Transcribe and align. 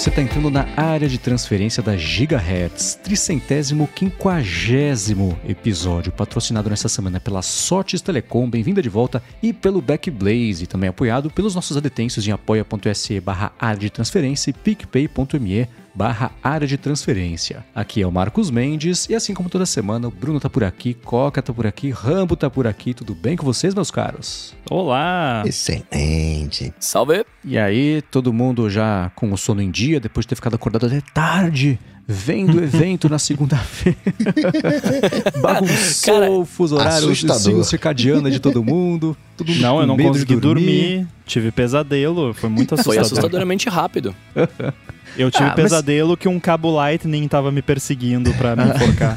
você 0.00 0.08
está 0.08 0.22
entrando 0.22 0.48
na 0.48 0.66
área 0.78 1.06
de 1.06 1.18
transferência 1.18 1.82
da 1.82 1.94
Gigahertz, 1.94 2.94
tricentésimo 2.94 3.86
quinquagésimo 3.86 5.38
episódio, 5.46 6.10
patrocinado 6.10 6.70
nessa 6.70 6.88
semana 6.88 7.20
pela 7.20 7.42
Sotes 7.42 8.00
Telecom, 8.00 8.48
bem-vinda 8.48 8.80
de 8.80 8.88
volta, 8.88 9.22
e 9.42 9.52
pelo 9.52 9.82
Backblaze, 9.82 10.66
também 10.66 10.88
apoiado 10.88 11.28
pelos 11.28 11.54
nossos 11.54 11.76
adetêncios 11.76 12.26
em 12.26 12.32
apoia.se 12.32 13.20
barra 13.20 13.52
área 13.60 13.78
de 13.78 13.90
transferência 13.90 14.48
e 14.48 14.54
picpay.me 14.54 15.68
barra 16.00 16.30
área 16.42 16.66
de 16.66 16.78
transferência. 16.78 17.62
Aqui 17.74 18.00
é 18.00 18.06
o 18.06 18.10
Marcos 18.10 18.50
Mendes 18.50 19.06
e 19.10 19.14
assim 19.14 19.34
como 19.34 19.50
toda 19.50 19.66
semana, 19.66 20.08
o 20.08 20.10
Bruno 20.10 20.40
tá 20.40 20.48
por 20.48 20.64
aqui, 20.64 20.94
Coca 20.94 21.42
tá 21.42 21.52
por 21.52 21.66
aqui, 21.66 21.90
Rambo 21.90 22.34
tá 22.36 22.48
por 22.48 22.66
aqui, 22.66 22.94
tudo 22.94 23.14
bem 23.14 23.36
com 23.36 23.44
vocês, 23.44 23.74
meus 23.74 23.90
caros? 23.90 24.54
Olá! 24.70 25.42
Excelente! 25.44 26.72
Salve! 26.80 27.26
E 27.44 27.58
aí, 27.58 28.00
todo 28.10 28.32
mundo 28.32 28.70
já 28.70 29.12
com 29.14 29.30
o 29.30 29.36
sono 29.36 29.60
em 29.60 29.70
dia, 29.70 30.00
depois 30.00 30.24
de 30.24 30.30
ter 30.30 30.36
ficado 30.36 30.54
acordado 30.54 30.86
até 30.86 31.02
tarde, 31.12 31.78
vendo 32.08 32.56
o 32.56 32.64
evento 32.64 33.06
na 33.06 33.18
segunda-feira. 33.18 33.98
Bagunçou 35.42 36.14
Cara, 36.14 36.30
o 36.30 36.46
fuso 36.46 36.76
horário, 36.76 37.10
o 37.10 37.62
circadiano 37.62 38.30
de 38.30 38.40
todo 38.40 38.64
mundo. 38.64 39.14
Todo 39.36 39.54
não, 39.56 39.80
eu 39.82 39.86
não 39.86 39.98
consegui 39.98 40.36
dormir. 40.36 40.64
dormir. 40.64 41.08
tive 41.26 41.50
pesadelo, 41.50 42.32
foi 42.32 42.48
muito 42.48 42.72
assustador. 42.74 42.94
Foi 42.94 43.02
assustadoramente 43.02 43.68
rápido. 43.68 44.16
Eu 45.16 45.30
tive 45.30 45.48
ah, 45.48 45.54
pesadelo 45.54 46.10
mas... 46.10 46.18
que 46.18 46.28
um 46.28 46.38
cabo 46.38 46.70
Lightning 46.70 47.26
tava 47.28 47.50
me 47.50 47.62
perseguindo 47.62 48.32
para 48.34 48.56
me 48.56 48.64
enforcar. 48.70 49.16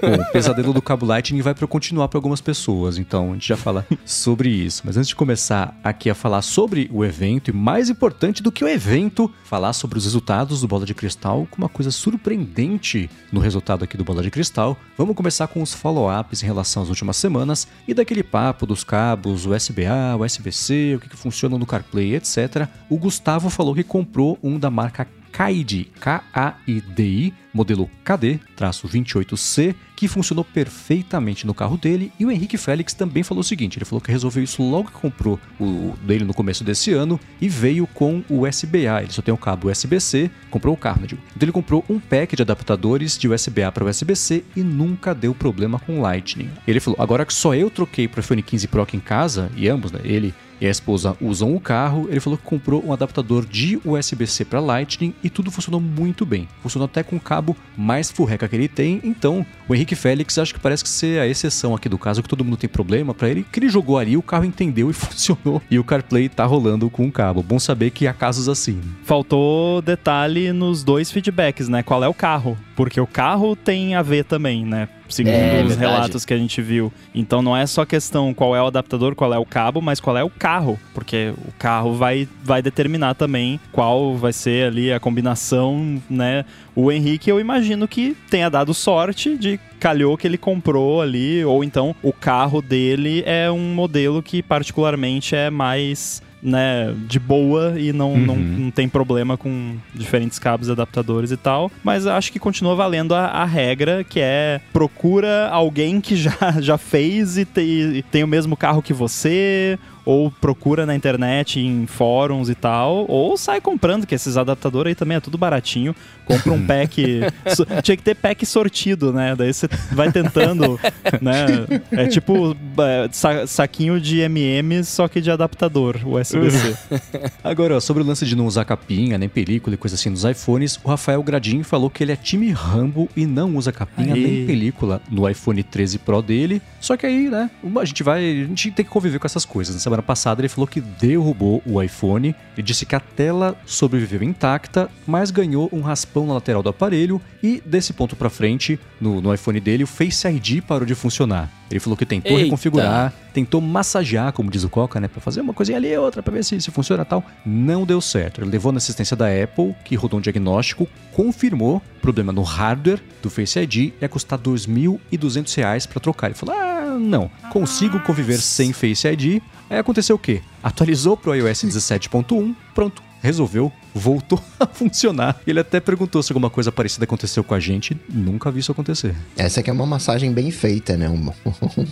Bom, 0.00 0.22
o 0.22 0.32
pesadelo 0.32 0.72
do 0.72 0.82
cabo 0.82 1.06
Lightning 1.06 1.42
vai 1.42 1.54
para 1.54 1.66
continuar 1.66 2.08
para 2.08 2.18
algumas 2.18 2.40
pessoas, 2.40 2.98
então 2.98 3.30
a 3.30 3.32
gente 3.34 3.48
já 3.48 3.56
fala 3.56 3.86
sobre 4.04 4.48
isso. 4.48 4.82
Mas 4.84 4.96
antes 4.96 5.08
de 5.08 5.16
começar 5.16 5.78
aqui 5.82 6.10
a 6.10 6.14
falar 6.14 6.42
sobre 6.42 6.88
o 6.92 7.04
evento, 7.04 7.50
e 7.50 7.52
mais 7.52 7.88
importante 7.88 8.42
do 8.42 8.52
que 8.52 8.64
o 8.64 8.68
evento, 8.68 9.32
falar 9.44 9.72
sobre 9.72 9.98
os 9.98 10.04
resultados 10.04 10.60
do 10.60 10.68
Bola 10.68 10.86
de 10.86 10.94
Cristal, 10.94 11.46
com 11.50 11.58
uma 11.58 11.68
coisa 11.68 11.90
surpreendente 11.90 13.10
no 13.32 13.40
resultado 13.40 13.84
aqui 13.84 13.96
do 13.96 14.04
Bola 14.04 14.22
de 14.22 14.30
Cristal, 14.30 14.76
vamos 14.96 15.16
começar 15.16 15.46
com 15.46 15.62
os 15.62 15.72
follow-ups 15.72 16.42
em 16.42 16.46
relação 16.46 16.82
às 16.82 16.88
últimas 16.88 17.16
semanas 17.16 17.66
e 17.86 17.94
daquele 17.94 18.22
papo 18.22 18.66
dos 18.66 18.84
cabos 18.84 19.46
USB-A, 19.46 20.16
USB-C, 20.16 20.94
o 20.96 21.00
que, 21.00 21.08
que 21.08 21.16
funciona 21.16 21.58
no 21.58 21.66
CarPlay, 21.66 22.14
etc. 22.14 22.68
O 22.88 22.96
Gustavo 22.96 23.50
falou 23.50 23.74
que 23.74 23.82
comprou 23.82 24.33
um 24.42 24.58
da 24.58 24.70
marca 24.70 25.06
Kaidi, 25.34 25.90
K-A-I-D-I, 25.98 27.34
modelo 27.52 27.90
KD-28C, 28.04 29.74
que 29.96 30.06
funcionou 30.06 30.44
perfeitamente 30.44 31.44
no 31.44 31.52
carro 31.52 31.76
dele. 31.76 32.12
E 32.20 32.24
o 32.24 32.30
Henrique 32.30 32.56
Félix 32.56 32.94
também 32.94 33.24
falou 33.24 33.40
o 33.40 33.44
seguinte: 33.44 33.76
ele 33.76 33.84
falou 33.84 34.00
que 34.00 34.12
resolveu 34.12 34.44
isso 34.44 34.62
logo 34.62 34.92
que 34.92 34.94
comprou 34.94 35.40
o 35.58 35.94
dele 36.06 36.24
no 36.24 36.32
começo 36.32 36.62
desse 36.62 36.92
ano 36.92 37.18
e 37.40 37.48
veio 37.48 37.84
com 37.84 38.22
o 38.28 38.46
USB-A. 38.46 39.02
Ele 39.02 39.12
só 39.12 39.22
tem 39.22 39.34
o 39.34 39.36
cabo 39.36 39.68
USB-C, 39.68 40.30
comprou 40.50 40.72
o 40.72 40.76
carro, 40.78 41.00
né, 41.00 41.08
digo. 41.08 41.20
Então 41.34 41.44
ele 41.44 41.52
comprou 41.52 41.84
um 41.88 41.98
pack 41.98 42.36
de 42.36 42.42
adaptadores 42.42 43.18
de 43.18 43.28
USB-A 43.28 43.72
para 43.72 43.86
USB-C 43.86 44.44
e 44.54 44.62
nunca 44.62 45.12
deu 45.12 45.34
problema 45.34 45.80
com 45.80 46.00
Lightning. 46.00 46.48
Ele 46.64 46.78
falou: 46.78 47.00
agora 47.02 47.26
que 47.26 47.34
só 47.34 47.56
eu 47.56 47.68
troquei 47.70 48.06
para 48.06 48.20
o 48.20 48.20
iPhone 48.20 48.40
15 48.40 48.68
Pro 48.68 48.82
aqui 48.82 48.96
em 48.96 49.00
casa, 49.00 49.50
e 49.56 49.68
ambos, 49.68 49.90
né, 49.90 50.00
ele 50.04 50.32
e 50.64 50.66
a 50.66 50.70
esposa 50.70 51.14
usam 51.20 51.54
o 51.54 51.60
carro, 51.60 52.06
ele 52.08 52.20
falou 52.20 52.38
que 52.38 52.44
comprou 52.44 52.82
um 52.86 52.90
adaptador 52.90 53.44
de 53.44 53.78
USB-C 53.84 54.46
para 54.46 54.60
Lightning 54.60 55.12
e 55.22 55.28
tudo 55.28 55.50
funcionou 55.50 55.78
muito 55.78 56.24
bem. 56.24 56.48
Funcionou 56.62 56.86
até 56.86 57.02
com 57.02 57.16
o 57.16 57.20
cabo 57.20 57.54
mais 57.76 58.10
furreca 58.10 58.48
que 58.48 58.56
ele 58.56 58.66
tem. 58.66 58.98
Então, 59.04 59.44
o 59.68 59.74
Henrique 59.74 59.94
Félix 59.94 60.38
acho 60.38 60.54
que 60.54 60.60
parece 60.60 60.82
que 60.82 60.88
ser 60.88 61.20
a 61.20 61.26
exceção 61.26 61.74
aqui 61.74 61.86
do 61.86 61.98
caso, 61.98 62.22
que 62.22 62.28
todo 62.30 62.42
mundo 62.42 62.56
tem 62.56 62.70
problema 62.70 63.12
para 63.12 63.28
ele, 63.28 63.44
que 63.52 63.60
ele 63.60 63.68
jogou 63.68 63.98
ali, 63.98 64.16
o 64.16 64.22
carro 64.22 64.46
entendeu 64.46 64.88
e 64.88 64.94
funcionou. 64.94 65.60
E 65.70 65.78
o 65.78 65.84
CarPlay 65.84 66.30
tá 66.30 66.46
rolando 66.46 66.88
com 66.88 67.06
o 67.06 67.12
cabo. 67.12 67.42
Bom 67.42 67.58
saber 67.58 67.90
que 67.90 68.06
há 68.06 68.14
casos 68.14 68.48
assim. 68.48 68.80
Faltou 69.02 69.82
detalhe 69.82 70.50
nos 70.50 70.82
dois 70.82 71.10
feedbacks, 71.10 71.68
né? 71.68 71.82
Qual 71.82 72.02
é 72.02 72.08
o 72.08 72.14
carro? 72.14 72.56
Porque 72.74 72.98
o 72.98 73.06
carro 73.06 73.54
tem 73.54 73.94
a 73.94 74.00
ver 74.00 74.24
também, 74.24 74.64
né? 74.64 74.88
Segundo 75.08 75.34
é, 75.34 75.62
os 75.64 75.76
relatos 75.76 76.24
que 76.24 76.34
a 76.34 76.38
gente 76.38 76.60
viu. 76.62 76.92
Então 77.14 77.42
não 77.42 77.56
é 77.56 77.66
só 77.66 77.84
questão 77.84 78.32
qual 78.32 78.54
é 78.54 78.62
o 78.62 78.66
adaptador, 78.66 79.14
qual 79.14 79.32
é 79.32 79.38
o 79.38 79.44
cabo, 79.44 79.80
mas 79.80 80.00
qual 80.00 80.16
é 80.16 80.24
o 80.24 80.30
carro, 80.30 80.78
porque 80.92 81.32
o 81.46 81.52
carro 81.58 81.94
vai, 81.94 82.28
vai 82.42 82.62
determinar 82.62 83.14
também 83.14 83.60
qual 83.72 84.16
vai 84.16 84.32
ser 84.32 84.68
ali 84.68 84.92
a 84.92 85.00
combinação, 85.00 86.02
né? 86.08 86.44
O 86.74 86.90
Henrique, 86.90 87.30
eu 87.30 87.38
imagino 87.38 87.86
que 87.86 88.16
tenha 88.28 88.48
dado 88.48 88.74
sorte 88.74 89.36
de 89.36 89.60
calhou 89.78 90.16
que 90.16 90.26
ele 90.26 90.38
comprou 90.38 91.02
ali, 91.02 91.44
ou 91.44 91.62
então 91.62 91.94
o 92.02 92.12
carro 92.12 92.62
dele 92.62 93.22
é 93.26 93.50
um 93.50 93.74
modelo 93.74 94.22
que 94.22 94.42
particularmente 94.42 95.36
é 95.36 95.50
mais 95.50 96.22
né, 96.44 96.94
de 97.08 97.18
boa 97.18 97.74
e 97.80 97.90
não, 97.90 98.12
uhum. 98.12 98.26
não, 98.26 98.36
não, 98.36 98.70
tem 98.70 98.86
problema 98.86 99.38
com 99.38 99.76
diferentes 99.94 100.38
cabos 100.38 100.68
adaptadores 100.68 101.30
e 101.30 101.36
tal. 101.38 101.72
Mas 101.82 102.06
acho 102.06 102.30
que 102.30 102.38
continua 102.38 102.76
valendo 102.76 103.14
a, 103.14 103.26
a 103.26 103.44
regra, 103.46 104.04
que 104.04 104.20
é 104.20 104.60
procura 104.72 105.48
alguém 105.48 106.02
que 106.02 106.14
já, 106.14 106.36
já 106.60 106.76
fez 106.76 107.38
e, 107.38 107.46
te, 107.46 107.60
e 107.60 108.02
tem 108.02 108.22
o 108.22 108.28
mesmo 108.28 108.56
carro 108.56 108.82
que 108.82 108.92
você, 108.92 109.78
ou 110.04 110.30
procura 110.30 110.84
na 110.84 110.94
internet, 110.94 111.60
em 111.60 111.86
fóruns 111.86 112.48
e 112.48 112.54
tal, 112.54 113.06
ou 113.08 113.36
sai 113.36 113.60
comprando, 113.60 114.06
que 114.06 114.14
esses 114.14 114.36
adaptadores 114.36 114.90
aí 114.90 114.94
também 114.94 115.16
é 115.16 115.20
tudo 115.20 115.38
baratinho. 115.38 115.94
Compra 116.24 116.52
um 116.52 116.64
pack. 116.66 117.20
so, 117.54 117.64
tinha 117.82 117.96
que 117.96 118.02
ter 118.02 118.14
pack 118.14 118.44
sortido, 118.44 119.12
né? 119.12 119.34
Daí 119.36 119.52
você 119.52 119.68
vai 119.92 120.10
tentando, 120.10 120.78
né? 121.20 121.46
É 121.92 122.06
tipo 122.06 122.56
é, 122.78 123.08
sa 123.12 123.46
saquinho 123.46 124.00
de 124.00 124.20
MM, 124.20 124.84
só 124.84 125.08
que 125.08 125.20
de 125.20 125.30
adaptador, 125.30 126.00
USB-C. 126.04 126.76
Agora, 127.42 127.76
ó, 127.76 127.80
sobre 127.80 128.02
o 128.02 128.06
lance 128.06 128.26
de 128.26 128.36
não 128.36 128.46
usar 128.46 128.64
capinha, 128.64 129.18
nem 129.18 129.28
película 129.28 129.74
e 129.74 129.76
coisa 129.76 129.96
assim 129.96 130.10
nos 130.10 130.24
iPhones, 130.24 130.78
o 130.82 130.88
Rafael 130.88 131.22
Gradin 131.22 131.62
falou 131.62 131.90
que 131.90 132.02
ele 132.02 132.12
é 132.12 132.16
time 132.16 132.50
Rambo 132.50 133.08
e 133.16 133.26
não 133.26 133.56
usa 133.56 133.72
capinha 133.72 134.14
aí. 134.14 134.22
nem 134.22 134.46
película 134.46 135.00
no 135.10 135.28
iPhone 135.28 135.62
13 135.62 135.98
Pro 135.98 136.22
dele. 136.22 136.62
Só 136.80 136.96
que 136.96 137.06
aí, 137.06 137.28
né? 137.28 137.50
A 137.80 137.84
gente 137.84 138.02
vai. 138.02 138.20
A 138.20 138.46
gente 138.46 138.70
tem 138.70 138.84
que 138.84 138.90
conviver 138.90 139.18
com 139.18 139.26
essas 139.26 139.44
coisas. 139.44 139.74
Né? 139.74 139.80
Semana 139.94 140.02
passada 140.02 140.40
ele 140.40 140.48
falou 140.48 140.66
que 140.66 140.80
derrubou 140.80 141.62
o 141.64 141.80
iPhone. 141.80 142.34
Ele 142.56 142.62
disse 142.62 142.84
que 142.84 142.94
a 142.94 143.00
tela 143.00 143.56
sobreviveu 143.64 144.22
intacta, 144.22 144.90
mas 145.06 145.30
ganhou 145.30 145.68
um 145.72 145.80
raspão 145.80 146.26
na 146.26 146.34
lateral 146.34 146.62
do 146.62 146.68
aparelho 146.68 147.20
e 147.42 147.62
desse 147.64 147.92
ponto 147.92 148.16
para 148.16 148.30
frente, 148.30 148.78
no, 149.00 149.20
no, 149.20 149.32
iPhone 149.32 149.60
dele, 149.60 149.84
o 149.84 149.86
Face 149.86 150.26
ID 150.26 150.62
parou 150.62 150.86
de 150.86 150.94
funcionar. 150.94 151.50
Ele 151.70 151.80
falou 151.80 151.96
que 151.96 152.06
tentou 152.06 152.32
Eita. 152.32 152.44
reconfigurar, 152.44 153.12
tentou 153.32 153.60
massagear, 153.60 154.32
como 154.32 154.50
diz 154.50 154.64
o 154.64 154.68
Coca, 154.68 155.00
né, 155.00 155.08
para 155.08 155.20
fazer 155.20 155.40
uma 155.40 155.52
coisinha 155.52 155.78
ali 155.78 155.88
e 155.88 155.98
outra 155.98 156.22
para 156.22 156.32
ver 156.32 156.44
se, 156.44 156.60
se 156.60 156.70
funciona 156.70 157.04
tal. 157.04 157.24
Não 157.44 157.84
deu 157.84 158.00
certo. 158.00 158.40
Ele 158.40 158.50
levou 158.50 158.72
na 158.72 158.78
assistência 158.78 159.16
da 159.16 159.26
Apple, 159.26 159.74
que 159.84 159.94
rodou 159.94 160.18
um 160.18 160.22
diagnóstico, 160.22 160.88
confirmou 161.12 161.82
problema 162.00 162.32
no 162.32 162.42
hardware 162.42 163.00
do 163.22 163.30
Face 163.30 163.58
ID, 163.58 163.92
ia 164.00 164.08
custar 164.08 164.38
R$ 164.38 164.44
2.200 164.44 165.88
para 165.88 166.00
trocar. 166.00 166.26
Ele 166.28 166.34
falou: 166.34 166.54
"Ah, 166.54 166.96
não, 166.98 167.30
consigo 167.50 167.98
conviver 168.00 168.38
sem 168.38 168.72
Face 168.72 169.06
ID". 169.08 169.42
Aí 169.68 169.78
aconteceu 169.78 170.16
o 170.16 170.18
quê? 170.18 170.42
Atualizou 170.62 171.16
pro 171.16 171.34
iOS 171.34 171.64
17.1, 171.64 172.54
pronto, 172.74 173.02
resolveu, 173.24 173.72
voltou 173.94 174.38
a 174.60 174.66
funcionar. 174.66 175.40
Ele 175.46 175.58
até 175.58 175.80
perguntou 175.80 176.22
se 176.22 176.30
alguma 176.30 176.50
coisa 176.50 176.70
parecida 176.70 177.04
aconteceu 177.04 177.42
com 177.42 177.54
a 177.54 177.60
gente. 177.60 177.96
Nunca 178.06 178.50
vi 178.50 178.60
isso 178.60 178.70
acontecer. 178.70 179.16
Essa 179.34 179.60
aqui 179.60 179.70
é 179.70 179.72
uma 179.72 179.86
massagem 179.86 180.30
bem 180.30 180.50
feita, 180.50 180.94
né? 180.94 181.08
Uma, 181.08 181.34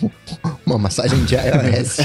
uma 0.63 0.77
massagem 0.77 1.25
de 1.25 1.33
iOS. 1.33 1.97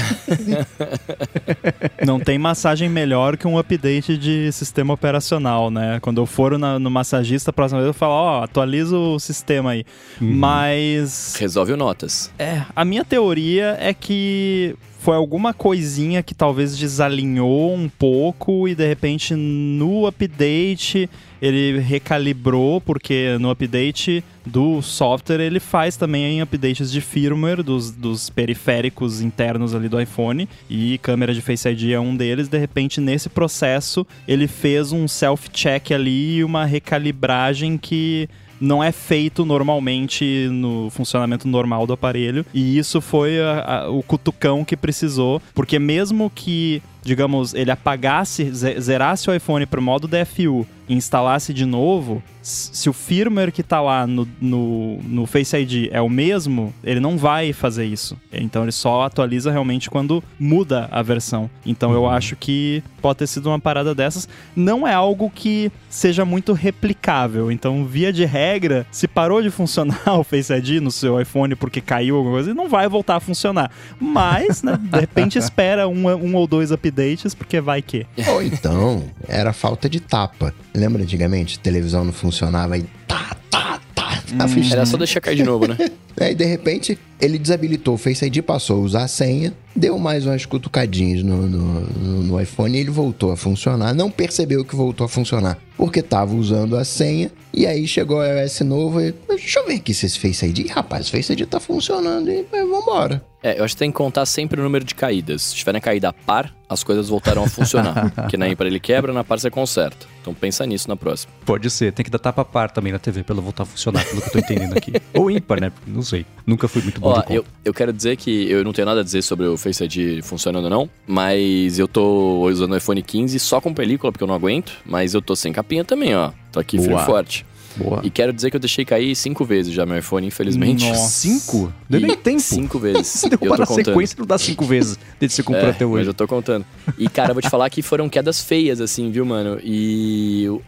Não 2.03 2.19
tem 2.19 2.39
massagem 2.39 2.89
melhor 2.89 3.37
que 3.37 3.47
um 3.47 3.59
update 3.59 4.17
de 4.17 4.51
sistema 4.51 4.95
operacional, 4.95 5.69
né? 5.69 5.99
Quando 6.01 6.19
eu 6.19 6.25
for 6.25 6.57
na, 6.57 6.79
no 6.79 6.89
massagista, 6.89 7.51
a 7.51 7.53
próxima 7.53 7.81
vez 7.81 7.89
eu 7.89 7.93
falo, 7.93 8.13
ó, 8.13 8.39
oh, 8.39 8.43
atualiza 8.43 8.97
o 8.97 9.19
sistema 9.19 9.71
aí. 9.71 9.85
Uhum. 10.19 10.33
Mas... 10.33 11.35
Resolve 11.37 11.73
o 11.73 11.77
notas. 11.77 12.31
É, 12.39 12.63
a 12.75 12.83
minha 12.83 13.05
teoria 13.05 13.77
é 13.79 13.93
que 13.93 14.75
foi 14.99 15.15
alguma 15.15 15.53
coisinha 15.53 16.21
que 16.21 16.35
talvez 16.35 16.77
desalinhou 16.77 17.73
um 17.73 17.87
pouco 17.87 18.67
e 18.67 18.75
de 18.75 18.85
repente 18.85 19.33
no 19.33 20.05
update 20.05 21.09
ele 21.41 21.79
recalibrou, 21.79 22.81
porque 22.81 23.37
no 23.39 23.49
update 23.49 24.21
do 24.45 24.81
software 24.81 25.39
ele 25.39 25.61
faz 25.61 25.95
também 25.95 26.41
updates 26.41 26.91
de 26.91 26.99
firmware 26.99 27.63
dos, 27.63 27.91
dos 27.91 28.29
periféricos 28.29 29.21
internos 29.21 29.73
ali 29.73 29.87
do 29.87 30.01
iPhone 30.01 30.49
e 30.69 30.97
câmera 30.97 31.33
de 31.33 31.41
Face 31.41 31.69
ID 31.69 31.91
é 31.91 31.99
um 31.99 32.13
deles. 32.13 32.49
De 32.49 32.57
repente, 32.57 32.99
nesse 32.99 33.29
processo, 33.29 34.05
ele 34.27 34.49
fez 34.49 34.91
um 34.91 35.07
self-check 35.07 35.93
ali 35.93 36.37
e 36.37 36.43
uma 36.43 36.65
recalibragem 36.65 37.77
que 37.77 38.27
não 38.59 38.83
é 38.83 38.91
feito 38.91 39.45
normalmente 39.45 40.47
no 40.51 40.89
funcionamento 40.89 41.47
normal 41.47 41.87
do 41.87 41.93
aparelho. 41.93 42.45
E 42.53 42.77
isso 42.77 43.01
foi 43.01 43.39
a, 43.39 43.83
a, 43.83 43.89
o 43.89 44.03
cutucão 44.03 44.65
que 44.65 44.75
precisou, 44.75 45.41
porque 45.53 45.79
mesmo 45.79 46.31
que 46.33 46.81
digamos, 47.01 47.53
ele 47.53 47.71
apagasse, 47.71 48.51
zerasse 48.51 49.29
o 49.29 49.33
iPhone 49.33 49.65
pro 49.65 49.81
modo 49.81 50.07
DFU 50.07 50.65
e 50.87 50.95
instalasse 50.95 51.53
de 51.53 51.65
novo, 51.65 52.21
se 52.41 52.89
o 52.89 52.93
firmware 52.93 53.51
que 53.51 53.61
tá 53.61 53.79
lá 53.79 54.07
no, 54.07 54.27
no, 54.41 54.97
no, 55.03 55.25
Face 55.27 55.55
ID 55.55 55.89
é 55.91 56.01
o 56.01 56.09
mesmo, 56.09 56.73
ele 56.83 56.99
não 56.99 57.15
vai 57.15 57.53
fazer 57.53 57.85
isso. 57.85 58.17
Então 58.33 58.63
ele 58.63 58.71
só 58.71 59.03
atualiza 59.03 59.51
realmente 59.51 59.89
quando 59.89 60.23
muda 60.39 60.87
a 60.91 61.03
versão. 61.03 61.49
Então 61.63 61.91
uhum. 61.91 61.95
eu 61.95 62.09
acho 62.09 62.35
que 62.35 62.81
pode 62.99 63.19
ter 63.19 63.27
sido 63.27 63.49
uma 63.49 63.59
parada 63.59 63.93
dessas. 63.93 64.27
Não 64.55 64.87
é 64.87 64.93
algo 64.93 65.31
que 65.33 65.71
seja 65.89 66.25
muito 66.25 66.53
replicável. 66.53 67.51
Então, 67.51 67.85
via 67.85 68.11
de 68.11 68.25
regra, 68.25 68.85
se 68.91 69.07
parou 69.07 69.41
de 69.41 69.49
funcionar 69.49 70.01
o 70.19 70.23
Face 70.23 70.51
ID 70.51 70.81
no 70.81 70.91
seu 70.91 71.19
iPhone 71.21 71.55
porque 71.55 71.81
caiu 71.81 72.17
alguma 72.17 72.35
coisa, 72.35 72.49
ele 72.49 72.57
não 72.57 72.67
vai 72.67 72.87
voltar 72.87 73.17
a 73.17 73.19
funcionar. 73.19 73.71
Mas, 73.99 74.63
né, 74.63 74.77
de 74.77 74.99
repente 74.99 75.37
espera 75.39 75.87
um, 75.87 76.07
um 76.07 76.35
ou 76.35 76.47
dois 76.47 76.71
updates, 76.89 77.33
porque 77.33 77.61
vai 77.61 77.81
que. 77.81 78.05
Ou 78.27 78.41
então, 78.41 79.03
era 79.27 79.53
falta 79.53 79.89
de 79.89 79.99
tapa. 79.99 80.53
Lembra 80.73 81.03
antigamente? 81.03 81.59
Televisão 81.59 82.03
não 82.03 82.13
funcionava 82.13 82.77
e 82.77 82.83
tá, 83.07 83.35
tá, 83.49 83.79
tá. 83.95 84.21
tá 84.37 84.45
hum, 84.45 84.69
era 84.71 84.85
só 84.85 84.97
deixar 84.97 85.21
cair 85.21 85.37
de 85.37 85.43
novo, 85.43 85.67
né? 85.67 85.77
Aí, 86.19 86.35
de 86.35 86.45
repente, 86.45 86.99
ele 87.19 87.37
desabilitou 87.37 87.95
o 87.95 87.97
Face 87.97 88.25
ID, 88.25 88.41
passou 88.41 88.77
a 88.77 88.79
usar 88.79 89.03
a 89.03 89.07
senha, 89.07 89.53
deu 89.75 89.97
mais 89.97 90.25
umas 90.25 90.45
cutucadinhas 90.45 91.23
no, 91.23 91.47
no, 91.47 91.81
no, 91.81 92.23
no 92.23 92.41
iPhone 92.41 92.77
e 92.77 92.79
ele 92.79 92.91
voltou 92.91 93.31
a 93.31 93.37
funcionar. 93.37 93.93
Não 93.93 94.09
percebeu 94.09 94.63
que 94.63 94.75
voltou 94.75 95.05
a 95.05 95.09
funcionar, 95.09 95.57
porque 95.77 95.99
estava 95.99 96.33
usando 96.33 96.77
a 96.77 96.83
senha. 96.83 97.31
E 97.53 97.65
aí 97.65 97.87
chegou 97.87 98.19
o 98.19 98.23
iOS 98.23 98.61
novo 98.61 99.01
e... 99.01 99.13
Deixa 99.27 99.59
eu 99.59 99.67
ver 99.67 99.75
aqui 99.75 99.93
se 99.93 100.05
esse 100.05 100.19
Face 100.19 100.45
ID... 100.45 100.69
Rapaz, 100.69 101.07
o 101.07 101.11
Face 101.11 101.33
ID 101.33 101.45
tá 101.47 101.59
funcionando 101.59 102.29
e 102.29 102.45
vambora. 102.51 103.23
É, 103.41 103.57
eu 103.57 103.63
acho 103.63 103.73
que 103.73 103.79
tem 103.79 103.89
que 103.89 103.97
contar 103.97 104.25
sempre 104.25 104.59
o 104.59 104.63
número 104.63 104.83
de 104.83 104.93
caídas. 104.93 105.43
Se 105.43 105.55
tiverem 105.55 105.79
caída 105.79 106.11
par, 106.11 106.53
as 106.67 106.83
coisas 106.83 107.07
voltaram 107.07 107.43
a 107.43 107.47
funcionar. 107.47 108.11
Porque 108.13 108.35
na 108.35 108.49
ímpar 108.49 108.67
ele 108.67 108.79
quebra, 108.79 109.13
na 109.13 109.23
par 109.23 109.39
você 109.39 109.49
conserta. 109.49 110.05
Então 110.21 110.33
pensa 110.33 110.65
nisso 110.65 110.89
na 110.89 110.97
próxima. 110.97 111.31
Pode 111.45 111.69
ser, 111.69 111.93
tem 111.93 112.03
que 112.03 112.11
dar 112.11 112.19
tapa 112.19 112.43
par 112.43 112.69
também 112.69 112.91
na 112.91 112.99
TV 112.99 113.23
pra 113.23 113.33
ela 113.33 113.41
voltar 113.41 113.63
a 113.63 113.65
funcionar, 113.65 114.05
pelo 114.05 114.21
que 114.21 114.27
eu 114.27 114.31
tô 114.33 114.39
entendendo 114.39 114.77
aqui. 114.77 114.91
Ou 115.13 115.31
ímpar, 115.31 115.61
né? 115.61 115.71
Não 115.87 116.01
sei. 116.01 116.25
Nunca 116.45 116.67
fui 116.67 116.81
muito 116.81 116.99
bom 116.99 117.08
Ó, 117.09 117.23
eu, 117.29 117.45
eu 117.63 117.73
quero 117.73 117.91
dizer 117.91 118.15
que 118.17 118.49
eu 118.49 118.63
não 118.63 118.73
tenho 118.73 118.85
nada 118.85 119.01
a 119.01 119.03
dizer 119.03 119.21
sobre 119.21 119.45
o 119.45 119.57
Face 119.57 119.83
ID 119.83 120.23
funcionando 120.23 120.65
ou 120.65 120.69
não, 120.69 120.89
mas 121.07 121.79
eu 121.79 121.87
tô 121.87 122.47
usando 122.47 122.73
o 122.73 122.77
iPhone 122.77 123.01
15 123.01 123.39
só 123.39 123.59
com 123.59 123.73
película, 123.73 124.11
porque 124.11 124.23
eu 124.23 124.27
não 124.27 124.35
aguento, 124.35 124.73
mas 124.85 125.13
eu 125.13 125.21
tô 125.21 125.35
sem 125.35 125.51
capinha 125.51 125.83
também, 125.83 126.15
ó. 126.15 126.31
Tô 126.51 126.59
aqui 126.59 126.79
firme 126.79 126.99
forte. 127.05 127.45
Boa. 127.79 128.01
E 128.03 128.09
quero 128.09 128.33
dizer 128.33 128.49
que 128.49 128.55
eu 128.55 128.59
deixei 128.59 128.83
cair 128.83 129.15
cinco 129.15 129.45
vezes 129.45 129.73
já 129.73 129.85
meu 129.85 129.97
iPhone, 129.97 130.27
infelizmente. 130.27 130.87
Nossa. 130.87 131.09
Cinco? 131.09 131.71
Deu 131.89 132.01
nem 132.01 132.15
tempo. 132.17 132.39
Cinco 132.39 132.79
vezes. 132.79 133.23
eu 133.31 133.37
tô 133.37 133.45
na 133.45 133.65
contando. 133.65 133.85
sequência 133.85 134.15
não 134.19 134.25
dá 134.25 134.37
cinco 134.37 134.65
vezes 134.65 134.99
desde 135.19 135.35
que 135.35 135.35
você 135.35 135.43
comprou 135.43 135.67
é, 135.67 135.71
até 135.71 135.85
hoje. 135.85 135.99
Mas 135.99 136.07
eu 136.07 136.13
tô 136.13 136.27
contando. 136.27 136.65
E, 136.97 137.07
cara, 137.07 137.31
eu 137.31 137.35
vou 137.35 137.41
te 137.41 137.49
falar 137.49 137.69
que 137.69 137.81
foram 137.81 138.09
quedas 138.09 138.41
feias, 138.41 138.81
assim, 138.81 139.09
viu, 139.11 139.25
mano? 139.25 139.59
E 139.63 140.45
o, 140.49 140.61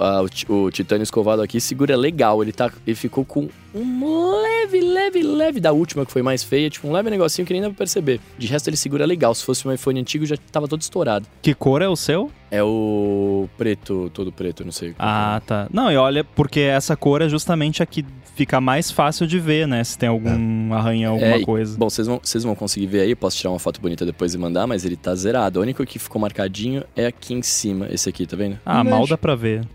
o 0.53 0.71
titânio 0.71 1.03
escovado 1.03 1.41
aqui 1.41 1.59
segura 1.59 1.95
legal. 1.95 2.41
Ele, 2.41 2.51
tá, 2.51 2.71
ele 2.85 2.95
ficou 2.95 3.25
com 3.25 3.49
um 3.73 4.41
leve, 4.41 4.81
leve, 4.81 5.23
leve 5.23 5.59
da 5.59 5.71
última, 5.71 6.05
que 6.05 6.11
foi 6.11 6.21
mais 6.21 6.43
feia. 6.43 6.69
Tipo, 6.69 6.87
um 6.87 6.91
leve 6.91 7.09
negocinho 7.09 7.45
que 7.45 7.53
nem 7.53 7.61
dá 7.61 7.69
pra 7.69 7.77
perceber. 7.77 8.19
De 8.37 8.47
resto, 8.47 8.69
ele 8.69 8.77
segura 8.77 9.05
legal. 9.05 9.33
Se 9.33 9.43
fosse 9.43 9.67
um 9.67 9.71
iPhone 9.71 9.99
antigo, 9.99 10.25
já 10.25 10.35
tava 10.51 10.67
todo 10.67 10.81
estourado. 10.81 11.27
Que 11.41 11.53
cor 11.53 11.81
é 11.81 11.87
o 11.87 11.95
seu? 11.95 12.31
É 12.49 12.61
o 12.61 13.47
preto, 13.57 14.11
todo 14.13 14.31
preto, 14.31 14.65
não 14.65 14.71
sei. 14.71 14.89
É. 14.89 14.93
Ah, 14.99 15.41
tá. 15.45 15.67
Não, 15.71 15.91
e 15.91 15.95
olha, 15.95 16.23
porque 16.23 16.59
essa 16.59 16.97
cor 16.97 17.21
é 17.21 17.29
justamente 17.29 17.81
a 17.81 17.85
que 17.85 18.05
fica 18.35 18.59
mais 18.59 18.91
fácil 18.91 19.25
de 19.25 19.39
ver, 19.39 19.67
né? 19.67 19.83
Se 19.83 19.97
tem 19.97 20.09
algum 20.09 20.73
é. 20.73 20.77
arranhão, 20.77 21.13
alguma 21.13 21.35
é, 21.35 21.41
coisa. 21.41 21.77
Bom, 21.77 21.89
vocês 21.89 22.07
vão, 22.07 22.19
vocês 22.21 22.43
vão 22.43 22.55
conseguir 22.55 22.87
ver 22.87 23.01
aí, 23.01 23.15
posso 23.15 23.37
tirar 23.37 23.51
uma 23.51 23.59
foto 23.59 23.79
bonita 23.79 24.05
depois 24.05 24.33
e 24.33 24.37
mandar, 24.37 24.67
mas 24.67 24.83
ele 24.83 24.95
tá 24.95 25.15
zerado. 25.15 25.59
O 25.59 25.61
único 25.61 25.85
que 25.85 25.97
ficou 25.97 26.19
marcadinho 26.21 26.83
é 26.95 27.05
aqui 27.05 27.33
em 27.33 27.41
cima, 27.41 27.87
esse 27.89 28.09
aqui, 28.09 28.25
tá 28.25 28.35
vendo? 28.35 28.59
Ah, 28.65 28.83
mal 28.83 29.07
dá 29.07 29.17
pra 29.17 29.35
ver. 29.35 29.65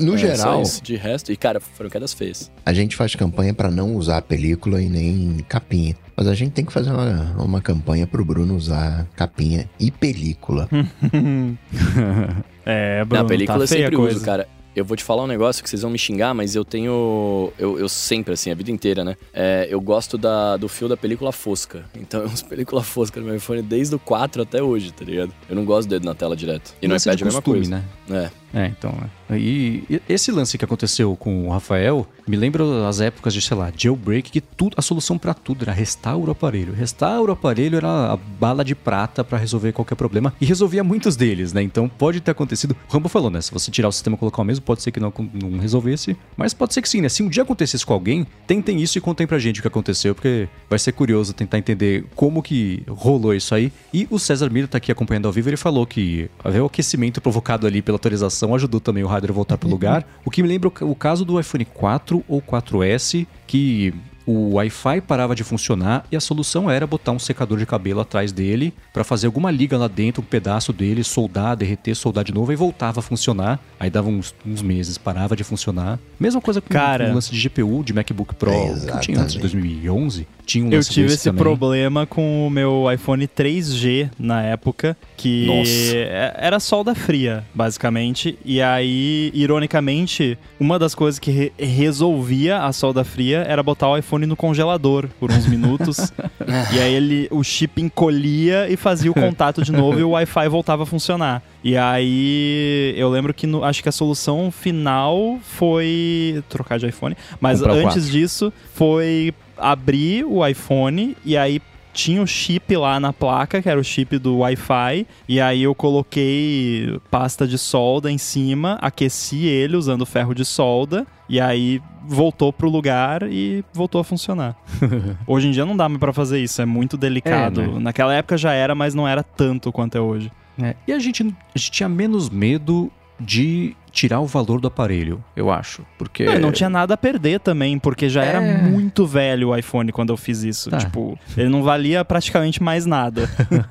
No 0.00 0.14
é, 0.14 0.18
geral. 0.18 0.62
De 0.82 0.96
resto, 0.96 1.30
e 1.32 1.36
cara, 1.36 1.60
foram 1.60 1.90
quedas 1.90 2.12
feias. 2.12 2.50
A 2.64 2.72
gente 2.72 2.96
faz 2.96 3.14
campanha 3.14 3.54
para 3.54 3.70
não 3.70 3.94
usar 3.94 4.22
película 4.22 4.80
e 4.82 4.88
nem 4.88 5.38
capinha. 5.48 5.94
Mas 6.16 6.26
a 6.26 6.34
gente 6.34 6.52
tem 6.52 6.64
que 6.64 6.72
fazer 6.72 6.90
uma, 6.90 7.34
uma 7.38 7.60
campanha 7.60 8.06
pro 8.06 8.24
Bruno 8.24 8.54
usar 8.56 9.06
capinha 9.16 9.68
e 9.78 9.90
película. 9.90 10.68
é, 12.64 13.04
Bruno. 13.04 13.22
Na 13.22 13.28
película 13.28 13.58
tá 13.58 13.64
eu 13.64 13.68
sempre 13.68 13.96
coisa. 13.96 14.16
uso, 14.16 14.24
cara. 14.24 14.48
Eu 14.74 14.84
vou 14.84 14.96
te 14.96 15.02
falar 15.02 15.24
um 15.24 15.26
negócio 15.26 15.64
que 15.64 15.68
vocês 15.68 15.82
vão 15.82 15.90
me 15.90 15.98
xingar, 15.98 16.32
mas 16.32 16.54
eu 16.54 16.64
tenho. 16.64 17.52
Eu, 17.58 17.78
eu 17.78 17.88
sempre, 17.88 18.34
assim, 18.34 18.52
a 18.52 18.54
vida 18.54 18.70
inteira, 18.70 19.02
né? 19.02 19.16
É, 19.32 19.66
eu 19.68 19.80
gosto 19.80 20.16
da, 20.16 20.56
do 20.56 20.68
fio 20.68 20.88
da 20.88 20.96
película 20.96 21.32
fosca. 21.32 21.84
Então 21.94 22.20
eu 22.22 22.26
uso 22.26 22.44
película 22.44 22.82
fosca 22.82 23.18
no 23.18 23.26
meu 23.26 23.36
iPhone 23.36 23.62
desde 23.62 23.96
o 23.96 23.98
4 23.98 24.42
até 24.42 24.62
hoje, 24.62 24.92
tá 24.92 25.04
ligado? 25.04 25.32
Eu 25.48 25.56
não 25.56 25.64
gosto 25.64 25.88
do 25.88 25.90
dedo 25.90 26.04
na 26.04 26.14
tela 26.14 26.36
direto. 26.36 26.72
E 26.80 26.86
no 26.86 26.96
iPad 26.96 27.18
é 27.18 27.22
a 27.22 27.24
mesma 27.24 27.42
coisa. 27.42 27.70
né? 27.70 27.84
É. 28.10 28.39
É, 28.52 28.66
então. 28.66 28.92
É. 29.30 29.38
E, 29.38 30.00
esse 30.08 30.32
lance 30.32 30.58
que 30.58 30.64
aconteceu 30.64 31.14
com 31.16 31.46
o 31.46 31.50
Rafael 31.50 32.06
me 32.26 32.36
lembra 32.36 32.88
as 32.88 33.00
épocas 33.00 33.32
de, 33.32 33.40
sei 33.40 33.56
lá, 33.56 33.72
jailbreak, 33.76 34.30
que 34.30 34.40
tudo, 34.40 34.74
a 34.76 34.82
solução 34.82 35.16
para 35.18 35.34
tudo 35.34 35.62
era 35.62 35.72
restaura 35.72 36.30
o 36.30 36.32
aparelho. 36.32 36.72
Restaura 36.72 37.30
o 37.30 37.34
aparelho 37.34 37.76
era 37.76 38.12
a 38.12 38.16
bala 38.16 38.64
de 38.64 38.74
prata 38.74 39.22
para 39.22 39.38
resolver 39.38 39.72
qualquer 39.72 39.94
problema 39.94 40.32
e 40.40 40.44
resolvia 40.44 40.82
muitos 40.82 41.16
deles, 41.16 41.52
né? 41.52 41.62
Então 41.62 41.88
pode 41.88 42.20
ter 42.20 42.30
acontecido. 42.30 42.76
O 42.88 42.92
Rambo 42.92 43.08
falou, 43.08 43.30
né? 43.30 43.40
Se 43.40 43.52
você 43.52 43.70
tirar 43.70 43.88
o 43.88 43.92
sistema 43.92 44.16
e 44.16 44.18
colocar 44.18 44.42
o 44.42 44.44
mesmo, 44.44 44.64
pode 44.64 44.82
ser 44.82 44.90
que 44.90 45.00
não, 45.00 45.12
não 45.32 45.58
resolvesse, 45.58 46.16
mas 46.36 46.52
pode 46.54 46.74
ser 46.74 46.82
que 46.82 46.88
sim, 46.88 47.00
né? 47.00 47.08
Se 47.08 47.22
um 47.22 47.28
dia 47.28 47.42
acontecesse 47.42 47.86
com 47.86 47.92
alguém, 47.92 48.26
tentem 48.46 48.80
isso 48.80 48.98
e 48.98 49.00
contem 49.00 49.26
pra 49.26 49.38
gente 49.38 49.60
o 49.60 49.62
que 49.62 49.68
aconteceu, 49.68 50.14
porque 50.14 50.48
vai 50.68 50.78
ser 50.78 50.92
curioso 50.92 51.32
tentar 51.32 51.58
entender 51.58 52.04
como 52.14 52.42
que 52.42 52.82
rolou 52.88 53.34
isso 53.34 53.54
aí. 53.54 53.72
E 53.92 54.06
o 54.10 54.18
César 54.18 54.50
Mira 54.50 54.66
tá 54.66 54.78
aqui 54.78 54.90
acompanhando 54.90 55.26
ao 55.26 55.32
vivo, 55.32 55.48
ele 55.48 55.56
falou 55.56 55.86
que 55.86 56.28
havia 56.42 56.62
o 56.62 56.66
aquecimento 56.66 57.20
provocado 57.20 57.66
ali 57.66 57.82
pela 57.82 57.96
atualização 57.96 58.39
ajudou 58.54 58.80
também 58.80 59.04
o 59.04 59.06
hardware 59.06 59.32
a 59.32 59.34
voltar 59.34 59.58
para 59.58 59.66
o 59.66 59.70
lugar. 59.70 60.06
O 60.24 60.30
que 60.30 60.42
me 60.42 60.48
lembra 60.48 60.68
o 60.68 60.94
caso 60.94 61.24
do 61.24 61.40
iPhone 61.40 61.64
4 61.64 62.24
ou 62.28 62.40
4S, 62.40 63.26
que 63.46 63.92
o 64.26 64.54
Wi-Fi 64.54 65.00
parava 65.00 65.34
de 65.34 65.42
funcionar 65.42 66.04
e 66.10 66.16
a 66.16 66.20
solução 66.20 66.70
era 66.70 66.86
botar 66.86 67.10
um 67.10 67.18
secador 67.18 67.58
de 67.58 67.66
cabelo 67.66 68.00
atrás 68.00 68.30
dele 68.30 68.72
para 68.92 69.02
fazer 69.02 69.26
alguma 69.26 69.50
liga 69.50 69.76
lá 69.76 69.88
dentro, 69.88 70.22
um 70.22 70.24
pedaço 70.24 70.72
dele, 70.72 71.02
soldar, 71.02 71.56
derreter, 71.56 71.96
soldar 71.96 72.22
de 72.22 72.32
novo 72.32 72.52
e 72.52 72.56
voltava 72.56 73.00
a 73.00 73.02
funcionar. 73.02 73.58
Aí 73.78 73.90
dava 73.90 74.08
uns, 74.08 74.34
uns 74.46 74.62
meses, 74.62 74.96
parava 74.96 75.34
de 75.34 75.42
funcionar. 75.42 75.98
Mesma 76.18 76.40
coisa 76.40 76.60
com, 76.60 76.68
Cara, 76.68 77.10
o 77.10 77.14
lance 77.14 77.32
de 77.32 77.48
GPU 77.48 77.82
de 77.82 77.92
MacBook 77.92 78.34
Pro 78.34 78.52
é, 78.52 78.92
que 78.92 79.00
tinha 79.00 79.20
antes 79.20 79.34
de 79.34 79.40
2011. 79.40 80.26
Eu 80.58 80.82
tive 80.82 81.12
esse 81.12 81.24
também. 81.24 81.42
problema 81.42 82.06
com 82.06 82.46
o 82.46 82.50
meu 82.50 82.90
iPhone 82.92 83.26
3G 83.26 84.10
na 84.18 84.42
época, 84.42 84.96
que 85.16 85.46
Nossa. 85.46 85.96
É, 85.96 86.34
era 86.38 86.58
solda 86.58 86.94
fria, 86.94 87.44
basicamente. 87.54 88.38
E 88.44 88.60
aí, 88.60 89.30
ironicamente, 89.34 90.38
uma 90.58 90.78
das 90.78 90.94
coisas 90.94 91.18
que 91.18 91.30
re 91.30 91.52
resolvia 91.58 92.62
a 92.62 92.72
solda 92.72 93.04
fria 93.04 93.44
era 93.48 93.62
botar 93.62 93.88
o 93.88 93.96
iPhone 93.96 94.26
no 94.26 94.36
congelador 94.36 95.08
por 95.18 95.30
uns 95.30 95.46
minutos. 95.46 96.12
e 96.74 96.80
aí 96.80 96.94
ele, 96.94 97.28
o 97.30 97.42
chip 97.44 97.80
encolhia 97.80 98.68
e 98.68 98.76
fazia 98.76 99.10
o 99.10 99.14
contato 99.14 99.62
de 99.62 99.72
novo 99.72 99.98
e 99.98 100.02
o 100.02 100.10
Wi-Fi 100.10 100.48
voltava 100.48 100.82
a 100.82 100.86
funcionar. 100.86 101.42
E 101.62 101.76
aí 101.76 102.94
eu 102.96 103.10
lembro 103.10 103.34
que 103.34 103.46
no, 103.46 103.62
acho 103.62 103.82
que 103.82 103.88
a 103.88 103.92
solução 103.92 104.50
final 104.50 105.38
foi 105.42 106.42
trocar 106.48 106.78
de 106.78 106.86
iPhone, 106.86 107.16
mas 107.40 107.60
Comprar 107.60 107.76
antes 107.76 108.10
disso 108.10 108.52
foi 108.74 109.34
abrir 109.60 110.24
o 110.24 110.46
iPhone 110.46 111.16
e 111.24 111.36
aí 111.36 111.60
tinha 111.92 112.22
o 112.22 112.26
chip 112.26 112.76
lá 112.76 113.00
na 113.00 113.12
placa, 113.12 113.60
que 113.60 113.68
era 113.68 113.78
o 113.78 113.84
chip 113.84 114.18
do 114.18 114.38
Wi-Fi, 114.38 115.06
e 115.28 115.40
aí 115.40 115.62
eu 115.62 115.74
coloquei 115.74 116.98
pasta 117.10 117.46
de 117.46 117.58
solda 117.58 118.10
em 118.10 118.18
cima, 118.18 118.78
aqueci 118.80 119.46
ele 119.46 119.76
usando 119.76 120.06
ferro 120.06 120.34
de 120.34 120.44
solda, 120.44 121.06
e 121.28 121.40
aí 121.40 121.82
voltou 122.06 122.52
pro 122.52 122.68
lugar 122.68 123.22
e 123.24 123.64
voltou 123.72 124.00
a 124.00 124.04
funcionar. 124.04 124.56
hoje 125.26 125.48
em 125.48 125.50
dia 125.50 125.66
não 125.66 125.76
dá 125.76 125.88
mais 125.88 126.00
pra 126.00 126.12
fazer 126.12 126.40
isso, 126.40 126.60
é 126.62 126.66
muito 126.66 126.96
delicado. 126.96 127.60
É, 127.60 127.66
né? 127.66 127.78
Naquela 127.80 128.14
época 128.14 128.36
já 128.36 128.52
era, 128.52 128.74
mas 128.74 128.94
não 128.94 129.06
era 129.06 129.22
tanto 129.22 129.72
quanto 129.72 129.96
é 129.96 130.00
hoje. 130.00 130.30
É, 130.62 130.74
e 130.86 130.92
a 130.92 130.98
gente, 130.98 131.22
a 131.22 131.58
gente 131.58 131.70
tinha 131.70 131.88
menos 131.88 132.28
medo 132.28 132.90
de 133.18 133.76
tirar 133.90 134.20
o 134.20 134.26
valor 134.26 134.60
do 134.60 134.68
aparelho, 134.68 135.22
eu 135.36 135.50
acho. 135.50 135.84
Porque. 135.98 136.24
Não, 136.24 136.38
não 136.38 136.52
tinha 136.52 136.70
nada 136.70 136.94
a 136.94 136.96
perder 136.96 137.40
também, 137.40 137.78
porque 137.78 138.08
já 138.08 138.24
é... 138.24 138.28
era 138.28 138.40
muito 138.40 139.06
velho 139.06 139.48
o 139.48 139.56
iPhone 139.56 139.92
quando 139.92 140.10
eu 140.10 140.16
fiz 140.16 140.42
isso. 140.42 140.70
Tá. 140.70 140.78
Tipo, 140.78 141.18
ele 141.36 141.48
não 141.48 141.62
valia 141.62 142.04
praticamente 142.04 142.62
mais 142.62 142.86
nada. 142.86 143.28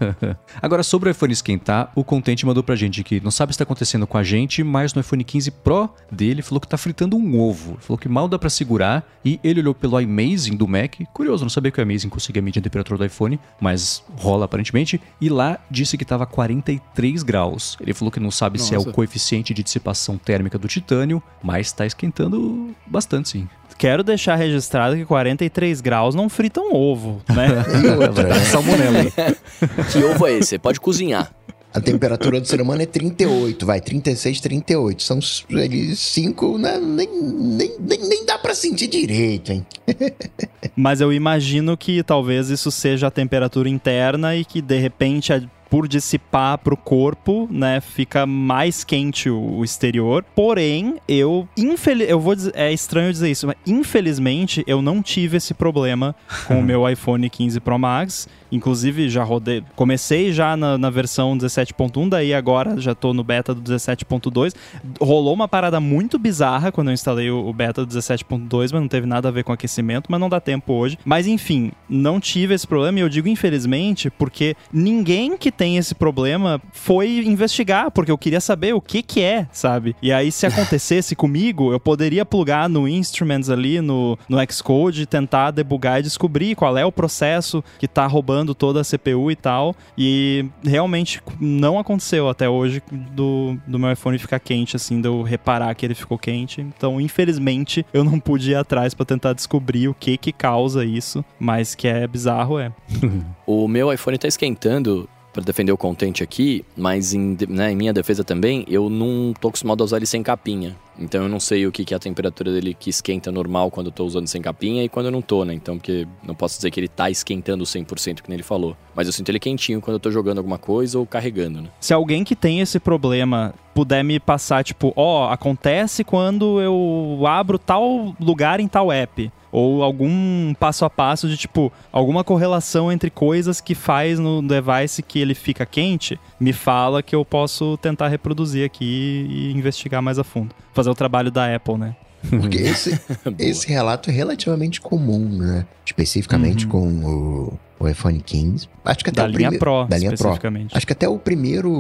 Agora, 0.62 0.84
sobre 0.84 1.10
o 1.10 1.12
iPhone 1.12 1.34
esquentar, 1.34 1.92
o 1.96 2.04
Contente 2.04 2.46
mandou 2.46 2.64
pra 2.64 2.76
gente 2.76 3.04
que 3.04 3.20
não 3.20 3.32
sabe 3.32 3.54
se 3.54 3.58
tá 3.58 3.64
acontecendo 3.64 4.06
com 4.06 4.18
a 4.18 4.24
gente, 4.24 4.64
mas 4.64 4.94
no 4.94 5.02
iPhone 5.02 5.24
15 5.24 5.52
Pro 5.52 5.90
dele 6.12 6.42
falou 6.42 6.60
que 6.60 6.68
tá 6.68 6.78
fritando 6.78 7.18
um 7.18 7.40
ovo. 7.40 7.78
Falou 7.80 7.98
que 7.98 8.10
mal 8.10 8.28
dá 8.28 8.38
para 8.38 8.50
segurar 8.50 9.04
e 9.24 9.40
ele 9.44 9.62
olhou 9.62 9.74
pelo 9.74 10.00
iMazing 10.00 10.56
do 10.56 10.68
Mac. 10.68 10.96
Curioso, 11.14 11.44
não 11.44 11.50
sabia 11.50 11.72
que 11.72 11.80
o 11.80 11.84
iMazing 11.84 12.10
conseguia 12.10 12.42
medir 12.42 12.60
a 12.60 12.64
temperatura 12.64 12.98
do 12.98 13.06
iPhone, 13.06 13.40
mas 13.60 14.04
rola 14.18 14.46
aparentemente. 14.46 15.00
E 15.20 15.30
lá 15.30 15.60
disse 15.70 15.98
que 15.98 16.06
tava 16.06 16.26
43 16.26 17.24
graus. 17.24 17.78
Ele 17.80 17.94
falou 17.94 18.12
que 18.12 18.20
não 18.20 18.32
sabe 18.32 18.58
Nossa. 18.58 18.70
se 18.70 18.76
é 18.76 18.80
o 18.80 18.92
coeficiente 18.92 19.54
de 19.54 19.64
dissipação 19.64 20.09
térmica 20.18 20.58
do 20.58 20.68
titânio, 20.68 21.22
mas 21.42 21.68
está 21.68 21.86
esquentando 21.86 22.76
bastante 22.86 23.30
sim. 23.30 23.48
Quero 23.78 24.04
deixar 24.04 24.36
registrado 24.36 24.98
que 24.98 25.06
43 25.06 25.80
graus 25.80 26.14
não 26.14 26.28
frita 26.28 26.60
um 26.60 26.76
ovo, 26.76 27.22
né? 27.30 27.48
Salmonela. 28.52 29.06
que 29.92 30.04
ovo 30.04 30.28
é 30.28 30.34
esse? 30.34 30.50
Você 30.50 30.60
pode 30.60 30.82
cozinhar. 30.82 31.32
A 31.72 31.80
temperatura 31.80 32.42
do 32.42 32.48
ser 32.48 32.62
humano 32.62 32.82
é 32.82 32.86
38, 32.86 33.64
vai, 33.64 33.80
36, 33.80 34.42
38. 34.42 35.04
São 35.04 35.20
eles 35.52 36.00
5, 36.00 36.58
né? 36.58 36.80
nem, 36.80 37.08
nem, 37.08 37.76
nem, 37.80 38.10
nem 38.10 38.26
dá 38.26 38.40
pra 38.40 38.56
sentir 38.56 38.88
direito, 38.88 39.52
hein? 39.52 39.66
Mas 40.76 41.00
eu 41.00 41.14
imagino 41.14 41.78
que 41.78 42.02
talvez 42.02 42.50
isso 42.50 42.72
seja 42.72 43.08
a 43.08 43.12
temperatura 43.12 43.70
interna 43.70 44.36
e 44.36 44.44
que 44.44 44.62
de 44.62 44.80
repente 44.80 45.32
por 45.70 45.88
dissipar 45.88 46.58
pro 46.58 46.76
corpo, 46.76 47.48
né, 47.52 47.80
fica 47.80 48.26
mais 48.26 48.84
quente 48.84 49.30
o, 49.30 49.64
exterior. 49.64 50.26
Porém, 50.36 50.96
eu, 51.08 51.48
infeliz, 51.56 52.10
eu 52.10 52.20
vou 52.20 52.36
dizer, 52.36 52.54
é 52.56 52.72
estranho 52.72 53.12
dizer 53.12 53.30
isso, 53.30 53.48
mas 53.48 53.56
infelizmente 53.66 54.64
eu 54.66 54.82
não 54.82 55.02
tive 55.02 55.38
esse 55.38 55.54
problema 55.54 56.16
com 56.48 56.60
o 56.60 56.64
meu 56.64 56.90
iPhone 56.90 57.30
15 57.30 57.60
Pro 57.60 57.78
Max. 57.78 58.28
Inclusive, 58.52 59.10
já 59.10 59.24
rodei. 59.24 59.64
Comecei 59.76 60.34
já 60.34 60.58
na, 60.58 60.78
na 60.78 60.90
versão 60.90 61.38
17.1, 61.38 62.10
daí 62.10 62.34
agora 62.34 62.80
já 62.80 62.96
tô 62.96 63.14
no 63.14 63.24
beta 63.24 63.54
do 63.54 63.62
17.2. 63.62 64.56
Rolou 65.00 65.34
uma 65.34 65.48
parada 65.48 65.80
muito 65.80 66.18
bizarra 66.18 66.72
quando 66.72 66.88
eu 66.88 66.94
instalei 66.94 67.30
o, 67.30 67.48
o 67.48 67.54
beta 67.54 67.86
do 67.86 67.96
17.2, 67.96 68.72
mas 68.72 68.82
não 68.82 68.88
teve 68.88 69.06
nada 69.06 69.28
a 69.28 69.32
ver 69.32 69.44
com 69.44 69.54
aquecimento, 69.54 70.08
mas 70.10 70.20
não 70.20 70.30
dá 70.30 70.40
tempo 70.40 70.74
hoje. 70.74 70.98
Mas 71.06 71.28
enfim, 71.28 71.72
não 71.88 72.20
tive 72.20 72.56
esse 72.56 72.66
problema, 72.66 72.98
e 72.98 73.02
eu 73.02 73.10
digo 73.10 73.28
infelizmente, 73.28 74.10
porque 74.10 74.56
ninguém 74.74 75.38
que 75.38 75.52
tem 75.60 75.76
esse 75.76 75.94
problema 75.94 76.62
foi 76.72 77.18
investigar, 77.18 77.92
porque 77.92 78.10
eu 78.10 78.18
queria 78.18 78.40
saber 78.40 78.74
o 78.74 78.80
que 78.80 79.04
que 79.04 79.22
é, 79.22 79.46
sabe? 79.52 79.94
E 80.02 80.10
aí, 80.10 80.32
se 80.32 80.46
acontecesse 80.48 81.18
comigo, 81.18 81.74
eu 81.74 81.80
poderia 81.82 82.24
plugar 82.24 82.70
no 82.70 82.88
Instruments 82.88 83.50
ali, 83.50 83.82
no, 83.82 84.18
no 84.30 84.38
Xcode, 84.50 85.06
tentar 85.06 85.52
debugar 85.52 86.00
e 86.00 86.04
descobrir 86.04 86.56
qual 86.56 86.78
é 86.78 86.86
o 86.86 86.94
processo 86.94 87.62
que 87.78 87.90
tá 87.90 88.08
roubando 88.08 88.56
toda 88.56 88.80
a 88.80 88.86
CPU 88.86 89.30
e 89.30 89.36
tal. 89.36 89.76
E 89.98 90.46
realmente 90.64 91.22
não 91.42 91.78
aconteceu 91.78 92.30
até 92.30 92.48
hoje 92.48 92.82
do, 92.90 93.58
do 93.68 93.78
meu 93.78 93.92
iPhone 93.92 94.18
ficar 94.18 94.40
quente, 94.40 94.78
assim, 94.78 95.02
de 95.02 95.10
eu 95.10 95.24
reparar 95.24 95.76
que 95.76 95.86
ele 95.86 95.94
ficou 95.94 96.18
quente. 96.18 96.62
Então, 96.62 97.02
infelizmente, 97.02 97.86
eu 97.94 98.06
não 98.06 98.18
pude 98.18 98.52
ir 98.52 98.56
atrás 98.56 98.94
para 98.94 99.06
tentar 99.06 99.34
descobrir 99.34 99.90
o 99.90 99.94
que 99.94 100.16
que 100.16 100.32
causa 100.32 100.86
isso, 100.86 101.26
mas 101.38 101.76
que 101.76 101.86
é 101.86 102.08
bizarro, 102.08 102.58
é. 102.58 102.72
o 103.46 103.68
meu 103.68 103.92
iPhone 103.92 104.18
tá 104.18 104.28
esquentando 104.30 105.10
para 105.34 105.44
defender 105.44 105.72
o 105.72 105.78
content 105.78 106.22
aqui, 106.22 106.66
mas 106.76 107.14
em, 107.14 107.38
né, 107.48 107.72
em, 107.72 107.76
minha 107.76 107.94
defesa 107.94 108.24
também, 108.24 108.66
eu 108.68 108.90
não 108.90 109.34
tô 109.40 109.50
acostumado 109.50 109.82
a 109.82 109.86
usar 109.86 109.98
ele 109.98 110.06
sem 110.06 110.24
capinha. 110.24 110.76
Então 110.98 111.24
eu 111.24 111.30
não 111.30 111.40
sei 111.40 111.66
o 111.66 111.72
que, 111.72 111.86
que 111.86 111.94
é 111.94 111.98
a 111.98 112.00
temperatura 112.00 112.52
dele 112.52 112.74
que 112.78 112.90
esquenta 112.90 113.32
normal 113.32 113.72
quando 113.72 113.88
eu 113.88 113.92
tô 113.92 114.06
usando 114.06 114.28
sem 114.28 114.42
capinha 114.42 114.84
e 114.84 114.90
quando 114.90 115.06
eu 115.06 115.12
não 115.12 115.22
tô, 115.22 115.46
né? 115.46 115.54
Então, 115.54 115.78
porque 115.78 116.06
não 116.22 116.36
posso 116.36 116.58
dizer 116.58 116.72
que 116.72 116.80
ele 116.80 116.90
tá 116.90 117.10
esquentando 117.10 117.64
100% 117.64 118.22
que 118.22 118.32
ele 118.32 118.44
falou. 118.44 118.76
Mas 118.94 119.08
eu 119.08 119.14
sinto 119.14 119.30
ele 119.30 119.40
quentinho 119.40 119.80
quando 119.80 119.96
eu 119.96 120.00
tô 120.00 120.12
jogando 120.12 120.40
alguma 120.40 120.58
coisa 120.58 121.00
ou 121.00 121.06
carregando, 121.06 121.62
né? 121.62 121.70
Se 121.80 121.94
alguém 121.94 122.24
que 122.26 122.36
tem 122.36 122.60
esse 122.60 122.80
problema 122.80 123.54
puder 123.80 124.04
me 124.04 124.20
passar, 124.20 124.62
tipo, 124.62 124.92
ó, 124.94 125.22
oh, 125.22 125.32
acontece 125.32 126.04
quando 126.04 126.60
eu 126.60 127.26
abro 127.26 127.58
tal 127.58 128.14
lugar 128.20 128.60
em 128.60 128.68
tal 128.68 128.92
app 128.92 129.32
ou 129.50 129.82
algum 129.82 130.54
passo 130.56 130.84
a 130.84 130.90
passo 130.90 131.30
de 131.30 131.38
tipo 131.38 131.72
alguma 131.90 132.22
correlação 132.22 132.92
entre 132.92 133.10
coisas 133.10 133.62
que 133.62 133.74
faz 133.74 134.20
no 134.20 134.42
device 134.42 135.02
que 135.02 135.18
ele 135.18 135.34
fica 135.34 135.66
quente, 135.66 136.20
me 136.38 136.52
fala 136.52 137.02
que 137.02 137.16
eu 137.16 137.24
posso 137.24 137.78
tentar 137.78 138.10
reproduzir 138.10 138.66
aqui 138.66 139.26
e 139.30 139.54
investigar 139.54 140.02
mais 140.02 140.20
a 140.20 140.26
fundo. 140.26 140.54
Fazer 140.74 140.90
o 140.90 140.96
trabalho 140.96 141.32
da 141.32 141.56
Apple, 141.56 141.78
né? 141.78 141.96
Porque 142.30 142.58
esse, 142.58 143.00
esse 143.38 143.68
relato 143.68 144.10
é 144.10 144.14
relativamente 144.14 144.82
comum, 144.82 145.28
né? 145.30 145.66
Especificamente 145.86 146.66
uhum. 146.66 146.72
com 146.72 146.88
o, 147.06 147.60
o 147.80 147.88
iPhone 147.88 148.20
15. 148.20 148.68
Acho 148.84 149.04
que 149.04 149.10
até 149.10 149.22
da 149.22 149.28
o 149.28 149.32
linha 149.32 149.58
Pro, 149.58 149.86
da 149.86 149.98
linha 149.98 150.16
Pro. 150.16 150.38
Acho 150.74 150.88
que 150.88 150.94
até 150.94 151.08
o 151.08 151.18
primeiro, 151.18 151.72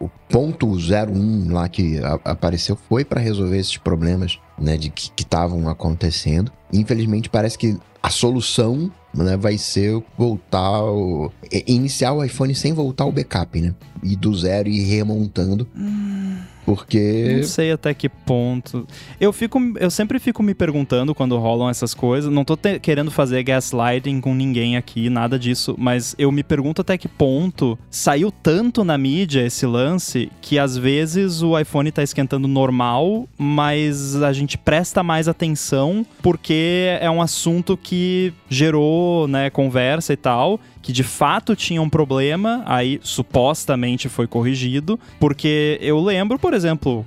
o 0.00 0.08
ponto 0.28 0.66
01 0.66 1.52
lá 1.52 1.68
que 1.68 1.98
a, 1.98 2.18
apareceu 2.24 2.76
foi 2.88 3.04
para 3.04 3.20
resolver 3.20 3.58
esses 3.58 3.76
problemas, 3.76 4.38
né, 4.58 4.76
de 4.76 4.90
que 4.90 5.10
estavam 5.16 5.68
acontecendo. 5.68 6.52
Infelizmente 6.72 7.30
parece 7.30 7.56
que 7.56 7.78
a 8.02 8.10
solução 8.10 8.90
né, 9.14 9.36
vai 9.36 9.58
ser 9.58 10.02
voltar 10.16 10.82
o, 10.82 11.32
iniciar 11.66 12.12
o 12.12 12.24
iPhone 12.24 12.54
sem 12.54 12.72
voltar 12.72 13.04
o 13.04 13.12
backup, 13.12 13.60
né? 13.60 13.74
E 14.02 14.16
do 14.16 14.34
zero 14.34 14.68
e 14.68 14.80
remontando. 14.80 15.66
Hum. 15.76 16.38
Porque. 16.68 17.34
Não 17.34 17.44
sei 17.44 17.72
até 17.72 17.94
que 17.94 18.10
ponto. 18.10 18.86
Eu 19.18 19.32
fico. 19.32 19.58
Eu 19.80 19.90
sempre 19.90 20.18
fico 20.18 20.42
me 20.42 20.52
perguntando 20.52 21.14
quando 21.14 21.38
rolam 21.38 21.70
essas 21.70 21.94
coisas. 21.94 22.30
Não 22.30 22.44
tô 22.44 22.58
te, 22.58 22.78
querendo 22.78 23.10
fazer 23.10 23.42
gaslighting 23.42 24.20
com 24.20 24.34
ninguém 24.34 24.76
aqui, 24.76 25.08
nada 25.08 25.38
disso. 25.38 25.74
Mas 25.78 26.14
eu 26.18 26.30
me 26.30 26.42
pergunto 26.42 26.82
até 26.82 26.98
que 26.98 27.08
ponto 27.08 27.78
saiu 27.90 28.30
tanto 28.30 28.84
na 28.84 28.98
mídia 28.98 29.46
esse 29.46 29.64
lance 29.64 30.30
que 30.42 30.58
às 30.58 30.76
vezes 30.76 31.40
o 31.40 31.58
iPhone 31.58 31.90
tá 31.90 32.02
esquentando 32.02 32.46
normal, 32.46 33.26
mas 33.38 34.22
a 34.22 34.34
gente 34.34 34.58
presta 34.58 35.02
mais 35.02 35.26
atenção 35.26 36.04
porque 36.20 36.98
é 37.00 37.10
um 37.10 37.22
assunto 37.22 37.78
que 37.78 38.34
gerou, 38.50 39.26
né, 39.26 39.48
conversa 39.48 40.12
e 40.12 40.16
tal 40.18 40.60
que 40.88 40.92
de 40.92 41.02
fato 41.02 41.54
tinha 41.54 41.82
um 41.82 41.90
problema, 41.90 42.62
aí 42.64 42.98
supostamente 43.02 44.08
foi 44.08 44.26
corrigido, 44.26 44.98
porque 45.20 45.78
eu 45.82 46.00
lembro, 46.00 46.38
por 46.38 46.54
exemplo, 46.54 46.57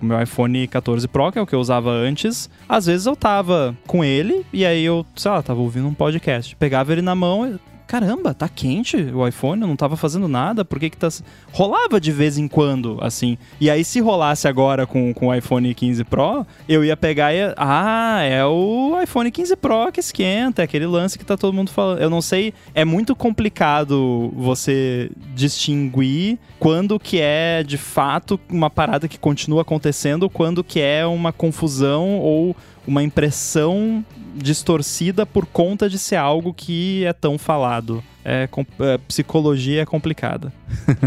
o 0.02 0.06
meu 0.06 0.22
iPhone 0.22 0.68
14 0.68 1.08
Pro, 1.08 1.32
que 1.32 1.40
é 1.40 1.42
o 1.42 1.48
que 1.48 1.56
eu 1.56 1.60
usava 1.60 1.90
antes, 1.90 2.50
às 2.68 2.86
vezes 2.86 3.06
eu 3.06 3.16
tava 3.16 3.76
com 3.88 4.04
ele 4.04 4.46
e 4.52 4.66
aí 4.66 4.84
eu, 4.84 5.06
sei 5.16 5.32
lá, 5.32 5.42
tava 5.42 5.60
ouvindo 5.60 5.88
um 5.88 5.94
podcast, 5.94 6.56
pegava 6.56 6.92
ele 6.92 7.02
na 7.02 7.16
mão, 7.16 7.60
caramba, 7.92 8.34
tá 8.34 8.48
quente 8.48 8.96
o 8.96 9.28
iPhone, 9.28 9.62
eu 9.62 9.68
não 9.68 9.76
tava 9.76 9.98
fazendo 9.98 10.26
nada, 10.26 10.64
por 10.64 10.80
que 10.80 10.90
que 10.90 10.96
tá... 10.96 11.10
Rolava 11.52 12.00
de 12.00 12.10
vez 12.10 12.38
em 12.38 12.48
quando, 12.48 12.98
assim. 13.02 13.38
E 13.60 13.70
aí, 13.70 13.84
se 13.84 14.00
rolasse 14.00 14.48
agora 14.48 14.88
com, 14.88 15.14
com 15.14 15.28
o 15.28 15.36
iPhone 15.36 15.76
15 15.76 16.06
Pro, 16.06 16.48
eu 16.70 16.86
ia 16.86 16.96
pegar 16.96 17.34
e... 17.34 17.54
Ah, 17.58 18.22
é 18.24 18.46
o 18.46 18.98
iPhone 19.04 19.30
15 19.30 19.58
Pro 19.58 19.92
que 19.92 20.00
esquenta, 20.00 20.62
é 20.62 20.64
aquele 20.64 20.86
lance 20.88 21.20
que 21.20 21.26
tá 21.26 21.36
todo 21.36 21.54
mundo 21.54 21.70
falando. 21.70 22.00
Eu 22.00 22.10
não 22.10 22.22
sei, 22.22 22.54
é 22.74 22.86
muito 22.86 23.14
complicado 23.14 24.32
você 24.38 25.12
distinguir 25.36 26.40
quando 26.60 26.98
que 26.98 27.20
é, 27.20 27.62
de 27.62 27.78
fato, 27.78 28.40
uma 28.50 28.70
parada 28.70 29.06
que 29.06 29.20
continua 29.20 29.64
acontecendo, 29.64 30.30
quando 30.30 30.64
que 30.64 30.80
é 30.80 31.06
uma 31.06 31.34
confusão 31.34 32.20
ou 32.20 32.56
uma 32.88 33.04
impressão 33.04 34.02
distorcida 34.34 35.26
por 35.26 35.46
conta 35.46 35.90
de 35.90 35.98
ser 35.98 36.16
algo 36.16 36.54
que 36.54 37.06
é 37.06 37.14
tão 37.14 37.38
falado. 37.38 38.04
É, 38.24 38.48
é, 38.80 38.98
psicologia 39.00 39.82
é 39.82 39.86
complicada. 39.86 40.54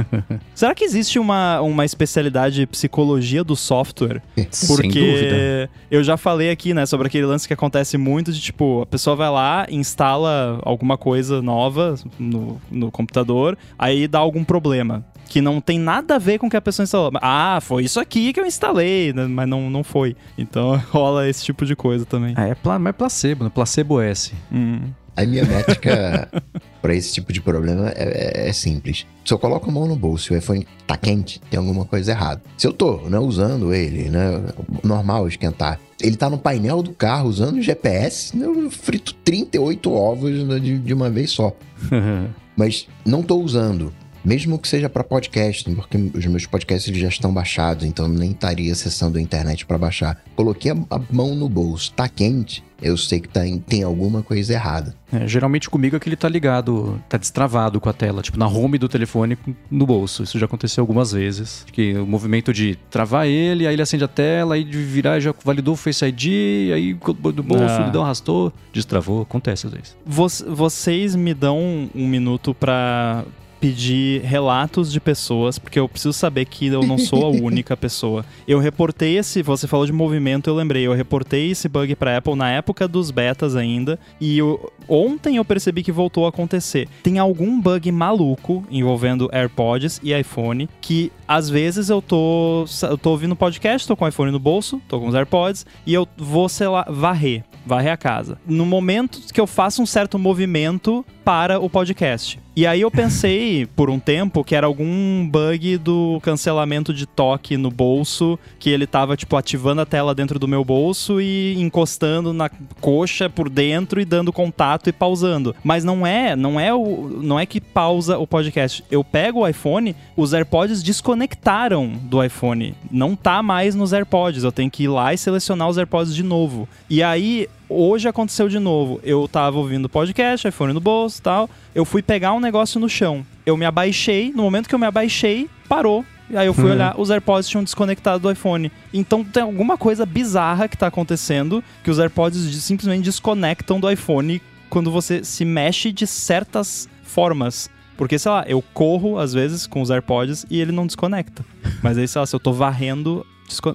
Será 0.55 0.75
que 0.75 0.83
existe 0.83 1.19
uma, 1.19 1.61
uma 1.61 1.85
especialidade 1.85 2.57
de 2.57 2.67
psicologia 2.67 3.45
do 3.45 3.55
software? 3.55 4.21
Porque 4.67 5.69
eu 5.91 6.03
já 6.03 6.17
falei 6.17 6.51
aqui, 6.51 6.75
né, 6.75 6.87
sobre 6.87 7.07
aquele 7.07 7.27
lance 7.27 7.47
que 7.47 7.55
acontece 7.55 7.97
muito 7.97 8.33
de 8.33 8.41
tipo, 8.41 8.83
a 8.83 8.87
pessoa 8.87 9.15
vai 9.15 9.31
lá, 9.31 9.67
instala 9.71 10.59
alguma 10.63 10.99
coisa 10.99 11.41
nova 11.41 11.95
no, 12.19 12.61
no 12.69 12.91
computador, 12.91 13.57
aí 13.79 14.09
dá 14.09 14.19
algum 14.19 14.43
problema 14.43 15.05
que 15.29 15.41
não 15.41 15.61
tem 15.61 15.79
nada 15.79 16.17
a 16.17 16.19
ver 16.19 16.39
com 16.39 16.47
o 16.47 16.51
que 16.51 16.57
a 16.57 16.61
pessoa 16.61 16.85
instalou. 16.85 17.11
Ah, 17.21 17.59
foi 17.61 17.85
isso 17.85 17.99
aqui 17.99 18.33
que 18.33 18.41
eu 18.41 18.47
instalei, 18.47 19.13
né? 19.13 19.27
mas 19.27 19.49
não, 19.49 19.71
não 19.71 19.85
foi. 19.85 20.17
Então 20.37 20.77
rola 20.91 21.29
esse 21.29 21.45
tipo 21.45 21.65
de 21.65 21.75
coisa 21.75 22.05
também. 22.05 22.35
Ah, 22.37 22.47
é, 22.47 22.55
pla 22.55 22.79
mas 22.79 22.91
é 22.91 22.93
placebo, 22.93 23.45
né? 23.45 23.51
Placebo 23.53 24.01
S. 24.01 24.33
Hum. 24.53 24.81
A 25.17 25.25
minha 25.25 25.45
métrica 25.45 26.29
para 26.83 26.95
esse 26.95 27.13
tipo 27.13 27.33
de 27.33 27.41
problema 27.41 27.89
é, 27.91 28.45
é, 28.45 28.49
é, 28.49 28.53
simples. 28.53 29.07
Se 29.25 29.33
eu 29.33 29.39
coloco 29.39 29.71
a 29.71 29.73
mão 29.73 29.87
no 29.87 29.95
bolso 29.95 30.33
e 30.33 30.37
o 30.37 30.39
iPhone 30.39 30.67
tá 30.87 30.97
quente, 30.97 31.41
tem 31.49 31.59
alguma 31.59 31.85
coisa 31.85 32.11
errada. 32.11 32.43
Se 32.59 32.67
eu 32.67 32.73
tô 32.73 32.97
né, 33.09 33.19
usando 33.19 33.73
ele, 33.73 34.09
né, 34.11 34.43
normal 34.83 35.29
esquentar, 35.29 35.79
ele 36.01 36.17
tá 36.17 36.29
no 36.29 36.37
painel 36.37 36.83
do 36.83 36.93
carro 36.93 37.29
usando 37.29 37.59
o 37.59 37.63
GPS, 37.63 38.37
né, 38.37 38.45
eu 38.45 38.69
frito 38.71 39.15
38 39.25 39.93
ovos 39.93 40.45
né, 40.45 40.59
de, 40.59 40.79
de 40.79 40.93
uma 40.93 41.09
vez 41.09 41.31
só. 41.31 41.57
Mas 42.57 42.89
não 43.05 43.23
tô 43.23 43.41
usando 43.41 43.93
mesmo 44.25 44.59
que 44.59 44.67
seja 44.67 44.89
para 44.89 45.05
podcast, 45.05 45.71
porque 45.75 45.97
os 46.15 46.27
meus 46.27 46.47
podcasts 46.47 46.97
já 46.97 47.09
estão 47.09 47.33
baixados, 47.33 47.85
então 47.85 48.09
nem 48.09 48.31
estaria 48.31 48.73
acessando 48.73 49.19
a 49.19 49.21
internet 49.21 49.67
para 49.67 49.77
baixar. 49.77 50.23
Coloquei 50.35 50.73
a, 50.73 51.01
mão 51.11 51.35
no 51.35 51.49
bolso, 51.49 51.93
tá 51.93 52.09
quente, 52.09 52.65
eu 52.81 52.97
sei 52.97 53.21
que 53.21 53.29
tá, 53.29 53.41
tem 53.67 53.83
alguma 53.83 54.23
coisa 54.23 54.53
errada. 54.53 54.95
É, 55.13 55.27
geralmente 55.27 55.71
comigo 55.71 55.97
é 55.97 56.01
que 56.01 56.09
ele 56.09 56.17
tá 56.17 56.29
ligado, 56.29 57.01
tá 57.09 57.17
destravado 57.17 57.81
com 57.81 57.89
a 57.89 57.93
tela, 57.93 58.23
tipo 58.23 58.39
na 58.39 58.49
home 58.49 58.79
do 58.79 58.89
telefone 58.89 59.39
no 59.71 59.87
bolso. 59.87 60.23
Isso 60.23 60.39
já 60.39 60.47
aconteceu 60.47 60.83
algumas 60.83 61.13
vezes. 61.13 61.65
Que 61.71 61.95
o 61.95 62.07
movimento 62.07 62.53
de 62.53 62.77
travar 62.91 63.27
ele, 63.27 63.67
aí 63.67 63.75
ele 63.75 63.83
acende 63.83 64.05
a 64.05 64.09
tela, 64.09 64.55
aí 64.55 64.65
de 64.65 64.79
virar 64.79 65.21
já 65.21 65.35
validou 65.45 65.75
o 65.75 65.77
Face 65.77 66.05
ID, 66.05 66.73
aí 66.73 66.95
do 66.95 67.43
bolso 67.43 67.65
ah. 67.65 67.83
ele 67.83 67.91
dá 67.91 68.01
um 68.01 68.05
arrastou, 68.05 68.53
destravou, 68.73 69.23
acontece 69.23 69.67
às 69.67 69.73
vezes. 69.73 69.97
Vocês 70.05 71.15
me 71.15 71.33
dão 71.33 71.91
um 71.95 72.09
minuto 72.09 72.55
para 72.55 73.25
pedir 73.65 74.21
relatos 74.21 74.93
de 74.93 75.01
pessoas, 75.01 75.59
porque 75.59 75.81
eu 75.81 75.89
preciso 75.89 76.13
saber 76.13 76.45
que 76.45 76.67
eu 76.67 76.83
não 76.83 76.99
sou 76.99 77.25
a 77.25 77.31
única 77.43 77.75
pessoa. 77.75 78.23
Eu 78.47 78.59
reportei 78.59 79.17
esse, 79.17 79.41
você 79.41 79.67
falou 79.67 79.87
de 79.87 79.93
movimento, 79.93 80.51
eu 80.51 80.55
lembrei, 80.55 80.87
eu 80.87 80.93
reportei 80.93 81.51
esse 81.51 81.67
bug 81.67 81.97
para 81.97 82.19
Apple 82.19 82.35
na 82.35 82.51
época 82.51 82.87
dos 82.87 83.11
betas 83.11 83.57
ainda, 83.57 83.99
e 84.21 84.37
eu, 84.37 84.71
ontem 84.87 85.37
eu 85.37 85.45
percebi 85.47 85.83
que 85.83 85.91
voltou 85.91 86.27
a 86.27 86.29
acontecer. 86.29 86.87
Tem 87.03 87.19
algum 87.19 87.59
bug 87.59 87.91
maluco 87.91 88.67
envolvendo 88.71 89.31
AirPods 89.33 89.99
e 90.03 90.13
iPhone 90.13 90.69
que 90.83 91.11
às 91.27 91.49
vezes 91.49 91.89
eu 91.89 92.03
tô, 92.03 92.67
eu 92.83 92.99
tô 92.99 93.13
ouvindo 93.13 93.35
podcast, 93.35 93.89
tô 93.89 93.97
com 93.97 94.05
o 94.05 94.09
iPhone 94.09 94.31
no 94.31 94.39
bolso, 94.39 94.79
tô 94.87 95.01
com 95.01 95.09
os 95.09 95.15
AirPods 95.15 95.65
e 95.87 95.95
eu 95.95 96.07
vou, 96.19 96.51
sei 96.51 96.69
lá, 96.69 96.85
varrer, 96.87 97.45
varrer 97.65 97.93
a 97.93 97.97
casa. 97.97 98.39
No 98.47 98.67
momento 98.67 99.21
que 99.33 99.41
eu 99.41 99.47
faço 99.47 99.83
um 99.83 99.87
certo 99.87 100.19
movimento 100.19 101.05
para 101.25 101.59
o 101.59 101.71
podcast. 101.71 102.39
E 102.57 102.67
aí 102.67 102.83
eu 102.83 102.91
pensei 102.91 103.67
por 103.75 103.91
um 103.91 103.99
tempo 103.99 104.45
que 104.45 104.55
era 104.55 104.67
algum 104.67 105.27
bug 105.27 105.79
do 105.79 106.21
cancelamento 106.23 106.93
de 106.93 107.07
toque 107.07 107.57
no 107.57 107.71
bolso, 107.71 108.39
que 108.59 108.71
ele 108.71 108.87
tava 108.87 109.17
tipo 109.17 109.37
ativando 109.37 109.81
a 109.81 109.87
tela 109.87 110.15
dentro 110.15 110.39
do 110.39 110.47
meu 110.47 110.65
bolso 110.65 111.21
e 111.21 111.55
encostando 111.59 112.33
na 112.33 112.49
coxa 112.81 113.29
por 113.29 113.49
dentro 113.49 114.01
e 114.01 114.05
dando 114.05 114.33
contato 114.33 114.89
e 114.89 114.93
pausando. 114.93 115.57
Mas 115.65 115.83
não 115.83 116.07
é, 116.07 116.37
não 116.37 116.61
é 116.61 116.73
o 116.73 117.09
não 117.23 117.41
é 117.41 117.47
que 117.47 117.61
pausa 117.61 118.19
o 118.19 118.27
podcast. 118.27 118.85
Eu 118.91 119.03
pego 119.03 119.41
o 119.41 119.49
iPhone, 119.49 119.97
os 120.17 120.33
AirPods 120.33 120.83
desconectaram 120.83 121.89
do 122.03 122.23
iPhone. 122.23 122.75
Não 122.91 123.17
tá 123.17 123.43
mais 123.43 123.75
nos 123.75 123.93
AirPods. 123.93 124.45
Eu 124.45 124.53
tenho 124.53 124.71
que 124.71 124.85
ir 124.85 124.89
lá 124.89 125.15
e 125.15 125.19
selecionar 125.19 125.69
os 125.69 125.79
AirPods 125.79 126.15
de 126.15 126.23
novo. 126.23 126.69
E 126.89 127.03
aí 127.03 127.49
hoje 127.75 128.09
aconteceu 128.09 128.49
de 128.49 128.59
novo. 128.59 129.01
Eu 129.03 129.27
tava 129.29 129.59
ouvindo 129.59 129.89
podcast, 129.89 130.47
iPhone 130.47 130.73
no 130.73 130.81
bolso 130.81 131.19
e 131.19 131.23
tal. 131.23 131.51
Eu 131.75 131.85
fui 131.85 132.03
pegar 132.03 132.33
um 132.33 132.41
negócio 132.41 132.81
no 132.81 132.89
chão. 132.89 133.25
Eu 133.45 133.57
me 133.57 133.65
abaixei. 133.65 134.33
No 134.35 134.43
momento 134.43 134.69
que 134.69 134.75
eu 134.75 134.79
me 134.79 134.87
abaixei, 134.87 135.49
parou. 135.69 136.05
E 136.31 136.37
aí 136.37 136.47
eu 136.47 136.55
fui 136.55 136.65
uhum. 136.65 136.73
olhar, 136.73 136.99
os 136.99 137.11
AirPods 137.11 137.49
tinham 137.49 137.63
desconectado 137.63 138.21
do 138.21 138.31
iPhone. 138.31 138.73
Então 138.93 139.23
tem 139.23 139.43
alguma 139.43 139.77
coisa 139.77 140.07
bizarra 140.07 140.69
que 140.69 140.77
tá 140.77 140.87
acontecendo 140.87 141.63
que 141.83 141.91
os 141.91 141.99
AirPods 141.99 142.39
simplesmente 142.63 143.05
desconectam 143.05 143.79
do 143.79 143.91
iPhone 143.91 144.41
quando 144.71 144.91
você 144.91 145.23
se 145.23 145.45
mexe 145.45 145.93
de 145.93 146.07
certas 146.07 146.89
formas. 147.03 147.69
Porque, 147.97 148.19
sei 148.19 148.33
lá, 148.33 148.45
eu 148.49 148.63
corro 148.73 149.19
às 149.19 149.33
vezes 149.33 149.67
com 149.67 149.83
os 149.83 149.91
AirPods 149.91 150.47
e 150.51 150.61
ele 150.61 150.73
não 150.73 150.87
desconecta. 150.87 151.45
Mas 151.83 151.99
aí, 151.99 152.09
sei 152.09 152.21
lá, 152.21 152.27
se 152.27 152.35
eu 152.35 152.41
tô 152.41 152.53
varrendo, 152.53 153.25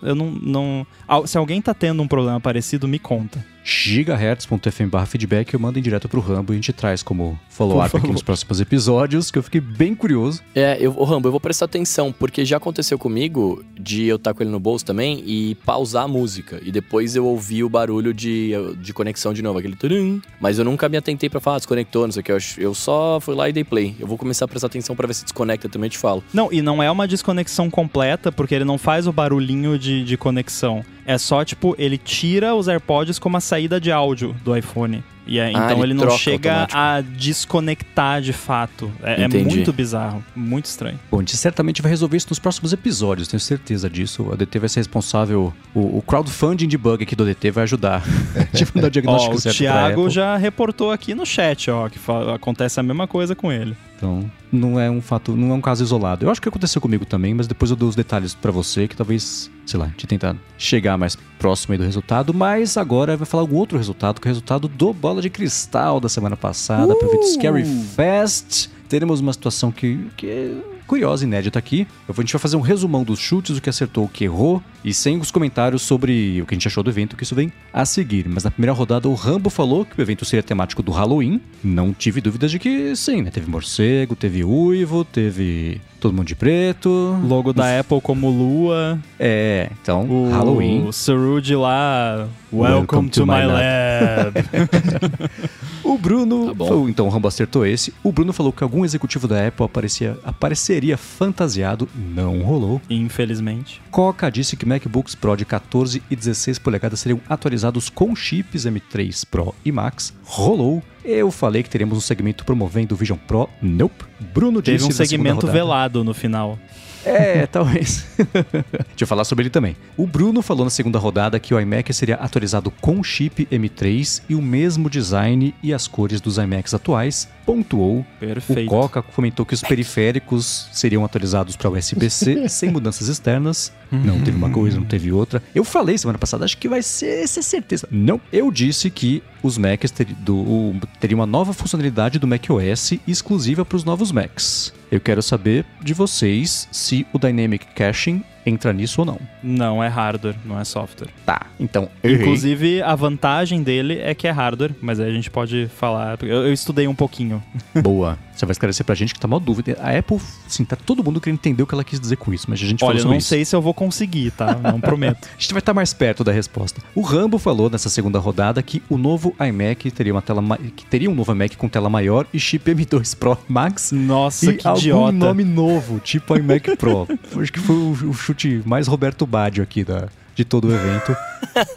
eu 0.01 0.15
não, 0.15 0.32
não. 0.32 0.88
Se 1.25 1.38
alguém 1.38 1.62
tá 1.62 1.74
tendo 1.74 2.01
um 2.01 2.08
problema 2.08 2.39
parecido, 2.39 2.88
me 2.88 3.00
conta 3.00 3.46
gigahertz.fm 3.63 4.89
feedback, 5.08 5.54
eu 5.54 5.60
mando 5.60 5.80
em 5.80 5.82
direto 5.82 6.08
pro 6.08 6.20
Rambo 6.20 6.54
e 6.54 6.56
a 6.56 6.56
gente 6.56 6.74
traz 6.74 7.04
como 7.04 7.39
follow-up 7.50 7.96
aqui 7.96 8.08
nos 8.08 8.22
próximos 8.22 8.62
episódios, 8.62 9.32
que 9.32 9.38
eu 9.38 9.44
fiquei 9.44 9.62
bem 9.62 9.94
curioso. 9.94 10.42
É, 10.56 10.78
eu, 10.80 10.94
o 10.98 11.04
Rambo, 11.04 11.28
eu 11.28 11.32
vou 11.32 11.39
prestar 11.39 11.66
atenção, 11.66 12.12
porque 12.12 12.46
já 12.46 12.58
aconteceu 12.58 12.98
comigo 12.98 13.63
de 13.80 14.06
eu 14.06 14.16
estar 14.16 14.32
tá 14.32 14.38
com 14.38 14.44
ele 14.44 14.51
no 14.51 14.60
bolso 14.60 14.86
também 14.86 15.24
e 15.25 15.56
pausar 15.66 16.04
a 16.04 16.08
música. 16.08 16.60
E 16.63 16.72
depois 16.72 17.16
eu 17.16 17.25
ouvi 17.25 17.63
o 17.63 17.70
barulho 17.70 18.13
de, 18.13 18.51
de 18.78 18.94
conexão 18.94 19.34
de 19.34 19.42
novo, 19.42 19.60
aquele 19.60 19.75
turum. 19.75 20.22
Mas 20.39 20.60
eu 20.60 20.66
nunca 20.66 20.88
me 20.89 20.98
atentei 20.98 21.30
pra 21.30 21.39
falar, 21.39 21.58
ah, 21.58 21.60
desconectou, 21.60 22.06
não 22.06 22.12
sei 22.12 22.22
o 22.22 22.24
que. 22.24 22.32
Eu, 22.32 22.38
eu 22.58 22.74
só 22.74 23.20
fui 23.20 23.36
lá 23.36 23.50
e 23.50 23.54
dei 23.54 23.63
play. 23.63 23.96
Eu 24.00 24.08
vou 24.08 24.18
começar 24.18 24.46
a 24.46 24.48
prestar 24.48 24.68
atenção 24.68 24.96
para 24.96 25.08
ver 25.08 25.13
se 25.13 25.24
desconecta 25.24 25.68
também, 25.70 25.88
eu 25.88 25.92
te 25.92 25.98
falo. 25.98 26.24
Não, 26.34 26.51
e 26.51 26.62
não 26.62 26.82
é 26.82 26.89
uma 26.89 27.08
desconexão 27.08 27.70
completa, 27.70 28.32
porque 28.32 28.56
ele 28.56 28.66
não 28.66 28.78
faz 28.78 29.08
o 29.08 29.12
barulhinho 29.12 29.78
de, 29.78 30.04
de 30.04 30.18
conexão. 30.18 30.84
É 31.10 31.18
só, 31.18 31.44
tipo, 31.44 31.74
ele 31.80 31.98
tira 31.98 32.54
os 32.54 32.68
AirPods 32.68 33.18
como 33.18 33.36
a 33.36 33.39
saída 33.39 33.82
de 33.82 33.92
áudio 33.92 34.36
do 34.44 34.56
iPhone. 34.56 35.04
E 35.25 35.39
é, 35.39 35.46
ah, 35.46 35.50
então 35.50 35.84
ele, 35.84 35.94
ele 35.94 35.94
não 35.96 36.12
chega 36.12 36.62
automático. 36.62 36.78
a 36.78 37.01
desconectar 37.01 38.22
de 38.22 38.32
fato. 38.32 38.92
É, 39.01 39.24
é, 39.24 39.28
muito 39.28 39.74
bizarro, 39.74 40.24
muito 40.36 40.66
estranho. 40.66 41.00
Bom, 41.10 41.18
a 41.18 41.22
gente 41.22 41.36
certamente 41.36 41.82
vai 41.82 41.89
resolver 41.89 42.16
isso 42.16 42.28
nos 42.30 42.38
próximos 42.38 42.74
episódios, 42.74 43.28
tenho 43.28 43.39
certeza 43.39 43.89
disso. 43.89 44.22
O 44.22 44.34
ADT 44.34 44.60
vai 44.60 44.70
ser 44.70 44.82
responsável. 44.82 45.51
O, 45.74 45.98
o 45.98 46.04
crowdfunding 46.04 46.68
de 46.68 46.78
bug 46.78 47.04
aqui 47.04 47.16
do 47.16 47.24
ADT 47.24 47.50
vai 47.50 47.63
ajudar. 47.63 48.04
tipo, 48.54 48.80
dar 48.80 48.89
diagnóstico 48.89 49.34
ó, 49.34 49.39
certo. 49.39 49.56
O 49.56 49.58
Thiago 49.58 50.10
já 50.12 50.38
reportou 50.38 50.92
aqui 50.92 51.16
no 51.16 51.25
chat, 51.25 51.72
ó, 51.72 51.89
que 51.89 52.00
acontece 52.36 52.80
a 52.80 52.84
mesma 52.84 53.08
coisa 53.08 53.34
com 53.36 53.51
ele. 53.51 53.75
Então, 54.00 54.32
não 54.50 54.79
é 54.79 54.89
um 54.89 55.01
fato, 55.01 55.36
não 55.36 55.51
é 55.51 55.53
um 55.53 55.60
caso 55.60 55.84
isolado. 55.84 56.25
Eu 56.25 56.32
acho 56.32 56.41
que 56.41 56.48
aconteceu 56.48 56.82
comigo 56.82 57.06
também, 57.06 57.34
mas 57.34 57.48
depois 57.48 57.70
eu 57.70 57.75
dou 57.75 57.89
os 57.89 57.98
detalhes 57.98 58.34
para 58.34 58.50
você, 58.50 58.88
que 58.88 58.96
talvez, 58.96 59.51
sei 59.65 59.77
lá, 59.77 59.89
te 59.89 60.08
tentar 60.08 60.38
chegar 60.58 60.98
mais 60.98 61.18
próximo 61.38 61.74
aí 61.74 61.77
do 61.77 61.84
resultado. 61.84 62.34
Mas 62.34 62.77
agora 62.77 63.18
vai 63.18 63.25
falar 63.25 63.44
algum 63.44 63.58
outro 63.58 63.77
resultado, 63.77 64.22
que 64.22 64.27
é 64.27 64.29
o 64.29 64.32
resultado 64.32 64.70
do 64.70 64.94
Bola 64.94 65.22
de 65.22 65.29
Cristal 65.29 66.00
da 66.00 66.08
semana 66.08 66.38
passada, 66.38 66.94
uh! 66.94 66.98
pro 66.98 67.24
Scary 67.24 67.65
Fest. 67.65 68.70
Teremos 68.88 69.20
uma 69.20 69.34
situação 69.34 69.69
que, 69.69 70.10
que 70.15 70.62
curiosa, 70.89 71.23
inédita 71.23 71.60
aqui. 71.60 71.88
A 72.08 72.13
gente 72.13 72.34
vai 72.34 72.39
fazer 72.39 72.58
um 72.58 72.62
resumão 72.62 73.04
dos 73.04 73.19
chutes, 73.19 73.56
o 73.56 73.62
que 73.62 73.69
acertou, 73.69 74.06
o 74.06 74.10
que 74.10 74.23
errou, 74.23 74.62
e 74.84 74.91
sem 74.91 75.19
os 75.19 75.30
comentários 75.30 75.84
sobre 75.84 76.41
o 76.41 76.47
que 76.47 76.56
a 76.56 76.58
gente 76.58 76.67
achou 76.67 76.84
do 76.84 76.89
evento, 76.89 77.15
que 77.15 77.23
isso 77.23 77.36
vem 77.36 77.54
a 77.71 77.86
seguir. 77.86 78.28
Mas 78.28 78.43
na 78.43 78.49
primeira 78.49 78.73
rodada, 78.73 79.08
o 79.08 79.13
Rambo 79.13 79.52
falou 79.52 79.86
que 79.86 79.99
o 79.99 80.02
evento 80.02 80.25
seria 80.25 80.41
temático 80.41 80.82
do 80.82 80.91
Halloween. 80.91 81.39
Não 81.63 81.93
tive 81.93 82.19
dúvidas 82.19 82.49
de 82.49 82.58
que 82.58 82.95
sim, 82.95 83.21
né? 83.21 83.30
Teve 83.30 83.47
morcego, 83.47 84.15
teve 84.15 84.43
uivo, 84.43 85.06
teve 85.06 85.80
todo 86.00 86.14
mundo 86.14 86.28
de 86.28 86.36
preto. 86.36 87.20
Logo 87.24 87.54
da 87.54 87.80
Apple 87.80 88.02
como 88.02 88.30
lua. 88.30 89.00
É, 89.20 89.70
então, 89.82 90.10
o, 90.10 90.30
Halloween. 90.30 90.88
O 90.88 90.94
Surude 90.94 91.56
lá, 91.56 92.28
Welcome, 92.52 92.80
Welcome 92.80 93.10
to, 93.10 93.22
to, 93.22 93.28
my, 93.28 93.34
my 93.34 93.46
lab. 93.46 94.34
lab. 94.34 95.30
o 95.84 95.98
Bruno, 95.98 96.48
tá 96.56 96.66
falou, 96.66 96.90
então 96.90 97.06
o 97.06 97.10
Rambo 97.10 97.28
acertou 97.28 97.66
esse. 97.66 97.94
O 98.04 98.12
Bruno 98.12 98.34
falou 98.34 98.52
que 98.52 98.64
algum 98.64 98.84
executivo 98.84 99.28
da 99.28 99.48
Apple 99.48 99.66
aparecia, 99.66 100.18
apareceria 100.24 100.98
fantasiado. 100.98 101.88
Não 101.96 102.42
rolou. 102.42 102.82
Infelizmente. 102.90 103.82
Coca 103.92 104.30
disse 104.32 104.58
que 104.58 104.66
MacBooks 104.66 105.14
Pro 105.14 105.36
de 105.36 105.46
14 105.46 106.02
e 106.10 106.16
16 106.16 106.58
polegadas 106.58 107.00
seriam 107.00 107.22
atualizados 107.30 107.90
com 107.90 108.16
chips 108.16 108.66
M3 108.66 109.26
Pro 109.30 109.54
e 109.64 109.72
Max. 109.72 110.14
Rolou. 110.24 110.82
Eu 111.04 111.32
falei 111.32 111.64
que 111.64 111.70
teremos 111.70 111.98
um 111.98 112.02
segmento 112.02 112.44
promovendo 112.46 112.94
o 112.94 112.98
Vision 112.98 113.18
Pro. 113.18 113.50
Nope. 113.62 114.06
Bruno 114.20 114.62
Teve 114.62 114.78
disse 114.78 114.90
um 114.90 114.92
segmento 114.92 115.48
velado 115.48 116.04
no 116.04 116.14
final. 116.14 116.58
É, 117.06 117.46
talvez. 117.52 118.06
Deixa 118.18 119.02
eu 119.02 119.08
falar 119.08 119.24
sobre 119.24 119.44
ele 119.44 119.50
também. 119.50 119.76
O 119.96 120.06
Bruno 120.06 120.42
falou 120.42 120.64
na 120.64 120.70
segunda 120.70 121.00
rodada 121.00 121.40
que 121.40 121.54
o 121.54 121.60
iMac 121.60 121.94
seria 121.94 122.16
atualizado 122.16 122.72
com 122.72 123.04
chip 123.04 123.46
M3 123.52 124.22
e 124.30 124.36
o 124.36 124.42
mesmo 124.42 124.90
design 124.90 125.54
e 125.64 125.74
as 125.74 125.88
cores 125.88 126.22
dos 126.22 126.38
iMacs 126.38 126.74
atuais. 126.74 127.28
Pontuou. 127.46 128.06
Perfeito. 128.20 128.68
O 128.68 128.70
Coca 128.70 129.02
comentou 129.02 129.46
que 129.46 129.54
os 129.54 129.62
periféricos 129.62 130.70
seriam 130.72 131.04
atualizados 131.04 131.56
para 131.56 131.70
USB-C 131.70 132.48
sem 132.50 132.70
mudanças 132.70 133.08
externas. 133.08 133.72
Não 133.92 134.22
teve 134.22 134.38
uma 134.38 134.52
coisa, 134.52 134.78
não 134.78 134.86
teve 134.86 135.12
outra. 135.12 135.42
Eu 135.56 135.64
falei 135.64 135.98
semana 135.98 136.20
passada, 136.20 136.46
acho 136.46 136.58
que 136.58 136.70
vai 136.70 136.84
ser, 136.84 137.24
essa 137.24 137.40
é 137.40 137.44
certeza. 137.44 137.88
Não. 137.90 138.22
Eu 138.32 138.52
disse 138.52 138.90
que 138.92 139.24
os 139.41 139.58
Macs 139.58 139.91
ter, 139.91 140.06
do, 140.06 140.75
teriam 140.99 141.19
uma 141.19 141.25
nova 141.25 141.54
funcionalidade 141.54 142.19
do 142.19 142.28
macOS 142.28 142.93
exclusiva 143.08 143.65
para 143.65 143.75
os 143.75 143.84
novos 143.84 144.12
Macs. 144.12 144.73
Eu 144.91 144.99
quero 144.99 145.21
saber 145.21 145.65
de 145.82 145.93
vocês 145.93 146.67
se 146.71 147.06
o 147.13 147.19
Dynamic 147.19 147.65
Caching 147.75 148.23
entra 148.45 148.73
nisso 148.73 149.02
ou 149.02 149.06
não. 149.06 149.19
Não, 149.43 149.84
é 149.84 149.88
hardware, 149.88 150.36
não 150.43 150.60
é 150.60 150.63
software. 150.63 151.10
Tá, 151.25 151.45
então. 151.60 151.89
Inclusive, 152.04 152.82
a 152.82 152.95
vantagem 152.95 153.62
dele 153.62 153.99
é 153.99 154.13
que 154.13 154.28
é 154.28 154.32
hardware, 154.32 154.73
mas 154.82 154.99
aí 154.99 155.10
a 155.10 155.13
gente 155.13 155.30
pode 155.30 155.69
falar. 155.75 156.17
Eu, 156.23 156.47
eu 156.47 156.54
estudei 156.54 156.88
um 156.88 156.95
pouquinho. 156.95 157.43
Boa. 157.82 158.17
Você 158.39 158.45
vai 158.45 158.54
esclarecer 158.54 158.86
pra 158.86 158.95
gente 158.95 159.13
que 159.13 159.19
tá 159.19 159.28
mal 159.28 159.38
dúvida. 159.38 159.78
A 159.82 159.97
Apple, 159.97 160.17
sim, 160.47 160.63
tá 160.63 160.78
todo 160.78 161.04
mundo 161.04 161.19
querendo 161.19 161.39
entender 161.39 161.62
o 161.62 161.67
que 161.67 161.73
ela 161.73 161.84
quis 161.84 161.99
dizer 161.99 162.15
com 162.15 162.34
isso, 162.34 162.45
mas 162.47 162.62
a 162.62 162.65
gente 162.65 162.82
Olha, 162.86 162.91
falou 162.91 162.99
sobre 163.02 163.15
eu 163.15 163.15
não 163.15 163.19
sei 163.19 163.43
se 163.43 163.54
eu 163.54 163.62
vou 163.62 163.73
conseguir, 163.73 164.32
tá? 164.32 164.56
Não 164.56 164.80
prometo. 164.80 165.28
a 165.28 165.41
gente 165.41 165.52
vai 165.52 165.60
estar 165.60 165.71
tá 165.71 165.73
mais 165.73 165.93
perto 165.93 166.23
da 166.23 166.32
resposta. 166.32 166.82
O 166.95 167.02
Rambo 167.02 167.38
falou 167.38 167.69
nessa 167.69 167.89
segunda 167.89 168.17
rodada 168.17 168.63
que 168.63 168.82
o 168.89 168.97
novo 168.97 169.36
iMac 169.45 169.91
teria 169.91 170.13
uma 170.13 170.21
tela 170.21 170.41
que 170.73 170.86
teria 170.86 171.10
um 171.10 171.15
novo 171.15 171.34
iMac 171.34 171.58
com 171.58 171.67
tela 171.67 171.89
maior 171.89 172.25
e 172.34 172.39
chip 172.39 172.73
M2 172.73 173.13
Pro 173.17 173.38
Max. 173.45 173.91
Nossa, 173.91 174.52
e 174.52 174.56
que 174.56 174.65
algum 174.65 174.80
idiota. 174.80 175.12
nome 175.12 175.43
novo, 175.43 175.99
tipo 175.99 176.38
iMac 176.38 176.78
Pro. 176.78 177.10
Acho 177.41 177.52
que 177.52 177.60
foi 177.60 177.75
o, 177.75 177.91
o 177.91 178.13
chute 178.13 178.62
mais 178.65 178.88
Roberto 178.88 179.25
Baggio 179.25 179.62
aqui 179.62 179.84
da, 179.84 180.08
de 180.39 180.45
todo 180.45 180.69
o 180.69 180.73
evento. 180.73 181.15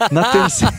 Na 0.09 0.31
terceira, 0.31 0.73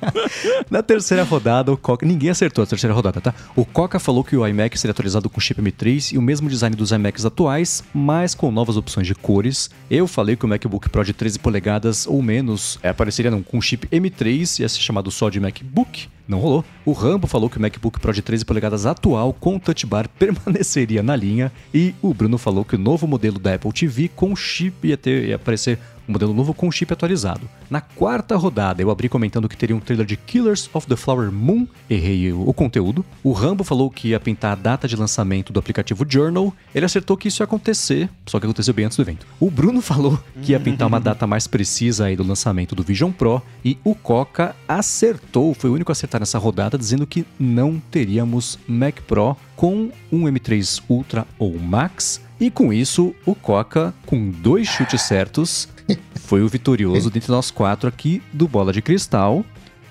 na 0.70 0.82
terceira 0.82 1.22
rodada, 1.24 1.70
o 1.70 1.76
Coca. 1.76 2.06
Ninguém 2.06 2.30
acertou 2.30 2.64
a 2.64 2.66
terceira 2.66 2.94
rodada, 2.94 3.20
tá? 3.20 3.34
O 3.54 3.66
Coca 3.66 3.98
falou 3.98 4.24
que 4.24 4.34
o 4.34 4.46
iMac 4.46 4.78
seria 4.78 4.92
atualizado 4.92 5.28
com 5.28 5.38
chip 5.38 5.60
M3 5.60 6.14
e 6.14 6.18
o 6.18 6.22
mesmo 6.22 6.48
design 6.48 6.74
dos 6.74 6.90
iMacs 6.90 7.26
atuais, 7.26 7.84
mas 7.92 8.34
com 8.34 8.50
novas 8.50 8.78
opções 8.78 9.06
de 9.06 9.14
cores. 9.14 9.68
Eu 9.90 10.06
falei 10.06 10.36
que 10.36 10.46
o 10.46 10.48
MacBook 10.48 10.88
Pro 10.88 11.04
de 11.04 11.12
13 11.12 11.38
polegadas 11.38 12.06
ou 12.06 12.22
menos 12.22 12.78
é, 12.82 12.88
apareceria 12.88 13.30
não, 13.30 13.42
com 13.42 13.60
chip 13.60 13.86
M3 13.88 14.58
e 14.58 14.62
ia 14.62 14.68
ser 14.68 14.80
chamado 14.80 15.10
só 15.10 15.28
de 15.28 15.38
MacBook. 15.38 16.08
Não 16.26 16.38
rolou. 16.38 16.64
O 16.84 16.92
Rambo 16.92 17.26
falou 17.26 17.50
que 17.50 17.58
o 17.58 17.60
MacBook 17.60 18.00
Pro 18.00 18.12
de 18.12 18.22
13 18.22 18.44
polegadas 18.44 18.86
atual 18.86 19.34
com 19.34 19.58
Touch 19.58 19.84
Bar 19.86 20.08
permaneceria 20.18 21.02
na 21.02 21.14
linha. 21.14 21.52
E 21.74 21.94
o 22.00 22.14
Bruno 22.14 22.38
falou 22.38 22.64
que 22.64 22.76
o 22.76 22.78
novo 22.78 23.06
modelo 23.06 23.38
da 23.38 23.54
Apple 23.54 23.72
TV 23.72 24.08
com 24.08 24.34
chip 24.34 24.88
ia, 24.88 24.96
ter, 24.96 25.28
ia 25.28 25.36
aparecer 25.36 25.78
um 26.08 26.12
modelo 26.12 26.32
novo 26.32 26.54
com 26.54 26.70
chip 26.70 26.92
atualizado. 26.92 27.48
Na 27.70 27.80
quarta 27.80 28.36
rodada, 28.36 28.80
eu 28.80 28.90
abri 28.90 29.08
comentando 29.08 29.48
que 29.48 29.56
teria 29.56 29.76
um 29.76 29.80
trailer 29.80 30.06
de 30.06 30.16
Killers 30.16 30.70
of 30.72 30.86
the 30.86 30.96
Flower 30.96 31.30
Moon, 31.30 31.66
errei 31.88 32.32
o, 32.32 32.52
conteúdo. 32.52 33.04
O 33.22 33.32
Rambo 33.32 33.62
falou 33.62 33.90
que 33.90 34.08
ia 34.08 34.20
pintar 34.20 34.52
a 34.52 34.54
data 34.54 34.88
de 34.88 34.96
lançamento 34.96 35.52
do 35.52 35.60
aplicativo 35.60 36.06
Journal, 36.08 36.52
ele 36.74 36.86
acertou 36.86 37.16
que 37.16 37.28
isso 37.28 37.42
ia 37.42 37.44
acontecer, 37.44 38.08
só 38.26 38.40
que 38.40 38.46
aconteceu 38.46 38.72
bem 38.72 38.86
antes 38.86 38.96
do 38.96 39.02
evento. 39.02 39.26
O 39.38 39.50
Bruno 39.50 39.80
falou 39.82 40.18
que 40.42 40.52
ia 40.52 40.60
pintar 40.60 40.88
uma 40.88 41.00
data 41.00 41.26
mais 41.26 41.46
precisa 41.46 42.06
aí 42.06 42.16
do 42.16 42.24
lançamento 42.24 42.74
do 42.74 42.82
Vision 42.82 43.12
Pro, 43.12 43.42
e 43.64 43.78
o 43.84 43.94
Coca 43.94 44.56
acertou, 44.66 45.54
foi 45.54 45.70
o 45.70 45.74
único 45.74 45.90
a 45.90 45.94
acertar 45.94 46.20
nessa 46.20 46.38
rodada, 46.38 46.78
dizendo 46.78 47.06
que 47.06 47.26
não 47.38 47.80
teríamos 47.90 48.58
Mac 48.66 49.00
Pro 49.02 49.36
com 49.54 49.90
um 50.10 50.24
M3 50.24 50.82
Ultra 50.88 51.26
ou 51.38 51.58
Max. 51.58 52.20
E 52.40 52.50
com 52.50 52.72
isso, 52.72 53.12
o 53.26 53.34
Coca, 53.34 53.92
com 54.06 54.30
dois 54.30 54.68
chutes 54.68 55.02
certos, 55.02 55.68
foi 56.14 56.42
o 56.42 56.48
vitorioso 56.48 57.10
dentre 57.10 57.30
nós 57.30 57.50
quatro 57.50 57.88
aqui 57.88 58.22
do 58.32 58.46
Bola 58.48 58.72
de 58.72 58.82
Cristal. 58.82 59.44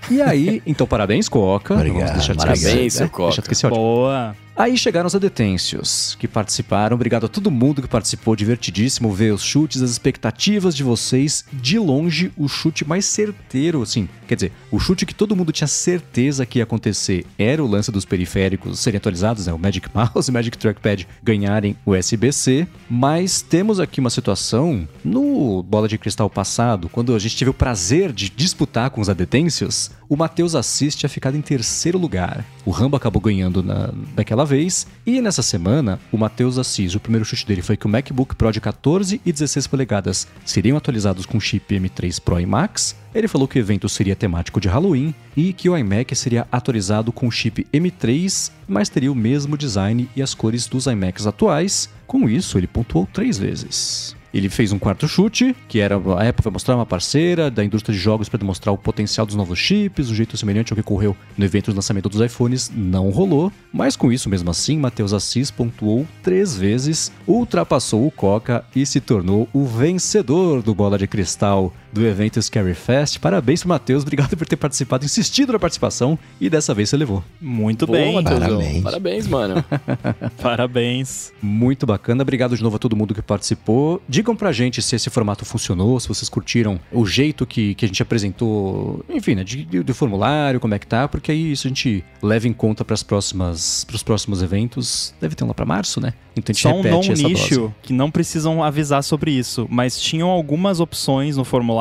E 0.10 0.22
aí, 0.22 0.62
então 0.66 0.86
parabéns, 0.88 1.28
Coca. 1.28 1.74
Obrigado, 1.74 1.98
Vamos 2.00 2.12
deixar 2.14 2.34
de 2.34 2.40
parabéns, 2.40 2.64
esquecer, 2.66 3.04
né? 3.04 3.10
Coca. 3.10 3.24
Deixa 3.24 3.42
de 3.42 3.46
esquecer, 3.46 3.68
ótimo. 3.68 3.82
Boa. 3.82 4.36
Aí 4.58 4.76
chegaram 4.76 5.06
os 5.06 5.14
adetêncios, 5.14 6.18
que 6.20 6.28
participaram. 6.28 6.96
Obrigado 6.96 7.28
a 7.28 7.30
todo 7.30 7.52
mundo 7.52 7.80
que 7.80 7.88
participou. 7.88 8.36
Divertidíssimo 8.36 9.14
ver 9.14 9.32
os 9.32 9.44
chutes, 9.44 9.84
as 9.84 9.92
expectativas 9.92 10.76
de 10.76 10.82
vocês. 10.84 11.46
De 11.54 11.78
longe, 11.78 12.32
o 12.36 12.48
chute 12.48 12.84
mais 12.84 13.06
certeiro, 13.06 13.84
assim. 13.84 14.10
Quer 14.28 14.34
dizer, 14.34 14.52
o 14.72 14.80
chute 14.80 15.06
que 15.06 15.14
todo 15.14 15.36
mundo 15.36 15.52
tinha 15.52 15.68
certeza 15.68 16.44
que 16.44 16.58
ia 16.58 16.64
acontecer 16.64 17.24
era 17.38 17.64
o 17.64 17.68
lance 17.68 17.92
dos 17.92 18.04
periféricos 18.04 18.80
serem 18.80 18.98
atualizados, 18.98 19.46
né? 19.46 19.54
O 19.54 19.60
Magic 19.60 19.90
Mouse 19.94 20.28
e 20.28 20.32
o 20.32 20.34
Magic 20.34 20.58
Trackpad 20.58 21.08
ganharem 21.22 21.78
o 21.86 21.94
SBC. 21.94 22.68
Mas 22.90 23.44
temos 23.44 23.80
aqui 23.80 24.00
uma 24.00 24.10
situação 24.10 24.88
no 25.06 25.62
Bola 25.62 25.88
de 25.88 26.00
Cristal 26.00 26.32
passado, 26.32 26.90
quando 26.90 27.14
a 27.14 27.20
gente 27.20 27.38
teve 27.38 27.52
o 27.52 27.54
prazer 27.54 28.12
de 28.12 28.28
disputar 28.28 28.90
com 28.90 29.02
os 29.02 29.10
adetêncios, 29.10 29.92
o 30.10 30.16
Matheus 30.16 30.56
Assis 30.56 30.96
tinha 30.96 31.10
ficado 31.10 31.38
em 31.38 31.42
terceiro 31.42 32.00
lugar. 32.00 32.44
O 32.66 32.72
Rambo 32.72 32.98
acabou 32.98 33.22
ganhando 33.22 33.62
na, 33.62 33.92
daquela 34.16 34.47
vez. 34.48 34.88
E 35.06 35.22
nessa 35.22 35.44
semana, 35.44 36.00
o 36.12 36.18
Matheus 36.18 36.58
Assis, 36.58 36.96
o 36.96 37.00
primeiro 37.00 37.24
chute 37.24 37.46
dele 37.46 37.62
foi 37.62 37.78
que 37.78 37.86
o 37.86 37.90
MacBook 37.90 38.36
Pro 38.36 38.52
de 38.52 38.60
14 38.60 39.22
e 39.24 39.32
16 39.32 39.68
polegadas 39.68 40.28
seriam 40.44 40.76
atualizados 40.76 41.28
com 41.28 41.40
chip 41.40 41.76
M3 41.76 42.20
Pro 42.20 42.40
e 42.40 42.46
Max. 42.48 42.96
Ele 43.14 43.28
falou 43.28 43.48
que 43.48 43.60
o 43.60 43.62
evento 43.62 43.88
seria 43.88 44.16
temático 44.16 44.60
de 44.60 44.68
Halloween 44.68 45.14
e 45.36 45.54
que 45.54 45.70
o 45.70 45.78
iMac 45.78 46.16
seria 46.16 46.48
atualizado 46.52 47.12
com 47.12 47.30
chip 47.30 47.68
M3, 47.72 48.52
mas 48.68 48.90
teria 48.90 49.12
o 49.12 49.16
mesmo 49.16 49.56
design 49.56 50.10
e 50.16 50.22
as 50.24 50.34
cores 50.34 50.66
dos 50.66 50.88
iMacs 50.88 51.28
atuais. 51.28 51.88
Com 52.08 52.28
isso, 52.28 52.58
ele 52.58 52.66
pontuou 52.66 53.08
três 53.14 53.38
vezes. 53.38 54.17
Ele 54.34 54.50
fez 54.50 54.72
um 54.72 54.80
quarto 54.80 55.08
chute, 55.08 55.56
que 55.68 55.80
era 55.80 55.96
a 55.96 56.30
Apple 56.30 56.44
vai 56.44 56.54
mostrar 56.54 56.76
uma 56.76 56.86
parceira 56.86 57.50
da 57.50 57.64
indústria 57.64 57.96
de 57.96 58.02
jogos 58.02 58.30
para 58.30 58.40
demonstrar 58.40 58.74
o 58.74 58.78
potencial 58.78 59.26
dos 59.26 59.36
novos 59.36 59.58
chips, 59.58 60.10
um 60.10 60.16
jeito 60.16 60.38
semelhante 60.38 60.72
ao 60.72 60.76
que 60.76 60.82
ocorreu 60.82 61.16
no 61.38 61.46
evento 61.46 61.72
de 61.72 61.76
lançamento 61.76 62.10
dos 62.10 62.22
iPhones, 62.22 62.72
não 62.74 63.10
rolou. 63.10 63.52
Mas 63.72 63.96
com 63.96 64.12
isso, 64.12 64.30
mesmo 64.30 64.50
assim, 64.50 64.78
Matheus 64.78 65.14
Assis 65.14 65.50
pontuou 65.52 66.06
três 66.22 66.58
vezes, 66.58 67.12
ultrapassou 67.26 68.06
o 68.06 68.12
Coca 68.12 68.64
e 68.76 68.86
se 68.86 69.00
tornou 69.00 69.48
o 69.54 69.66
vencedor 69.66 70.62
do 70.62 70.76
Bola 70.76 70.98
de 70.98 71.08
Cristal 71.08 71.74
do 71.92 72.06
evento 72.06 72.42
Scary 72.42 72.74
Fest. 72.74 73.20
Parabéns 73.20 73.62
pro 73.62 73.70
Matheus, 73.70 74.04
obrigado 74.04 74.36
por 74.36 74.48
ter 74.48 74.56
participado, 74.58 75.06
insistido 75.06 75.54
na 75.54 75.60
participação 75.60 76.18
e 76.40 76.50
dessa 76.50 76.74
vez 76.74 76.90
você 76.90 76.98
levou. 76.98 77.24
Muito 77.42 77.86
Boa, 77.88 77.98
bem. 78.00 78.14
Matheusão. 78.16 78.48
Parabéns. 78.48 78.84
Parabéns, 78.84 79.28
mano. 79.28 79.66
Parabéns. 80.42 81.32
Muito 81.42 81.86
bacana, 81.86 82.22
obrigado 82.22 82.56
de 82.56 82.64
novo 82.64 82.76
a 82.76 82.80
todo 82.80 82.96
mundo 82.96 83.14
que 83.14 83.22
participou. 83.22 84.02
Digam 84.08 84.36
pra 84.36 84.52
gente 84.52 84.82
se 84.82 84.96
esse 84.96 85.10
formato 85.10 85.46
funcionou, 85.46 86.00
se 86.00 86.08
vocês 86.08 86.30
curtiram 86.30 86.80
o 86.92 87.06
jeito 87.06 87.46
que, 87.46 87.74
que 87.76 87.86
a 87.86 87.88
gente 87.88 88.02
apresentou, 88.02 89.04
enfim, 89.10 89.36
né, 89.36 89.44
de, 89.44 89.64
de- 89.66 89.84
do 89.84 89.94
formulário, 89.94 90.60
como 90.60 90.74
é 90.74 90.80
que 90.80 90.88
tá, 90.88 91.08
porque 91.08 91.32
aí 91.32 91.52
isso 91.52 91.68
a 91.68 91.70
gente 91.70 92.04
leva 92.22 92.48
em 92.48 92.54
conta 92.54 92.84
para 92.84 92.98
próximas 93.06 93.84
pros 93.86 94.04
próximos 94.04 94.42
eventos. 94.42 95.14
Deve 95.22 95.36
ter 95.36 95.44
um 95.44 95.48
lá 95.48 95.54
pra 95.54 95.66
março, 95.66 96.02
né? 96.02 96.14
Então 96.36 96.52
a 96.52 96.54
gente 96.54 96.62
Só 96.62 96.74
um 96.74 96.84
não 96.84 97.00
nicho 97.02 97.60
dose. 97.62 97.74
que 97.82 97.94
não 97.94 98.12
precisam 98.12 98.64
avisar 98.64 99.04
sobre 99.04 99.32
isso, 99.32 99.68
mas 99.70 100.00
tinham 100.00 100.30
algumas 100.30 100.80
opções 100.80 101.38
no 101.38 101.44
formulário 101.44 101.77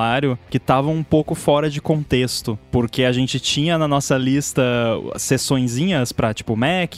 que 0.50 0.56
estavam 0.56 0.94
um 0.94 1.02
pouco 1.02 1.34
fora 1.34 1.70
de 1.70 1.80
contexto, 1.80 2.58
porque 2.70 3.04
a 3.04 3.12
gente 3.12 3.38
tinha 3.38 3.78
na 3.78 3.86
nossa 3.86 4.16
lista 4.16 4.62
sessõezinhas 5.16 6.12
pra 6.12 6.34
tipo 6.34 6.56
Mac, 6.56 6.94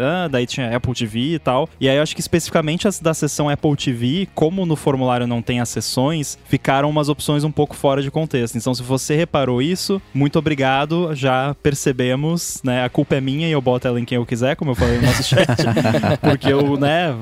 ah, 0.00 0.28
daí 0.28 0.46
tinha 0.46 0.74
Apple 0.74 0.94
TV 0.94 1.34
e 1.34 1.38
tal. 1.38 1.68
E 1.80 1.88
aí 1.88 1.96
eu 1.96 2.02
acho 2.02 2.14
que 2.14 2.20
especificamente 2.20 2.88
as 2.88 3.00
da 3.00 3.14
seção 3.14 3.48
Apple 3.48 3.76
TV, 3.76 4.28
como 4.34 4.64
no 4.64 4.76
formulário 4.76 5.26
não 5.26 5.42
tem 5.42 5.60
as 5.60 5.68
sessões, 5.68 6.38
ficaram 6.46 6.88
umas 6.88 7.08
opções 7.08 7.44
um 7.44 7.50
pouco 7.50 7.74
fora 7.74 8.02
de 8.02 8.10
contexto. 8.10 8.56
Então 8.56 8.74
se 8.74 8.82
você 8.82 9.14
reparou 9.14 9.60
isso, 9.60 10.00
muito 10.14 10.38
obrigado, 10.38 11.14
já 11.14 11.54
percebemos, 11.62 12.60
né? 12.64 12.84
A 12.84 12.88
culpa 12.88 13.16
é 13.16 13.20
minha 13.20 13.48
e 13.48 13.52
eu 13.52 13.60
boto 13.60 13.86
ela 13.86 14.00
em 14.00 14.04
quem 14.04 14.16
eu 14.16 14.26
quiser, 14.26 14.56
como 14.56 14.70
eu 14.70 14.74
falei 14.74 14.98
no 14.98 15.06
nosso 15.06 15.22
chat. 15.28 15.48
Porque 16.20 16.52
eu, 16.52 16.76
né, 16.76 17.14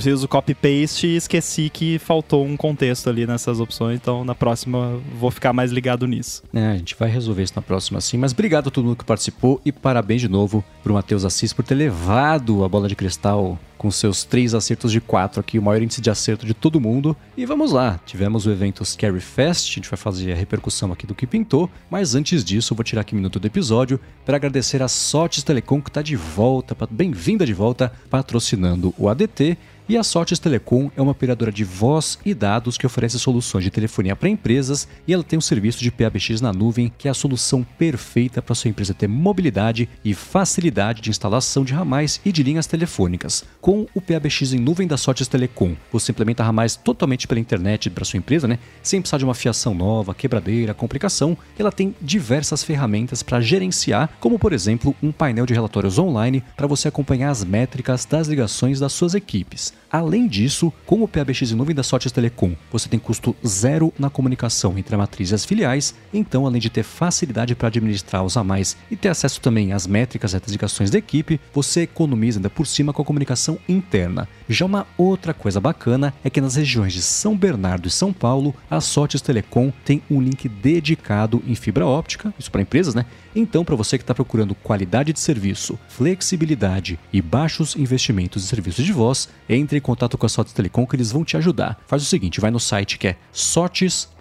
fiz 0.00 0.22
o 0.22 0.28
copy-paste 0.28 1.06
e 1.06 1.16
esqueci 1.16 1.70
que 1.70 1.98
faltou 1.98 2.44
um 2.44 2.56
contexto 2.56 3.08
ali 3.08 3.26
nessas 3.26 3.60
opções, 3.60 3.96
então 3.96 4.24
na 4.24 4.34
próxima 4.34 4.67
eu 4.76 5.02
vou 5.18 5.30
ficar 5.30 5.52
mais 5.52 5.70
ligado 5.70 6.06
nisso. 6.06 6.42
É, 6.52 6.68
a 6.68 6.76
gente 6.76 6.94
vai 6.98 7.08
resolver 7.08 7.42
isso 7.42 7.54
na 7.56 7.62
próxima 7.62 8.00
sim, 8.00 8.16
mas 8.16 8.32
obrigado 8.32 8.68
a 8.68 8.70
todo 8.70 8.84
mundo 8.84 8.96
que 8.96 9.04
participou 9.04 9.60
e 9.64 9.72
parabéns 9.72 10.20
de 10.20 10.28
novo 10.28 10.64
pro 10.82 10.94
Matheus 10.94 11.24
Assis 11.24 11.52
por 11.52 11.64
ter 11.64 11.74
levado 11.74 12.64
a 12.64 12.68
bola 12.68 12.88
de 12.88 12.96
cristal 12.96 13.58
com 13.78 13.90
seus 13.90 14.24
três 14.24 14.54
acertos 14.54 14.90
de 14.90 15.00
quatro 15.00 15.40
aqui, 15.40 15.58
o 15.58 15.62
maior 15.62 15.80
índice 15.80 16.00
de 16.00 16.10
acerto 16.10 16.44
de 16.44 16.52
todo 16.52 16.80
mundo. 16.80 17.16
E 17.36 17.46
vamos 17.46 17.70
lá, 17.70 18.00
tivemos 18.04 18.44
o 18.44 18.50
evento 18.50 18.84
Scary 18.84 19.20
Fest, 19.20 19.70
a 19.70 19.74
gente 19.74 19.88
vai 19.88 19.96
fazer 19.96 20.32
a 20.32 20.34
repercussão 20.34 20.92
aqui 20.92 21.06
do 21.06 21.14
que 21.14 21.26
pintou, 21.26 21.70
mas 21.88 22.16
antes 22.16 22.44
disso 22.44 22.74
vou 22.74 22.82
tirar 22.82 23.02
aqui 23.02 23.14
um 23.14 23.18
minuto 23.18 23.38
do 23.38 23.46
episódio 23.46 24.00
para 24.26 24.36
agradecer 24.36 24.82
a 24.82 24.88
Sotes 24.88 25.44
Telecom 25.44 25.80
que 25.80 25.90
está 25.90 26.02
de 26.02 26.16
volta, 26.16 26.76
bem-vinda 26.90 27.46
de 27.46 27.54
volta, 27.54 27.92
patrocinando 28.10 28.92
o 28.98 29.08
ADT. 29.08 29.56
E 29.90 29.96
a 29.96 30.02
Sortes 30.02 30.38
Telecom 30.38 30.90
é 30.94 31.00
uma 31.00 31.12
operadora 31.12 31.50
de 31.50 31.64
voz 31.64 32.18
e 32.22 32.34
dados 32.34 32.76
que 32.76 32.84
oferece 32.84 33.18
soluções 33.18 33.64
de 33.64 33.70
telefonia 33.70 34.14
para 34.14 34.28
empresas 34.28 34.86
e 35.06 35.14
ela 35.14 35.24
tem 35.24 35.38
um 35.38 35.40
serviço 35.40 35.78
de 35.82 35.90
PABX 35.90 36.42
na 36.42 36.52
nuvem 36.52 36.92
que 36.98 37.08
é 37.08 37.10
a 37.10 37.14
solução 37.14 37.64
perfeita 37.78 38.42
para 38.42 38.54
sua 38.54 38.68
empresa 38.68 38.92
ter 38.92 39.08
mobilidade 39.08 39.88
e 40.04 40.12
facilidade 40.12 41.00
de 41.00 41.08
instalação 41.08 41.64
de 41.64 41.72
ramais 41.72 42.20
e 42.22 42.30
de 42.30 42.42
linhas 42.42 42.66
telefônicas. 42.66 43.46
Com 43.62 43.86
o 43.94 44.00
PABX 44.02 44.52
em 44.52 44.58
nuvem 44.58 44.86
da 44.86 44.98
Sortes 44.98 45.26
Telecom, 45.26 45.74
você 45.90 46.12
implementa 46.12 46.44
ramais 46.44 46.76
totalmente 46.76 47.26
pela 47.26 47.40
internet 47.40 47.88
para 47.88 48.04
sua 48.04 48.18
empresa, 48.18 48.46
né? 48.46 48.58
Sem 48.82 49.00
precisar 49.00 49.16
de 49.16 49.24
uma 49.24 49.34
fiação 49.34 49.72
nova, 49.72 50.14
quebradeira, 50.14 50.74
complicação. 50.74 51.34
Ela 51.58 51.72
tem 51.72 51.94
diversas 51.98 52.62
ferramentas 52.62 53.22
para 53.22 53.40
gerenciar, 53.40 54.10
como 54.20 54.38
por 54.38 54.52
exemplo 54.52 54.94
um 55.02 55.12
painel 55.12 55.46
de 55.46 55.54
relatórios 55.54 55.98
online 55.98 56.44
para 56.54 56.66
você 56.66 56.88
acompanhar 56.88 57.30
as 57.30 57.42
métricas 57.42 58.04
das 58.04 58.28
ligações 58.28 58.78
das 58.78 58.92
suas 58.92 59.14
equipes. 59.14 59.77
Além 59.90 60.28
disso, 60.28 60.70
com 60.84 61.02
o 61.02 61.08
PABX 61.08 61.50
em 61.50 61.54
nuvem 61.54 61.74
da 61.74 61.82
Sortes 61.82 62.12
Telecom, 62.12 62.54
você 62.70 62.90
tem 62.90 62.98
custo 62.98 63.34
zero 63.46 63.92
na 63.98 64.10
comunicação 64.10 64.76
entre 64.76 64.94
a 64.94 64.98
matriz 64.98 65.30
e 65.30 65.34
as 65.34 65.46
filiais, 65.46 65.94
então 66.12 66.44
além 66.44 66.60
de 66.60 66.68
ter 66.68 66.82
facilidade 66.82 67.54
para 67.54 67.68
administrar 67.68 68.22
os 68.22 68.36
a 68.36 68.44
mais 68.44 68.76
e 68.90 68.96
ter 68.96 69.08
acesso 69.08 69.40
também 69.40 69.72
às 69.72 69.86
métricas 69.86 70.34
e 70.34 70.36
às 70.36 70.52
ligações 70.52 70.90
da 70.90 70.98
equipe, 70.98 71.40
você 71.54 71.82
economiza 71.82 72.38
ainda 72.38 72.50
por 72.50 72.66
cima 72.66 72.92
com 72.92 73.00
a 73.00 73.04
comunicação 73.04 73.58
interna. 73.66 74.28
Já 74.46 74.66
uma 74.66 74.86
outra 74.98 75.32
coisa 75.32 75.58
bacana 75.58 76.12
é 76.22 76.28
que 76.28 76.40
nas 76.40 76.56
regiões 76.56 76.92
de 76.92 77.00
São 77.00 77.34
Bernardo 77.34 77.88
e 77.88 77.90
São 77.90 78.12
Paulo, 78.12 78.54
a 78.70 78.82
Sortes 78.82 79.22
Telecom 79.22 79.72
tem 79.86 80.02
um 80.10 80.20
link 80.20 80.48
dedicado 80.50 81.42
em 81.46 81.54
fibra 81.54 81.86
óptica, 81.86 82.34
isso 82.38 82.50
para 82.50 82.60
empresas, 82.60 82.94
né? 82.94 83.06
Então, 83.34 83.64
para 83.64 83.76
você 83.76 83.98
que 83.98 84.02
está 84.02 84.14
procurando 84.14 84.54
qualidade 84.54 85.12
de 85.12 85.20
serviço, 85.20 85.78
flexibilidade 85.88 86.98
e 87.12 87.20
baixos 87.20 87.76
investimentos 87.76 88.44
em 88.44 88.46
serviços 88.46 88.84
de 88.84 88.92
voz, 88.92 89.28
entre 89.48 89.78
em 89.78 89.80
contato 89.80 90.18
com 90.18 90.26
a 90.26 90.28
Sotes 90.28 90.52
Telecom 90.52 90.86
que 90.86 90.96
eles 90.96 91.12
vão 91.12 91.24
te 91.24 91.36
ajudar. 91.36 91.78
Faz 91.86 92.02
o 92.02 92.06
seguinte, 92.06 92.40
vai 92.40 92.50
no 92.50 92.60
site 92.60 92.98
que 92.98 93.08
é 93.08 93.16
sotes.com.br, 93.32 94.17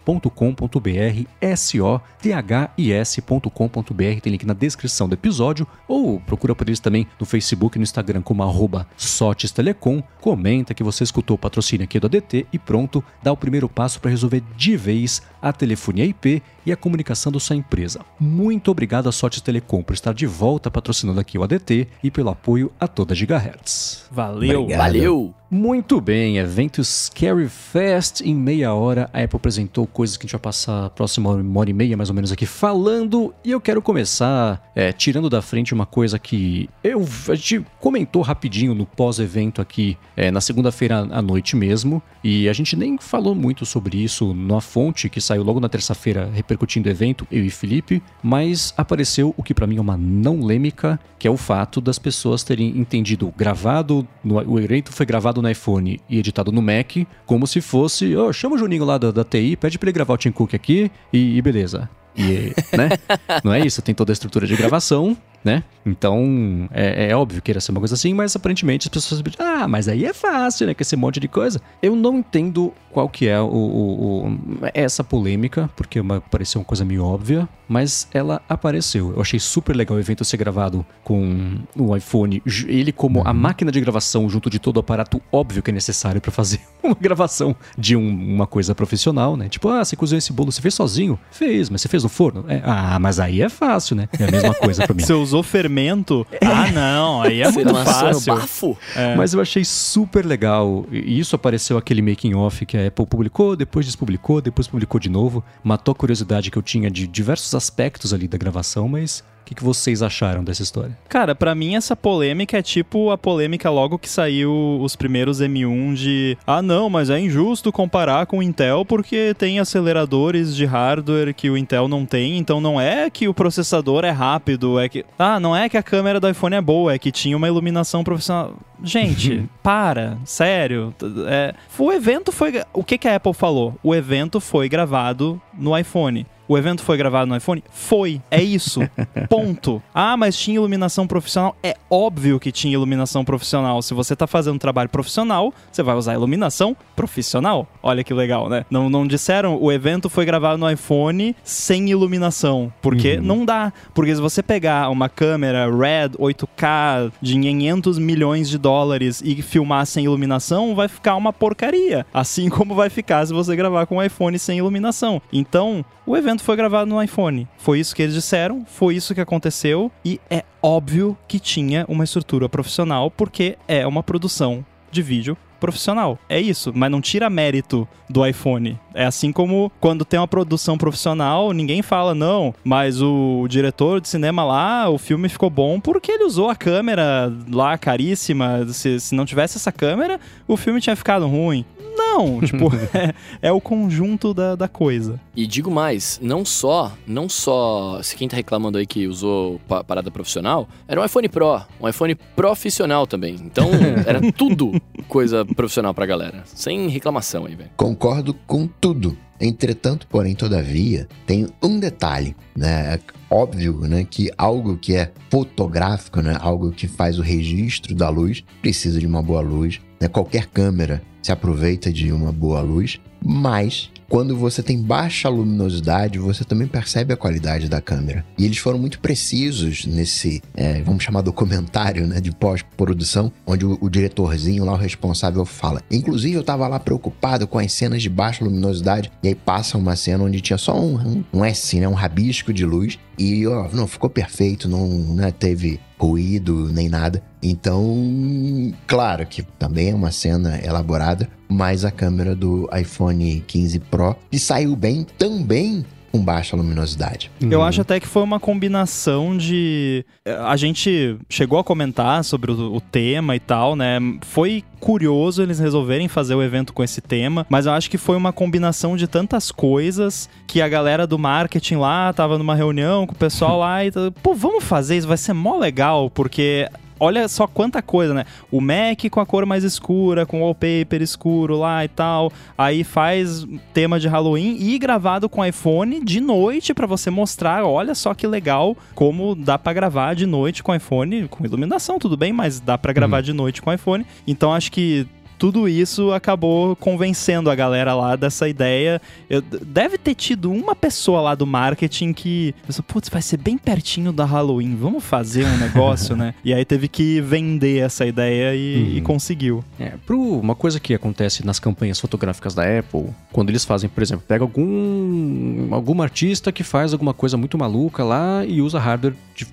S-O-T-H-I-S.com.br, 1.41 4.21
tem 4.21 4.31
link 4.31 4.45
na 4.45 4.53
descrição 4.53 5.09
do 5.09 5.15
episódio, 5.15 5.67
ou 5.85 6.21
procura 6.21 6.55
por 6.55 6.65
eles 6.65 6.79
também 6.79 7.05
no 7.19 7.25
Facebook 7.25 7.77
e 7.77 7.79
no 7.79 7.83
Instagram 7.83 8.21
como 8.21 8.41
arroba 8.41 8.87
Sotes 8.95 9.51
Telecom, 9.51 10.01
comenta 10.21 10.73
que 10.73 10.81
você 10.81 11.03
escutou 11.03 11.35
o 11.35 11.37
patrocínio 11.37 11.83
aqui 11.83 11.99
do 11.99 12.07
ADT 12.07 12.47
e 12.53 12.57
pronto, 12.57 13.03
dá 13.21 13.33
o 13.33 13.37
primeiro 13.37 13.67
passo 13.67 13.99
para 13.99 14.11
resolver 14.11 14.41
de 14.55 14.77
vez 14.77 15.21
a 15.41 15.51
telefonia 15.51 16.05
IP 16.05 16.41
e 16.65 16.71
a 16.71 16.77
comunicação 16.77 17.29
da 17.31 17.39
sua 17.39 17.57
empresa. 17.57 17.99
Muito 18.19 18.71
obrigado 18.71 19.09
à 19.09 19.11
Sotes 19.11 19.41
Telecom 19.41 19.83
por 19.83 19.93
estar 19.93 20.13
de 20.13 20.25
volta 20.25 20.71
patrocinando 20.71 21.19
aqui 21.19 21.37
o 21.37 21.43
ADT 21.43 21.87
e 22.01 22.09
pelo 22.09 22.29
apoio 22.29 22.71
a 22.79 22.87
toda 22.87 23.13
Gigahertz. 23.13 24.07
Valeu! 24.09 24.61
Obrigado. 24.61 24.79
Valeu! 24.79 25.33
Muito 25.49 26.01
bem, 26.01 26.39
evento 26.39 26.83
Scary 26.83 27.47
Fest 27.47 28.19
em 28.19 28.35
meia 28.35 28.73
hora. 28.73 29.09
A 29.13 29.23
Apple 29.23 29.37
apresentou 29.37 29.87
coisas 29.87 30.17
que 30.17 30.23
a 30.23 30.25
gente 30.25 30.33
vai 30.33 30.41
passar 30.41 30.87
a 30.87 30.89
próxima 30.89 31.29
hora 31.29 31.69
e 31.69 31.73
meia, 31.73 31.95
mais 31.95 32.09
ou 32.09 32.15
menos, 32.15 32.33
aqui 32.33 32.45
falando. 32.45 33.33
E 33.45 33.51
eu 33.51 33.61
quero 33.61 33.81
começar 33.81 34.61
é, 34.75 34.91
tirando 34.91 35.29
da 35.29 35.41
frente 35.41 35.73
uma 35.73 35.85
coisa 35.85 36.19
que 36.19 36.69
eu, 36.83 37.07
a 37.29 37.35
gente 37.35 37.65
comentou 37.79 38.21
rapidinho 38.21 38.75
no 38.75 38.85
pós-evento 38.85 39.61
aqui 39.61 39.97
é, 40.17 40.29
na 40.29 40.41
segunda-feira 40.41 41.07
à 41.09 41.21
noite 41.21 41.55
mesmo. 41.55 42.03
E 42.21 42.49
a 42.49 42.53
gente 42.53 42.75
nem 42.75 42.97
falou 42.97 43.33
muito 43.33 43.65
sobre 43.65 44.03
isso 44.03 44.33
na 44.33 44.59
fonte 44.59 45.07
que 45.07 45.21
saiu 45.21 45.43
logo 45.43 45.61
na 45.61 45.69
terça-feira 45.69 46.29
repercutindo 46.33 46.89
o 46.89 46.91
evento, 46.91 47.25
eu 47.31 47.45
e 47.45 47.49
Felipe. 47.49 48.03
Mas 48.21 48.73
apareceu 48.75 49.33
o 49.37 49.41
que 49.41 49.53
para 49.53 49.65
mim 49.65 49.77
é 49.77 49.81
uma 49.81 49.95
não 49.95 50.43
lêmica, 50.43 50.99
que 51.17 51.25
é 51.25 51.31
o 51.31 51.37
fato 51.37 51.79
das 51.79 51.97
pessoas 51.97 52.43
terem 52.43 52.77
entendido 52.77 53.33
gravado, 53.37 54.05
no, 54.21 54.35
o 54.45 54.59
evento 54.59 54.91
foi 54.91 55.05
gravado 55.05 55.36
gravado 55.37 55.41
no 55.41 55.49
iPhone 55.49 56.01
e 56.09 56.19
editado 56.19 56.51
no 56.51 56.61
Mac, 56.61 56.97
como 57.25 57.47
se 57.47 57.61
fosse, 57.61 58.15
oh, 58.15 58.33
chama 58.33 58.55
o 58.55 58.57
Juninho 58.57 58.83
lá 58.83 58.97
da, 58.97 59.11
da 59.11 59.23
TI, 59.23 59.55
pede 59.55 59.77
pra 59.77 59.87
ele 59.87 59.93
gravar 59.93 60.13
o 60.13 60.17
Tim 60.17 60.31
Cook 60.31 60.53
aqui 60.53 60.91
e, 61.11 61.37
e 61.37 61.41
beleza. 61.41 61.89
E, 62.15 62.53
né? 62.75 62.89
Não 63.43 63.53
é 63.53 63.59
isso, 63.59 63.81
tem 63.81 63.93
toda 63.93 64.11
a 64.11 64.13
estrutura 64.13 64.47
de 64.47 64.55
gravação, 64.55 65.15
né? 65.43 65.63
Então, 65.85 66.67
é, 66.71 67.09
é, 67.09 67.15
óbvio 67.15 67.41
que 67.41 67.51
ia 67.51 67.61
ser 67.61 67.71
uma 67.71 67.79
coisa 67.79 67.95
assim, 67.95 68.13
mas 68.13 68.35
aparentemente 68.35 68.87
as 68.87 68.93
pessoas 68.93 69.23
ah, 69.39 69.67
mas 69.67 69.87
aí 69.87 70.05
é 70.05 70.13
fácil, 70.13 70.67
né? 70.67 70.73
Com 70.73 70.81
esse 70.81 70.95
monte 70.95 71.19
de 71.19 71.27
coisa. 71.27 71.61
Eu 71.81 71.95
não 71.95 72.17
entendo 72.17 72.73
qual 72.91 73.07
que 73.07 73.27
é 73.27 73.39
o, 73.39 73.45
o, 73.45 74.27
o 74.27 74.39
essa 74.73 75.03
polêmica, 75.03 75.69
porque 75.75 75.99
uma, 75.99 76.19
pareceu 76.19 76.59
uma 76.59 76.65
coisa 76.65 76.83
meio 76.83 77.05
óbvia, 77.05 77.47
mas 77.67 78.07
ela 78.13 78.41
apareceu. 78.49 79.13
Eu 79.13 79.21
achei 79.21 79.39
super 79.39 79.75
legal 79.75 79.97
o 79.97 79.99
evento 79.99 80.25
ser 80.25 80.37
gravado 80.37 80.85
com 81.03 81.59
o 81.75 81.95
iPhone, 81.95 82.41
ele 82.67 82.91
como 82.91 83.21
a 83.21 83.31
uhum. 83.31 83.33
máquina 83.33 83.71
de 83.71 83.79
gravação 83.79 84.29
junto 84.29 84.49
de 84.49 84.59
todo 84.59 84.77
o 84.77 84.79
aparato 84.79 85.21
óbvio 85.31 85.61
que 85.61 85.71
é 85.71 85.73
necessário 85.73 86.19
para 86.19 86.31
fazer 86.31 86.59
uma 86.83 86.95
gravação 86.99 87.55
de 87.77 87.95
um, 87.95 88.07
uma 88.07 88.47
coisa 88.47 88.75
profissional, 88.75 89.37
né? 89.37 89.47
Tipo, 89.47 89.69
ah, 89.69 89.85
você 89.85 89.95
cozinhou 89.95 90.17
esse 90.17 90.33
bolo, 90.33 90.51
você 90.51 90.61
fez 90.61 90.73
sozinho? 90.73 91.19
Fez, 91.31 91.69
mas 91.69 91.81
você 91.81 91.87
fez 91.87 92.03
no 92.03 92.09
forno? 92.09 92.45
É, 92.47 92.61
ah, 92.63 92.97
mas 92.99 93.19
aí 93.19 93.41
é 93.41 93.49
fácil, 93.49 93.95
né? 93.95 94.09
É 94.19 94.25
a 94.25 94.31
mesma 94.31 94.53
coisa 94.53 94.83
para 94.83 94.93
mim. 94.93 95.03
você 95.05 95.13
usou 95.27 95.43
fermento? 95.43 96.25
Ah, 96.41 96.71
não, 96.71 97.21
aí 97.21 97.41
é 97.41 97.51
muito 97.51 97.73
fácil. 97.73 98.35
Bafo. 98.35 98.77
É. 98.95 99.15
Mas 99.15 99.33
eu 99.33 99.41
achei 99.41 99.63
super 99.63 100.25
legal. 100.25 100.85
E 100.91 101.19
isso 101.19 101.35
apareceu 101.35 101.77
aquele 101.77 102.01
making 102.01 102.33
off 102.33 102.65
que 102.65 102.77
a 102.77 102.87
Apple 102.87 103.05
publicou, 103.05 103.55
depois 103.55 103.85
despublicou, 103.85 104.41
depois 104.41 104.67
publicou 104.67 104.99
de 104.99 105.09
novo. 105.09 105.43
Matou 105.63 105.91
a 105.91 105.95
curiosidade 105.95 106.49
que 106.49 106.57
eu 106.57 106.61
tinha 106.61 106.89
de 106.89 107.05
diversos 107.07 107.53
aspectos 107.53 108.13
ali 108.13 108.27
da 108.27 108.37
gravação, 108.37 108.87
mas 108.87 109.23
que, 109.47 109.55
que 109.55 109.63
vocês 109.63 110.01
acharam 110.01 110.43
dessa 110.43 110.61
história? 110.61 110.97
Cara, 111.07 111.33
para 111.33 111.55
mim 111.55 111.75
essa 111.75 111.95
polêmica 111.95 112.57
é 112.57 112.61
tipo 112.61 113.11
a 113.11 113.17
polêmica 113.17 113.69
logo 113.69 113.97
que 113.97 114.09
saiu 114.09 114.79
os 114.81 114.95
primeiros 114.95 115.39
M1 115.39 115.93
de 115.93 116.37
ah 116.45 116.61
não, 116.61 116.89
mas 116.89 117.09
é 117.09 117.17
injusto 117.17 117.71
comparar 117.71 118.25
com 118.25 118.39
o 118.39 118.43
Intel 118.43 118.83
porque 118.83 119.33
tem 119.37 119.59
aceleradores 119.59 120.53
de 120.53 120.65
hardware 120.65 121.33
que 121.33 121.49
o 121.49 121.57
Intel 121.57 121.87
não 121.87 122.05
tem, 122.05 122.37
então 122.37 122.59
não 122.59 122.79
é 122.79 123.09
que 123.09 123.27
o 123.27 123.33
processador 123.33 124.03
é 124.03 124.11
rápido, 124.11 124.79
é 124.79 124.89
que 124.89 125.05
ah, 125.17 125.39
não 125.39 125.55
é 125.55 125.69
que 125.69 125.77
a 125.77 125.83
câmera 125.83 126.19
do 126.19 126.29
iPhone 126.29 126.55
é 126.55 126.61
boa, 126.61 126.93
é 126.93 126.99
que 126.99 127.11
tinha 127.11 127.37
uma 127.37 127.47
iluminação 127.47 128.03
profissional. 128.03 128.53
Gente, 128.83 129.49
para, 129.63 130.17
sério. 130.25 130.93
É, 131.27 131.53
o 131.77 131.91
evento 131.91 132.31
foi. 132.31 132.61
O 132.73 132.83
que, 132.83 132.97
que 132.97 133.07
a 133.07 133.15
Apple 133.15 133.33
falou? 133.33 133.75
O 133.81 133.95
evento 133.95 134.39
foi 134.39 134.67
gravado 134.69 135.41
no 135.57 135.77
iPhone. 135.77 136.25
O 136.47 136.57
evento 136.57 136.81
foi 136.83 136.97
gravado 136.97 137.27
no 137.27 137.35
iPhone? 137.35 137.63
Foi. 137.69 138.21
É 138.31 138.41
isso. 138.41 138.81
Ponto. 139.29 139.81
Ah, 139.93 140.15
mas 140.15 140.37
tinha 140.37 140.55
iluminação 140.55 141.05
profissional? 141.05 141.55
É 141.61 141.75
óbvio 141.89 142.39
que 142.39 142.51
tinha 142.51 142.73
iluminação 142.73 143.25
profissional. 143.25 143.81
Se 143.81 143.93
você 143.93 144.15
tá 144.15 144.25
fazendo 144.27 144.55
um 144.55 144.59
trabalho 144.59 144.89
profissional, 144.89 145.53
você 145.71 145.83
vai 145.83 145.95
usar 145.95 146.13
iluminação 146.13 146.75
profissional. 146.95 147.67
Olha 147.83 148.03
que 148.03 148.13
legal, 148.13 148.49
né? 148.49 148.65
Não, 148.69 148.89
não 148.89 149.05
disseram 149.05 149.57
o 149.61 149.71
evento 149.71 150.09
foi 150.09 150.25
gravado 150.25 150.57
no 150.57 150.69
iPhone 150.69 151.35
sem 151.43 151.89
iluminação. 151.89 152.71
Porque 152.81 153.15
uhum. 153.15 153.23
não 153.23 153.45
dá. 153.45 153.73
Porque 153.93 154.15
se 154.15 154.21
você 154.21 154.41
pegar 154.41 154.89
uma 154.89 155.09
câmera 155.09 155.65
Red 155.69 156.11
8K 156.17 157.11
de 157.21 157.33
500 157.39 157.99
milhões 157.99 158.49
de 158.49 158.57
dólares 158.57 159.21
e 159.23 159.41
filmar 159.41 159.85
sem 159.85 160.05
iluminação, 160.05 160.75
vai 160.75 160.87
ficar 160.87 161.15
uma 161.15 161.33
porcaria. 161.33 162.05
Assim 162.13 162.47
como 162.49 162.75
vai 162.75 162.89
ficar 162.89 163.25
se 163.25 163.33
você 163.33 163.55
gravar 163.55 163.85
com 163.85 163.97
um 163.97 164.03
iPhone 164.03 164.37
sem 164.39 164.57
iluminação. 164.59 165.21
Então, 165.31 165.83
o 166.05 166.15
evento 166.15 166.36
foi 166.43 166.55
gravado 166.55 166.89
no 166.89 167.01
iPhone. 167.01 167.47
Foi 167.57 167.79
isso 167.79 167.95
que 167.95 168.01
eles 168.01 168.15
disseram, 168.15 168.65
foi 168.65 168.95
isso 168.95 169.13
que 169.13 169.21
aconteceu 169.21 169.91
e 170.03 170.19
é 170.29 170.43
óbvio 170.61 171.17
que 171.27 171.39
tinha 171.39 171.85
uma 171.87 172.03
estrutura 172.03 172.49
profissional 172.49 173.09
porque 173.11 173.57
é 173.67 173.85
uma 173.85 174.03
produção 174.03 174.65
de 174.91 175.01
vídeo 175.01 175.37
profissional. 175.59 176.17
É 176.29 176.39
isso, 176.39 176.71
mas 176.73 176.89
não 176.89 177.01
tira 177.01 177.29
mérito 177.29 177.87
do 178.09 178.25
iPhone. 178.25 178.79
É 178.93 179.05
assim 179.05 179.31
como 179.31 179.71
quando 179.79 180.05
tem 180.05 180.19
uma 180.19 180.27
produção 180.27 180.77
profissional, 180.77 181.51
ninguém 181.51 181.81
fala, 181.81 182.15
não, 182.15 182.53
mas 182.63 183.01
o 183.01 183.45
diretor 183.49 183.99
de 183.99 184.07
cinema 184.07 184.43
lá, 184.43 184.89
o 184.89 184.97
filme 184.97 185.27
ficou 185.27 185.49
bom 185.49 185.79
porque 185.79 186.11
ele 186.11 186.23
usou 186.23 186.49
a 186.49 186.55
câmera 186.55 187.31
lá 187.51 187.77
caríssima. 187.77 188.65
Se, 188.67 188.99
se 188.99 189.15
não 189.15 189.25
tivesse 189.25 189.57
essa 189.57 189.71
câmera, 189.71 190.19
o 190.47 190.55
filme 190.55 190.79
tinha 190.79 190.95
ficado 190.95 191.27
ruim. 191.27 191.65
Não, 191.95 192.06
tipo, 192.41 192.71
é, 192.93 193.13
é, 193.49 193.51
o 193.51 193.61
conjunto 193.61 194.33
da, 194.33 194.55
da 194.55 194.67
coisa. 194.67 195.19
E 195.35 195.45
digo 195.45 195.69
mais, 195.69 196.19
não 196.21 196.43
só, 196.43 196.91
não 197.05 197.29
só, 197.29 198.01
se 198.01 198.15
quem 198.15 198.27
tá 198.27 198.35
reclamando 198.35 198.77
aí 198.77 198.85
que 198.85 199.07
usou 199.07 199.59
parada 199.87 200.09
profissional, 200.11 200.67
era 200.87 201.01
um 201.01 201.05
iPhone 201.05 201.29
Pro, 201.29 201.61
um 201.79 201.87
iPhone 201.87 202.15
profissional 202.35 203.05
também. 203.05 203.35
Então, 203.35 203.69
era 204.05 204.31
tudo 204.31 204.71
coisa 205.07 205.45
profissional 205.45 205.93
pra 205.93 206.05
galera. 206.05 206.43
Sem 206.45 206.87
reclamação 206.87 207.45
aí, 207.45 207.55
velho. 207.55 207.69
Concordo 207.75 208.33
com 208.45 208.67
tudo. 208.67 209.17
Entretanto, 209.39 210.07
porém, 210.07 210.33
todavia, 210.33 211.07
tem 211.27 211.47
um 211.61 211.79
detalhe, 211.79 212.35
né? 212.55 212.95
É 212.95 212.99
óbvio, 213.29 213.81
né, 213.81 214.05
que 214.09 214.31
algo 214.37 214.77
que 214.77 214.95
é 214.95 215.11
fotográfico, 215.29 216.21
né, 216.21 216.37
algo 216.39 216.71
que 216.71 216.87
faz 216.87 217.19
o 217.19 217.21
registro 217.21 217.93
da 217.93 218.09
luz, 218.09 218.43
precisa 218.61 218.99
de 218.99 219.05
uma 219.05 219.21
boa 219.21 219.41
luz, 219.41 219.79
né? 219.99 220.07
Qualquer 220.07 220.47
câmera 220.47 221.01
se 221.21 221.31
aproveita 221.31 221.91
de 221.91 222.11
uma 222.11 222.31
boa 222.31 222.61
luz, 222.61 222.99
mas 223.23 223.89
quando 224.09 224.37
você 224.37 224.63
tem 224.63 224.81
baixa 224.81 225.27
luminosidade, 225.27 226.17
você 226.17 226.45
também 226.45 226.67
percebe 226.67 227.13
a 227.13 227.17
qualidade 227.17 227.67
da 227.67 227.81
câmera. 227.81 228.25
E 228.37 228.45
eles 228.45 228.57
foram 228.57 228.79
muito 228.79 228.99
precisos 228.99 229.85
nesse, 229.85 230.41
é, 230.55 230.81
vamos 230.81 231.03
chamar 231.03 231.21
documentário, 231.21 232.07
né, 232.07 232.21
de 232.21 232.31
pós-produção, 232.31 233.31
onde 233.45 233.65
o, 233.65 233.77
o, 233.81 233.89
diretorzinho 233.89 234.63
lá, 234.63 234.73
o 234.73 234.77
responsável, 234.77 235.43
fala. 235.43 235.81
Inclusive, 235.91 236.35
eu 236.35 236.43
tava 236.43 236.67
lá 236.67 236.79
preocupado 236.79 237.45
com 237.47 237.59
as 237.59 237.73
cenas 237.73 238.01
de 238.01 238.09
baixa 238.09 238.45
luminosidade, 238.45 239.11
e 239.21 239.27
aí 239.27 239.35
passa 239.35 239.77
uma 239.77 239.95
cena 239.95 240.23
onde 240.23 240.39
tinha 240.39 240.57
só 240.57 240.79
um, 240.79 240.95
um, 240.95 241.23
um 241.33 241.45
S, 241.45 241.77
né, 241.77 241.87
um 241.87 241.93
rabisco 241.93 242.53
de 242.53 242.65
luz, 242.65 242.97
e 243.19 243.45
ó, 243.45 243.67
não 243.73 243.87
ficou 243.87 244.09
perfeito, 244.09 244.69
não 244.69 244.87
né, 244.87 245.31
teve 245.31 245.81
ruído 245.97 246.69
nem 246.71 246.87
nada. 246.89 247.21
Então, 247.41 248.73
claro 248.85 249.25
que 249.25 249.41
também 249.41 249.89
é 249.89 249.95
uma 249.95 250.11
cena 250.11 250.59
elaborada, 250.63 251.29
mas 251.47 251.85
a 251.85 251.91
câmera 251.91 252.35
do 252.35 252.69
iPhone 252.75 253.43
15 253.47 253.79
Pro 253.79 254.15
e 254.31 254.39
saiu 254.39 254.75
bem 254.75 255.05
também 255.17 255.85
com 256.17 256.23
baixa 256.23 256.55
luminosidade. 256.55 257.31
Eu 257.39 257.61
acho 257.61 257.81
até 257.81 257.99
que 257.99 258.07
foi 258.07 258.23
uma 258.23 258.39
combinação 258.39 259.37
de. 259.37 260.03
A 260.43 260.57
gente 260.57 261.17
chegou 261.29 261.59
a 261.59 261.63
comentar 261.63 262.23
sobre 262.23 262.51
o, 262.51 262.75
o, 262.75 262.81
tema 262.81 263.35
e 263.35 263.39
tal, 263.39 263.75
né? 263.75 263.99
Foi 264.21 264.63
curioso 264.79 265.41
eles 265.41 265.59
resolverem 265.59 266.07
fazer 266.07 266.35
o 266.35 266.41
evento 266.41 266.73
com 266.73 266.83
esse 266.83 267.01
tema, 267.01 267.45
mas 267.49 267.65
eu 267.65 267.71
acho 267.71 267.89
que 267.89 267.97
foi 267.97 268.15
uma 268.15 268.33
combinação 268.33 268.95
de 268.95 269.07
tantas 269.07 269.51
coisas 269.51 270.29
que 270.45 270.61
a 270.61 270.67
galera 270.67 271.05
do 271.05 271.17
marketing 271.17 271.75
lá 271.75 272.11
tava 272.13 272.37
numa 272.37 272.55
reunião 272.55 273.05
com 273.05 273.13
o 273.13 273.17
pessoal 273.17 273.59
lá 273.59 273.85
e. 273.85 273.91
Pô, 274.23 274.33
vamos 274.33 274.63
fazer 274.63 274.97
isso, 274.97 275.07
vai 275.07 275.17
ser 275.17 275.33
mó 275.33 275.57
legal, 275.57 276.09
porque 276.09 276.69
olha 276.99 277.27
só 277.27 277.47
quanta 277.47 277.81
coisa, 277.81 278.13
né? 278.13 278.25
O 278.51 278.61
Mac 278.61 279.09
com 279.09 279.19
a 279.19 279.25
cor 279.25 279.45
mais 279.45 279.63
escura, 279.63 280.25
com 280.25 280.41
o 280.41 280.43
wallpaper 280.43 281.01
escuro 281.01 281.57
lá 281.57 281.83
e 281.83 281.87
tal. 281.87 282.31
Aí 282.57 282.83
faz 282.83 283.45
tema 283.73 283.99
de 283.99 284.07
Halloween 284.07 284.57
e 284.59 284.77
gravado 284.77 285.29
com 285.29 285.45
iPhone 285.45 286.03
de 286.03 286.19
noite 286.19 286.73
para 286.73 286.87
você 286.87 287.09
mostrar, 287.09 287.63
olha 287.63 287.95
só 287.95 288.13
que 288.13 288.27
legal 288.27 288.75
como 288.95 289.35
dá 289.35 289.57
para 289.57 289.73
gravar 289.73 290.15
de 290.15 290.25
noite 290.25 290.63
com 290.63 290.73
iPhone, 290.73 291.27
com 291.27 291.45
iluminação 291.45 291.99
tudo 291.99 292.17
bem, 292.17 292.33
mas 292.33 292.59
dá 292.59 292.77
para 292.77 292.93
gravar 292.93 293.17
uhum. 293.17 293.23
de 293.23 293.33
noite 293.33 293.61
com 293.61 293.73
iPhone. 293.73 294.05
Então 294.25 294.53
acho 294.53 294.71
que 294.71 295.07
tudo 295.37 295.67
isso 295.67 296.11
acabou 296.11 296.75
convencendo 296.75 297.49
a 297.49 297.55
galera 297.55 297.93
lá 297.93 298.15
dessa 298.15 298.47
ideia. 298.47 299.01
Eu, 299.29 299.41
deve 299.41 299.97
ter 299.97 300.15
tido 300.15 300.51
uma 300.51 300.75
pessoa 300.75 301.21
lá 301.21 301.35
do 301.35 301.45
marketing 301.45 302.13
que 302.13 302.53
pensou, 302.65 302.83
putz, 302.83 303.09
vai 303.09 303.21
ser 303.21 303.37
bem 303.37 303.57
pertinho 303.57 304.11
da 304.11 304.25
Halloween, 304.25 304.75
vamos 304.75 305.03
fazer 305.03 305.45
um 305.45 305.57
negócio, 305.57 306.15
né? 306.15 306.33
E 306.47 306.53
aí 306.53 306.63
teve 306.63 306.87
que 306.87 307.19
vender 307.19 307.79
essa 307.79 308.05
ideia 308.05 308.55
e, 308.55 308.81
uhum. 308.81 308.97
e 308.97 309.01
conseguiu. 309.01 309.63
É, 309.77 309.93
pro, 310.05 310.39
uma 310.39 310.55
coisa 310.55 310.79
que 310.79 310.93
acontece 310.93 311.45
nas 311.45 311.59
campanhas 311.59 311.99
fotográficas 311.99 312.55
da 312.55 312.63
Apple, 312.63 313.09
quando 313.33 313.49
eles 313.49 313.65
fazem, 313.65 313.89
por 313.89 314.01
exemplo, 314.01 314.23
pega 314.25 314.43
algum 314.43 315.67
algum 315.71 316.01
artista 316.01 316.51
que 316.51 316.63
faz 316.63 316.93
alguma 316.93 317.13
coisa 317.13 317.35
muito 317.35 317.57
maluca 317.57 318.03
lá 318.03 318.45
e 318.45 318.61
usa 318.61 318.79
hardware 318.79 319.15
de 319.35 319.45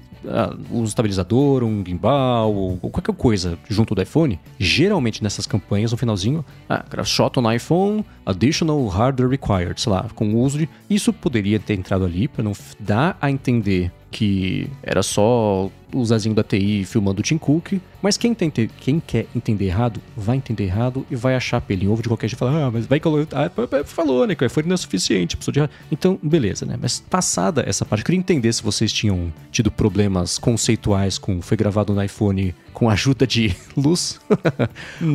um 0.70 0.84
estabilizador, 0.84 1.62
um 1.62 1.84
gimbal 1.84 2.52
ou, 2.52 2.78
ou, 2.80 2.90
qualquer 2.90 3.14
coisa 3.14 3.58
junto 3.68 3.94
do 3.94 4.02
iPhone, 4.02 4.38
geralmente 4.58 5.22
nessas 5.22 5.46
campanhas, 5.46 5.92
no 5.92 5.98
finalzinho, 5.98 6.44
ah, 6.68 6.84
shot 7.04 7.38
on 7.38 7.50
iPhone, 7.50 8.04
additional 8.24 8.86
hardware 8.88 9.28
required, 9.28 9.80
sei 9.80 9.92
lá, 9.92 10.06
com 10.14 10.34
o 10.34 10.40
uso 10.40 10.58
de. 10.58 10.68
Isso 10.88 11.12
poderia 11.12 11.58
ter 11.58 11.74
entrado 11.74 12.04
ali 12.04 12.28
para 12.28 12.42
não 12.42 12.52
dar 12.78 13.16
a 13.20 13.30
entender 13.30 13.92
que 14.14 14.70
era 14.80 15.02
só 15.02 15.68
o 15.92 16.04
Zazinho 16.04 16.36
da 16.36 16.44
TI 16.44 16.84
filmando 16.84 17.18
o 17.18 17.22
Tim 17.22 17.36
Cook, 17.36 17.80
mas 18.00 18.16
quem, 18.16 18.32
tente, 18.32 18.70
quem 18.78 19.00
quer 19.00 19.26
entender 19.34 19.64
errado, 19.64 20.00
vai 20.16 20.36
entender 20.36 20.64
errado 20.64 21.04
e 21.10 21.16
vai 21.16 21.34
achar 21.34 21.60
pelo 21.60 21.82
em 21.82 21.88
ovo 21.88 22.00
de 22.00 22.08
qualquer 22.08 22.28
jeito 22.28 22.38
e 22.38 22.38
falar, 22.38 22.66
ah, 22.66 22.70
mas 22.70 22.86
vai 22.86 23.00
colocar. 23.00 23.46
Ah, 23.46 23.84
falou, 23.84 24.24
né? 24.24 24.36
Que 24.36 24.44
o 24.44 24.46
iPhone 24.46 24.68
não 24.68 24.74
é 24.74 24.76
suficiente, 24.76 25.36
precisou 25.36 25.66
de. 25.66 25.70
Então, 25.90 26.16
beleza, 26.22 26.64
né? 26.64 26.78
Mas 26.80 27.00
passada 27.00 27.64
essa 27.66 27.84
parte, 27.84 28.02
eu 28.02 28.04
queria 28.04 28.18
entender 28.20 28.52
se 28.52 28.62
vocês 28.62 28.92
tinham 28.92 29.32
tido 29.50 29.68
problemas 29.68 30.38
conceituais 30.38 31.18
com 31.18 31.42
foi 31.42 31.56
gravado 31.56 31.92
no 31.92 32.00
iPhone 32.00 32.54
com 32.72 32.88
ajuda 32.88 33.26
de 33.26 33.52
luz, 33.76 34.20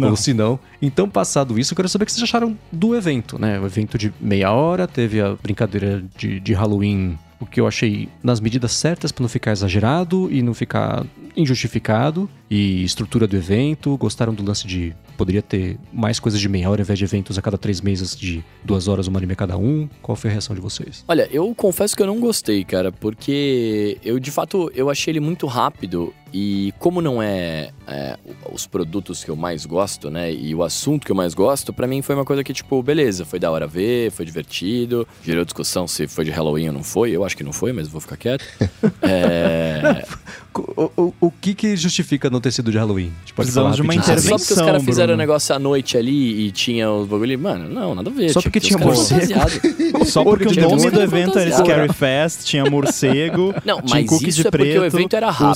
ou 0.10 0.16
se 0.18 0.34
não. 0.34 0.60
Então, 0.82 1.10
passado 1.10 1.58
isso, 1.58 1.72
eu 1.72 1.76
quero 1.78 1.88
saber 1.88 2.04
o 2.04 2.06
que 2.06 2.12
vocês 2.12 2.24
acharam 2.24 2.58
do 2.70 2.96
evento, 2.96 3.40
né? 3.40 3.58
O 3.62 3.66
evento 3.66 3.98
de 3.98 4.12
meia 4.20 4.52
hora, 4.52 4.86
teve 4.86 5.22
a 5.22 5.36
brincadeira 5.36 6.04
de, 6.18 6.42
de 6.42 6.54
Halloween 6.54 7.18
o 7.40 7.46
que 7.46 7.60
eu 7.60 7.68
achei 7.68 8.10
nas 8.22 8.40
medidas 8.40 8.74
certas 8.74 9.12
para 9.12 9.22
não 9.22 9.30
ficar 9.30 9.52
exagerado 9.52 10.30
e 10.32 10.42
não 10.42 10.54
ficar 10.54 11.06
injustificado. 11.36 12.30
E 12.50 12.84
estrutura 12.84 13.28
do 13.28 13.36
evento, 13.36 13.96
gostaram 13.98 14.34
do 14.34 14.44
lance 14.44 14.66
de 14.66 14.96
poderia 15.16 15.42
ter 15.42 15.78
mais 15.94 16.20
coisas 16.20 16.40
de 16.40 16.50
meia 16.50 16.70
hora 16.70 16.82
ao 16.82 16.84
invés 16.84 16.98
de 16.98 17.06
eventos 17.06 17.38
a 17.38 17.42
cada 17.42 17.58
três 17.58 17.82
meses 17.82 18.16
de 18.16 18.44
duas 18.64 18.88
horas, 18.88 19.08
uma 19.08 19.20
anime 19.20 19.36
cada 19.36 19.58
um. 19.58 19.88
Qual 20.02 20.16
foi 20.16 20.30
a 20.30 20.34
reação 20.34 20.56
de 20.56 20.62
vocês? 20.62 21.04
Olha, 21.08 21.28
eu 21.32 21.54
confesso 21.54 21.96
que 21.96 22.02
eu 22.02 22.08
não 22.08 22.20
gostei, 22.20 22.64
cara, 22.64 22.92
porque 22.92 23.98
eu 24.04 24.20
de 24.20 24.32
fato 24.32 24.72
eu 24.74 24.90
achei 24.90 25.12
ele 25.12 25.20
muito 25.20 25.46
rápido 25.46 26.14
e 26.34 26.74
como 26.80 27.02
não 27.02 27.22
é, 27.22 27.72
é, 27.88 28.18
os 28.52 28.68
produtos 28.68 29.24
que 29.24 29.30
eu 29.30 29.36
mais 29.36 29.66
gosto, 29.66 30.10
né, 30.10 30.32
e 30.32 30.54
o 30.54 30.64
assunto 30.64 31.06
que 31.06 31.12
eu 31.12 31.16
mais 31.16 31.34
gosto, 31.34 31.74
para 31.74 31.88
mim 31.88 32.02
foi 32.02 32.16
uma 32.16 32.26
coisa 32.26 32.44
que 32.44 32.54
tipo, 32.54 32.82
beleza, 32.82 33.26
foi 33.26 33.40
da 33.40 33.52
hora 33.52 33.68
ver, 33.68 34.12
foi 34.12 34.26
divertido, 34.26 35.08
gerou 35.24 35.44
discussão 35.44 35.88
se 35.88 36.08
foi 36.08 36.26
de 36.26 36.32
Halloween 36.32 36.68
ou 36.68 36.74
não 36.74 36.84
foi. 36.84 37.12
Eu 37.12 37.24
acho 37.24 37.36
que 37.36 37.44
não 37.44 37.54
foi, 37.54 37.72
mas 37.72 37.88
vou 37.88 38.02
ficar 38.02 38.18
quieto. 38.18 38.46
é... 39.02 40.06
o, 40.56 40.92
o, 40.98 41.14
o 41.20 41.32
que 41.32 41.54
que 41.54 41.76
justifica 41.76 42.30
não 42.30 42.42
ter 42.42 42.52
sido 42.52 42.72
de 42.72 42.78
Halloween? 42.78 43.12
Tipo, 43.26 43.42
Precisamos 43.42 43.76
de 43.76 43.82
uma 43.82 43.96
intervenção, 43.96 44.38
Só 44.38 44.46
porque 44.46 44.54
os 44.54 44.60
caras 44.60 44.84
fizeram 44.84 45.14
o 45.14 45.18
negócio 45.18 45.56
à 45.56 45.60
noite 45.60 45.98
ali 45.98 46.48
e 46.48 46.52
tinha 46.52 46.92
os 46.92 47.08
bagulho. 47.08 47.40
Mano, 47.40 47.70
não, 47.70 47.96
nada 47.96 48.10
a 48.10 48.14
ver. 48.14 48.30
Só 48.30 48.40
tipo, 48.40 48.52
porque 48.52 48.60
tinha 48.60 48.78
morcego. 48.78 49.34
Só 50.06 50.24
porque 50.24 50.48
o 50.48 50.70
nome 50.70 50.90
do 50.90 51.02
evento 51.02 51.38
era 51.38 51.52
Scary 51.52 51.94
Fest, 51.94 52.46
tinha 52.46 52.66
morcego. 52.66 53.54
Não, 53.66 53.82
tinha 53.82 54.06
mas 54.10 54.22
isso 54.22 54.48
é 54.48 54.52
porque 54.52 54.80
o 54.80 54.86
evento 54.86 55.16
era 55.16 55.30
rápido. 55.30 55.52
O 55.52 55.56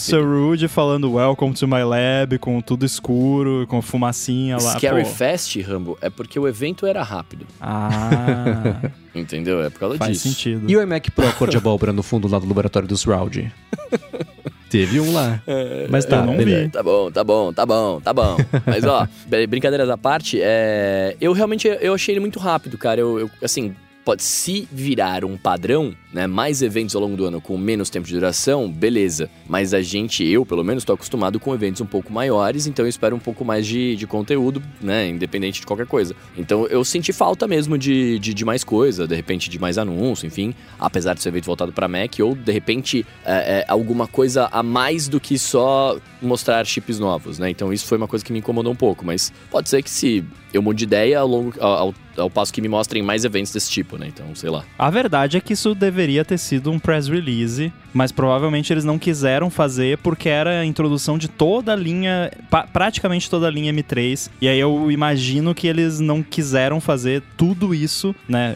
Falando 0.68 1.12
Welcome 1.12 1.54
to 1.54 1.68
my 1.68 1.84
lab, 1.84 2.38
com 2.40 2.62
tudo 2.62 2.86
escuro, 2.86 3.66
com 3.68 3.82
fumacinha 3.82 4.58
lá. 4.58 4.78
Scary 4.78 5.04
pô. 5.04 5.10
Fest, 5.10 5.60
Rambo, 5.62 5.98
é 6.02 6.10
porque 6.10 6.40
o 6.40 6.48
evento 6.48 6.86
era 6.86 7.04
rápido. 7.04 7.46
Ah. 7.60 8.90
Entendeu? 9.14 9.64
É 9.64 9.70
por 9.70 9.80
causa 9.80 9.98
Faz 9.98 10.12
disso. 10.12 10.24
Faz 10.24 10.36
sentido. 10.36 10.70
E 10.70 10.76
o 10.76 10.82
iMac 10.82 11.12
Pro 11.12 11.32
cor 11.34 11.50
de 11.50 11.58
abóbora 11.58 11.94
no 11.94 12.02
fundo 12.02 12.28
lá 12.28 12.40
do 12.40 12.48
laboratório 12.48 12.88
do 12.88 12.98
Shroud? 12.98 13.52
Teve 14.70 15.00
um 15.00 15.14
lá. 15.14 15.40
É, 15.46 15.86
Mas 15.88 16.04
tá, 16.04 16.24
não 16.24 16.36
vi. 16.36 16.68
Tá 16.70 16.82
bom, 16.82 17.12
tá 17.12 17.24
bom, 17.24 17.54
tá 17.54 17.64
bom, 17.64 18.02
tá 18.02 18.12
bom. 18.12 18.38
Mas 18.66 18.84
ó, 18.84 19.08
brincadeiras 19.48 19.88
à 19.88 19.98
parte, 19.98 20.40
é... 20.42 21.16
eu 21.22 21.32
realmente 21.32 21.68
eu 21.68 21.94
achei 21.94 22.14
ele 22.14 22.20
muito 22.20 22.40
rápido, 22.40 22.76
cara. 22.76 23.00
Eu, 23.00 23.20
eu 23.20 23.30
assim, 23.44 23.76
pode 24.04 24.24
se 24.24 24.68
virar 24.72 25.24
um 25.24 25.38
padrão, 25.38 25.96
né? 26.12 26.28
Mais 26.28 26.62
eventos 26.62 26.96
ao 26.96 27.02
longo 27.02 27.16
do 27.16 27.26
ano 27.26 27.42
com 27.42 27.58
menos 27.58 27.90
tempo 27.90 28.08
de 28.08 28.14
duração, 28.14 28.70
beleza. 28.72 29.30
Mas 29.48 29.74
a 29.74 29.82
gente, 29.82 30.26
eu 30.26 30.46
pelo 30.46 30.64
menos, 30.64 30.84
estou 30.84 30.94
acostumado 30.94 31.40
com 31.40 31.54
eventos 31.54 31.82
um 31.82 31.86
pouco 31.86 32.12
maiores, 32.12 32.68
então 32.68 32.86
eu 32.86 32.90
espero 32.90 33.16
um 33.16 33.20
pouco 33.20 33.46
mais 33.46 33.66
de, 33.66 33.96
de 33.96 34.06
conteúdo, 34.06 34.62
né? 34.82 35.08
Independente 35.08 35.62
de 35.62 35.66
qualquer 35.66 35.88
coisa. 35.88 36.16
Então 36.38 36.68
eu 36.68 36.84
senti 36.84 37.14
falta 37.14 37.48
mesmo 37.48 37.78
de, 37.78 38.20
de, 38.20 38.34
de 38.34 38.46
mais 38.46 38.64
coisa, 38.64 39.08
de 39.08 39.16
repente 39.16 39.50
de 39.50 39.58
mais 39.58 39.78
anúncio, 39.78 40.28
enfim. 40.28 40.54
Apesar 40.80 41.14
de 41.14 41.22
ser 41.22 41.30
evento 41.30 41.46
voltado 41.46 41.72
para 41.72 41.88
Mac, 41.88 42.14
ou 42.22 42.36
de 42.36 42.52
repente 42.52 43.06
é, 43.26 43.60
é, 43.60 43.66
alguma 43.68 44.08
coisa 44.08 44.50
a 44.52 44.62
mais 44.62 45.08
do 45.08 45.20
que 45.20 45.38
só 45.38 45.98
mostrar 46.22 46.66
chips 46.66 47.00
novos, 47.00 47.40
né? 47.40 47.50
Então 47.50 47.72
isso 47.72 47.86
foi 47.86 47.98
uma 47.98 48.08
coisa 48.08 48.24
que 48.24 48.34
me 48.34 48.40
incomodou 48.40 48.72
um 48.72 48.76
pouco, 48.76 49.06
mas 49.06 49.32
pode 49.50 49.70
ser 49.70 49.82
que 49.82 49.90
se 49.90 50.24
eu 50.54 50.62
mude 50.62 50.80
de 50.80 50.84
ideia 50.84 51.20
ao 51.20 51.28
longo 51.28 51.54
ao, 51.60 51.74
ao 51.74 51.94
passo 52.30 52.54
que 52.54 52.62
me 52.62 52.68
mostrem 52.68 53.02
mais 53.02 53.26
eventos 53.26 53.52
desse 53.52 53.70
tipo, 53.70 53.98
né? 53.98 54.08
Então, 54.08 54.34
sei 54.36 54.50
lá. 54.50 54.64
A 54.78 54.90
verdade 54.90 55.38
é 55.38 55.42
que 55.42 55.54
isso 55.54 55.74
deveria 55.74 56.24
ter 56.24 56.38
sido 56.38 56.72
um 56.72 56.80
press 56.80 57.08
release, 57.08 57.72
mas 57.94 58.12
provavelmente 58.12 58.74
eles 58.74 58.84
não 58.84 58.98
quiseram 58.98 59.50
fazer 59.50 59.98
porque 60.00 60.28
era 60.28 60.60
a 60.62 60.66
introdução 60.66 61.18
de 61.18 61.28
toda 61.28 61.74
a 61.74 61.76
linha, 61.76 62.32
praticamente 62.72 63.30
toda 63.30 63.48
a 63.48 63.52
linha 63.52 63.72
M3. 63.74 64.30
E 64.42 64.48
aí 64.48 64.60
eu 64.60 64.92
imagino 64.92 65.54
que 65.54 65.68
eles 65.68 66.00
não 66.00 66.24
quiseram 66.24 66.82
fazer 66.82 67.22
tudo 67.38 67.74
isso, 67.74 68.16
né? 68.28 68.56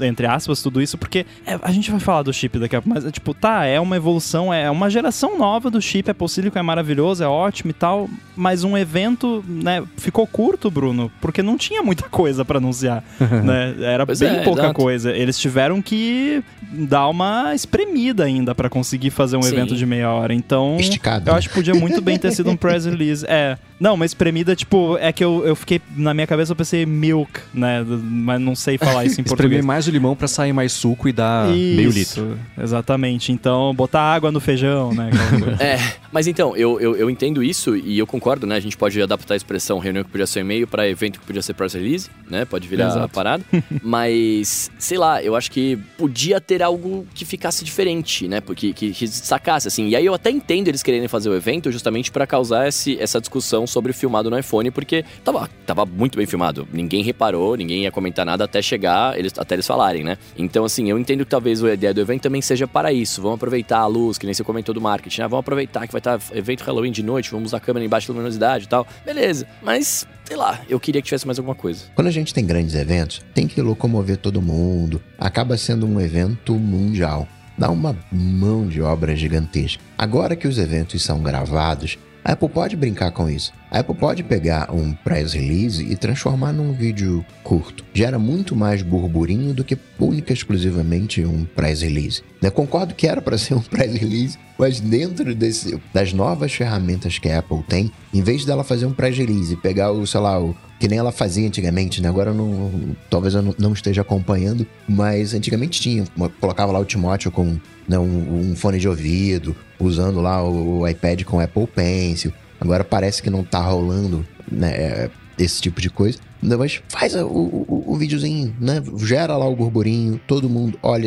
entre 0.00 0.26
aspas, 0.26 0.62
tudo 0.62 0.80
isso, 0.80 0.96
porque 0.96 1.26
é, 1.46 1.58
a 1.62 1.72
gente 1.72 1.90
vai 1.90 2.00
falar 2.00 2.22
do 2.22 2.32
chip 2.32 2.58
daqui 2.58 2.76
a 2.76 2.82
pouco, 2.82 2.94
mas 2.94 3.04
é 3.04 3.10
tipo, 3.10 3.34
tá, 3.34 3.64
é 3.64 3.78
uma 3.78 3.96
evolução, 3.96 4.52
é 4.52 4.70
uma 4.70 4.88
geração 4.88 5.38
nova 5.38 5.70
do 5.70 5.80
chip, 5.80 6.10
é 6.10 6.14
possível, 6.14 6.50
é 6.54 6.62
maravilhoso, 6.62 7.22
é 7.22 7.28
ótimo 7.28 7.70
e 7.70 7.74
tal, 7.74 8.08
mas 8.36 8.64
um 8.64 8.76
evento, 8.76 9.44
né, 9.46 9.82
ficou 9.96 10.26
curto, 10.26 10.70
Bruno, 10.70 11.10
porque 11.20 11.42
não 11.42 11.56
tinha 11.56 11.82
muita 11.82 12.08
coisa 12.08 12.44
para 12.44 12.58
anunciar, 12.58 12.89
né? 13.44 13.74
Era 13.80 14.06
pois 14.06 14.18
bem 14.18 14.38
é, 14.38 14.42
pouca 14.42 14.62
exato. 14.62 14.74
coisa. 14.74 15.12
Eles 15.12 15.38
tiveram 15.38 15.80
que 15.80 16.42
dar 16.62 17.08
uma 17.08 17.54
espremida 17.54 18.24
ainda 18.24 18.54
para 18.54 18.68
conseguir 18.68 19.10
fazer 19.10 19.36
um 19.36 19.42
Sim. 19.42 19.52
evento 19.52 19.76
de 19.76 19.86
meia 19.86 20.10
hora. 20.10 20.34
Então, 20.34 20.76
Esticado, 20.78 21.30
eu 21.30 21.34
acho 21.34 21.48
que 21.48 21.54
podia 21.54 21.74
muito 21.74 22.00
bem 22.00 22.18
ter 22.18 22.32
sido 22.32 22.50
um 22.50 22.56
press 22.56 22.84
release. 22.84 23.24
É, 23.28 23.56
não, 23.80 23.96
mas 23.96 24.10
espremida, 24.10 24.54
tipo, 24.54 24.98
é 24.98 25.10
que 25.10 25.24
eu, 25.24 25.42
eu 25.46 25.56
fiquei, 25.56 25.80
na 25.96 26.12
minha 26.12 26.26
cabeça 26.26 26.52
eu 26.52 26.56
pensei 26.56 26.84
milk, 26.84 27.40
né? 27.54 27.82
Mas 27.82 28.38
não 28.38 28.54
sei 28.54 28.76
falar 28.76 29.06
isso 29.06 29.18
em 29.18 29.24
português. 29.24 29.52
Espremer 29.52 29.64
mais 29.64 29.88
o 29.88 29.90
limão 29.90 30.14
para 30.14 30.28
sair 30.28 30.52
mais 30.52 30.72
suco 30.72 31.08
e 31.08 31.12
dar 31.12 31.48
isso, 31.48 31.76
meio 31.76 31.90
litro. 31.90 32.38
Exatamente. 32.62 33.32
Então, 33.32 33.74
botar 33.74 34.02
água 34.02 34.30
no 34.30 34.38
feijão, 34.38 34.92
né? 34.92 35.08
é, 35.58 35.78
mas 36.12 36.26
então, 36.26 36.54
eu, 36.54 36.78
eu, 36.78 36.94
eu 36.94 37.08
entendo 37.08 37.42
isso 37.42 37.74
e 37.74 37.98
eu 37.98 38.06
concordo, 38.06 38.46
né? 38.46 38.56
A 38.56 38.60
gente 38.60 38.76
pode 38.76 39.00
adaptar 39.00 39.32
a 39.32 39.36
expressão 39.38 39.78
reunião 39.78 40.04
que 40.04 40.10
podia 40.10 40.26
ser 40.26 40.40
e-mail 40.40 40.66
para 40.66 40.86
evento 40.86 41.18
que 41.18 41.24
podia 41.24 41.40
ser 41.40 41.54
press 41.54 41.72
release, 41.72 42.10
né? 42.28 42.44
Pode 42.44 42.68
virar 42.68 42.88
Exato. 42.88 43.04
a 43.06 43.08
parada. 43.08 43.42
Mas, 43.82 44.70
sei 44.78 44.98
lá, 44.98 45.22
eu 45.22 45.34
acho 45.34 45.50
que 45.50 45.78
podia 45.96 46.38
ter 46.38 46.62
algo 46.62 47.06
que 47.14 47.24
ficasse 47.24 47.64
diferente, 47.64 48.28
né? 48.28 48.42
Porque 48.42 48.74
que, 48.74 48.90
que 48.92 49.08
sacasse, 49.08 49.68
assim. 49.68 49.88
E 49.88 49.96
aí 49.96 50.04
eu 50.04 50.12
até 50.12 50.30
entendo 50.30 50.68
eles 50.68 50.82
quererem 50.82 51.08
fazer 51.08 51.30
o 51.30 51.34
evento 51.34 51.72
justamente 51.72 52.12
para 52.12 52.26
causar 52.26 52.68
esse, 52.68 52.98
essa 53.00 53.18
discussão 53.18 53.66
sobre 53.70 53.92
filmado 53.92 54.30
no 54.30 54.38
iPhone, 54.38 54.70
porque 54.70 55.04
tava, 55.24 55.48
tava 55.66 55.86
muito 55.86 56.16
bem 56.16 56.26
filmado. 56.26 56.68
Ninguém 56.72 57.02
reparou, 57.02 57.56
ninguém 57.56 57.82
ia 57.84 57.90
comentar 57.90 58.26
nada 58.26 58.44
até 58.44 58.60
chegar, 58.60 59.18
eles, 59.18 59.32
até 59.38 59.54
eles 59.54 59.66
falarem, 59.66 60.04
né? 60.04 60.18
Então, 60.36 60.64
assim, 60.64 60.90
eu 60.90 60.98
entendo 60.98 61.24
que 61.24 61.30
talvez 61.30 61.62
a 61.64 61.72
ideia 61.72 61.94
do 61.94 62.00
evento 62.00 62.22
também 62.22 62.42
seja 62.42 62.66
para 62.66 62.92
isso. 62.92 63.22
Vamos 63.22 63.36
aproveitar 63.36 63.78
a 63.78 63.86
luz, 63.86 64.18
que 64.18 64.26
nem 64.26 64.34
você 64.34 64.44
comentou 64.44 64.74
do 64.74 64.80
marketing, 64.80 65.22
né? 65.22 65.28
Vamos 65.28 65.40
aproveitar 65.40 65.86
que 65.86 65.92
vai 65.92 66.00
estar 66.00 66.20
evento 66.32 66.62
Halloween 66.62 66.92
de 66.92 67.02
noite, 67.02 67.30
vamos 67.30 67.50
usar 67.50 67.58
a 67.58 67.60
câmera 67.60 67.84
embaixo 67.84 68.08
da 68.08 68.14
luminosidade 68.14 68.64
e 68.64 68.68
tal. 68.68 68.86
Beleza. 69.04 69.46
Mas 69.62 70.06
sei 70.24 70.36
lá, 70.36 70.60
eu 70.68 70.78
queria 70.78 71.02
que 71.02 71.06
tivesse 71.06 71.26
mais 71.26 71.38
alguma 71.38 71.56
coisa. 71.56 71.86
Quando 71.94 72.06
a 72.06 72.12
gente 72.12 72.32
tem 72.32 72.46
grandes 72.46 72.76
eventos, 72.76 73.20
tem 73.34 73.48
que 73.48 73.60
locomover 73.60 74.16
todo 74.16 74.40
mundo. 74.40 75.02
Acaba 75.18 75.56
sendo 75.56 75.86
um 75.86 76.00
evento 76.00 76.54
mundial. 76.54 77.26
Dá 77.58 77.68
uma 77.68 77.96
mão 78.12 78.66
de 78.68 78.80
obra 78.80 79.14
gigantesca. 79.16 79.82
Agora 79.98 80.36
que 80.36 80.46
os 80.46 80.56
eventos 80.56 81.02
são 81.02 81.20
gravados, 81.20 81.98
a 82.24 82.32
Apple 82.32 82.48
pode 82.48 82.76
brincar 82.76 83.10
com 83.10 83.28
isso. 83.28 83.52
A 83.70 83.78
Apple 83.78 83.94
pode 83.94 84.24
pegar 84.24 84.74
um 84.74 84.92
press 84.92 85.32
release 85.32 85.80
e 85.80 85.94
transformar 85.94 86.52
num 86.52 86.72
vídeo 86.72 87.24
curto. 87.44 87.84
Gera 87.94 88.18
muito 88.18 88.56
mais 88.56 88.82
burburinho 88.82 89.54
do 89.54 89.62
que 89.62 89.78
única 89.96 90.32
exclusivamente 90.32 91.24
um 91.24 91.44
press 91.44 91.82
release. 91.82 92.20
Eu 92.42 92.50
concordo 92.50 92.94
que 92.94 93.06
era 93.06 93.22
para 93.22 93.38
ser 93.38 93.54
um 93.54 93.60
press 93.62 93.94
release, 93.94 94.36
mas 94.58 94.80
dentro 94.80 95.34
desse, 95.36 95.80
das 95.94 96.12
novas 96.12 96.52
ferramentas 96.52 97.18
que 97.18 97.28
a 97.28 97.38
Apple 97.38 97.62
tem, 97.62 97.92
em 98.12 98.22
vez 98.22 98.44
dela 98.44 98.64
fazer 98.64 98.86
um 98.86 98.92
press 98.92 99.16
release, 99.16 99.54
pegar 99.56 99.92
o, 99.92 100.04
sei 100.04 100.20
lá, 100.20 100.40
o 100.40 100.56
que 100.80 100.88
nem 100.88 100.98
ela 100.98 101.12
fazia 101.12 101.46
antigamente, 101.46 102.02
né? 102.02 102.08
Agora 102.08 102.30
eu 102.30 102.34
não, 102.34 102.96
talvez 103.08 103.34
eu 103.34 103.54
não 103.56 103.72
esteja 103.72 104.00
acompanhando, 104.00 104.66
mas 104.88 105.32
antigamente 105.32 105.80
tinha, 105.80 106.04
colocava 106.40 106.72
lá 106.72 106.78
o 106.80 106.84
Timóteo 106.84 107.30
com 107.30 107.56
né, 107.86 107.98
um, 107.98 108.50
um, 108.50 108.56
fone 108.56 108.78
de 108.78 108.88
ouvido, 108.88 109.54
usando 109.78 110.20
lá 110.20 110.42
o, 110.42 110.88
iPad 110.88 111.22
com 111.22 111.38
Apple 111.38 111.66
Pencil. 111.66 112.32
Agora 112.60 112.84
parece 112.84 113.22
que 113.22 113.30
não 113.30 113.42
tá 113.42 113.60
rolando 113.60 114.26
né, 114.50 114.70
é, 114.72 115.10
esse 115.38 115.60
tipo 115.60 115.80
de 115.80 115.88
coisa. 115.88 116.18
Mas 116.42 116.80
faz 116.88 117.14
o, 117.14 117.26
o, 117.26 117.84
o, 117.86 117.96
videozinho, 117.96 118.54
né? 118.58 118.82
Gera 118.96 119.36
lá 119.36 119.46
o 119.46 119.54
burburinho, 119.54 120.18
todo 120.26 120.48
mundo 120.48 120.78
olha, 120.82 121.06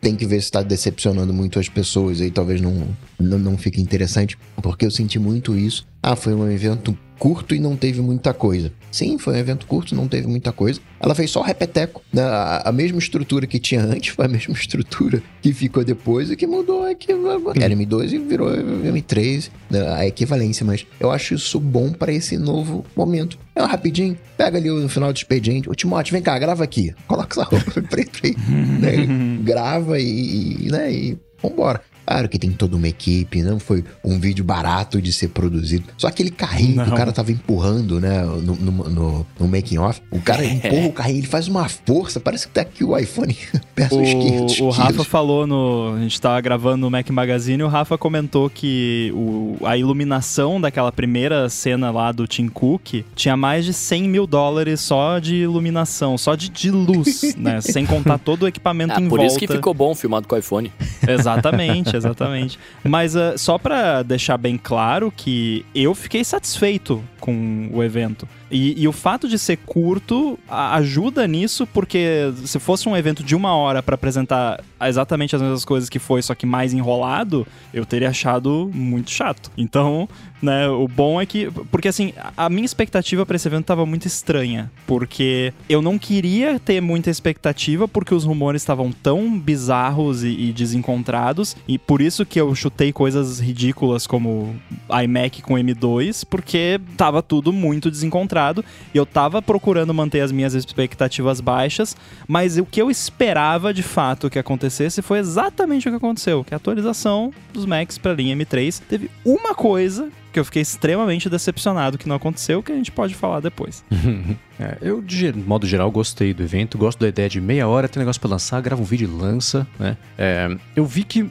tem 0.00 0.16
que 0.16 0.24
ver 0.24 0.40
se 0.42 0.50
tá 0.50 0.62
decepcionando 0.62 1.34
muito 1.34 1.58
as 1.58 1.68
pessoas 1.68 2.20
aí, 2.20 2.30
talvez 2.30 2.62
não, 2.62 2.88
não, 3.18 3.38
não 3.38 3.58
fique 3.58 3.80
interessante, 3.80 4.38
porque 4.62 4.86
eu 4.86 4.90
senti 4.90 5.18
muito 5.18 5.54
isso. 5.54 5.86
Ah, 6.02 6.16
foi 6.16 6.34
um 6.34 6.50
evento 6.50 6.96
curto 7.18 7.54
e 7.54 7.60
não 7.60 7.76
teve 7.76 8.00
muita 8.00 8.34
coisa. 8.34 8.72
Sim, 8.90 9.18
foi 9.18 9.34
um 9.34 9.36
evento 9.36 9.66
curto, 9.66 9.94
não 9.94 10.06
teve 10.06 10.26
muita 10.26 10.52
coisa. 10.52 10.80
Ela 11.00 11.14
fez 11.14 11.30
só 11.30 11.40
o 11.40 11.42
repeteco. 11.42 12.02
Né? 12.12 12.22
A, 12.22 12.62
a, 12.66 12.72
mesma 12.72 12.98
estrutura 12.98 13.46
que 13.46 13.58
tinha 13.58 13.82
antes 13.82 14.14
foi 14.14 14.24
a 14.24 14.28
mesma 14.28 14.54
estrutura 14.54 15.22
que 15.42 15.52
ficou 15.52 15.84
depois 15.84 16.30
e 16.30 16.36
que 16.36 16.46
mudou 16.46 16.86
é 16.86 16.94
que 16.94 17.12
era 17.12 17.74
M2 17.74 18.12
e 18.12 18.18
virou 18.18 18.50
M3, 18.50 19.50
né? 19.70 19.94
a 19.94 20.06
equivalência. 20.06 20.64
Mas 20.64 20.86
eu 21.00 21.10
acho 21.10 21.34
isso 21.34 21.58
bom 21.58 21.92
para 21.92 22.12
esse 22.12 22.38
novo 22.38 22.84
momento. 22.96 23.38
É 23.54 23.62
um 23.62 23.66
rapidinho, 23.66 24.18
pega 24.36 24.58
ali 24.58 24.68
no 24.68 24.88
final 24.88 25.12
do 25.12 25.16
expediente. 25.16 25.68
Ô 25.68 25.74
Timóteo, 25.74 26.12
vem 26.12 26.22
cá, 26.22 26.38
grava 26.38 26.64
aqui. 26.64 26.94
Coloca 27.06 27.40
essa 27.40 27.48
roupa 27.48 27.82
preta 27.82 28.20
aí. 28.24 28.36
né? 28.80 29.38
Grava 29.42 29.98
e, 29.98 30.66
e, 30.66 30.70
né? 30.70 30.92
e 30.92 31.18
vambora. 31.42 31.80
Claro 32.06 32.28
que 32.28 32.38
tem 32.38 32.50
toda 32.50 32.76
uma 32.76 32.88
equipe, 32.88 33.42
não 33.42 33.58
foi 33.58 33.82
um 34.04 34.18
vídeo 34.18 34.44
barato 34.44 35.00
de 35.00 35.12
ser 35.12 35.28
produzido. 35.28 35.84
Só 35.96 36.06
aquele 36.06 36.30
carrinho 36.30 36.76
não. 36.76 36.84
que 36.84 36.90
o 36.90 36.94
cara 36.94 37.12
tava 37.12 37.32
empurrando, 37.32 37.98
né, 37.98 38.22
no, 38.22 38.56
no, 38.56 38.72
no, 38.90 39.26
no 39.38 39.48
making 39.48 39.78
off. 39.78 40.02
O 40.10 40.20
cara 40.20 40.44
empurra 40.44 40.86
o 40.86 40.92
carrinho, 40.92 41.18
ele 41.18 41.26
faz 41.26 41.48
uma 41.48 41.68
força, 41.68 42.20
parece 42.20 42.46
que 42.46 42.54
tá 42.54 42.60
aqui 42.60 42.84
o 42.84 42.96
iPhone 42.96 43.36
perto 43.74 43.96
500 43.96 44.60
O 44.60 44.68
Rafa 44.70 45.04
falou 45.04 45.46
no... 45.46 45.94
A 45.96 46.00
gente 46.00 46.20
tava 46.20 46.40
gravando 46.40 46.78
no 46.78 46.90
Mac 46.90 47.08
Magazine 47.08 47.60
e 47.60 47.64
o 47.64 47.68
Rafa 47.68 47.96
comentou 47.96 48.50
que 48.50 49.10
o, 49.14 49.56
a 49.64 49.76
iluminação 49.76 50.60
daquela 50.60 50.92
primeira 50.92 51.48
cena 51.48 51.90
lá 51.90 52.12
do 52.12 52.26
Tim 52.26 52.48
Cook 52.48 53.04
tinha 53.14 53.36
mais 53.36 53.64
de 53.64 53.72
100 53.72 54.08
mil 54.08 54.26
dólares 54.26 54.80
só 54.80 55.18
de 55.18 55.36
iluminação, 55.36 56.18
só 56.18 56.34
de, 56.34 56.48
de 56.50 56.70
luz, 56.70 57.34
né? 57.36 57.60
Sem 57.60 57.86
contar 57.86 58.18
todo 58.18 58.42
o 58.42 58.48
equipamento 58.48 58.94
ah, 58.94 59.00
em 59.00 59.08
por 59.08 59.18
volta. 59.18 59.22
Por 59.22 59.26
isso 59.26 59.38
que 59.38 59.46
ficou 59.46 59.72
bom 59.72 59.94
filmado 59.94 60.28
com 60.28 60.34
o 60.34 60.38
iPhone. 60.38 60.70
Exatamente 61.06 61.93
exatamente. 61.96 62.58
Mas 62.82 63.14
uh, 63.14 63.36
só 63.36 63.58
para 63.58 64.02
deixar 64.02 64.36
bem 64.36 64.58
claro 64.58 65.12
que 65.14 65.64
eu 65.74 65.94
fiquei 65.94 66.24
satisfeito 66.24 67.02
com 67.24 67.70
o 67.72 67.82
evento. 67.82 68.28
E, 68.50 68.82
e, 68.82 68.86
o 68.86 68.92
fato 68.92 69.26
de 69.26 69.38
ser 69.38 69.56
curto 69.56 70.38
ajuda 70.46 71.26
nisso, 71.26 71.66
porque 71.66 72.30
se 72.44 72.58
fosse 72.58 72.86
um 72.86 72.94
evento 72.94 73.24
de 73.24 73.34
uma 73.34 73.56
hora 73.56 73.82
para 73.82 73.94
apresentar 73.94 74.62
exatamente 74.82 75.34
as 75.34 75.40
mesmas 75.40 75.64
coisas 75.64 75.88
que 75.88 75.98
foi, 75.98 76.20
só 76.20 76.34
que 76.34 76.44
mais 76.44 76.74
enrolado, 76.74 77.46
eu 77.72 77.86
teria 77.86 78.10
achado 78.10 78.70
muito 78.74 79.10
chato. 79.10 79.50
Então, 79.56 80.06
né, 80.42 80.68
o 80.68 80.86
bom 80.86 81.18
é 81.18 81.24
que. 81.24 81.50
Porque 81.70 81.88
assim, 81.88 82.12
a 82.36 82.50
minha 82.50 82.66
expectativa 82.66 83.24
para 83.24 83.36
esse 83.36 83.48
evento 83.48 83.64
tava 83.64 83.86
muito 83.86 84.06
estranha. 84.06 84.70
Porque 84.86 85.54
eu 85.66 85.80
não 85.80 85.98
queria 85.98 86.60
ter 86.60 86.82
muita 86.82 87.08
expectativa, 87.08 87.88
porque 87.88 88.14
os 88.14 88.24
rumores 88.24 88.60
estavam 88.60 88.92
tão 88.92 89.38
bizarros 89.38 90.22
e, 90.22 90.28
e 90.28 90.52
desencontrados. 90.52 91.56
E 91.66 91.78
por 91.78 92.02
isso 92.02 92.26
que 92.26 92.38
eu 92.38 92.54
chutei 92.54 92.92
coisas 92.92 93.40
ridículas 93.40 94.06
como 94.06 94.54
iMac 95.02 95.40
com 95.40 95.54
M2, 95.54 96.24
porque 96.28 96.78
tava 96.96 97.13
tudo 97.22 97.52
muito 97.52 97.90
desencontrado. 97.90 98.64
E 98.92 98.98
eu 98.98 99.06
tava 99.06 99.40
procurando 99.40 99.92
manter 99.92 100.20
as 100.20 100.32
minhas 100.32 100.54
expectativas 100.54 101.40
baixas, 101.40 101.96
mas 102.26 102.56
o 102.58 102.64
que 102.64 102.80
eu 102.80 102.90
esperava 102.90 103.72
de 103.72 103.82
fato 103.82 104.30
que 104.30 104.38
acontecesse 104.38 105.02
foi 105.02 105.18
exatamente 105.18 105.88
o 105.88 105.90
que 105.90 105.96
aconteceu, 105.96 106.44
que 106.44 106.54
a 106.54 106.56
atualização 106.56 107.32
dos 107.52 107.66
Macs 107.66 107.98
para 107.98 108.12
linha 108.12 108.36
M3 108.36 108.80
teve 108.88 109.10
uma 109.24 109.54
coisa 109.54 110.10
que 110.34 110.40
eu 110.40 110.44
fiquei 110.44 110.62
extremamente 110.62 111.30
decepcionado 111.30 111.96
que 111.96 112.08
não 112.08 112.16
aconteceu, 112.16 112.60
que 112.60 112.72
a 112.72 112.74
gente 112.74 112.90
pode 112.90 113.14
falar 113.14 113.38
depois. 113.38 113.84
é, 114.58 114.76
eu, 114.82 115.00
de 115.00 115.32
modo 115.32 115.64
geral, 115.64 115.88
gostei 115.92 116.34
do 116.34 116.42
evento, 116.42 116.76
gosto 116.76 116.98
da 116.98 117.06
ideia 117.06 117.28
de 117.28 117.40
meia 117.40 117.68
hora, 117.68 117.88
tem 117.88 118.00
negócio 118.00 118.20
para 118.20 118.30
lançar, 118.30 118.60
grava 118.60 118.82
um 118.82 118.84
vídeo 118.84 119.08
e 119.08 119.22
lança, 119.22 119.64
né? 119.78 119.96
É, 120.18 120.48
eu 120.74 120.84
vi 120.84 121.04
que 121.04 121.30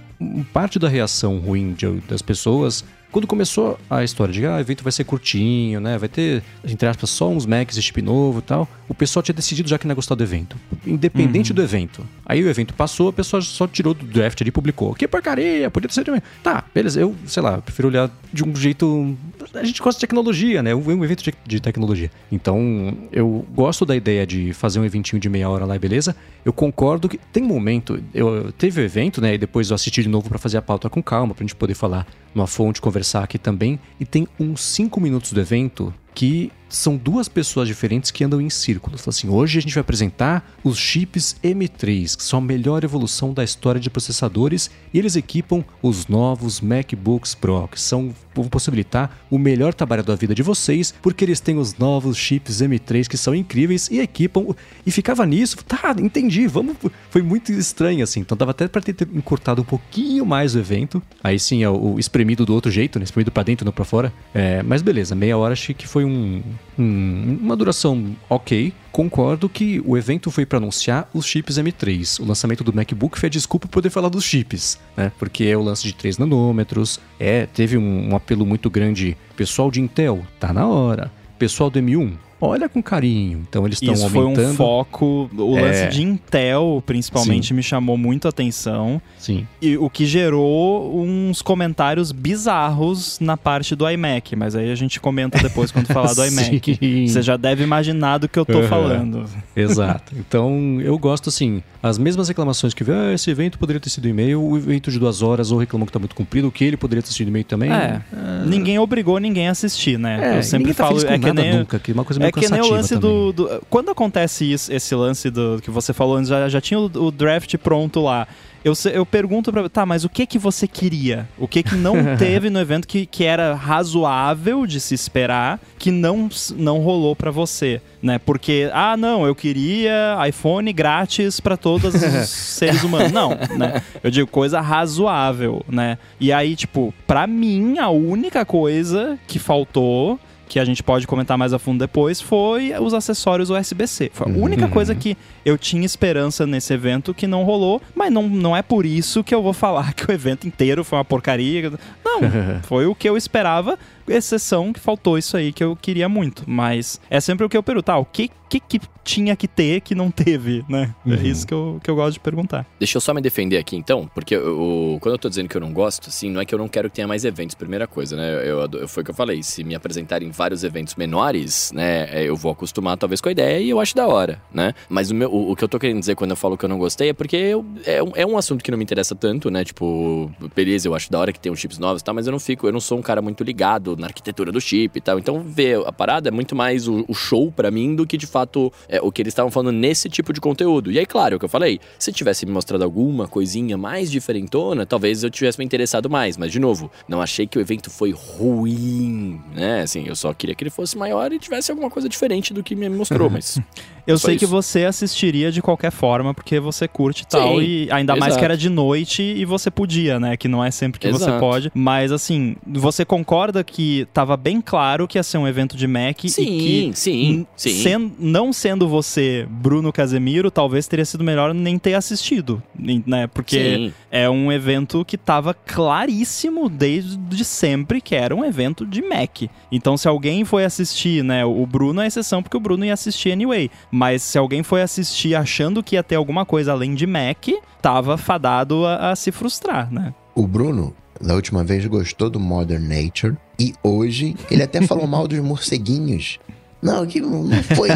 parte 0.53 0.79
da 0.79 0.87
reação 0.87 1.37
ruim 1.39 1.73
de, 1.73 1.99
das 2.07 2.21
pessoas 2.21 2.85
quando 3.13 3.27
começou 3.27 3.79
a 3.87 4.03
história 4.03 4.33
de 4.33 4.43
ah, 4.45 4.55
o 4.55 4.59
evento 4.59 4.83
vai 4.83 4.91
ser 4.91 5.03
curtinho, 5.03 5.79
né? 5.79 5.99
Vai 5.99 6.09
ter, 6.09 6.43
entre 6.65 6.87
aspas, 6.87 7.11
só 7.11 7.29
uns 7.29 7.45
Macs 7.45 7.75
de 7.75 7.81
chip 7.81 8.01
novo 8.01 8.39
e 8.39 8.41
tal, 8.41 8.67
o 8.93 8.95
pessoal 8.95 9.23
tinha 9.23 9.33
decidido 9.33 9.67
já 9.67 9.77
que 9.77 9.85
não 9.85 9.91
ia 9.91 9.95
gostar 9.95 10.13
do 10.13 10.23
evento. 10.23 10.55
Independente 10.85 11.51
uhum. 11.51 11.55
do 11.55 11.61
evento. 11.63 12.07
Aí 12.23 12.43
o 12.43 12.47
evento 12.47 12.73
passou, 12.75 13.09
a 13.09 13.13
pessoa 13.13 13.41
só 13.41 13.67
tirou 13.67 13.93
do 13.93 14.05
draft 14.05 14.39
ali 14.39 14.49
e 14.49 14.51
publicou. 14.51 14.93
Que 14.93 15.07
porcaria, 15.07 15.69
podia 15.71 15.89
ter 15.89 15.95
sido. 15.95 16.21
Tá, 16.43 16.63
beleza, 16.73 17.01
eu, 17.01 17.15
sei 17.25 17.41
lá, 17.41 17.57
prefiro 17.57 17.87
olhar 17.87 18.11
de 18.31 18.43
um 18.43 18.55
jeito. 18.55 19.17
A 19.55 19.63
gente 19.63 19.81
gosta 19.81 19.97
de 19.97 20.01
tecnologia, 20.01 20.61
né? 20.61 20.75
Um 20.75 21.03
evento 21.03 21.23
de, 21.45 21.59
tecnologia. 21.59 22.11
Então, 22.31 22.95
eu 23.11 23.45
gosto 23.53 23.83
da 23.83 23.95
ideia 23.95 24.27
de 24.27 24.53
fazer 24.53 24.79
um 24.79 24.85
eventinho 24.85 25.19
de 25.19 25.27
meia 25.27 25.49
hora 25.49 25.65
lá 25.65 25.75
e 25.75 25.79
beleza. 25.79 26.15
Eu 26.45 26.53
concordo 26.53 27.09
que 27.09 27.17
tem 27.17 27.41
momento. 27.41 28.01
Eu 28.13 28.51
teve 28.51 28.79
o 28.79 28.83
evento, 28.83 29.19
né? 29.19 29.33
E 29.33 29.37
depois 29.39 29.71
eu 29.71 29.75
assisti 29.75 30.03
de 30.03 30.09
novo 30.09 30.29
para 30.29 30.37
fazer 30.37 30.57
a 30.57 30.61
pauta 30.61 30.87
com 30.87 31.01
calma, 31.01 31.33
pra 31.33 31.43
gente 31.43 31.55
poder 31.55 31.73
falar 31.73 32.05
numa 32.35 32.45
fonte, 32.47 32.79
conversar 32.79 33.23
aqui 33.23 33.39
também. 33.39 33.79
E 33.99 34.05
tem 34.05 34.27
uns 34.39 34.61
5 34.61 35.01
minutos 35.01 35.33
do 35.33 35.41
evento 35.41 35.91
que 36.13 36.51
são 36.73 36.97
duas 36.97 37.27
pessoas 37.27 37.67
diferentes 37.67 38.09
que 38.09 38.23
andam 38.23 38.41
em 38.41 38.49
círculos. 38.49 39.07
Assim, 39.07 39.29
hoje 39.29 39.59
a 39.59 39.61
gente 39.61 39.75
vai 39.75 39.81
apresentar 39.81 40.55
os 40.63 40.77
chips 40.77 41.35
M3, 41.43 42.17
que 42.17 42.23
são 42.23 42.39
a 42.39 42.41
melhor 42.41 42.83
evolução 42.83 43.31
da 43.31 43.43
história 43.43 43.79
de 43.79 43.91
processadores, 43.91 44.71
e 44.91 44.97
eles 44.97 45.15
equipam 45.15 45.63
os 45.83 46.07
novos 46.07 46.61
MacBooks 46.61 47.35
Pro, 47.35 47.67
que 47.67 47.79
são, 47.79 48.13
vão 48.33 48.45
possibilitar 48.45 49.19
o 49.29 49.37
melhor 49.37 49.73
trabalho 49.73 50.03
da 50.03 50.15
vida 50.15 50.33
de 50.33 50.41
vocês, 50.41 50.93
porque 50.99 51.23
eles 51.23 51.39
têm 51.39 51.57
os 51.57 51.77
novos 51.77 52.17
chips 52.17 52.59
M3 52.59 53.07
que 53.07 53.17
são 53.17 53.35
incríveis 53.35 53.87
e 53.91 53.99
equipam. 53.99 54.55
E 54.83 54.89
ficava 54.89 55.27
nisso, 55.27 55.57
tá, 55.63 55.95
entendi, 55.99 56.47
vamos. 56.47 56.75
Foi 57.11 57.21
muito 57.21 57.51
estranho 57.51 58.03
assim. 58.03 58.21
Então 58.21 58.35
dava 58.35 58.49
até 58.49 58.67
para 58.67 58.81
ter 58.81 59.07
encurtado 59.13 59.61
um 59.61 59.65
pouquinho 59.65 60.25
mais 60.25 60.55
o 60.55 60.59
evento. 60.59 61.03
Aí 61.23 61.37
sim, 61.37 61.61
é 61.63 61.69
o 61.69 61.99
espremido 61.99 62.47
do 62.47 62.53
outro 62.53 62.71
jeito, 62.71 62.97
né? 62.97 63.05
Espremido 63.05 63.31
para 63.31 63.43
dentro, 63.43 63.63
não 63.63 63.71
para 63.71 63.85
fora. 63.85 64.11
É, 64.33 64.63
mas 64.63 64.81
beleza, 64.81 65.13
meia 65.13 65.37
hora 65.37 65.53
achei 65.53 65.75
que 65.75 65.87
foi 65.87 66.03
um, 66.03 66.41
um, 66.77 67.37
uma 67.41 67.55
duração 67.55 68.15
ok. 68.29 68.73
Concordo 68.91 69.49
que 69.49 69.81
o 69.85 69.97
evento 69.97 70.29
foi 70.29 70.45
para 70.45 70.57
anunciar 70.57 71.09
os 71.13 71.25
chips 71.25 71.57
M3. 71.57 72.19
O 72.19 72.25
lançamento 72.25 72.63
do 72.63 72.73
MacBook 72.73 73.17
foi 73.17 73.27
a 73.27 73.29
desculpa 73.29 73.67
para 73.67 73.73
poder 73.73 73.89
falar 73.89 74.09
dos 74.09 74.23
chips, 74.23 74.79
né? 74.95 75.11
Porque 75.17 75.45
é 75.45 75.57
o 75.57 75.63
lance 75.63 75.83
de 75.83 75.93
3 75.93 76.17
nanômetros, 76.17 76.99
é, 77.19 77.45
teve 77.47 77.77
um, 77.77 78.11
um 78.11 78.15
apelo 78.15 78.45
muito 78.45 78.69
grande. 78.69 79.17
Pessoal 79.35 79.71
de 79.71 79.81
Intel, 79.81 80.25
tá 80.39 80.53
na 80.53 80.67
hora. 80.67 81.11
Pessoal 81.39 81.69
do 81.69 81.79
M1, 81.79 82.13
olha 82.43 82.67
com 82.67 82.81
carinho. 82.81 83.43
Então 83.47 83.65
eles 83.65 83.81
estão 83.81 83.93
aumentando. 83.93 84.35
foi 84.35 84.45
um 84.45 84.53
foco. 84.53 85.29
O 85.35 85.57
é... 85.57 85.61
lance 85.61 85.87
de 85.87 86.03
Intel, 86.03 86.83
principalmente, 86.85 87.47
Sim. 87.47 87.53
me 87.53 87.63
chamou 87.63 87.97
muito 87.97 88.27
a 88.27 88.29
atenção. 88.29 89.01
Sim. 89.17 89.47
E 89.61 89.77
o 89.77 89.89
que 89.89 90.05
gerou 90.05 91.01
uns 91.01 91.41
comentários 91.41 92.11
bizarros 92.11 93.19
na 93.19 93.37
parte 93.37 93.75
do 93.75 93.89
iMac. 93.89 94.35
Mas 94.35 94.55
aí 94.55 94.71
a 94.71 94.75
gente 94.75 94.99
comenta 94.99 95.39
depois 95.39 95.71
quando 95.71 95.87
falar 95.93 96.13
do 96.13 96.25
iMac. 96.25 97.07
Você 97.07 97.21
já 97.21 97.37
deve 97.37 97.63
imaginar 97.63 98.17
do 98.17 98.27
que 98.27 98.37
eu 98.37 98.45
tô 98.45 98.59
uhum. 98.59 98.67
falando. 98.67 99.25
Exato. 99.55 100.13
Então 100.17 100.79
eu 100.81 100.97
gosto 100.97 101.29
assim. 101.29 101.63
As 101.81 101.97
mesmas 101.97 102.29
reclamações 102.29 102.73
que 102.73 102.83
ah, 102.89 103.13
esse 103.13 103.29
evento 103.29 103.59
poderia 103.59 103.79
ter 103.79 103.89
sido 103.89 104.07
e-mail, 104.07 104.41
o 104.41 104.57
evento 104.57 104.89
de 104.89 104.97
duas 104.97 105.21
horas 105.21 105.51
ou 105.51 105.57
reclamou 105.57 105.85
que 105.85 105.91
tá 105.91 105.99
muito 105.99 106.15
comprido, 106.15 106.47
o 106.47 106.51
que 106.51 106.63
ele 106.63 106.77
poderia 106.77 107.03
ter 107.03 107.11
sido 107.11 107.27
e-mail 107.27 107.43
também. 107.43 107.71
É. 107.71 108.01
é. 108.13 108.45
Ninguém 108.45 108.79
obrigou 108.79 109.19
ninguém 109.19 109.49
a 109.49 109.51
assistir, 109.51 109.99
né? 109.99 110.35
É, 110.35 110.37
eu 110.37 110.43
sempre 110.43 110.73
tá 110.73 110.85
falo. 110.85 111.05
é 111.05 111.19
que 111.19 111.33
nem, 111.33 111.57
nunca, 111.57 111.79
que 111.79 111.91
uma 111.91 112.05
coisa 112.05 112.19
meio 112.19 112.29
é 112.29 112.31
que 112.39 112.49
nem 112.49 112.61
o 112.61 112.69
lance 112.69 112.95
do, 112.95 113.31
do, 113.31 113.63
Quando 113.69 113.91
acontece 113.91 114.51
isso, 114.51 114.71
esse 114.71 114.95
lance 114.95 115.29
do 115.29 115.59
que 115.61 115.69
você 115.69 115.93
falou 115.93 116.17
antes, 116.17 116.29
já, 116.29 116.49
já 116.49 116.59
tinha 116.59 116.79
o, 116.79 116.85
o 116.85 117.11
draft 117.11 117.55
pronto 117.57 118.01
lá. 118.01 118.27
Eu, 118.63 118.73
eu 118.93 119.05
pergunto 119.05 119.51
pra. 119.51 119.67
Tá, 119.67 119.85
mas 119.85 120.05
o 120.05 120.09
que 120.09 120.25
que 120.25 120.39
você 120.39 120.67
queria? 120.67 121.27
O 121.37 121.47
que 121.47 121.61
que 121.61 121.75
não 121.75 121.95
teve 122.15 122.49
no 122.49 122.59
evento 122.59 122.87
que, 122.87 123.05
que 123.05 123.25
era 123.25 123.53
razoável 123.53 124.65
de 124.65 124.79
se 124.79 124.95
esperar, 124.95 125.59
que 125.77 125.91
não, 125.91 126.29
não 126.55 126.79
rolou 126.79 127.13
para 127.13 127.29
você? 127.29 127.81
Né? 128.01 128.17
Porque, 128.17 128.69
ah, 128.73 128.95
não, 128.95 129.25
eu 129.25 129.35
queria 129.35 130.17
iPhone 130.27 130.71
grátis 130.71 131.41
para 131.41 131.57
todos 131.57 131.93
os 131.93 132.29
seres 132.29 132.83
humanos. 132.83 133.11
Não, 133.11 133.31
né? 133.57 133.81
Eu 134.01 134.09
digo 134.09 134.27
coisa 134.27 134.61
razoável, 134.61 135.63
né? 135.67 135.97
E 136.19 136.31
aí, 136.31 136.55
tipo, 136.55 136.93
pra 137.05 137.27
mim, 137.27 137.77
a 137.79 137.89
única 137.89 138.45
coisa 138.45 139.19
que 139.27 139.39
faltou 139.39 140.17
que 140.53 140.59
a 140.59 140.65
gente 140.65 140.83
pode 140.83 141.07
comentar 141.07 141.35
mais 141.35 141.51
a 141.51 141.57
fundo 141.57 141.79
depois, 141.79 142.21
foi 142.21 142.73
os 142.79 142.93
acessórios 142.93 143.49
USB-C. 143.49 144.11
Foi 144.13 144.27
a 144.27 144.29
uhum. 144.29 144.43
única 144.43 144.67
coisa 144.67 144.93
que 144.93 145.17
eu 145.43 145.57
tinha 145.57 145.83
esperança 145.83 146.45
nesse 146.45 146.71
evento 146.71 147.11
que 147.11 147.25
não 147.25 147.43
rolou, 147.43 147.81
mas 147.95 148.13
não, 148.13 148.29
não 148.29 148.55
é 148.55 148.61
por 148.61 148.85
isso 148.85 149.23
que 149.23 149.33
eu 149.33 149.41
vou 149.41 149.51
falar 149.51 149.93
que 149.97 150.07
o 150.07 150.11
evento 150.11 150.45
inteiro 150.45 150.83
foi 150.83 150.99
uma 150.99 151.05
porcaria. 151.05 151.71
Não, 152.05 152.19
foi 152.69 152.85
o 152.85 152.93
que 152.93 153.09
eu 153.09 153.17
esperava 153.17 153.79
exceção 154.07 154.71
que 154.71 154.79
faltou 154.79 155.17
isso 155.17 155.35
aí 155.35 155.51
que 155.51 155.63
eu 155.63 155.75
queria 155.75 156.07
muito. 156.07 156.43
Mas 156.45 157.01
é 157.09 157.19
sempre 157.19 157.45
o 157.45 157.49
que 157.49 157.57
eu 157.57 157.63
pergunto, 157.63 157.89
ah, 157.89 157.97
o 157.97 158.05
que, 158.05 158.29
que, 158.47 158.59
que 158.59 158.79
tinha 159.03 159.35
que 159.35 159.47
ter 159.47 159.81
que 159.81 159.93
não 159.93 160.09
teve, 160.09 160.63
né? 160.67 160.93
É 161.05 161.09
uhum. 161.09 161.15
É 161.15 161.27
isso 161.27 161.45
que 161.45 161.53
eu, 161.53 161.79
que 161.83 161.89
eu 161.89 161.95
gosto 161.95 162.13
de 162.13 162.19
perguntar. 162.19 162.65
Deixa 162.79 162.97
eu 162.97 163.01
só 163.01 163.13
me 163.13 163.21
defender 163.21 163.57
aqui 163.57 163.75
então, 163.75 164.09
porque 164.13 164.35
eu, 164.35 164.97
quando 165.01 165.13
eu 165.13 165.19
tô 165.19 165.29
dizendo 165.29 165.49
que 165.49 165.57
eu 165.57 165.61
não 165.61 165.73
gosto, 165.73 166.09
assim, 166.09 166.29
não 166.29 166.41
é 166.41 166.45
que 166.45 166.53
eu 166.53 166.59
não 166.59 166.67
quero 166.67 166.89
que 166.89 166.95
tenha 166.95 167.07
mais 167.07 167.25
eventos, 167.25 167.55
primeira 167.55 167.87
coisa, 167.87 168.15
né? 168.15 168.33
Eu, 168.47 168.67
eu, 168.71 168.87
foi 168.87 169.01
o 169.01 169.05
que 169.05 169.11
eu 169.11 169.15
falei, 169.15 169.43
se 169.43 169.63
me 169.63 169.75
apresentarem 169.75 170.31
vários 170.31 170.63
eventos 170.63 170.95
menores, 170.95 171.71
né, 171.73 172.07
é, 172.11 172.23
eu 172.23 172.35
vou 172.35 172.51
acostumar 172.51 172.97
talvez 172.97 173.21
com 173.21 173.29
a 173.29 173.31
ideia 173.31 173.59
e 173.59 173.69
eu 173.69 173.79
acho 173.79 173.95
da 173.95 174.07
hora, 174.07 174.41
né? 174.53 174.73
Mas 174.89 175.11
o, 175.11 175.15
meu, 175.15 175.29
o, 175.31 175.51
o 175.51 175.55
que 175.55 175.63
eu 175.63 175.67
tô 175.67 175.79
querendo 175.79 175.99
dizer 175.99 176.15
quando 176.15 176.31
eu 176.31 176.37
falo 176.37 176.57
que 176.57 176.65
eu 176.65 176.69
não 176.69 176.77
gostei 176.77 177.09
é 177.09 177.13
porque 177.13 177.35
eu, 177.35 177.65
é, 177.85 178.01
um, 178.01 178.11
é 178.15 178.25
um 178.25 178.37
assunto 178.37 178.63
que 178.63 178.71
não 178.71 178.77
me 178.77 178.83
interessa 178.83 179.15
tanto, 179.15 179.49
né? 179.49 179.63
Tipo, 179.63 180.31
beleza, 180.55 180.87
eu 180.87 180.95
acho 180.95 181.11
da 181.11 181.19
hora 181.19 181.31
que 181.31 181.39
tem 181.39 181.51
uns 181.51 181.59
chips 181.59 181.77
novos 181.77 182.01
e 182.01 182.05
tal, 182.05 182.15
mas 182.15 182.27
eu 182.27 182.31
não 182.31 182.39
fico, 182.39 182.67
eu 182.67 182.71
não 182.71 182.79
sou 182.79 182.97
um 182.97 183.01
cara 183.01 183.21
muito 183.21 183.43
ligado 183.43 183.95
na 183.97 184.07
arquitetura 184.07 184.51
do 184.51 184.61
chip 184.61 184.97
e 184.97 185.01
tal. 185.01 185.19
Então, 185.19 185.41
ver 185.41 185.85
a 185.85 185.91
parada 185.91 186.29
é 186.29 186.31
muito 186.31 186.55
mais 186.55 186.87
o, 186.87 187.05
o 187.07 187.13
show 187.13 187.51
para 187.51 187.69
mim 187.71 187.95
do 187.95 188.05
que 188.05 188.17
de 188.17 188.27
fato 188.27 188.71
é, 188.93 189.01
o 189.01 189.11
que 189.11 189.23
eles 189.23 189.31
estavam 189.31 189.49
falando 189.49 189.75
nesse 189.75 190.07
tipo 190.07 190.31
de 190.31 190.39
conteúdo. 190.39 190.91
E 190.91 190.99
aí, 190.99 191.05
claro, 191.05 191.33
é 191.33 191.35
o 191.37 191.39
que 191.39 191.45
eu 191.45 191.49
falei, 191.49 191.79
se 191.97 192.11
tivesse 192.11 192.45
me 192.45 192.51
mostrado 192.51 192.83
alguma 192.83 193.27
coisinha 193.27 193.75
mais 193.75 194.11
diferentona, 194.11 194.85
talvez 194.85 195.23
eu 195.23 195.31
tivesse 195.31 195.57
me 195.57 195.65
interessado 195.65 196.07
mais. 196.11 196.37
Mas, 196.37 196.51
de 196.51 196.59
novo, 196.59 196.91
não 197.07 197.19
achei 197.19 197.47
que 197.47 197.57
o 197.57 197.61
evento 197.61 197.89
foi 197.89 198.11
ruim, 198.11 199.41
né? 199.55 199.81
Assim, 199.81 200.07
eu 200.07 200.15
só 200.15 200.31
queria 200.31 200.53
que 200.53 200.63
ele 200.63 200.69
fosse 200.69 200.95
maior 200.95 201.33
e 201.33 201.39
tivesse 201.39 201.71
alguma 201.71 201.89
coisa 201.89 202.07
diferente 202.07 202.53
do 202.53 202.61
que 202.61 202.75
me 202.75 202.87
mostrou, 202.87 203.29
mas. 203.31 203.59
Eu 204.05 204.17
Só 204.17 204.27
sei 204.27 204.37
que 204.37 204.43
isso. 204.45 204.51
você 204.51 204.83
assistiria 204.85 205.51
de 205.51 205.61
qualquer 205.61 205.91
forma, 205.91 206.33
porque 206.33 206.59
você 206.59 206.87
curte 206.87 207.23
e 207.23 207.27
tal. 207.27 207.59
Sim, 207.59 207.63
e 207.65 207.87
ainda 207.91 208.13
mais 208.15 208.31
exato. 208.31 208.39
que 208.39 208.45
era 208.45 208.57
de 208.57 208.69
noite 208.69 209.21
e 209.23 209.45
você 209.45 209.71
podia, 209.71 210.19
né? 210.19 210.35
Que 210.35 210.47
não 210.47 210.63
é 210.63 210.71
sempre 210.71 210.99
que 210.99 211.09
você 211.09 211.23
Exato. 211.23 211.39
pode. 211.39 211.71
Mas 211.73 212.11
assim, 212.11 212.55
você 212.67 213.05
concorda 213.05 213.63
que 213.63 214.05
tava 214.13 214.35
bem 214.35 214.59
claro 214.59 215.07
que 215.07 215.17
ia 215.17 215.23
ser 215.23 215.37
um 215.37 215.47
evento 215.47 215.77
de 215.77 215.87
Mac 215.87 216.23
e 216.23 216.29
Sim, 216.29 216.45
que. 216.45 216.91
sim, 216.95 217.47
sim. 217.55 217.69
sen- 217.81 218.11
não 218.19 218.51
sendo 218.51 218.87
você, 218.89 219.47
Bruno 219.49 219.91
Casemiro, 219.93 220.51
talvez 220.51 220.85
teria 220.87 221.05
sido 221.05 221.23
melhor 221.23 221.53
nem 221.53 221.77
ter 221.79 221.93
assistido, 221.93 222.61
né? 222.77 223.27
Porque 223.27 223.57
Sim. 223.57 223.93
é 224.11 224.29
um 224.29 224.51
evento 224.51 225.05
que 225.05 225.17
tava 225.17 225.53
claríssimo 225.53 226.67
desde 226.69 227.45
sempre 227.45 228.01
que 228.01 228.15
era 228.15 228.35
um 228.35 228.43
evento 228.43 228.85
de 228.85 229.01
Mac. 229.01 229.43
Então, 229.71 229.95
se 229.95 230.07
alguém 230.07 230.43
foi 230.43 230.65
assistir, 230.65 231.23
né? 231.23 231.45
O 231.45 231.65
Bruno 231.65 232.01
é 232.01 232.07
exceção 232.07 232.41
porque 232.43 232.57
o 232.57 232.59
Bruno 232.59 232.83
ia 232.83 232.93
assistir 232.93 233.31
anyway. 233.31 233.69
Mas 233.95 234.23
se 234.23 234.39
alguém 234.39 234.63
foi 234.63 234.81
assistir 234.81 235.35
achando 235.35 235.83
que 235.83 235.95
ia 235.95 236.01
ter 236.01 236.15
alguma 236.15 236.47
coisa 236.47 236.71
além 236.71 236.95
de 236.95 237.05
Mac, 237.05 237.45
tava 237.79 238.17
fadado 238.17 238.87
a, 238.87 239.11
a 239.11 239.15
se 239.15 239.31
frustrar, 239.31 239.93
né? 239.93 240.15
O 240.33 240.47
Bruno, 240.47 240.95
da 241.21 241.35
última 241.35 241.63
vez, 241.63 241.85
gostou 241.85 242.27
do 242.27 242.39
Modern 242.39 242.81
Nature. 242.81 243.37
E 243.59 243.75
hoje, 243.83 244.35
ele 244.49 244.63
até 244.63 244.81
falou 244.81 245.05
mal 245.05 245.27
dos 245.27 245.37
morceguinhos. 245.37 246.39
Não, 246.81 247.05
que 247.05 247.21
não 247.21 247.47
foi. 247.75 247.89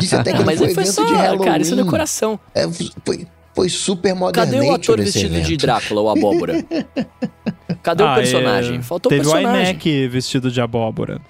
Disse 0.00 0.16
até 0.16 0.32
que 0.32 0.38
não 0.38 0.44
mas 0.44 0.58
foi 0.58 0.74
foi 0.74 0.86
só, 0.86 1.04
de 1.04 1.14
Halloween. 1.14 1.44
cara, 1.44 1.62
isso 1.62 1.74
é 1.74 1.76
decoração. 1.76 2.40
É, 2.52 2.66
foi, 3.06 3.24
foi 3.54 3.68
super 3.68 4.14
Modern 4.14 4.50
Cadê 4.50 4.60
o 4.60 4.72
ator 4.72 4.98
vestido 4.98 5.32
de 5.34 5.38
evento. 5.40 5.60
Drácula, 5.60 6.00
o 6.02 6.08
Abóbora? 6.10 6.64
Cadê 7.82 8.02
o 8.02 8.06
Ah, 8.06 8.14
personagem? 8.14 8.76
é, 8.78 8.82
Faltou 8.82 9.10
o 9.10 9.14
Teve 9.14 9.26
o 9.26 9.30
personagem. 9.32 9.70
iMac 9.72 10.08
vestido 10.08 10.50
de 10.50 10.60
abóbora. 10.60 11.20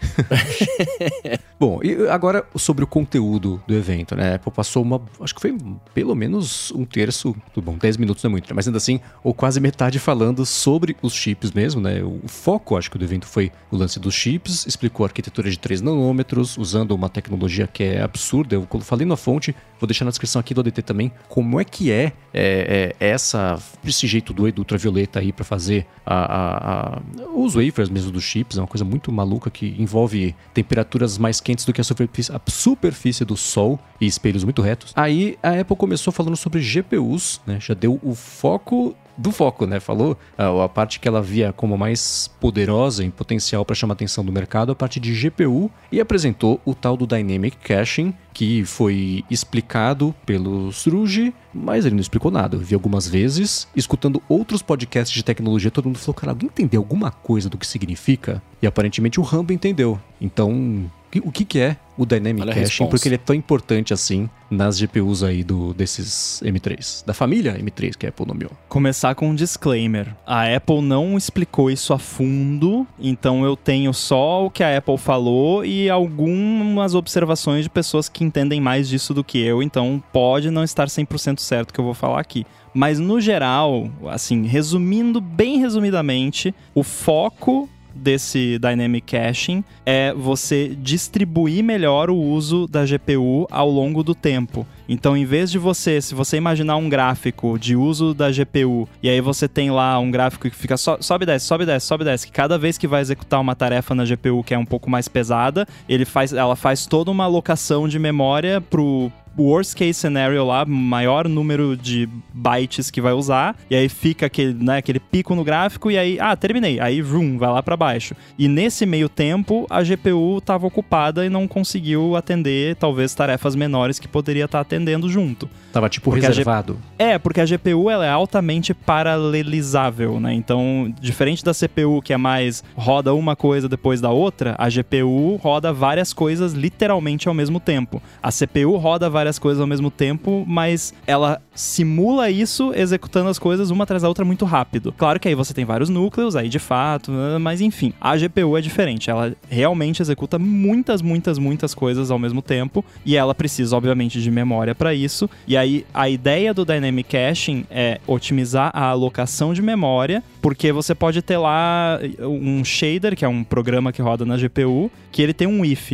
Bom, 1.59 1.81
e 1.83 2.09
agora 2.09 2.45
sobre 2.57 2.85
o 2.85 2.87
conteúdo 2.87 3.63
do 3.67 3.75
evento, 3.75 4.15
né? 4.15 4.33
A 4.33 4.35
Apple 4.37 4.53
passou 4.53 4.83
uma. 4.83 5.01
Acho 5.21 5.35
que 5.35 5.41
foi 5.41 5.57
pelo 5.95 6.15
menos 6.15 6.71
um 6.73 6.85
terço. 6.85 7.35
Tudo 7.53 7.65
bom, 7.65 7.77
10 7.79 7.97
minutos 7.97 8.23
não 8.23 8.29
é 8.29 8.33
muito, 8.33 8.45
né? 8.49 8.53
mas 8.55 8.67
ainda 8.67 8.77
assim, 8.77 9.01
ou 9.23 9.33
quase 9.33 9.61
metade 9.61 9.99
falando 9.99 10.45
sobre 10.45 10.97
os 11.01 11.15
chips 11.15 11.53
mesmo, 11.53 11.81
né? 11.81 12.03
O 12.03 12.21
foco, 12.27 12.77
acho 12.77 12.91
que, 12.91 12.99
do 12.99 13.05
evento 13.05 13.27
foi 13.27 13.51
o 13.71 13.77
lance 13.77 13.99
dos 13.99 14.15
chips, 14.15 14.67
explicou 14.67 15.05
a 15.05 15.09
arquitetura 15.09 15.49
de 15.51 15.59
3 15.59 15.81
nanômetros, 15.81 16.59
usando 16.59 16.91
uma 16.93 17.09
tecnologia 17.09 17.67
que 17.67 17.83
é 17.83 18.03
absurda. 18.03 18.55
Eu 18.57 18.67
falei 18.81 19.07
na 19.07 19.17
fonte, 19.17 19.55
vou 19.81 19.87
deixar 19.87 20.05
na 20.05 20.11
descrição 20.11 20.41
aqui 20.41 20.53
do 20.53 20.61
ADT 20.61 20.83
também, 20.83 21.11
como 21.29 21.61
é 21.61 21.65
que 21.65 21.91
é, 21.91 22.13
é, 22.33 22.95
é 22.99 23.09
essa, 23.09 23.59
esse 23.85 24.07
jeito 24.07 24.33
doido 24.33 24.59
ultravioleta 24.59 25.21
aí 25.21 25.33
para 25.33 25.45
fazer 25.45 25.87
a, 26.05 26.15
a- 26.15 26.97
a- 26.99 27.03
os 27.35 27.55
wafers 27.55 27.89
mesmo 27.89 28.11
dos 28.11 28.25
chips. 28.25 28.57
É 28.59 28.61
uma 28.61 28.67
coisa 28.67 28.85
muito 28.85 29.13
maluca 29.13 29.51
que 29.51 29.75
envolve 29.79 30.35
temperaturas 30.53 31.17
mais 31.19 31.41
quentes 31.41 31.65
do 31.65 31.73
que 31.73 31.81
a 31.81 31.85
superfície, 31.85 32.33
a 32.33 32.41
superfície 32.51 33.25
do 33.25 33.37
Sol 33.37 33.79
e 34.01 34.07
espelhos 34.07 34.43
muito 34.45 34.63
retos. 34.63 34.93
Aí 34.97 35.37
a 35.43 35.51
Apple 35.61 35.77
começou 35.77 36.13
falando 36.13 36.37
sobre 36.37 36.61
GPUs, 36.61 37.41
né? 37.47 37.59
Já 37.61 37.75
deu 37.75 37.99
o 38.03 38.15
foco 38.15 38.95
do 39.17 39.31
foco, 39.31 39.67
né? 39.67 39.81
Falou 39.81 40.17
a, 40.37 40.65
a 40.65 40.69
parte 40.69 41.01
que 41.01 41.09
ela 41.09 41.23
via 41.23 41.53
como 41.53 41.77
mais 41.77 42.29
poderosa 42.41 43.05
em 43.05 43.11
potencial 43.11 43.65
para 43.65 43.75
chamar 43.75 43.95
atenção 43.95 44.25
do 44.25 44.33
mercado, 44.33 44.73
a 44.73 44.75
parte 44.75 44.99
de 44.99 45.13
GPU, 45.13 45.71
e 45.91 46.01
apresentou 46.01 46.61
o 46.65 46.75
tal 46.75 46.97
do 46.97 47.07
Dynamic 47.07 47.57
Caching, 47.59 48.15
que 48.33 48.65
foi 48.65 49.25
explicado 49.31 50.15
pelo 50.27 50.73
Sruji, 50.73 51.33
mas 51.53 51.87
ele 51.87 51.95
não 51.95 52.01
explicou 52.01 52.31
nada. 52.31 52.57
Eu 52.57 52.61
vi 52.61 52.75
algumas 52.75 53.07
vezes, 53.07 53.69
escutando 53.77 54.23
outros 54.29 54.61
podcasts 54.61 55.15
de 55.15 55.23
tecnologia, 55.23 55.71
todo 55.71 55.87
mundo 55.87 55.99
falou, 55.99 56.15
cara, 56.15 56.33
alguém 56.33 56.49
entendeu 56.49 56.81
alguma 56.81 57.11
coisa 57.11 57.49
do 57.49 57.57
que 57.57 57.67
significa? 57.67 58.43
E 58.61 58.67
aparentemente 58.67 59.21
o 59.21 59.23
Rambo 59.23 59.53
entendeu. 59.53 60.01
Então, 60.21 60.91
o 61.21 61.31
que, 61.31 61.45
que 61.45 61.59
é 61.59 61.77
o 61.97 62.05
Dynamic 62.05 62.43
Olha 62.43 62.55
Caching? 62.55 62.87
Porque 62.87 63.09
ele 63.09 63.15
é 63.15 63.19
tão 63.19 63.35
importante 63.35 63.93
assim 63.93 64.29
nas 64.51 64.79
GPUs 64.79 65.23
aí 65.23 65.43
do, 65.43 65.75
desses 65.75 66.41
M3. 66.45 67.05
Da 67.05 67.13
família 67.13 67.59
M3 67.59 67.97
que 67.97 68.07
a 68.07 68.09
Apple 68.09 68.27
nomeou. 68.27 68.53
Começar 68.69 69.15
com 69.15 69.29
um 69.29 69.35
disclaimer. 69.35 70.15
A 70.27 70.55
Apple 70.55 70.81
não 70.81 71.17
explicou 71.17 71.71
isso 71.71 71.93
a 71.93 71.99
fundo, 71.99 72.87
então 72.99 73.45
eu 73.45 73.57
tenho 73.57 73.93
só 73.93 74.47
o 74.47 74.51
que 74.51 74.63
a 74.63 74.77
Apple 74.77 74.99
falou 74.99 75.65
e 75.65 75.89
algumas 75.91 76.95
observações 76.95 77.65
de 77.65 77.71
pessoas 77.71 78.09
que 78.09 78.25
entendem 78.25 78.61
mais 78.61 78.89
disso 78.89 79.13
do 79.15 79.25
que 79.25 79.39
eu, 79.39 79.63
então 79.63 80.03
pode 80.13 80.51
não 80.51 80.65
estar 80.65 80.87
100% 80.87 81.41
certo 81.41 81.71
o 81.71 81.75
que 81.75 81.81
eu 81.81 81.85
vou 81.85 81.95
falar 81.95 82.21
aqui. 82.21 82.47
Mas 82.75 82.99
no 82.99 83.21
geral, 83.21 83.89
assim, 84.09 84.47
resumindo 84.47 85.21
bem 85.21 85.61
resumidamente, 85.61 86.53
o 86.75 86.83
foco 86.83 87.69
desse 87.95 88.59
Dynamic 88.59 89.17
Caching 89.17 89.65
é 89.85 90.13
você 90.13 90.77
distribuir 90.81 91.63
melhor 91.63 92.11
o 92.11 92.17
uso 92.17 92.67
da 92.67 92.85
GPU 92.85 93.47
ao 93.51 93.71
longo 93.71 94.03
do 94.03 94.15
tempo. 94.15 94.67
Então, 94.89 95.17
em 95.17 95.25
vez 95.25 95.51
de 95.51 95.59
você, 95.59 96.01
se 96.01 96.15
você 96.15 96.37
imaginar 96.37 96.77
um 96.77 96.89
gráfico 96.89 97.59
de 97.59 97.75
uso 97.75 98.13
da 98.13 98.31
GPU, 98.31 98.89
e 99.03 99.09
aí 99.09 99.21
você 99.21 99.49
tem 99.49 99.71
lá 99.71 99.99
um 99.99 100.11
gráfico 100.11 100.49
que 100.51 100.57
fica 100.57 100.77
so, 100.77 100.97
sobe 101.01 101.25
e 101.25 101.27
desce, 101.27 101.47
sobe 101.47 101.65
e 101.65 101.67
desce, 101.67 101.87
sobe 101.87 102.05
e 102.05 102.07
desce, 102.07 102.27
que 102.27 102.33
cada 102.33 102.59
vez 102.59 102.77
que 102.77 102.87
vai 102.87 103.01
executar 103.01 103.41
uma 103.41 103.55
tarefa 103.55 103.95
na 103.95 104.05
GPU 104.05 104.43
que 104.45 104.53
é 104.53 104.59
um 104.59 104.65
pouco 104.65 104.91
mais 104.91 105.09
pesada, 105.09 105.67
ele 105.89 106.05
faz, 106.05 106.33
ela 106.33 106.57
faz 106.57 106.87
toda 106.87 107.11
uma 107.11 107.25
alocação 107.25 107.89
de 107.89 107.99
memória 107.99 108.61
pro 108.61 109.11
worst 109.39 109.75
case 109.77 109.95
scenario 109.95 110.45
lá, 110.45 110.65
maior 110.65 111.29
número 111.29 111.77
de 111.77 112.09
bytes 112.33 112.91
que 112.91 113.01
vai 113.01 113.13
usar, 113.13 113.57
e 113.71 113.75
aí 113.77 113.89
fica 113.89 114.27
aquele, 114.27 114.55
né, 114.55 114.79
aquele 114.79 115.01
pico 115.01 115.35
no 115.35 115.45
gráfico, 115.45 115.91
e 115.91 115.99
aí, 115.99 116.19
ah, 116.21 116.37
terminei, 116.37 116.79
aí 116.81 117.01
vroom, 117.03 117.39
vai 117.39 117.51
lá 117.51 117.63
para 117.63 117.77
baixo. 117.77 118.15
E 118.39 118.49
nesse 118.49 118.87
meio 118.87 119.09
tempo, 119.09 119.67
a 119.71 119.83
GPU 119.83 120.39
estava 120.39 120.67
ocupada 120.67 121.25
e 121.25 121.29
não 121.29 121.47
conseguiu 121.49 122.17
atender 122.17 122.77
talvez 122.77 123.15
tarefas 123.15 123.55
menores 123.55 123.99
que 123.99 124.07
poderia 124.09 124.45
estar 124.45 124.61
atendendo 124.61 125.09
junto. 125.09 125.49
Tava 125.73 125.89
tipo 125.89 126.11
Porque 126.11 126.27
a 126.27 126.31
G- 126.31 126.39
reservado. 126.39 126.79
É, 126.99 127.19
porque 127.19 127.41
a 127.41 127.45
GPU 127.47 127.91
ela 127.91 128.05
é 128.07 128.11
altamente 128.11 128.73
paralelizável, 128.73 130.21
né? 130.21 130.33
Então, 130.35 130.93
diferente 131.01 131.45
da 131.45 131.53
CPU 131.53 132.01
que 132.03 132.13
é 132.13 132.17
mais 132.17 132.63
roda 132.77 133.15
uma 133.15 133.35
coisa 133.35 133.69
depois 133.69 134.01
da 134.01 134.11
outra, 134.11 134.55
a 134.59 134.69
GPU 134.69 135.37
roda 135.43 135.73
várias 135.73 136.13
coisas 136.13 136.53
literalmente 136.53 137.29
ao 137.29 137.35
mesmo 137.35 137.59
tempo. 137.59 138.03
A 138.23 138.31
CPU 138.31 138.77
roda 138.77 139.11
várias 139.11 139.24
coisas 139.39 139.61
ao 139.61 139.67
mesmo 139.67 139.91
tempo, 139.91 140.45
mas 140.47 140.95
ela 141.07 141.41
simula 141.55 142.31
isso 142.31 142.73
executando 142.75 143.29
as 143.29 143.39
coisas 143.39 143.71
uma 143.71 143.85
atrás 143.85 144.03
da 144.03 144.09
outra 144.09 144.25
muito 144.25 144.45
rápido. 144.45 144.93
Claro 144.97 145.21
que 145.21 145.29
aí 145.29 145.35
você 145.35 145.55
tem 145.55 145.65
vários 145.65 145.89
núcleos, 145.89 146.37
aí 146.37 146.49
de 146.49 146.59
fato, 146.59 147.13
né? 147.13 147.39
mas 147.39 147.61
enfim, 147.61 147.93
a 148.01 148.17
GPU 148.17 148.57
é 148.57 148.61
diferente. 148.61 149.11
Ela 149.11 149.35
realmente 149.49 150.03
executa 150.03 150.39
muitas, 150.39 151.01
muitas, 151.01 151.39
muitas 151.39 151.75
coisas 151.75 152.11
ao 152.11 152.19
mesmo 152.19 152.43
tempo 152.43 152.85
e 153.05 153.17
ela 153.17 153.35
precisa, 153.35 153.77
obviamente, 153.77 154.21
de 154.21 154.31
memória 154.31 154.75
para 154.75 154.95
isso. 154.95 155.29
E 155.47 155.57
aí 155.57 155.87
a 155.93 156.09
ideia 156.09 156.53
do 156.53 156.65
Dynamic 156.65 157.11
Caching 157.11 157.65
é 157.71 158.01
otimizar 158.07 158.71
a 158.75 158.87
alocação 158.87 159.55
de 159.55 159.63
memória, 159.63 160.23
porque 160.41 160.73
você 160.73 160.95
pode 160.95 161.23
ter 161.23 161.37
lá 161.37 161.99
um 162.21 162.65
shader, 162.65 163.17
que 163.17 163.25
é 163.25 163.29
um 163.29 163.45
programa 163.45 163.93
que 163.93 164.03
roda 164.03 164.25
na 164.25 164.37
GPU, 164.37 164.91
que 165.13 165.23
ele 165.23 165.33
tem 165.33 165.47
um 165.47 165.65
if. 165.65 165.93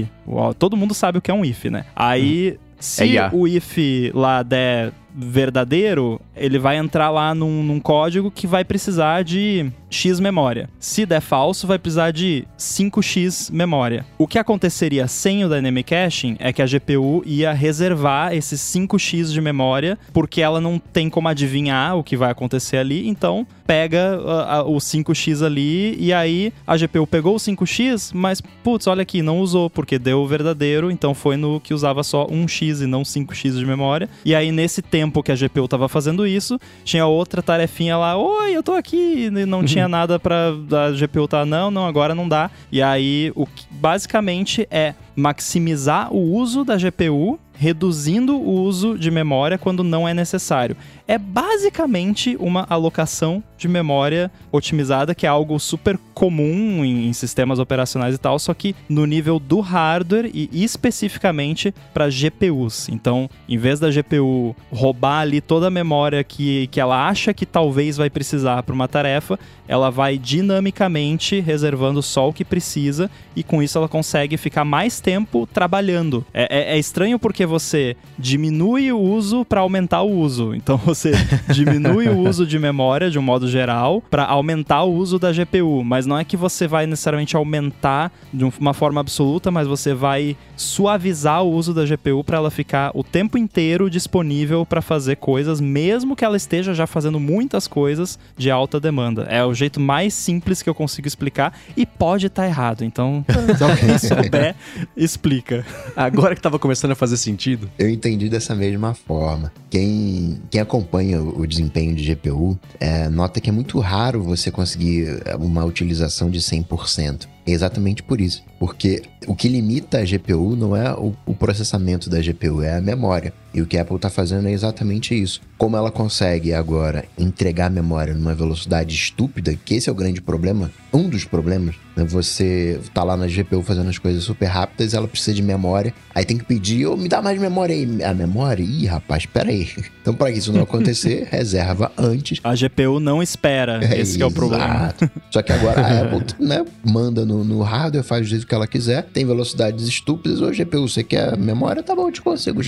Todo 0.59 0.77
mundo 0.77 0.95
sabe 0.95 1.19
o 1.19 1.21
que 1.21 1.31
é 1.31 1.35
um 1.35 1.45
if, 1.45 1.65
né? 1.67 1.85
Aí 1.95 2.59
se 2.81 3.17
É 3.17 3.31
o 3.33 3.47
if 3.47 3.77
lá 4.15 4.43
der 4.43 4.93
verdadeiro, 5.15 6.21
ele 6.41 6.59
vai 6.59 6.77
entrar 6.77 7.11
lá 7.11 7.35
num, 7.35 7.63
num 7.63 7.79
código 7.79 8.31
que 8.31 8.47
vai 8.47 8.65
precisar 8.65 9.23
de 9.23 9.71
X 9.91 10.19
memória. 10.21 10.69
Se 10.79 11.05
der 11.05 11.21
falso, 11.21 11.67
vai 11.67 11.79
precisar 11.79 12.11
de 12.13 12.45
5x 12.59 13.51
memória. 13.53 14.07
O 14.19 14.27
que 14.27 14.39
aconteceria 14.39 15.07
sem 15.09 15.45
o 15.45 15.49
Dynamic 15.49 15.91
Caching 15.91 16.37
é 16.39 16.53
que 16.53 16.63
a 16.63 16.67
GPU 16.67 17.23
ia 17.27 17.53
reservar 17.53 18.33
esses 18.35 18.61
5x 18.61 19.33
de 19.33 19.41
memória, 19.41 19.99
porque 20.13 20.41
ela 20.41 20.61
não 20.61 20.79
tem 20.79 21.11
como 21.11 21.29
adivinhar 21.29 21.97
o 21.97 22.05
que 22.05 22.17
vai 22.17 22.31
acontecer 22.31 22.77
ali, 22.79 23.09
então 23.09 23.47
pega 23.67 24.21
a- 24.27 24.57
a- 24.57 24.63
o 24.65 24.79
5x 24.81 25.43
ali 25.43 25.97
e 25.99 26.13
aí 26.13 26.53
a 26.67 26.77
GPU 26.77 27.07
pegou 27.07 27.35
o 27.35 27.39
5x, 27.39 28.13
mas 28.15 28.41
putz, 28.41 28.87
olha 28.87 29.03
aqui, 29.03 29.23
não 29.23 29.41
usou 29.41 29.69
porque 29.71 29.99
deu 29.99 30.19
o 30.21 30.27
verdadeiro, 30.27 30.91
então 30.91 31.15
foi 31.15 31.37
no 31.37 31.61
que 31.61 31.73
usava 31.75 32.03
só 32.03 32.27
1x 32.27 32.81
e 32.83 32.87
não 32.87 33.03
5x 33.05 33.57
de 33.59 33.67
memória. 33.67 34.09
E 34.25 34.35
aí 34.35 34.51
nesse 34.51 34.83
tempo 34.83 35.23
que 35.23 35.31
a 35.31 35.37
GPU 35.37 35.69
tava 35.69 35.89
fazendo 35.89 36.27
isso, 36.35 36.59
tinha 36.85 37.07
outra 37.07 37.43
tarefinha 37.43 37.97
lá, 37.97 38.17
oi, 38.17 38.57
eu 38.57 38.63
tô 38.63 38.73
aqui, 38.73 39.27
e 39.27 39.47
não 39.47 39.65
tinha 39.65 39.89
nada 39.89 40.19
pra 40.19 40.49
a 40.51 40.91
GPU 40.93 41.29
tá, 41.29 41.45
não, 41.45 41.71
não, 41.71 41.87
agora 41.87 42.15
não 42.15 42.29
dá. 42.29 42.51
E 42.71 42.83
aí 42.83 43.33
o 43.35 43.47
que 43.47 43.67
basicamente 43.71 44.67
é 44.71 44.95
maximizar 45.15 46.13
o 46.13 46.35
uso 46.35 46.65
da 46.65 46.77
GPU 46.77 47.39
reduzindo 47.61 48.37
o 48.37 48.63
uso 48.63 48.99
de 48.99 49.11
memória 49.11 49.59
quando 49.59 49.85
não 49.85 50.09
é 50.09 50.15
necessário. 50.15 50.75
É 51.11 51.19
basicamente 51.19 52.37
uma 52.39 52.65
alocação 52.71 53.43
de 53.59 53.67
memória 53.67 54.31
otimizada, 54.53 55.13
que 55.13 55.27
é 55.27 55.29
algo 55.29 55.59
super 55.59 55.99
comum 56.15 56.85
em, 56.85 57.09
em 57.09 57.13
sistemas 57.13 57.59
operacionais 57.59 58.15
e 58.15 58.19
tal, 58.19 58.39
só 58.39 58.55
que 58.55 58.77
no 58.89 59.05
nível 59.07 59.41
do 59.41 59.59
hardware 59.59 60.31
e 60.33 60.49
especificamente 60.53 61.75
para 61.93 62.09
GPUs. 62.09 62.89
Então, 62.89 63.29
em 63.49 63.59
vez 63.59 63.81
da 63.81 63.91
GPU 63.91 64.55
roubar 64.71 65.23
ali 65.23 65.41
toda 65.41 65.67
a 65.67 65.71
memória 65.71 66.23
que, 66.23 66.69
que 66.69 66.79
ela 66.79 67.09
acha 67.09 67.35
que 67.35 67.45
talvez 67.45 67.97
vai 67.97 68.09
precisar 68.09 68.63
para 68.63 68.75
uma 68.75 68.87
tarefa, 68.87 69.37
ela 69.67 69.89
vai 69.89 70.19
dinamicamente 70.19 71.41
reservando 71.41 72.03
só 72.03 72.29
o 72.29 72.33
que 72.33 72.45
precisa 72.45 73.11
e 73.37 73.43
com 73.43 73.63
isso 73.63 73.79
ela 73.79 73.89
consegue 73.89 74.37
ficar 74.37 74.65
mais 74.65 75.01
tempo 75.01 75.47
trabalhando. 75.47 76.27
É, 76.35 76.73
é, 76.73 76.75
é 76.75 76.79
estranho 76.79 77.19
porque 77.19 77.47
você 77.47 77.97
diminui 78.19 78.91
o 78.91 78.99
uso 78.99 79.45
para 79.45 79.61
aumentar 79.61 80.03
o 80.03 80.11
uso. 80.11 80.55
Então 80.55 80.77
você 80.85 81.00
diminui 81.49 82.09
o 82.09 82.19
uso 82.29 82.47
de 82.47 82.59
memória 82.59 83.11
de 83.11 83.19
um 83.19 83.23
modo 83.23 83.49
geral 83.49 84.03
para 84.11 84.25
aumentar 84.25 84.85
o 84.85 84.93
uso 84.93 85.19
da 85.19 85.33
GPU, 85.33 85.83
mas 85.85 86.07
não 86.07 86.19
é 86.19 86.25
que 86.25 86.37
você 86.37 86.67
vai 86.67 86.87
necessariamente 86.87 87.37
aumentar 87.37 88.13
de 88.33 88.45
uma 88.45 88.75
forma 88.75 89.01
absoluta, 89.01 89.51
mas 89.51 89.67
você 89.67 89.95
vai 89.95 90.37
suavizar 90.57 91.43
o 91.43 91.53
uso 91.53 91.73
da 91.73 91.85
GPU 91.85 92.23
para 92.25 92.37
ela 92.37 92.51
ficar 92.51 92.91
o 92.95 93.03
tempo 93.03 93.39
inteiro 93.39 93.89
disponível 93.89 94.67
para 94.67 94.83
fazer 94.83 95.17
coisas, 95.17 95.61
mesmo 95.61 96.15
que 96.15 96.25
ela 96.25 96.37
esteja 96.37 96.75
já 96.75 96.87
fazendo 96.87 97.19
muitas 97.19 97.67
coisas 97.67 98.19
de 98.37 98.51
alta 98.51 98.79
demanda. 98.79 99.23
É 99.29 99.45
o 99.45 99.55
jeito 99.55 99.81
mais 99.81 100.15
simples 100.15 100.63
que 100.63 100.69
eu 100.69 100.75
consigo 100.75 101.09
explicar 101.09 101.59
e 101.77 101.87
pode 101.87 102.27
estar 102.27 102.43
tá 102.43 102.49
errado. 102.49 102.85
Então, 102.85 103.25
se 103.57 103.63
alguém 103.63 103.99
souber, 103.99 104.55
explica. 104.97 105.65
Agora 105.97 106.35
que 106.35 106.39
estava 106.39 106.59
começando 106.59 106.93
a 106.93 106.95
fazer 106.95 107.17
sentido. 107.17 107.71
Eu 107.79 107.89
entendi 107.89 108.29
dessa 108.29 108.55
mesma 108.55 108.95
forma. 108.95 109.53
Quem, 109.71 110.41
quem 110.51 110.61
acompanha 110.61 110.90
o 110.93 111.47
desempenho 111.47 111.95
de 111.95 112.15
GPU 112.15 112.59
é, 112.79 113.09
nota 113.09 113.41
que 113.41 113.49
é 113.49 113.53
muito 113.53 113.79
raro 113.79 114.23
você 114.23 114.51
conseguir 114.51 115.23
uma 115.39 115.65
utilização 115.65 116.31
de 116.31 116.41
100%. 116.41 117.27
É 117.51 117.55
exatamente 117.55 118.03
por 118.03 118.21
isso. 118.21 118.43
Porque 118.59 119.03
o 119.27 119.35
que 119.35 119.49
limita 119.49 119.99
a 119.99 120.05
GPU 120.05 120.55
não 120.57 120.77
é 120.77 120.93
o, 120.93 121.15
o 121.27 121.35
processamento 121.35 122.09
da 122.09 122.21
GPU, 122.21 122.63
é 122.63 122.77
a 122.77 122.81
memória. 122.81 123.33
E 123.53 123.61
o 123.61 123.67
que 123.67 123.77
a 123.77 123.83
Apple 123.83 123.97
está 123.97 124.09
fazendo 124.09 124.47
é 124.49 124.53
exatamente 124.53 125.21
isso. 125.21 125.41
Como 125.59 125.77
ela 125.77 125.91
consegue 125.91 126.55
agora 126.55 127.05
entregar 127.19 127.67
a 127.67 127.71
memória 127.71 128.15
numa 128.15 128.35
velocidade 128.35 128.95
estúpida, 128.95 129.55
que 129.65 129.75
esse 129.75 129.89
é 129.89 129.93
o 129.93 129.95
grande 129.95 130.21
problema, 130.21 130.71
um 130.93 131.09
dos 131.09 131.25
problemas, 131.25 131.75
né? 131.97 132.05
Você 132.05 132.81
tá 132.95 133.03
lá 133.03 133.17
na 133.17 133.27
GPU 133.27 133.63
fazendo 133.63 133.89
as 133.89 133.99
coisas 133.99 134.23
super 134.25 134.47
rápidas, 134.47 134.95
ela 134.95 135.09
precisa 135.09 135.35
de 135.35 135.43
memória, 135.43 135.93
aí 136.15 136.25
tem 136.25 136.39
que 136.39 136.45
pedir, 136.45 136.87
oh, 136.87 136.97
me 136.97 137.09
dá 137.09 137.21
mais 137.21 137.39
memória 137.41 137.75
aí. 137.75 138.05
A 138.05 138.15
memória? 138.15 138.63
Ih, 138.63 138.87
rapaz, 138.87 139.23
espera 139.23 139.51
aí. 139.51 139.69
Então, 140.01 140.15
para 140.15 140.31
isso 140.31 140.51
não 140.51 140.63
acontecer, 140.63 141.29
reserva 141.31 141.93
antes. 141.97 142.41
A 142.43 142.55
GPU 142.55 142.99
não 142.99 143.23
espera, 143.23 143.85
é, 143.85 144.01
esse 144.01 144.21
é 144.21 144.25
o 144.25 144.31
problema. 144.31 144.95
Só 145.31 145.43
que 145.43 145.53
agora 145.53 145.79
a 145.79 146.01
Apple 146.01 146.25
né, 146.39 146.65
manda 146.83 147.27
no, 147.27 147.40
no 147.45 147.63
hardware, 147.63 148.05
faz 148.05 148.27
do 148.27 148.31
jeito 148.31 148.47
que 148.47 148.55
ela 148.55 148.67
quiser, 148.67 149.05
tem 149.05 149.25
velocidades 149.25 149.87
estúpidas, 149.87 150.41
ou 150.41 150.51
GPU, 150.51 150.89
você 150.89 151.03
quer 151.03 151.37
memória? 151.37 151.83
Tá 151.83 151.95
bom, 151.95 152.09
eu 152.09 152.13
te 152.13 152.23
consigo 152.23 152.61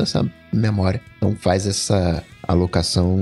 essa 0.00 0.28
memória. 0.52 1.00
Então 1.16 1.36
faz 1.36 1.66
essa 1.66 2.24
alocação 2.46 3.20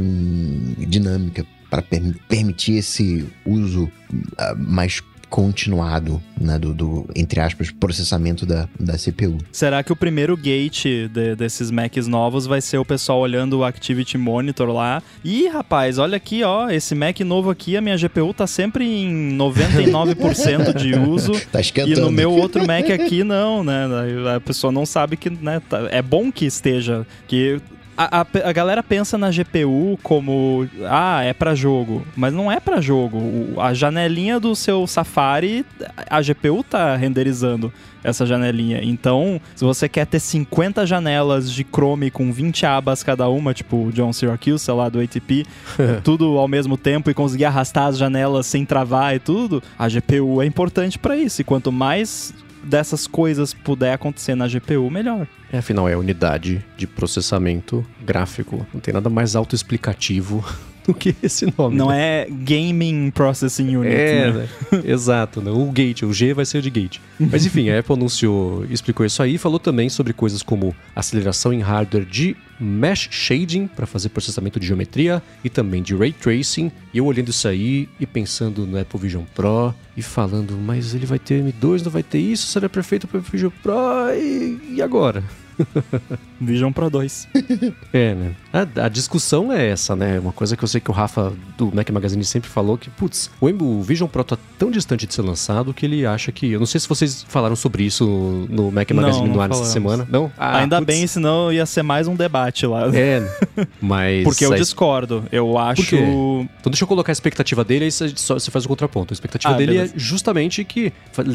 dinâmica 0.78 1.44
para 1.70 1.82
per 1.82 2.02
permitir 2.28 2.78
esse 2.78 3.26
uso 3.44 3.84
uh, 3.84 4.56
mais 4.56 5.02
continuado, 5.28 6.22
né, 6.40 6.58
do, 6.58 6.72
do, 6.72 7.06
entre 7.14 7.40
aspas, 7.40 7.70
processamento 7.70 8.46
da, 8.46 8.68
da 8.78 8.94
CPU. 8.94 9.38
Será 9.52 9.82
que 9.82 9.92
o 9.92 9.96
primeiro 9.96 10.36
gate 10.36 11.08
de, 11.08 11.34
desses 11.36 11.70
Macs 11.70 12.06
novos 12.06 12.46
vai 12.46 12.60
ser 12.60 12.78
o 12.78 12.84
pessoal 12.84 13.20
olhando 13.20 13.58
o 13.58 13.64
Activity 13.64 14.16
Monitor 14.16 14.68
lá? 14.70 15.02
Ih, 15.24 15.48
rapaz, 15.48 15.98
olha 15.98 16.16
aqui, 16.16 16.42
ó, 16.42 16.70
esse 16.70 16.94
Mac 16.94 17.20
novo 17.20 17.50
aqui, 17.50 17.76
a 17.76 17.80
minha 17.80 17.96
GPU 17.96 18.32
tá 18.32 18.46
sempre 18.46 18.84
em 18.84 19.36
99% 19.36 20.74
de 20.74 20.94
uso. 20.98 21.32
tá 21.52 21.60
esquentando. 21.60 21.98
E 21.98 22.00
no 22.00 22.10
meu 22.10 22.32
outro 22.32 22.66
Mac 22.66 22.90
aqui 22.90 23.22
não, 23.22 23.62
né? 23.62 23.86
A 24.34 24.40
pessoa 24.40 24.72
não 24.72 24.86
sabe 24.86 25.16
que, 25.16 25.30
né, 25.30 25.60
tá, 25.68 25.88
é 25.90 26.00
bom 26.00 26.32
que 26.32 26.46
esteja, 26.46 27.06
que 27.26 27.60
a, 27.98 28.20
a, 28.20 28.48
a, 28.48 28.52
galera 28.52 28.80
pensa 28.80 29.18
na 29.18 29.28
GPU 29.28 29.98
como, 30.04 30.68
ah, 30.88 31.20
é 31.24 31.32
para 31.32 31.52
jogo, 31.52 32.06
mas 32.16 32.32
não 32.32 32.50
é 32.50 32.60
para 32.60 32.80
jogo. 32.80 33.18
O, 33.18 33.60
a 33.60 33.74
janelinha 33.74 34.38
do 34.38 34.54
seu 34.54 34.86
Safari, 34.86 35.66
a 36.08 36.22
GPU 36.22 36.62
tá 36.62 36.94
renderizando 36.94 37.72
essa 38.04 38.24
janelinha. 38.24 38.80
Então, 38.84 39.40
se 39.56 39.64
você 39.64 39.88
quer 39.88 40.06
ter 40.06 40.20
50 40.20 40.86
janelas 40.86 41.50
de 41.50 41.64
Chrome 41.64 42.08
com 42.08 42.32
20 42.32 42.64
abas 42.66 43.02
cada 43.02 43.28
uma, 43.28 43.52
tipo 43.52 43.88
o 43.88 43.92
John 43.92 44.12
Syracuse, 44.12 44.70
lá 44.70 44.88
do 44.88 45.00
ATP, 45.00 45.44
tudo 46.04 46.38
ao 46.38 46.46
mesmo 46.46 46.76
tempo 46.76 47.10
e 47.10 47.14
conseguir 47.14 47.46
arrastar 47.46 47.86
as 47.86 47.98
janelas 47.98 48.46
sem 48.46 48.64
travar 48.64 49.16
e 49.16 49.18
tudo, 49.18 49.60
a 49.76 49.88
GPU 49.88 50.40
é 50.40 50.46
importante 50.46 51.00
para 51.00 51.16
isso. 51.16 51.40
E 51.40 51.44
quanto 51.44 51.72
mais 51.72 52.32
dessas 52.68 53.06
coisas 53.06 53.54
puder 53.54 53.94
acontecer 53.94 54.34
na 54.34 54.46
GPU, 54.46 54.90
melhor. 54.90 55.26
É, 55.52 55.58
afinal, 55.58 55.88
é 55.88 55.96
unidade 55.96 56.64
de 56.76 56.86
processamento 56.86 57.84
gráfico. 58.04 58.66
Não 58.72 58.80
tem 58.80 58.92
nada 58.92 59.08
mais 59.08 59.34
autoexplicativo 59.34 60.44
do 60.88 60.94
que 60.94 61.14
esse 61.22 61.52
nome. 61.56 61.76
Não 61.76 61.88
né? 61.88 62.22
é 62.22 62.28
Gaming 62.30 63.10
Processing 63.10 63.76
Unit. 63.76 63.94
É, 63.94 64.32
né? 64.32 64.48
né? 64.72 64.82
exato. 64.90 65.42
Né? 65.42 65.50
O 65.50 65.70
gate, 65.70 66.02
o 66.02 66.12
G 66.12 66.32
vai 66.32 66.46
ser 66.46 66.62
de 66.62 66.70
gate. 66.70 66.98
Mas 67.20 67.44
enfim, 67.44 67.68
a 67.68 67.78
Apple 67.78 67.94
anunciou, 67.94 68.64
explicou 68.70 69.04
isso 69.04 69.22
aí, 69.22 69.36
falou 69.36 69.58
também 69.58 69.90
sobre 69.90 70.14
coisas 70.14 70.42
como 70.42 70.74
aceleração 70.96 71.52
em 71.52 71.60
hardware 71.60 72.06
de 72.06 72.34
mesh 72.58 73.08
shading 73.10 73.66
para 73.66 73.86
fazer 73.86 74.08
processamento 74.08 74.58
de 74.58 74.66
geometria 74.66 75.22
e 75.44 75.50
também 75.50 75.82
de 75.82 75.94
ray 75.94 76.12
tracing. 76.12 76.72
E 76.92 76.98
eu 76.98 77.04
olhando 77.04 77.28
isso 77.28 77.46
aí 77.46 77.86
e 78.00 78.06
pensando 78.06 78.66
no 78.66 78.80
Apple 78.80 78.98
Vision 78.98 79.24
Pro 79.34 79.74
e 79.94 80.02
falando, 80.02 80.56
mas 80.56 80.94
ele 80.94 81.04
vai 81.04 81.18
ter 81.18 81.42
M2, 81.42 81.84
não 81.84 81.90
vai 81.90 82.02
ter 82.02 82.18
isso, 82.18 82.46
será 82.46 82.68
perfeito 82.68 83.06
para 83.06 83.18
o 83.18 83.20
Vision 83.20 83.52
Pro 83.62 83.74
e, 84.14 84.76
e 84.76 84.82
agora? 84.82 85.22
Vision 86.40 86.72
Pro 86.72 86.88
2. 86.90 87.28
é, 87.92 88.14
né? 88.14 88.34
A, 88.52 88.84
a, 88.84 88.88
discussão 88.88 89.52
é 89.52 89.68
essa, 89.68 89.94
né? 89.94 90.18
Uma 90.18 90.32
coisa 90.32 90.56
que 90.56 90.62
eu 90.64 90.68
sei 90.68 90.80
que 90.80 90.90
o 90.90 90.94
Rafa 90.94 91.32
do 91.56 91.74
Mac 91.74 91.88
Magazine 91.90 92.24
sempre 92.24 92.48
falou 92.48 92.78
que, 92.78 92.90
putz, 92.90 93.30
o 93.40 93.82
Vision 93.82 94.08
Pro 94.08 94.24
tá 94.24 94.38
tão 94.58 94.70
distante 94.70 95.06
de 95.06 95.14
ser 95.14 95.22
lançado 95.22 95.74
que 95.74 95.84
ele 95.86 96.06
acha 96.06 96.32
que. 96.32 96.52
Eu 96.52 96.58
não 96.58 96.66
sei 96.66 96.80
se 96.80 96.88
vocês 96.88 97.24
falaram 97.28 97.56
sobre 97.56 97.84
isso 97.84 98.46
no 98.48 98.70
Mac 98.70 98.90
Magazine 98.90 99.28
não, 99.28 99.34
no 99.34 99.40
ar 99.40 99.50
essa 99.50 99.64
semana. 99.64 100.06
Não? 100.10 100.30
Ah, 100.36 100.58
Ainda 100.58 100.76
putz. 100.78 100.86
bem, 100.86 101.06
senão 101.06 101.52
ia 101.52 101.66
ser 101.66 101.82
mais 101.82 102.06
um 102.06 102.14
debate 102.14 102.66
lá. 102.66 102.88
É, 102.94 103.22
mas. 103.80 104.24
Porque 104.24 104.44
eu 104.44 104.54
discordo. 104.54 105.24
Eu 105.30 105.58
acho. 105.58 105.96
Então 105.96 106.70
deixa 106.70 106.84
eu 106.84 106.88
colocar 106.88 107.10
a 107.10 107.14
expectativa 107.14 107.64
dele 107.64 107.84
aí 107.84 107.90
você 107.90 108.50
faz 108.50 108.64
o 108.64 108.68
contraponto. 108.68 109.12
A 109.12 109.14
expectativa 109.14 109.54
ah, 109.54 109.56
dele 109.56 109.72
é 109.72 109.74
beleza. 109.74 109.94
é 109.94 109.98
justamente 109.98 110.64
que 110.64 110.92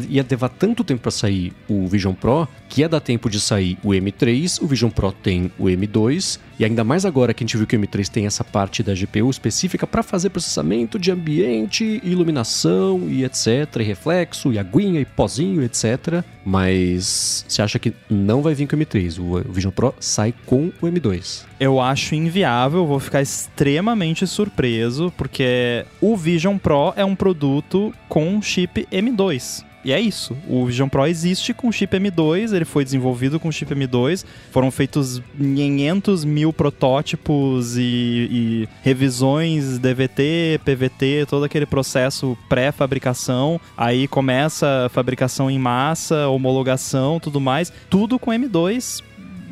ia 0.08 0.26
levar 0.28 0.48
tanto 0.48 0.82
tempo 0.84 1.02
para 1.02 1.10
sair 1.10 1.52
o 1.68 1.86
Vision 1.86 2.14
Pro 2.14 2.48
que 2.68 2.80
ia 2.80 2.88
dar 2.88 3.00
tempo 3.00 3.30
de 3.30 3.40
sair 3.40 3.78
o 3.82 3.90
M3, 3.90 4.62
o 4.62 4.66
Vision 4.66 4.90
Pro 4.94 5.12
tem 5.12 5.50
o 5.58 5.64
M2, 5.64 6.38
e 6.58 6.64
ainda 6.64 6.84
mais 6.84 7.04
agora 7.04 7.34
que 7.34 7.42
a 7.42 7.46
gente 7.46 7.56
viu 7.56 7.66
que 7.66 7.76
o 7.76 7.80
M3 7.80 8.08
tem 8.08 8.26
essa 8.26 8.44
parte 8.44 8.82
da 8.82 8.94
GPU 8.94 9.28
específica 9.28 9.86
para 9.86 10.02
fazer 10.02 10.30
processamento 10.30 10.98
de 10.98 11.10
ambiente, 11.10 12.00
iluminação 12.04 13.08
e 13.08 13.24
etc, 13.24 13.80
e 13.80 13.82
reflexo, 13.82 14.52
e 14.52 14.58
aguinha, 14.58 15.00
e 15.00 15.04
pozinho, 15.04 15.62
etc. 15.62 16.24
Mas 16.44 17.44
você 17.48 17.62
acha 17.62 17.78
que 17.78 17.92
não 18.08 18.42
vai 18.42 18.54
vir 18.54 18.66
com 18.66 18.76
o 18.76 18.78
M3, 18.78 19.18
o 19.18 19.52
Vision 19.52 19.72
Pro 19.72 19.94
sai 19.98 20.32
com 20.46 20.70
o 20.80 20.86
M2. 20.86 21.44
Eu 21.58 21.80
acho 21.80 22.14
inviável, 22.14 22.86
vou 22.86 23.00
ficar 23.00 23.22
extremamente 23.22 24.26
surpreso, 24.26 25.12
porque 25.16 25.84
o 26.00 26.16
Vision 26.16 26.56
Pro 26.58 26.92
é 26.96 27.04
um 27.04 27.16
produto 27.16 27.92
com 28.08 28.40
chip 28.40 28.86
M2. 28.92 29.64
E 29.84 29.92
é 29.92 30.00
isso. 30.00 30.36
O 30.48 30.64
Vision 30.64 30.88
Pro 30.88 31.06
existe 31.06 31.52
com 31.52 31.70
chip 31.70 31.94
M2, 31.94 32.54
ele 32.54 32.64
foi 32.64 32.84
desenvolvido 32.84 33.38
com 33.38 33.52
chip 33.52 33.74
M2. 33.74 34.24
Foram 34.50 34.70
feitos 34.70 35.20
500 35.38 36.24
mil 36.24 36.52
protótipos 36.52 37.76
e, 37.76 37.82
e 37.82 38.68
revisões 38.82 39.78
DVT, 39.78 40.60
PVT, 40.64 41.26
todo 41.28 41.44
aquele 41.44 41.66
processo 41.66 42.36
pré-fabricação. 42.48 43.60
Aí 43.76 44.08
começa 44.08 44.86
a 44.86 44.88
fabricação 44.88 45.50
em 45.50 45.58
massa, 45.58 46.28
homologação, 46.28 47.20
tudo 47.20 47.38
mais. 47.38 47.70
Tudo 47.90 48.18
com 48.18 48.30
M2 48.30 49.02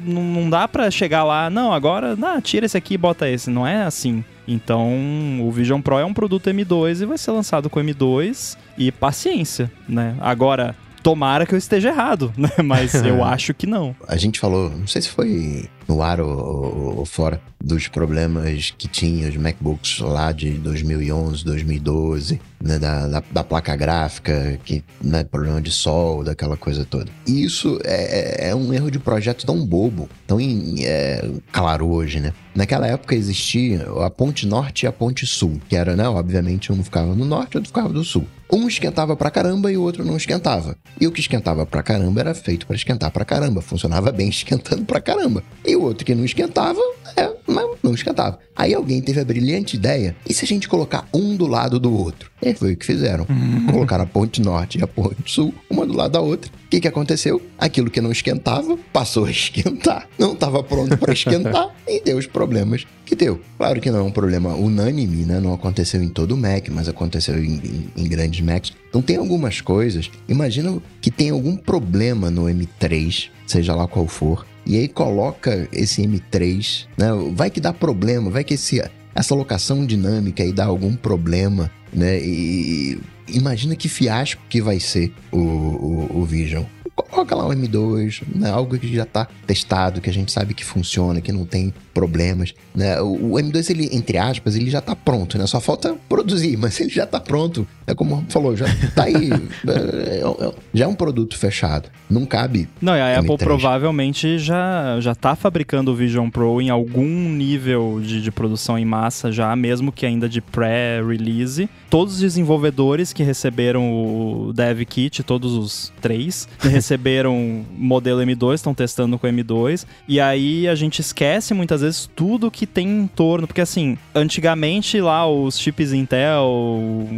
não, 0.05 0.51
dá 0.51 0.67
para 0.67 0.91
chegar 0.91 1.23
lá, 1.23 1.49
não, 1.49 1.73
agora, 1.73 2.17
não, 2.17 2.41
tira 2.41 2.67
esse 2.67 2.77
aqui 2.77 2.95
e 2.95 2.99
bota 2.99 3.29
esse. 3.29 3.51
Não 3.51 3.67
é 3.67 3.85
assim. 3.85 4.25
Então, 4.47 5.41
o 5.41 5.51
Vision 5.51 5.81
Pro 5.81 5.99
é 5.99 6.05
um 6.05 6.13
produto 6.13 6.51
M2 6.51 7.03
e 7.03 7.07
vai 7.07 7.19
ser 7.19 7.31
lançado 7.31 7.71
com 7.71 7.79
M2 7.81 8.57
e 8.77 8.91
paciência, 8.93 9.71
né? 9.89 10.17
Agora, 10.21 10.75
tomara 11.03 11.45
que 11.45 11.55
eu 11.55 11.59
esteja 11.59 11.89
errado, 11.89 12.33
né? 12.39 12.51
Mas 12.65 12.95
eu 12.95 13.23
acho 13.25 13.53
que 13.53 13.67
não. 13.67 13.95
A 14.07 14.17
gente 14.17 14.39
falou, 14.39 14.71
não 14.71 14.87
sei 14.87 15.03
se 15.03 15.09
foi 15.09 15.69
no 15.89 16.03
ar 16.03 16.21
ou, 16.21 16.99
ou, 16.99 17.05
fora 17.05 17.41
dos 17.63 17.89
problemas 17.89 18.75
que 18.77 18.89
tinha 18.89 19.29
os 19.29 19.37
MacBooks 19.37 20.01
lá 20.01 20.33
de 20.33 20.51
2011, 20.53 21.45
2012, 21.45 22.41
né, 22.61 22.79
da, 22.79 23.07
da, 23.07 23.23
da, 23.31 23.45
placa 23.45 23.75
gráfica, 23.77 24.59
que, 24.65 24.83
né, 25.01 25.23
problema 25.25 25.61
de 25.61 25.71
sol, 25.71 26.25
daquela 26.25 26.57
coisa 26.57 26.85
toda. 26.85 27.11
E 27.27 27.45
isso 27.45 27.79
é, 27.85 28.47
é, 28.47 28.51
é 28.51 28.55
um 28.55 28.73
erro 28.73 28.91
de 28.91 28.99
projeto 28.99 29.47
tão 29.47 29.65
bobo, 29.65 30.09
tão 30.27 30.39
é, 30.41 31.29
claro 31.53 31.87
hoje, 31.89 32.21
né? 32.21 32.33
Naquela 32.55 32.87
época 32.87 33.15
existia 33.15 33.87
a 34.05 34.11
ponte 34.11 34.47
norte 34.47 34.85
e 34.85 34.87
a 34.87 34.93
ponte 34.93 35.27
sul, 35.27 35.61
que 35.69 35.77
era, 35.77 35.97
né, 35.97 36.09
obviamente 36.09 36.73
um 36.73 36.83
ficava 36.83 37.15
no 37.15 37.25
norte 37.25 37.57
outro 37.57 37.69
ficava 37.69 37.89
do 37.89 38.05
sul. 38.05 38.27
Um 38.55 38.69
esquentava 38.69 39.17
pra 39.17 39.31
caramba 39.31 39.73
e 39.73 39.79
o 39.79 39.83
outro 39.83 40.05
não 40.05 40.15
esquentava. 40.15 40.77
E 41.01 41.07
o 41.07 41.11
que 41.11 41.21
esquentava 41.21 41.65
pra 41.65 41.83
caramba 41.83 42.21
era 42.21 42.35
feito 42.35 42.67
para 42.67 42.77
esquentar 42.77 43.11
pra 43.11 43.25
caramba. 43.25 43.63
Funcionava 43.63 44.13
bem 44.13 44.29
esquentando 44.31 44.85
pra 44.85 45.01
caramba. 45.01 45.43
E 45.65 45.72
o 45.77 45.83
outro 45.83 46.05
que 46.05 46.15
não 46.15 46.25
esquentava, 46.25 46.81
é, 47.17 47.31
mas 47.47 47.67
não 47.83 47.95
esquentava. 47.95 48.39
Aí 48.55 48.75
alguém 48.75 49.01
teve 49.01 49.21
a 49.21 49.25
brilhante 49.25 49.77
ideia: 49.77 50.15
e 50.29 50.35
se 50.35 50.45
a 50.45 50.49
gente 50.49 50.69
colocar 50.69 51.09
um 51.13 51.37
do 51.37 51.47
lado 51.47 51.79
do 51.79 51.93
outro? 51.93 52.31
E 52.43 52.55
foi 52.55 52.73
o 52.73 52.77
que 52.77 52.85
fizeram. 52.85 53.27
Colocaram 53.71 54.05
a 54.05 54.07
ponte 54.07 54.41
norte 54.41 54.79
e 54.79 54.83
a 54.83 54.87
ponte 54.87 55.31
sul, 55.31 55.55
uma 55.71 55.87
do 55.87 55.93
lado 55.93 56.13
da 56.13 56.21
outra. 56.21 56.51
O 56.67 56.69
que, 56.69 56.81
que 56.81 56.89
aconteceu? 56.89 57.41
Aquilo 57.57 57.91
que 57.91 58.01
não 58.01 58.11
esquentava 58.11 58.77
passou 58.93 59.27
a 59.27 59.31
esquentar. 59.31 60.09
Não 60.19 60.33
estava 60.33 60.63
pronto 60.63 60.97
para 60.97 61.13
esquentar 61.13 61.75
e 61.87 62.01
deu 62.03 62.19
os 62.19 62.27
problemas 62.27 62.85
que 63.05 63.15
deu. 63.15 63.41
Claro 63.57 63.81
que 63.81 63.91
não 63.91 64.01
é 64.01 64.03
um 64.03 64.11
problema 64.11 64.55
unânime, 64.55 65.25
né? 65.25 65.39
Não 65.39 65.55
aconteceu 65.55 66.03
em 66.03 66.09
todo 66.09 66.33
o 66.33 66.37
Mac, 66.37 66.69
mas 66.71 66.89
aconteceu 66.89 67.39
em, 67.39 67.55
em, 67.55 67.89
em 67.97 68.09
grandes 68.09 68.41
Macs. 68.41 68.73
Então 68.89 69.01
tem 69.01 69.17
algumas 69.17 69.61
coisas. 69.61 70.11
Imagina 70.29 70.77
que 71.01 71.11
tem 71.11 71.31
algum 71.31 71.57
problema 71.57 72.31
no 72.31 72.45
M3, 72.45 73.29
seja 73.47 73.75
lá 73.75 73.87
qual 73.87 74.07
for, 74.07 74.47
e 74.67 74.79
aí 74.79 74.89
coloca 74.89 75.69
esse 75.73 76.03
M3, 76.03 76.87
né? 76.97 77.09
Vai 77.35 77.51
que 77.51 77.61
dá 77.61 77.73
problema, 77.73 78.31
vai 78.31 78.45
que 78.45 78.55
esse, 78.55 78.83
essa 79.15 79.35
locação 79.35 79.85
dinâmica 79.85 80.43
aí 80.43 80.53
dá 80.53 80.65
algum 80.67 80.95
problema, 80.95 81.71
né? 81.93 82.21
E 82.21 83.01
imagina 83.29 83.77
que 83.77 83.89
fiasco 83.89 84.43
que 84.49 84.61
vai 84.61 84.79
ser 84.79 85.13
o, 85.31 85.39
o, 85.39 86.21
o 86.21 86.25
Vision 86.25 86.65
coloca 87.13 87.35
lá 87.35 87.47
o 87.47 87.51
M2, 87.51 88.23
né? 88.35 88.51
algo 88.51 88.79
que 88.79 88.93
já 88.93 89.03
está 89.03 89.29
testado, 89.47 90.01
que 90.01 90.09
a 90.09 90.13
gente 90.13 90.33
sabe 90.33 90.55
que 90.55 90.65
funciona, 90.65 91.21
que 91.21 91.31
não 91.31 91.45
tem 91.45 91.73
problemas. 91.93 92.55
Né? 92.75 93.01
O, 93.01 93.33
o 93.33 93.35
M2, 93.35 93.71
ele, 93.71 93.89
entre 93.93 94.17
aspas, 94.17 94.57
ele 94.57 94.71
já 94.71 94.79
está 94.79 94.97
pronto, 94.97 95.37
né? 95.37 95.47
Só 95.47 95.61
falta 95.61 95.95
produzir, 96.09 96.57
mas 96.59 96.81
ele 96.81 96.91
já 96.91 97.05
está 97.05 97.21
pronto. 97.21 97.67
É 97.87 97.95
como 97.95 98.25
falou, 98.29 98.57
já 98.57 98.67
está 98.67 99.05
aí. 99.05 99.31
É, 99.65 99.71
é, 99.71 100.47
é, 100.47 100.53
já 100.75 100.85
é 100.85 100.89
um 100.89 100.95
produto 100.95 101.37
fechado. 101.37 101.89
Não 102.09 102.25
cabe. 102.25 102.69
Não, 102.81 102.97
e 102.97 103.01
a 103.01 103.19
Apple 103.19 103.37
provavelmente 103.37 104.39
já, 104.39 104.99
já 105.01 105.15
tá 105.15 105.37
fabricando 105.37 105.93
o 105.93 105.95
Vision 105.95 106.29
Pro 106.31 106.61
em 106.61 106.71
algum 106.71 107.29
nível 107.29 108.01
de, 108.03 108.21
de 108.21 108.31
produção 108.31 108.79
em 108.79 108.85
massa 108.85 109.31
já, 109.31 109.55
mesmo 109.55 109.93
que 109.93 110.07
ainda 110.07 110.29
de 110.29 110.41
pré-release. 110.41 111.69
Todos 111.93 112.15
os 112.15 112.21
desenvolvedores 112.21 113.13
que 113.13 113.23
receberam 113.23 113.93
o 113.93 114.51
Dev 114.55 114.81
Kit, 114.87 115.23
todos 115.23 115.53
os 115.53 115.93
três, 116.01 116.49
receberam 116.59 117.67
modelo 117.77 118.23
M2, 118.23 118.55
estão 118.55 118.73
testando 118.73 119.19
com 119.19 119.27
M2. 119.27 119.85
E 120.09 120.19
aí 120.19 120.67
a 120.67 120.75
gente 120.75 121.01
esquece 121.01 121.53
muitas 121.53 121.83
vezes 121.83 122.09
tudo 122.17 122.51
que 122.51 122.67
tem 122.67 122.89
em 122.89 123.07
torno. 123.07 123.47
Porque 123.47 123.61
assim, 123.61 123.99
antigamente 124.15 125.03
lá 125.03 125.31
os 125.31 125.59
chips 125.59 125.93
Intel, 125.93 126.49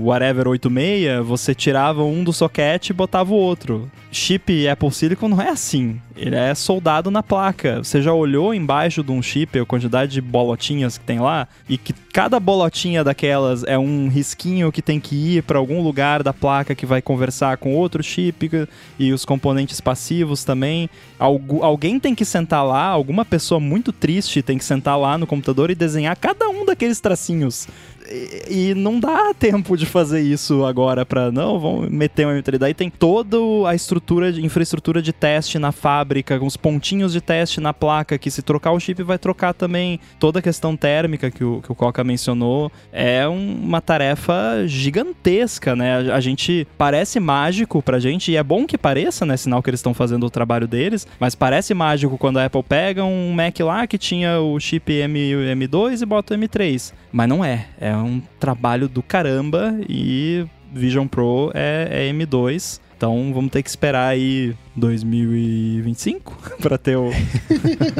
whatever 0.01 0.49
86, 0.49 1.25
você 1.25 1.55
tirava 1.55 2.03
um 2.03 2.25
do 2.25 2.33
socket 2.33 2.91
e 2.91 2.93
botava 2.93 3.33
o 3.33 3.37
outro. 3.37 3.89
Chip 4.11 4.69
Apple 4.69 4.91
Silicon 4.91 5.29
não 5.29 5.41
é 5.41 5.51
assim. 5.51 6.01
Ele 6.17 6.37
é 6.37 6.55
soldado 6.55 7.11
na 7.11 7.23
placa. 7.23 7.83
Você 7.83 8.01
já 8.01 8.13
olhou 8.13 8.55
embaixo 8.55 9.03
de 9.03 9.11
um 9.11 9.21
chip 9.21 9.59
a 9.59 9.67
quantidade 9.67 10.13
de 10.13 10.21
bolotinhas 10.21 10.97
que 10.97 11.05
tem 11.05 11.19
lá? 11.19 11.49
E 11.69 11.77
que 11.77 11.93
cada 12.13 12.39
bolotinha 12.39 13.03
daquelas 13.03 13.65
é 13.65 13.77
um 13.77 14.09
risquinho 14.09 14.64
que 14.73 14.83
tem 14.83 15.01
que 15.01 15.37
ir 15.37 15.43
para 15.43 15.59
algum 15.59 15.83
lugar 15.83 16.23
da 16.23 16.33
placa 16.33 16.75
que 16.75 16.87
vai 16.87 17.01
conversar 17.01 17.57
com 17.57 17.75
outro 17.75 18.03
chip 18.03 18.69
e 18.99 19.13
os 19.13 19.25
componentes 19.25 19.81
passivos 19.81 20.45
também. 20.45 20.89
Algu 21.19 21.63
alguém 21.63 21.99
tem 21.99 22.15
que 22.15 22.25
sentar 22.25 22.65
lá, 22.65 22.87
alguma 22.87 23.25
pessoa 23.25 23.61
muito 23.61 23.93
triste 23.93 24.43
tem 24.43 24.59
que 24.59 24.65
sentar 24.65 24.99
lá 24.99 25.17
no 25.17 25.27
computador 25.27 25.71
e 25.71 25.75
desenhar 25.75 26.17
cada 26.17 26.49
um 26.49 26.65
daqueles 26.65 27.01
tracinhos 27.01 27.67
e, 28.11 28.75
não 28.75 29.01
dá 29.01 29.33
tempo 29.35 29.77
de 29.77 29.87
fazer 29.87 30.21
isso 30.21 30.65
agora 30.65 31.07
para 31.07 31.33
não, 31.33 31.59
vamos 31.59 31.89
meter 31.89 32.27
uma 32.27 32.35
M3. 32.35 32.59
Daí 32.59 32.75
tem 32.75 32.91
toda 32.91 33.37
a 33.67 33.75
estrutura, 33.75 34.33
de, 34.33 34.45
infraestrutura 34.45 35.01
de 35.01 35.13
teste 35.13 35.59
na 35.59 35.73
fábrica, 35.73 36.39
com 36.39 36.47
os 36.47 36.57
pontinhos 36.57 37.13
de 37.13 37.21
teste 37.21 37.61
na 37.61 37.73
placa, 37.73 38.19
que 38.19 38.31
se 38.31 38.43
trocar 38.43 38.73
o 38.73 38.81
chip 38.81 39.03
vai 39.03 39.19
trocar 39.19 39.55
também. 39.55 39.99
Toda 40.19 40.39
a 40.39 40.43
questão 40.43 40.77
térmica 40.77 41.31
que 41.31 41.45
o, 41.45 41.61
que 41.63 41.73
o 41.73 41.75
Coca 41.75 42.05
mencionou 42.05 42.71
é 42.93 43.27
um, 43.29 43.55
uma 43.63 43.81
tarefa 43.81 44.65
gigantesca, 44.67 45.75
né? 45.75 46.11
A, 46.11 46.17
a, 46.17 46.21
gente 46.21 46.67
parece 46.77 47.19
mágico 47.21 47.83
pra 47.83 47.99
gente, 47.99 48.33
e 48.33 48.37
é 48.37 48.43
bom 48.43 48.67
que 48.67 48.77
pareça, 48.77 49.25
né? 49.25 49.37
Sinal 49.37 49.63
que 49.63 49.71
eles 49.71 49.81
estão 49.81 49.95
fazendo 49.95 50.27
o 50.27 50.31
trabalho 50.31 50.67
deles, 50.67 51.07
mas 51.19 51.35
parece 51.35 51.75
mágico 51.75 52.19
quando 52.19 52.39
a 52.39 52.45
Apple 52.45 52.63
pega 52.63 53.05
um 53.05 53.33
Mac 53.33 53.59
lá 53.61 53.87
que 53.87 53.99
tinha 53.99 54.41
o 54.41 54.59
chip 54.61 54.93
M, 54.93 55.19
M2 55.55 56.03
e 56.03 56.07
bota 56.07 56.35
o 56.35 56.39
M3. 56.39 56.93
Mas 57.13 57.29
não 57.29 57.45
é. 57.45 57.67
É 57.81 57.94
é 57.95 58.03
um 58.03 58.21
trabalho 58.39 58.89
do 58.89 59.03
caramba 59.03 59.75
e 59.89 60.47
Vision 60.73 61.07
Pro 61.07 61.51
é, 61.55 62.09
é 62.09 62.13
M2. 62.13 62.81
Então 62.97 63.33
vamos 63.33 63.51
ter 63.51 63.63
que 63.63 63.69
esperar 63.69 64.09
aí 64.09 64.55
2025 64.77 66.59
para 66.61 66.77
ter 66.79 66.97
o 66.97 67.11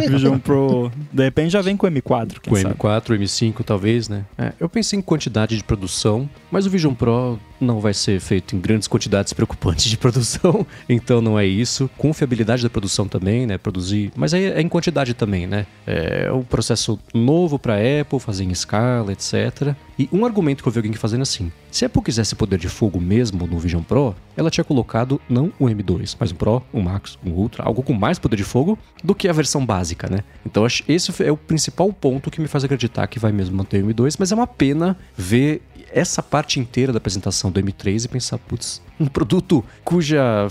Vision 0.09 0.39
Pro. 0.39 0.91
De 1.13 1.25
repente 1.25 1.51
já 1.51 1.63
vem 1.63 1.77
com 1.77 1.87
o 1.87 1.91
M4. 1.91 2.41
Com 2.47 2.55
o 2.55 2.59
M4, 2.59 3.19
M5 3.19 3.65
talvez, 3.65 4.09
né? 4.09 4.25
É, 4.37 4.53
eu 4.59 4.69
pensei 4.69 4.99
em 4.99 5.03
quantidade 5.03 5.57
de 5.57 5.65
produção, 5.65 6.29
mas 6.51 6.67
o 6.67 6.71
Vision 6.71 6.95
Pro 6.95 7.39
não 7.61 7.81
vai 7.81 7.95
ser 7.95 8.21
feito 8.21 8.55
em 8.55 8.61
grandes 8.61 8.89
quantidades 8.89 9.33
preocupantes 9.35 9.87
de 9.87 9.97
produção, 9.97 10.67
então 10.89 11.21
não 11.21 11.39
é 11.39 11.47
isso. 11.47 11.89
Confiabilidade 11.97 12.63
da 12.63 12.71
produção 12.71 13.07
também, 13.07 13.47
né? 13.47 13.59
Produzir, 13.59 14.13
mas 14.17 14.35
aí 14.35 14.45
é 14.45 14.61
em 14.61 14.69
quantidade 14.69 15.15
também, 15.15 15.47
né? 15.47 15.67
É 15.87 16.31
um 16.33 16.43
processo 16.43 16.99
novo 17.13 17.59
para 17.59 17.75
Apple, 17.75 18.19
fazer 18.19 18.45
em 18.45 18.51
escala, 18.51 19.13
etc. 19.13 19.75
E 19.99 20.09
um 20.13 20.25
argumento 20.25 20.63
que 20.63 20.69
eu 20.69 20.73
vi 20.73 20.79
alguém 20.79 20.93
fazendo 20.95 21.23
assim: 21.23 21.53
se 21.71 21.85
a 21.85 21.87
Apple 21.87 22.03
quisesse 22.03 22.35
poder 22.35 22.59
de 22.59 22.69
fogo 22.69 23.01
mesmo 23.01 23.47
no 23.47 23.59
Vision 23.59 23.83
Pro, 23.83 24.15
ela 24.37 24.51
tinha 24.51 24.65
colocado 24.65 25.21
não 25.29 25.53
o 25.59 25.67
M2, 25.67 26.17
mas 26.19 26.33
um 26.33 26.35
Pro, 26.35 26.63
um 26.73 26.81
Max, 26.81 27.19
um 27.25 27.31
Ultra, 27.31 27.65
algo 27.65 27.83
com 27.83 27.93
mais 27.93 28.19
poder 28.19 28.37
de 28.37 28.45
fogo 28.45 28.79
do 29.03 29.15
que 29.15 29.29
a 29.29 29.33
versão 29.33 29.65
básica, 29.65 30.09
né? 30.09 30.21
Então 30.45 30.67
esse 30.67 31.23
é 31.23 31.31
o 31.31 31.37
principal 31.37 31.93
ponto 31.93 32.31
que 32.31 32.41
me 32.41 32.49
faz 32.49 32.65
acreditar 32.65 33.07
que 33.07 33.19
vai 33.19 33.33
mesmo 33.33 33.57
manter 33.57 33.83
o 33.83 33.89
M2, 33.89 34.17
mas 34.19 34.33
é 34.33 34.35
uma 34.35 34.47
pena 34.47 34.97
ver 35.17 35.63
essa 35.93 36.23
parte 36.23 36.61
inteira 36.61 36.93
da 36.93 36.99
apresentação 36.99 37.51
do 37.51 37.61
M3 37.61 38.05
e 38.05 38.09
pensar, 38.09 38.39
putz, 38.39 38.83
um 38.99 39.07
produto 39.07 39.65
cuja 39.85 40.49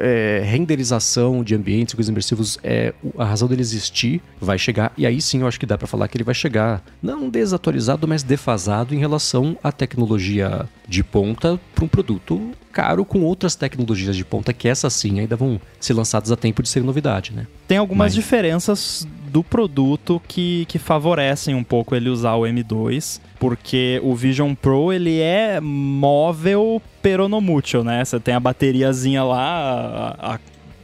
é, 0.00 0.42
renderização 0.44 1.42
de 1.42 1.54
ambientes 1.54 1.94
coisas 1.94 2.10
imersivos 2.10 2.58
é 2.62 2.92
a 3.16 3.24
razão 3.24 3.48
dele 3.48 3.62
existir 3.62 4.20
vai 4.40 4.58
chegar. 4.58 4.92
E 4.96 5.06
aí 5.06 5.20
sim 5.20 5.40
eu 5.40 5.48
acho 5.48 5.58
que 5.58 5.66
dá 5.66 5.78
para 5.78 5.86
falar 5.86 6.08
que 6.08 6.16
ele 6.16 6.24
vai 6.24 6.34
chegar. 6.34 6.82
Não 7.02 7.28
desatualizado 7.28 8.06
mas 8.06 8.22
defasado 8.22 8.94
em 8.94 8.98
relação 8.98 9.56
à 9.62 9.72
tecnologia 9.72 10.68
de 10.86 11.02
ponta 11.02 11.58
para 11.74 11.84
um 11.84 11.88
produto 11.88 12.50
caro 12.72 13.04
com 13.04 13.22
outras 13.22 13.56
tecnologias 13.56 14.16
de 14.16 14.24
ponta 14.24 14.52
que 14.52 14.68
essas 14.68 14.92
sim 14.92 15.20
ainda 15.20 15.36
vão 15.36 15.60
ser 15.80 15.94
lançadas 15.94 16.30
a 16.30 16.36
tempo 16.36 16.62
de 16.62 16.68
ser 16.68 16.82
novidade, 16.82 17.32
né? 17.32 17.46
Tem 17.66 17.78
algumas 17.78 18.06
mas... 18.06 18.14
diferenças 18.14 19.06
do 19.28 19.42
produto 19.42 20.20
que, 20.26 20.64
que 20.66 20.78
favorecem 20.78 21.54
um 21.54 21.64
pouco 21.64 21.94
ele 21.94 22.08
usar 22.08 22.34
o 22.34 22.42
M2, 22.42 23.20
porque 23.38 24.00
o 24.02 24.14
Vision 24.14 24.54
Pro 24.54 24.92
ele 24.92 25.20
é 25.20 25.60
móvel 25.60 26.82
peronomútil, 27.02 27.84
né? 27.84 28.04
Você 28.04 28.18
tem 28.18 28.34
a 28.34 28.40
bateriazinha 28.40 29.22
lá, 29.22 30.16
a, 30.18 30.34
a 30.34 30.38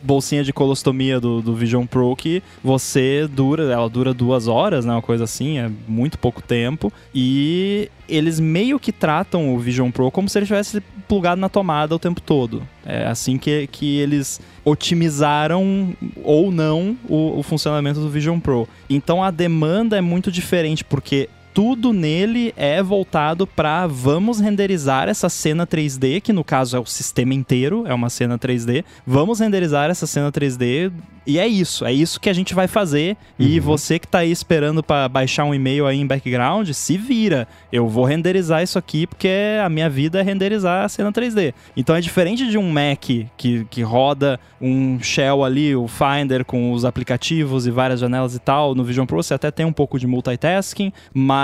bolsinha 0.04 0.44
de 0.44 0.52
colostomia 0.52 1.18
do, 1.18 1.40
do 1.40 1.54
Vision 1.54 1.86
Pro 1.86 2.14
que 2.14 2.42
você 2.62 3.26
dura, 3.26 3.72
ela 3.72 3.88
dura 3.88 4.12
duas 4.12 4.46
horas, 4.46 4.84
né? 4.84 4.92
Uma 4.92 5.02
coisa 5.02 5.24
assim, 5.24 5.58
é 5.58 5.70
muito 5.88 6.18
pouco 6.18 6.42
tempo. 6.42 6.92
E 7.14 7.90
eles 8.08 8.38
meio 8.38 8.78
que 8.78 8.92
tratam 8.92 9.54
o 9.54 9.58
Vision 9.58 9.90
Pro 9.90 10.10
como 10.10 10.28
se 10.28 10.38
ele 10.38 10.44
estivesse 10.44 10.82
plugado 11.08 11.40
na 11.40 11.48
tomada 11.48 11.94
o 11.94 11.98
tempo 11.98 12.20
todo. 12.20 12.62
É 12.84 13.06
assim 13.06 13.38
que, 13.38 13.66
que 13.68 13.98
eles 13.98 14.40
otimizaram 14.64 15.94
ou 16.22 16.52
não 16.52 16.96
o, 17.08 17.38
o 17.38 17.42
funcionamento 17.42 18.00
do 18.00 18.10
Vision 18.10 18.38
Pro. 18.38 18.68
Então 18.88 19.22
a 19.22 19.30
demanda 19.30 19.96
é 19.96 20.00
muito 20.00 20.30
diferente, 20.30 20.84
porque 20.84 21.28
tudo 21.54 21.92
nele 21.92 22.52
é 22.56 22.82
voltado 22.82 23.46
para 23.46 23.86
vamos 23.86 24.40
renderizar 24.40 25.08
essa 25.08 25.28
cena 25.28 25.64
3D, 25.64 26.20
que 26.20 26.32
no 26.32 26.42
caso 26.42 26.76
é 26.76 26.80
o 26.80 26.84
sistema 26.84 27.32
inteiro, 27.32 27.84
é 27.86 27.94
uma 27.94 28.10
cena 28.10 28.36
3D. 28.36 28.84
Vamos 29.06 29.38
renderizar 29.38 29.88
essa 29.88 30.04
cena 30.04 30.32
3D 30.32 30.92
e 31.26 31.38
é 31.38 31.46
isso, 31.46 31.84
é 31.84 31.92
isso 31.92 32.20
que 32.20 32.28
a 32.28 32.32
gente 32.32 32.54
vai 32.54 32.66
fazer. 32.66 33.16
Uhum. 33.38 33.46
E 33.46 33.60
você 33.60 33.98
que 33.98 34.06
tá 34.06 34.18
aí 34.18 34.30
esperando 34.30 34.82
para 34.82 35.08
baixar 35.08 35.44
um 35.44 35.54
e-mail 35.54 35.86
aí 35.86 35.98
em 35.98 36.06
background, 36.06 36.70
se 36.72 36.98
vira. 36.98 37.48
Eu 37.72 37.88
vou 37.88 38.04
renderizar 38.04 38.62
isso 38.62 38.78
aqui 38.78 39.06
porque 39.06 39.30
a 39.64 39.68
minha 39.68 39.88
vida 39.88 40.20
é 40.20 40.22
renderizar 40.22 40.84
a 40.84 40.88
cena 40.88 41.12
3D. 41.12 41.54
Então 41.76 41.96
é 41.96 42.00
diferente 42.00 42.48
de 42.48 42.58
um 42.58 42.70
Mac 42.70 43.00
que, 43.36 43.66
que 43.70 43.82
roda 43.82 44.38
um 44.60 44.98
shell 45.00 45.44
ali, 45.44 45.74
o 45.74 45.86
Finder 45.88 46.44
com 46.44 46.72
os 46.72 46.84
aplicativos 46.84 47.66
e 47.66 47.70
várias 47.70 48.00
janelas 48.00 48.34
e 48.34 48.38
tal. 48.38 48.74
No 48.74 48.84
Vision 48.84 49.06
Pro 49.06 49.22
você 49.22 49.34
até 49.34 49.50
tem 49.50 49.64
um 49.64 49.72
pouco 49.72 49.98
de 49.98 50.06
multitasking, 50.06 50.92
mas 51.12 51.43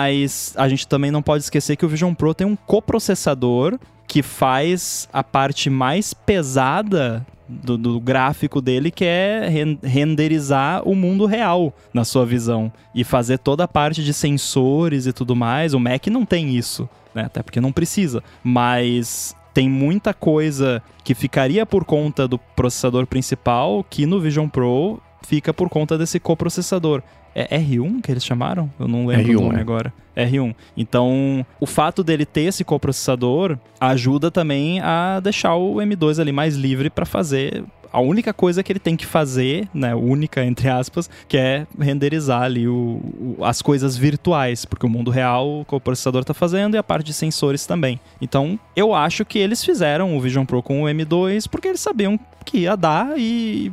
a 0.57 0.69
gente 0.69 0.87
também 0.87 1.11
não 1.11 1.23
pode 1.23 1.45
esquecer 1.45 1.77
que 1.77 1.85
o 1.85 1.89
Vision 1.89 2.15
Pro 2.15 2.35
tem 2.35 2.47
um 2.47 2.57
coprocessador 2.57 3.79
que 4.07 4.23
faz 4.23 5.09
a 5.13 5.23
parte 5.23 5.71
mais 5.71 6.13
pesada 6.13 7.25
do, 7.49 7.77
do, 7.77 8.01
gráfico 8.01 8.61
dele, 8.61 8.91
que 8.91 9.05
é 9.05 9.49
renderizar 9.83 10.83
o 10.89 10.95
mundo 10.95 11.27
real 11.27 11.73
na 11.93 12.05
sua 12.05 12.25
visão. 12.25 12.73
E 12.95 13.03
fazer 13.03 13.39
toda 13.39 13.65
a 13.65 13.69
parte 13.69 14.05
de 14.05 14.13
sensores 14.13 15.07
e 15.07 15.13
tudo 15.13 15.35
mais. 15.35 15.75
O 15.75 15.81
Mac 15.81 16.07
não 16.07 16.25
tem 16.25 16.57
isso, 16.57 16.89
né? 17.15 17.25
Até 17.25 17.43
porque 17.43 17.61
não 17.61 17.73
precisa. 17.73 18.23
Mas 18.43 19.35
tem 19.53 19.69
muita 19.69 20.15
coisa 20.15 20.83
que 21.03 21.15
ficaria 21.15 21.67
por 21.67 21.85
conta 21.85 22.29
do 22.29 22.39
processador 22.39 23.07
principal 23.07 23.85
que 23.89 24.07
no 24.07 24.21
Vision 24.21 24.49
Pro 24.49 25.01
fica 25.23 25.53
por 25.53 25.69
conta 25.69 25.99
desse 25.99 26.19
coprocessador. 26.19 27.03
É 27.35 27.59
R1 27.59 28.03
que 28.03 28.11
eles 28.11 28.25
chamaram? 28.25 28.71
Eu 28.79 28.89
não 28.89 29.07
lembro 29.07 29.33
R1, 29.33 29.39
o 29.39 29.43
nome 29.43 29.57
é. 29.57 29.61
agora. 29.61 29.93
R1. 30.17 30.55
Então, 30.77 31.45
o 31.59 31.67
fato 31.67 32.03
dele 32.03 32.27
ter 32.27 32.43
esse 32.43 32.65
coprocessador 32.65 33.57
ajuda 33.81 34.31
também 34.31 34.81
a 34.81 35.21
deixar 35.21 35.55
o 35.55 35.77
M2 35.77 36.21
ali 36.21 36.33
mais 36.33 36.57
livre 36.57 36.91
para 36.91 37.07
fazer 37.07 37.65
a 37.93 38.01
única 38.01 38.33
coisa 38.33 38.63
que 38.63 38.73
ele 38.73 38.79
tem 38.79 38.97
que 38.97 39.07
fazer, 39.07 39.69
né, 39.75 39.95
única 39.95 40.45
entre 40.45 40.69
aspas, 40.69 41.11
que 41.29 41.37
é 41.37 41.67
renderizar 41.79 42.43
ali 42.43 42.69
o, 42.69 43.01
o, 43.39 43.45
as 43.45 43.61
coisas 43.61 43.97
virtuais, 43.97 44.65
porque 44.65 44.87
o 44.87 44.89
mundo 44.89 45.11
real 45.11 45.67
o 45.69 45.81
processador 45.81 46.23
está 46.23 46.35
fazendo 46.35 46.75
e 46.75 46.79
a 46.79 46.83
parte 46.83 47.07
de 47.07 47.13
sensores 47.13 47.67
também. 47.67 48.01
Então, 48.21 48.59
eu 48.77 48.95
acho 48.95 49.25
que 49.25 49.39
eles 49.39 49.65
fizeram 49.65 50.17
o 50.17 50.21
Vision 50.21 50.45
Pro 50.45 50.63
com 50.63 50.85
o 50.85 50.87
M2 50.87 51.49
porque 51.49 51.69
eles 51.69 51.81
sabiam 51.81 52.19
que 52.45 52.59
ia 52.59 52.77
dar 52.77 53.19
e 53.19 53.73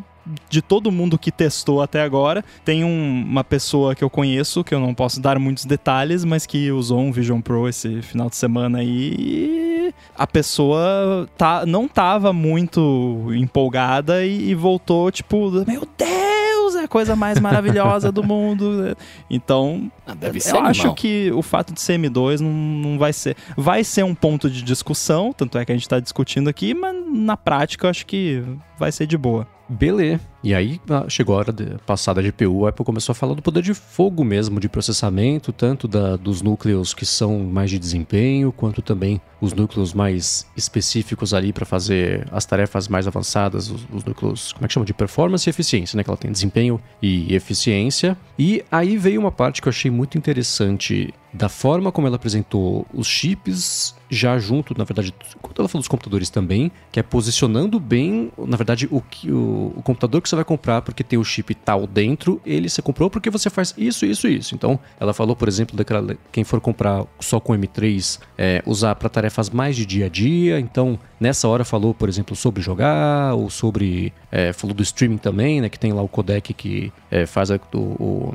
de 0.49 0.61
todo 0.61 0.91
mundo 0.91 1.17
que 1.17 1.31
testou 1.31 1.81
até 1.81 2.01
agora, 2.01 2.43
tem 2.63 2.83
um, 2.83 3.23
uma 3.27 3.43
pessoa 3.43 3.95
que 3.95 4.03
eu 4.03 4.09
conheço, 4.09 4.63
que 4.63 4.73
eu 4.73 4.79
não 4.79 4.93
posso 4.93 5.19
dar 5.19 5.39
muitos 5.39 5.65
detalhes, 5.65 6.23
mas 6.25 6.45
que 6.45 6.71
usou 6.71 6.99
um 6.99 7.11
Vision 7.11 7.41
Pro 7.41 7.67
esse 7.67 8.01
final 8.01 8.29
de 8.29 8.35
semana 8.35 8.79
aí 8.79 9.15
e 9.17 9.93
a 10.15 10.27
pessoa 10.27 11.29
tá, 11.37 11.65
não 11.65 11.87
tava 11.87 12.33
muito 12.33 13.27
empolgada 13.33 14.25
e, 14.25 14.49
e 14.49 14.55
voltou, 14.55 15.11
tipo, 15.11 15.51
meu 15.65 15.87
Deus, 15.97 16.75
é 16.75 16.83
a 16.83 16.87
coisa 16.87 17.15
mais 17.15 17.39
maravilhosa 17.39 18.11
do 18.11 18.23
mundo. 18.23 18.95
Então, 19.29 19.91
ah, 20.05 20.13
Deve 20.15 20.39
eu 20.39 20.59
acho 20.61 20.93
que 20.93 21.31
o 21.33 21.41
fato 21.41 21.73
de 21.73 21.81
ser 21.81 21.99
M2 21.99 22.39
não, 22.39 22.49
não 22.49 22.97
vai 22.97 23.11
ser. 23.11 23.35
Vai 23.57 23.83
ser 23.83 24.03
um 24.03 24.15
ponto 24.15 24.49
de 24.49 24.61
discussão, 24.61 25.33
tanto 25.33 25.57
é 25.57 25.65
que 25.65 25.71
a 25.71 25.75
gente 25.75 25.87
tá 25.87 25.99
discutindo 25.99 26.49
aqui, 26.49 26.73
mas 26.73 26.95
na 27.11 27.35
prática 27.35 27.85
eu 27.85 27.89
acho 27.89 28.05
que 28.05 28.41
vai 28.77 28.91
ser 28.91 29.05
de 29.05 29.17
boa. 29.17 29.47
Beleza. 29.69 30.19
E 30.47 30.55
aí 30.55 30.79
chegou 31.09 31.35
a 31.35 31.39
hora 31.39 31.51
de 31.51 31.77
passar 31.85 32.13
da 32.13 32.21
GPU, 32.21 32.65
a 32.65 32.69
Apple 32.69 32.85
começou 32.85 33.11
a 33.11 33.15
falar 33.15 33.33
do 33.33 33.41
poder 33.41 33.61
de 33.61 33.73
fogo 33.73 34.23
mesmo, 34.23 34.61
de 34.61 34.69
processamento, 34.69 35.51
tanto 35.51 35.89
da, 35.89 36.15
dos 36.15 36.41
núcleos 36.41 36.93
que 36.93 37.05
são 37.05 37.39
mais 37.39 37.69
de 37.69 37.77
desempenho, 37.77 38.53
quanto 38.53 38.81
também 38.81 39.19
os 39.41 39.51
núcleos 39.51 39.93
mais 39.93 40.47
específicos 40.55 41.33
ali 41.33 41.51
para 41.51 41.65
fazer 41.65 42.25
as 42.31 42.45
tarefas 42.45 42.87
mais 42.87 43.05
avançadas, 43.05 43.69
os, 43.69 43.85
os, 43.91 44.05
núcleos, 44.05 44.53
como 44.53 44.63
é 44.63 44.67
que 44.69 44.73
chama? 44.73 44.85
De 44.85 44.93
performance 44.93 45.47
e 45.47 45.51
eficiência, 45.51 45.97
né? 45.97 46.03
Que 46.03 46.09
ela 46.09 46.17
tem 46.17 46.31
desempenho 46.31 46.79
e 47.01 47.35
eficiência. 47.35 48.17
E 48.39 48.63
aí 48.71 48.95
veio 48.95 49.19
uma 49.19 49.33
parte 49.33 49.61
que 49.61 49.67
eu 49.67 49.71
achei 49.71 49.91
muito 49.91 50.17
interessante 50.17 51.13
da 51.33 51.49
forma 51.49 51.91
como 51.91 52.07
ela 52.07 52.15
apresentou 52.15 52.87
os 52.93 53.05
chips 53.05 53.95
já 54.09 54.39
junto, 54.39 54.73
na 54.77 54.85
verdade, 54.85 55.13
quando 55.41 55.59
ela 55.59 55.67
falou 55.67 55.81
dos 55.81 55.87
computadores 55.87 56.29
também, 56.29 56.71
que 56.91 56.99
é 56.99 57.03
posicionando 57.03 57.79
bem, 57.79 58.31
na 58.37 58.55
verdade, 58.55 58.87
o, 58.89 59.01
que, 59.01 59.31
o, 59.31 59.73
o 59.75 59.81
computador 59.83 60.21
que 60.21 60.29
você 60.29 60.35
vai 60.37 60.45
comprar 60.45 60.81
porque 60.81 61.03
tem 61.03 61.19
o 61.19 61.23
chip 61.23 61.53
tal 61.53 61.85
dentro, 61.85 62.41
ele 62.45 62.69
você 62.69 62.81
comprou 62.81 63.09
porque 63.09 63.29
você 63.29 63.49
faz 63.49 63.73
isso, 63.77 64.05
isso 64.05 64.27
isso. 64.27 64.55
Então, 64.55 64.79
ela 64.99 65.13
falou, 65.13 65.35
por 65.35 65.47
exemplo, 65.47 65.75
daquela, 65.75 66.15
quem 66.31 66.43
for 66.43 66.61
comprar 66.61 67.05
só 67.19 67.39
com 67.39 67.53
M3, 67.53 68.19
é, 68.37 68.63
usar 68.65 68.95
para 68.95 69.09
tarefas 69.09 69.49
mais 69.49 69.75
de 69.75 69.85
dia 69.85 70.05
a 70.05 70.09
dia. 70.09 70.59
Então, 70.59 70.99
nessa 71.19 71.47
hora 71.47 71.65
falou, 71.65 71.93
por 71.93 72.07
exemplo, 72.07 72.35
sobre 72.35 72.61
jogar, 72.61 73.33
ou 73.33 73.49
sobre. 73.49 74.13
É, 74.31 74.53
falou 74.53 74.73
do 74.73 74.83
streaming 74.83 75.17
também, 75.17 75.61
né? 75.61 75.69
Que 75.69 75.79
tem 75.79 75.91
lá 75.91 76.01
o 76.01 76.07
codec 76.07 76.53
que 76.53 76.91
é, 77.11 77.25
faz 77.25 77.51
a, 77.51 77.59
o, 77.73 77.77
o 77.77 78.33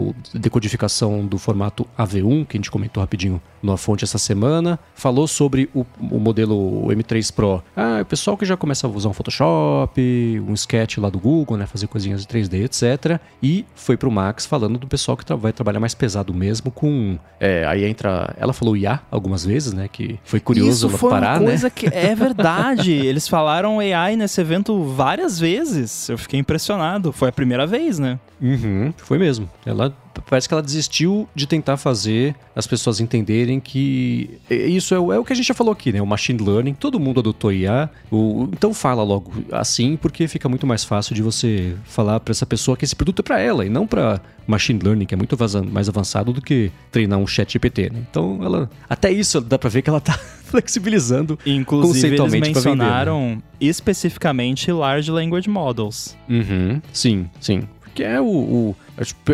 o 0.00 0.14
decodificação 0.32 1.26
do 1.26 1.38
formato 1.38 1.86
AV1, 1.98 2.46
que 2.46 2.56
a 2.56 2.58
gente 2.58 2.70
comentou 2.70 3.00
rapidinho 3.00 3.40
na 3.62 3.76
fonte 3.76 4.04
essa 4.04 4.18
semana. 4.18 4.78
Falou 4.94 5.26
sobre 5.26 5.68
o, 5.74 5.84
o 5.98 6.18
modelo 6.18 6.86
M3 6.88 7.32
Pro. 7.32 7.62
Ah, 7.76 8.00
o 8.02 8.04
pessoal 8.04 8.36
que 8.36 8.44
já 8.44 8.56
começa 8.56 8.86
a 8.86 8.90
usar 8.90 9.08
um 9.08 9.12
Photoshop, 9.12 10.42
um 10.46 10.52
sketch 10.54 10.98
lá 10.98 11.08
do 11.08 11.18
Google, 11.18 11.56
né? 11.56 11.66
Fazer 11.66 11.86
coisinhas 11.86 12.24
de 12.24 12.28
3D, 12.28 12.64
etc. 12.64 13.20
E 13.42 13.64
foi 13.74 13.96
pro 13.96 14.10
Max 14.10 14.46
falando 14.46 14.78
do 14.78 14.86
pessoal 14.86 15.16
que 15.16 15.24
tra 15.24 15.36
vai 15.36 15.52
trabalhar 15.52 15.80
mais 15.80 15.94
pesado 15.94 16.34
mesmo 16.34 16.70
com... 16.70 17.18
É, 17.40 17.66
aí 17.66 17.84
entra... 17.84 18.34
Ela 18.38 18.52
falou 18.52 18.76
IA 18.76 19.00
algumas 19.10 19.44
vezes, 19.44 19.72
né? 19.72 19.88
Que 19.90 20.18
foi 20.24 20.40
curioso 20.40 20.88
Isso 20.88 20.98
foi 20.98 21.10
parar, 21.10 21.40
uma 21.40 21.48
coisa 21.48 21.66
né? 21.66 21.72
que 21.74 21.86
é 21.86 22.14
verdade. 22.14 22.92
Eles 23.04 23.26
falaram 23.26 23.80
AI 23.80 24.16
nesse 24.16 24.40
evento 24.40 24.82
várias 24.84 25.38
vezes. 25.38 26.08
Eu 26.08 26.18
fiquei 26.18 26.38
impressionado. 26.38 27.12
Foi 27.12 27.28
a 27.28 27.32
primeira 27.32 27.66
vez, 27.66 27.98
né? 27.98 28.18
Uhum, 28.40 28.92
foi 28.98 29.18
mesmo. 29.18 29.48
Ela 29.64 29.83
parece 30.26 30.48
que 30.48 30.54
ela 30.54 30.62
desistiu 30.62 31.28
de 31.34 31.46
tentar 31.46 31.76
fazer 31.76 32.34
as 32.54 32.66
pessoas 32.66 33.00
entenderem 33.00 33.58
que 33.60 34.38
isso 34.50 34.94
é, 34.94 34.98
é, 34.98 35.18
o 35.18 35.24
que 35.24 35.32
a 35.32 35.36
gente 35.36 35.46
já 35.46 35.54
falou 35.54 35.72
aqui, 35.72 35.92
né? 35.92 36.00
O 36.00 36.06
machine 36.06 36.42
learning, 36.42 36.74
todo 36.74 37.00
mundo 37.00 37.20
adotou 37.20 37.52
IA. 37.52 37.90
O, 38.10 38.48
então 38.52 38.72
fala 38.72 39.02
logo 39.02 39.32
assim, 39.50 39.96
porque 39.96 40.28
fica 40.28 40.48
muito 40.48 40.66
mais 40.66 40.84
fácil 40.84 41.14
de 41.14 41.22
você 41.22 41.74
falar 41.84 42.20
para 42.20 42.32
essa 42.32 42.46
pessoa 42.46 42.76
que 42.76 42.84
esse 42.84 42.94
produto 42.94 43.20
é 43.20 43.22
para 43.22 43.40
ela 43.40 43.64
e 43.64 43.68
não 43.68 43.86
para 43.86 44.20
machine 44.46 44.78
learning, 44.82 45.06
que 45.06 45.14
é 45.14 45.16
muito 45.16 45.36
mais 45.70 45.88
avançado 45.88 46.32
do 46.32 46.40
que 46.40 46.70
treinar 46.92 47.18
um 47.18 47.26
chat 47.26 47.52
GPT, 47.52 47.90
né? 47.90 48.04
Então 48.10 48.40
ela 48.42 48.70
até 48.88 49.10
isso 49.10 49.40
dá 49.40 49.58
para 49.58 49.70
ver 49.70 49.82
que 49.82 49.90
ela 49.90 50.00
tá 50.00 50.18
flexibilizando 50.44 51.38
Inclusive, 51.44 52.16
eles 52.16 52.32
mencionaram 52.32 53.20
vender, 53.20 53.36
né? 53.36 53.42
especificamente 53.60 54.70
large 54.70 55.10
language 55.10 55.48
models. 55.48 56.16
Uhum, 56.28 56.80
sim, 56.92 57.28
sim 57.40 57.64
que 57.94 58.02
é 58.02 58.20
o, 58.20 58.26
o, 58.26 58.76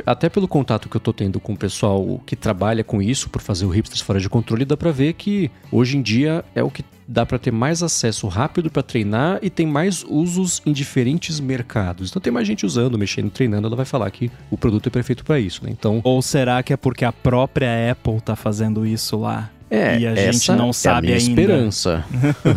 Até 0.06 0.28
pelo 0.28 0.48
contato 0.48 0.88
que 0.88 0.96
eu 0.96 1.00
tô 1.00 1.12
tendo 1.12 1.38
com 1.38 1.52
o 1.52 1.56
pessoal 1.56 2.20
que 2.24 2.34
trabalha 2.34 2.82
com 2.82 3.02
isso, 3.02 3.28
por 3.28 3.42
fazer 3.42 3.66
o 3.66 3.68
Hipsters 3.68 4.00
fora 4.00 4.20
de 4.20 4.28
controle, 4.28 4.64
dá 4.64 4.76
pra 4.76 4.90
ver 4.90 5.14
que 5.14 5.50
hoje 5.70 5.96
em 5.96 6.02
dia 6.02 6.44
é 6.54 6.62
o 6.62 6.70
que 6.70 6.84
dá 7.06 7.26
para 7.26 7.38
ter 7.38 7.50
mais 7.50 7.82
acesso 7.82 8.28
rápido 8.28 8.70
para 8.70 8.84
treinar 8.84 9.40
e 9.42 9.50
tem 9.50 9.66
mais 9.66 10.04
usos 10.08 10.62
em 10.64 10.72
diferentes 10.72 11.40
mercados. 11.40 12.10
Então 12.10 12.22
tem 12.22 12.32
mais 12.32 12.46
gente 12.46 12.64
usando, 12.64 12.96
mexendo, 12.96 13.30
treinando, 13.30 13.66
ela 13.66 13.76
vai 13.76 13.84
falar 13.84 14.08
que 14.12 14.30
o 14.48 14.56
produto 14.56 14.86
é 14.86 14.90
perfeito 14.90 15.24
para 15.24 15.40
isso, 15.40 15.64
né? 15.64 15.70
Então, 15.72 16.00
ou 16.04 16.22
será 16.22 16.62
que 16.62 16.72
é 16.72 16.76
porque 16.76 17.04
a 17.04 17.12
própria 17.12 17.90
Apple 17.90 18.20
tá 18.20 18.36
fazendo 18.36 18.86
isso 18.86 19.18
lá? 19.18 19.50
É, 19.70 20.00
e 20.00 20.06
a 20.06 20.32
gente 20.32 20.50
não 20.50 20.72
sabe 20.72 21.12
é 21.12 21.12
a 21.12 21.16
minha 21.16 21.16
ainda. 21.16 21.40
esperança. 21.40 22.04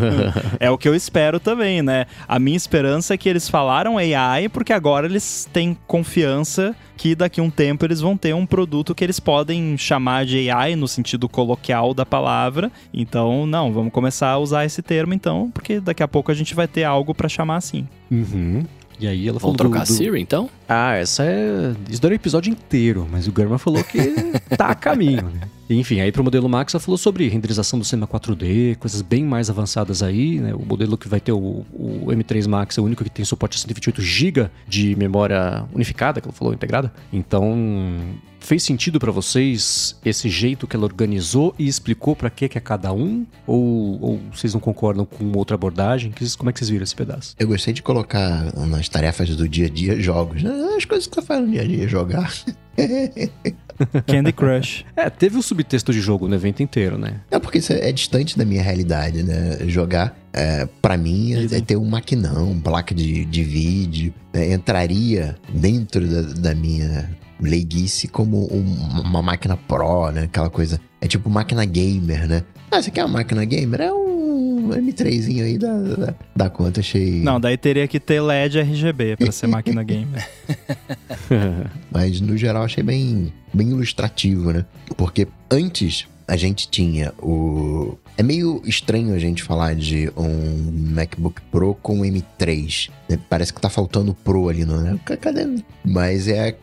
é 0.59 0.71
o 0.71 0.77
que 0.77 0.89
eu 0.89 0.95
espero 0.95 1.39
também, 1.39 1.83
né? 1.83 2.07
A 2.27 2.39
minha 2.39 2.57
esperança 2.57 3.13
é 3.13 3.17
que 3.17 3.29
eles 3.29 3.47
falaram 3.47 3.99
AI 3.99 4.49
porque 4.49 4.73
agora 4.73 5.05
eles 5.05 5.47
têm 5.53 5.77
confiança 5.85 6.75
que 6.97 7.13
daqui 7.15 7.39
a 7.39 7.43
um 7.43 7.49
tempo 7.49 7.85
eles 7.85 8.01
vão 8.01 8.17
ter 8.17 8.33
um 8.33 8.45
produto 8.45 8.95
que 8.95 9.03
eles 9.03 9.19
podem 9.19 9.77
chamar 9.77 10.25
de 10.25 10.49
AI 10.49 10.75
no 10.75 10.87
sentido 10.87 11.29
coloquial 11.29 11.93
da 11.93 12.05
palavra. 12.05 12.71
Então, 12.91 13.45
não, 13.45 13.71
vamos 13.71 13.93
começar 13.93 14.29
a 14.29 14.39
usar 14.39 14.65
esse 14.65 14.81
termo 14.81 15.13
então, 15.13 15.51
porque 15.53 15.79
daqui 15.79 16.01
a 16.01 16.07
pouco 16.07 16.31
a 16.31 16.35
gente 16.35 16.55
vai 16.55 16.67
ter 16.67 16.83
algo 16.83 17.13
para 17.13 17.29
chamar 17.29 17.57
assim. 17.57 17.87
Uhum. 18.09 18.63
E 18.99 19.07
aí 19.07 19.27
ela 19.27 19.39
falou. 19.39 19.55
Vamos 19.55 19.71
trocar 19.71 19.85
do, 19.85 19.87
do... 19.87 19.93
Siri, 19.93 20.21
então? 20.21 20.49
Ah, 20.67 20.95
essa 20.95 21.23
é. 21.23 21.73
Isso 21.89 22.01
daria 22.01 22.15
o 22.15 22.19
episódio 22.19 22.51
inteiro, 22.51 23.07
mas 23.11 23.27
o 23.27 23.33
German 23.35 23.57
falou 23.57 23.83
que 23.83 23.99
tá 24.57 24.67
a 24.67 24.75
caminho, 24.75 25.29
né? 25.29 25.41
Enfim, 25.69 26.01
aí 26.01 26.11
para 26.11 26.21
o 26.21 26.23
modelo 26.23 26.47
Max 26.47 26.73
ela 26.73 26.81
falou 26.81 26.97
sobre 26.97 27.27
renderização 27.27 27.79
do 27.79 27.85
cinema 27.85 28.07
4D, 28.07 28.75
coisas 28.77 29.01
bem 29.01 29.23
mais 29.23 29.49
avançadas 29.49 30.03
aí, 30.03 30.39
né? 30.39 30.53
O 30.53 30.65
modelo 30.65 30.97
que 30.97 31.07
vai 31.07 31.19
ter 31.19 31.31
o, 31.31 31.65
o 31.71 32.07
M3 32.07 32.47
Max 32.47 32.77
é 32.77 32.81
o 32.81 32.83
único 32.83 33.03
que 33.03 33.09
tem 33.09 33.25
suporte 33.25 33.55
a 33.55 33.59
128 33.59 34.01
GB 34.01 34.49
de 34.67 34.95
memória 34.95 35.65
unificada, 35.73 36.21
que 36.21 36.27
ela 36.27 36.33
falou, 36.33 36.53
integrada. 36.53 36.93
Então, 37.11 37.97
fez 38.43 38.61
sentido 38.63 38.99
para 38.99 39.11
vocês 39.11 39.95
esse 40.05 40.29
jeito 40.29 40.67
que 40.67 40.75
ela 40.75 40.85
organizou 40.85 41.55
e 41.57 41.67
explicou 41.67 42.15
para 42.15 42.29
que 42.29 42.47
que 42.47 42.57
é 42.57 42.61
cada 42.61 42.93
um? 42.93 43.25
Ou, 43.47 44.01
ou, 44.01 44.19
vocês 44.31 44.53
não 44.53 44.59
concordam 44.59 45.05
com 45.05 45.31
outra 45.37 45.55
abordagem? 45.55 46.13
Como 46.37 46.49
é 46.49 46.53
que 46.53 46.59
vocês 46.59 46.69
viram 46.69 46.83
esse 46.83 46.95
pedaço? 46.95 47.35
Eu 47.39 47.47
gostei 47.47 47.73
de 47.73 47.81
colocar 47.81 48.53
nas 48.67 48.87
tarefas 48.89 49.35
do 49.35 49.47
dia 49.47 49.67
a 49.67 49.69
dia 49.69 49.99
jogos, 49.99 50.43
né? 50.43 50.51
As 50.77 50.85
coisas 50.85 51.07
que 51.07 51.15
você 51.15 51.21
faz 51.21 51.41
no 51.41 51.51
dia 51.51 51.61
a 51.61 51.65
dia, 51.65 51.87
jogar. 51.87 52.31
Candy 54.07 54.33
Crush. 54.33 54.85
É, 54.95 55.09
teve 55.09 55.37
o 55.37 55.41
subtexto 55.41 55.91
de 55.91 55.99
jogo 55.99 56.27
no 56.27 56.35
evento 56.35 56.61
inteiro, 56.61 56.97
né? 56.97 57.21
É 57.31 57.39
porque 57.39 57.57
isso 57.57 57.73
é 57.73 57.91
distante 57.91 58.37
da 58.37 58.45
minha 58.45 58.61
realidade, 58.61 59.23
né? 59.23 59.59
Jogar, 59.67 60.15
é, 60.31 60.67
para 60.81 60.97
mim, 60.97 61.33
é, 61.33 61.57
é, 61.57 61.61
ter 61.61 61.77
um 61.77 61.85
maquinão, 61.85 62.59
placa 62.59 62.93
de, 62.93 63.25
de 63.25 63.43
vídeo. 63.43 64.13
É, 64.33 64.53
entraria 64.53 65.35
dentro 65.53 66.07
da, 66.07 66.21
da 66.21 66.55
minha 66.55 67.09
leiguice 67.43 68.07
como 68.07 68.47
um, 68.53 69.01
uma 69.01 69.21
máquina 69.21 69.55
pro, 69.55 70.11
né? 70.11 70.23
Aquela 70.23 70.49
coisa. 70.49 70.79
É 71.01 71.07
tipo 71.07 71.29
máquina 71.29 71.65
gamer, 71.65 72.27
né? 72.27 72.43
Ah, 72.71 72.81
você 72.81 72.89
quer 72.89 73.03
uma 73.05 73.19
máquina 73.19 73.43
gamer? 73.45 73.81
É 73.81 73.93
um 73.93 74.69
M3zinho 74.69 75.43
aí 75.43 75.57
da, 75.57 75.77
da, 75.77 76.13
da 76.35 76.49
conta, 76.49 76.79
achei. 76.79 77.21
Não, 77.21 77.39
daí 77.39 77.57
teria 77.57 77.87
que 77.87 77.99
ter 77.99 78.21
LED 78.21 78.59
RGB 78.59 79.17
pra 79.17 79.31
ser 79.31 79.47
máquina 79.47 79.83
gamer. 79.83 80.27
Mas 81.91 82.19
no 82.21 82.37
geral 82.37 82.63
achei 82.63 82.83
bem, 82.83 83.31
bem 83.53 83.69
ilustrativo, 83.69 84.51
né? 84.51 84.65
Porque 84.97 85.27
antes 85.51 86.07
a 86.27 86.35
gente 86.35 86.69
tinha 86.69 87.13
o. 87.21 87.97
É 88.15 88.21
meio 88.21 88.61
estranho 88.65 89.13
a 89.13 89.19
gente 89.19 89.41
falar 89.41 89.75
de 89.75 90.11
um 90.15 90.93
MacBook 90.93 91.41
Pro 91.51 91.73
com 91.75 92.01
M3. 92.01 92.89
Né? 93.09 93.19
Parece 93.29 93.53
que 93.53 93.59
tá 93.59 93.69
faltando 93.69 94.13
Pro 94.13 94.49
ali, 94.49 94.65
não 94.65 94.87
é? 94.87 94.97
Cadê? 95.17 95.47
Mas 95.83 96.27
é, 96.27 96.55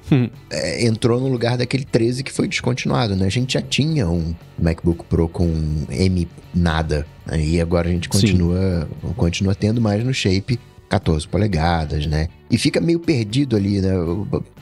é, 0.50 0.86
Entrou 0.86 1.20
no 1.20 1.28
lugar 1.28 1.58
daquele 1.58 1.84
13 1.84 2.22
que 2.22 2.32
foi 2.32 2.46
descontinuado, 2.46 3.16
né? 3.16 3.26
A 3.26 3.30
gente 3.30 3.54
já 3.54 3.62
tinha 3.62 4.08
um 4.08 4.34
MacBook 4.58 5.04
Pro 5.04 5.28
com 5.28 5.50
M 5.90 6.28
nada. 6.54 7.06
Né? 7.26 7.44
E 7.44 7.60
agora 7.60 7.88
a 7.88 7.92
gente 7.92 8.08
continua, 8.08 8.88
continua 9.16 9.54
tendo 9.54 9.80
mais 9.80 10.04
no 10.04 10.14
shape 10.14 10.58
14 10.88 11.26
polegadas, 11.28 12.06
né? 12.06 12.28
E 12.50 12.58
fica 12.58 12.80
meio 12.80 12.98
perdido 12.98 13.56
ali, 13.56 13.80
né? 13.80 13.92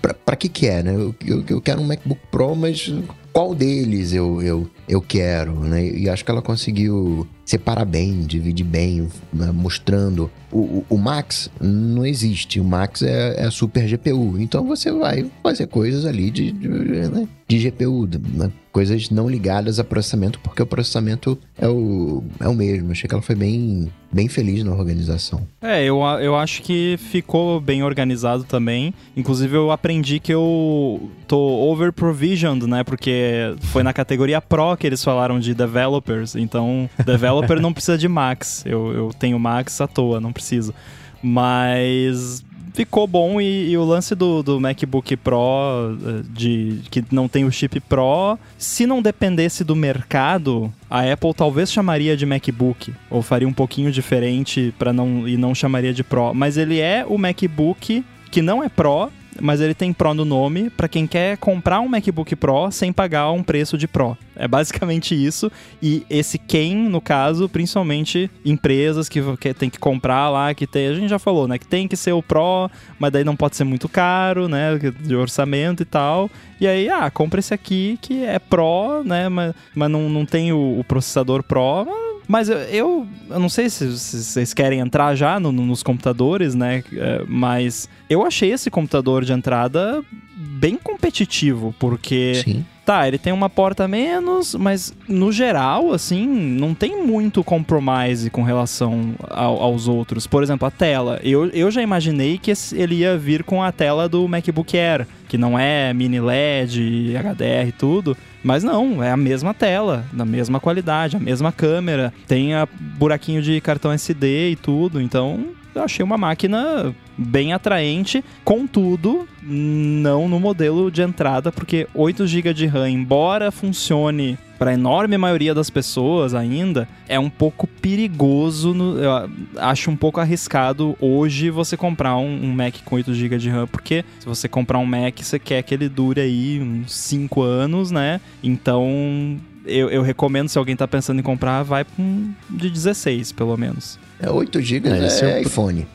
Pra, 0.01 0.13
pra 0.13 0.37
que 0.37 0.49
que 0.49 0.67
é, 0.67 0.83
né? 0.83 0.95
Eu, 0.95 1.15
eu, 1.27 1.45
eu, 1.49 1.61
quero 1.61 1.81
um 1.81 1.87
MacBook 1.87 2.21
Pro, 2.31 2.55
mas 2.55 2.93
qual 3.39 3.55
deles 3.55 4.13
eu, 4.13 4.43
eu, 4.43 4.69
eu 4.89 5.01
quero, 5.01 5.61
né? 5.61 5.87
E 5.87 6.11
acho 6.11 6.25
que 6.25 6.31
ela 6.33 6.43
conseguiu 6.43 7.25
separar 7.49 7.87
bem, 7.87 8.21
dividir 8.27 8.65
bem, 8.65 9.09
né? 9.33 9.51
mostrando. 9.51 10.31
O, 10.53 10.59
o, 10.59 10.87
o, 10.91 10.99
Max 10.99 11.51
não 11.59 12.05
existe, 12.05 12.61
o 12.61 12.65
Max 12.65 13.03
é, 13.03 13.47
é 13.47 13.51
super 13.51 13.87
GPU. 13.87 14.39
Então 14.39 14.67
você 14.67 14.93
vai 14.93 15.31
fazer 15.43 15.67
coisas 15.67 16.05
ali 16.05 16.31
de, 16.31 16.53
de, 16.53 16.69
né? 16.69 17.27
de 17.49 17.71
GPU, 17.71 18.07
né? 18.35 18.53
coisas 18.71 19.11
não 19.11 19.29
ligadas 19.29 19.81
a 19.81 19.85
processamento, 19.85 20.39
porque 20.41 20.63
o 20.63 20.67
processamento 20.67 21.39
é 21.59 21.67
o, 21.67 22.23
é 22.39 22.47
o 22.47 22.55
mesmo. 22.55 22.93
Achei 22.93 23.09
que 23.09 23.15
ela 23.15 23.23
foi 23.23 23.35
bem, 23.35 23.91
bem 24.13 24.29
feliz 24.29 24.63
na 24.63 24.73
organização. 24.73 25.47
É, 25.61 25.83
eu, 25.83 26.01
eu 26.21 26.37
acho 26.37 26.63
que 26.63 26.97
ficou 26.99 27.61
bem 27.61 27.83
organizado 27.83 28.45
também. 28.45 28.95
Inclusive, 29.17 29.57
eu 29.57 29.71
aprendi 29.71 30.21
que 30.21 30.33
eu 30.33 31.11
tô 31.27 31.39
over 31.39 31.93
provisioned, 31.93 32.67
né? 32.67 32.85
Porque 32.85 33.55
foi 33.63 33.83
na 33.83 33.93
categoria 33.93 34.41
Pro 34.41 34.77
que 34.77 34.87
eles 34.87 35.03
falaram 35.03 35.41
de 35.41 35.55
developers. 35.55 36.37
Então, 36.37 36.89
developer 37.41 37.61
não 37.61 37.73
precisa 37.73 37.99
de 37.99 38.09
Max. 38.09 38.65
Eu, 38.67 38.93
eu 38.93 39.11
tenho 39.19 39.39
Max 39.39 39.81
à 39.81 39.87
toa, 39.87 40.21
não 40.21 40.33
preciso. 40.33 40.75
Mas 41.23 42.45
ficou 42.75 43.09
bom 43.09 43.41
e, 43.41 43.71
e, 43.71 43.77
o 43.77 43.85
lance 43.85 44.15
do, 44.15 44.41
do 44.41 44.61
MacBook 44.61 45.17
Pro 45.17 45.99
eh, 46.01 46.23
de 46.31 46.81
que 46.91 47.05
não 47.11 47.27
tem 47.27 47.45
o 47.45 47.51
chip 47.51 47.81
Pro, 47.81 48.39
se 48.57 48.87
não 48.87 49.03
dependesse 49.03 49.65
do 49.65 49.75
mercado, 49.75 50.73
a 50.89 51.01
Apple 51.13 51.35
talvez 51.35 51.73
chamaria 51.73 52.17
de 52.17 52.25
MacBook 52.25 52.95
ou 53.11 53.21
faria 53.21 53.49
um 53.49 53.53
pouquinho 53.53 53.91
diferente 53.91 54.73
para 54.79 54.93
não 54.93 55.27
e 55.27 55.37
não 55.37 55.57
chamaria 55.57 55.93
de 55.93 56.05
Pro, 56.05 56.33
mas 56.33 56.57
ele 56.57 56.79
é 56.79 57.05
o 57.05 57.19
MacBook 57.19 58.05
que 58.31 58.43
não 58.43 58.63
é 58.63 58.69
Pro 58.69 59.11
mas 59.41 59.61
ele 59.61 59.75
tem 59.75 59.93
Pro 59.93 60.15
no 60.15 60.25
nome 60.25 60.71
para 60.71 60.89
quem 60.89 61.07
quer 61.07 61.37
comprar 61.37 61.81
um 61.81 61.89
MacBook 61.89 62.35
Pro 62.37 62.71
sem 62.71 62.93
pagar 62.93 63.31
um 63.31 63.43
preço 63.43 63.77
de 63.77 63.87
Pro. 63.87 64.17
É 64.37 64.47
basicamente 64.47 65.15
isso. 65.15 65.51
E 65.83 66.07
esse 66.09 66.39
quem, 66.39 66.77
no 66.77 67.01
caso, 67.01 67.49
principalmente 67.49 68.31
empresas 68.45 69.09
que, 69.09 69.21
que 69.37 69.53
tem 69.53 69.69
que 69.69 69.79
comprar 69.79 70.29
lá, 70.29 70.55
que 70.55 70.67
tem, 70.67 70.87
a 70.87 70.95
gente 70.95 71.09
já 71.09 71.19
falou, 71.19 71.49
né? 71.49 71.59
Que 71.59 71.67
tem 71.67 71.89
que 71.89 71.97
ser 71.97 72.13
o 72.13 72.23
Pro, 72.23 72.71
mas 72.99 73.13
daí 73.13 73.25
não 73.25 73.37
pode 73.37 73.57
ser 73.57 73.65
muito 73.65 73.89
caro, 73.89 74.49
né? 74.49 74.79
De 74.79 75.17
orçamento 75.17 75.83
e 75.83 75.87
tal. 75.87 76.31
E 76.61 76.67
aí, 76.67 76.89
ah, 76.89 77.11
compra 77.11 77.41
esse 77.41 77.53
aqui 77.53 77.99
que 78.01 78.25
é 78.25 78.39
Pro, 78.39 79.03
né? 79.05 79.29
Mas, 79.29 79.55
mas 79.75 79.91
não, 79.91 80.09
não 80.09 80.25
tem 80.25 80.53
o, 80.53 80.79
o 80.79 80.85
processador 80.85 81.43
Pro. 81.43 82.08
Mas 82.29 82.51
eu, 82.51 82.59
eu, 82.59 83.07
eu, 83.31 83.41
não 83.41 83.49
sei 83.49 83.71
se, 83.71 83.99
se 83.99 84.23
vocês 84.23 84.53
querem 84.53 84.81
entrar 84.81 85.15
já 85.15 85.41
no, 85.41 85.51
no, 85.51 85.65
nos 85.65 85.83
computadores, 85.83 86.55
né? 86.55 86.85
É, 86.93 87.25
mas 87.27 87.89
eu 88.09 88.25
achei 88.25 88.53
esse 88.53 88.71
computador 88.71 89.25
de 89.25 89.33
entrada 89.33 90.05
bem 90.37 90.77
competitivo, 90.77 91.75
porque. 91.79 92.43
Sim. 92.45 92.65
Tá, 92.85 93.07
ele 93.07 93.19
tem 93.19 93.35
uma 93.35 93.51
porta 93.51 93.87
menos, 93.87 94.55
mas 94.55 94.95
no 95.07 95.31
geral, 95.31 95.93
assim, 95.93 96.27
não 96.27 96.73
tem 96.73 97.05
muito 97.05 97.45
compromise 97.45 98.31
com 98.31 98.43
relação 98.43 99.15
ao, 99.29 99.63
aos 99.63 99.87
outros. 99.87 100.27
Por 100.27 100.43
exemplo, 100.43 100.67
a 100.67 100.71
tela. 100.71 101.21
Eu, 101.23 101.51
eu 101.51 101.71
já 101.71 101.83
imaginei 101.83 102.39
que 102.39 102.51
ele 102.73 102.95
ia 102.95 103.19
vir 103.19 103.45
com 103.45 103.63
a 103.63 103.71
tela 103.71 104.09
do 104.09 104.27
MacBook 104.27 104.75
Air, 104.75 105.07
que 105.29 105.37
não 105.37 105.59
é 105.59 105.93
mini 105.93 106.19
LED, 106.19 107.13
HDR 107.15 107.69
e 107.69 107.73
tudo. 107.73 108.17
Mas 108.43 108.63
não, 108.63 109.03
é 109.03 109.11
a 109.11 109.17
mesma 109.17 109.53
tela, 109.53 110.05
da 110.13 110.25
mesma 110.25 110.61
qualidade, 110.61 111.17
a 111.17 111.21
mesma 111.21 111.51
câmera, 111.53 112.13
tem 112.27 112.55
a 112.55 112.67
buraquinho 112.81 113.43
de 113.43 113.61
cartão 113.61 113.93
SD 113.93 114.51
e 114.51 114.57
tudo, 114.57 115.01
então 115.01 115.47
eu 115.75 115.83
achei 115.83 116.05
uma 116.05 116.17
máquina 116.17 116.95
bem 117.17 117.53
atraente, 117.53 118.25
contudo, 118.45 119.29
não 119.43 120.29
no 120.29 120.39
modelo 120.39 120.91
de 120.91 121.03
entrada, 121.03 121.51
porque 121.51 121.89
8 121.95 122.27
GB 122.27 122.55
de 122.55 122.67
RAM, 122.67 122.89
embora 122.89 123.51
funcione 123.51 124.39
para 124.59 124.73
a 124.73 124.75
enorme 124.75 125.17
maioria 125.17 125.55
das 125.55 125.71
pessoas 125.71 126.35
ainda, 126.35 126.89
é 127.09 127.19
um 127.19 127.31
pouco 127.31 127.67
perigoso, 127.67 128.75
no, 128.75 128.99
eu 128.99 129.31
acho 129.57 129.91
um 129.91 129.97
pouco 129.97 130.21
arriscado 130.21 130.97
hoje 131.01 131.51
você 131.51 131.77
comprar 131.77 132.17
um, 132.17 132.45
um, 132.45 132.53
Mac 132.53 132.75
com 132.85 132.97
8 132.97 133.15
GB 133.15 133.39
de 133.39 133.49
RAM, 133.49 133.67
porque 133.67 134.05
se 134.19 134.27
você 134.27 134.49
comprar 134.49 134.79
um 134.79 134.87
Mac, 134.87 135.17
você 135.19 135.39
quer 135.39 135.63
que 135.63 135.75
ele 135.75 135.89
dure 135.89 136.21
aí 136.21 136.61
uns 136.61 136.95
5 136.95 137.41
anos, 137.43 137.91
né? 137.91 138.21
Então, 138.43 139.39
eu, 139.65 139.89
eu, 139.91 140.03
recomendo, 140.03 140.49
se 140.49 140.59
alguém 140.59 140.75
tá 140.75 140.89
pensando 140.89 141.21
em 141.21 141.23
comprar, 141.23 141.63
vai 141.63 141.85
pra 141.85 142.03
um 142.03 142.33
de 142.51 142.69
16, 142.69 143.33
pelo 143.33 143.57
menos. 143.57 143.99
É 144.21 144.31
8 144.31 144.61
GB 144.61 144.89
é, 144.89 145.07
é 145.25 145.43
iPhone. 145.43 145.87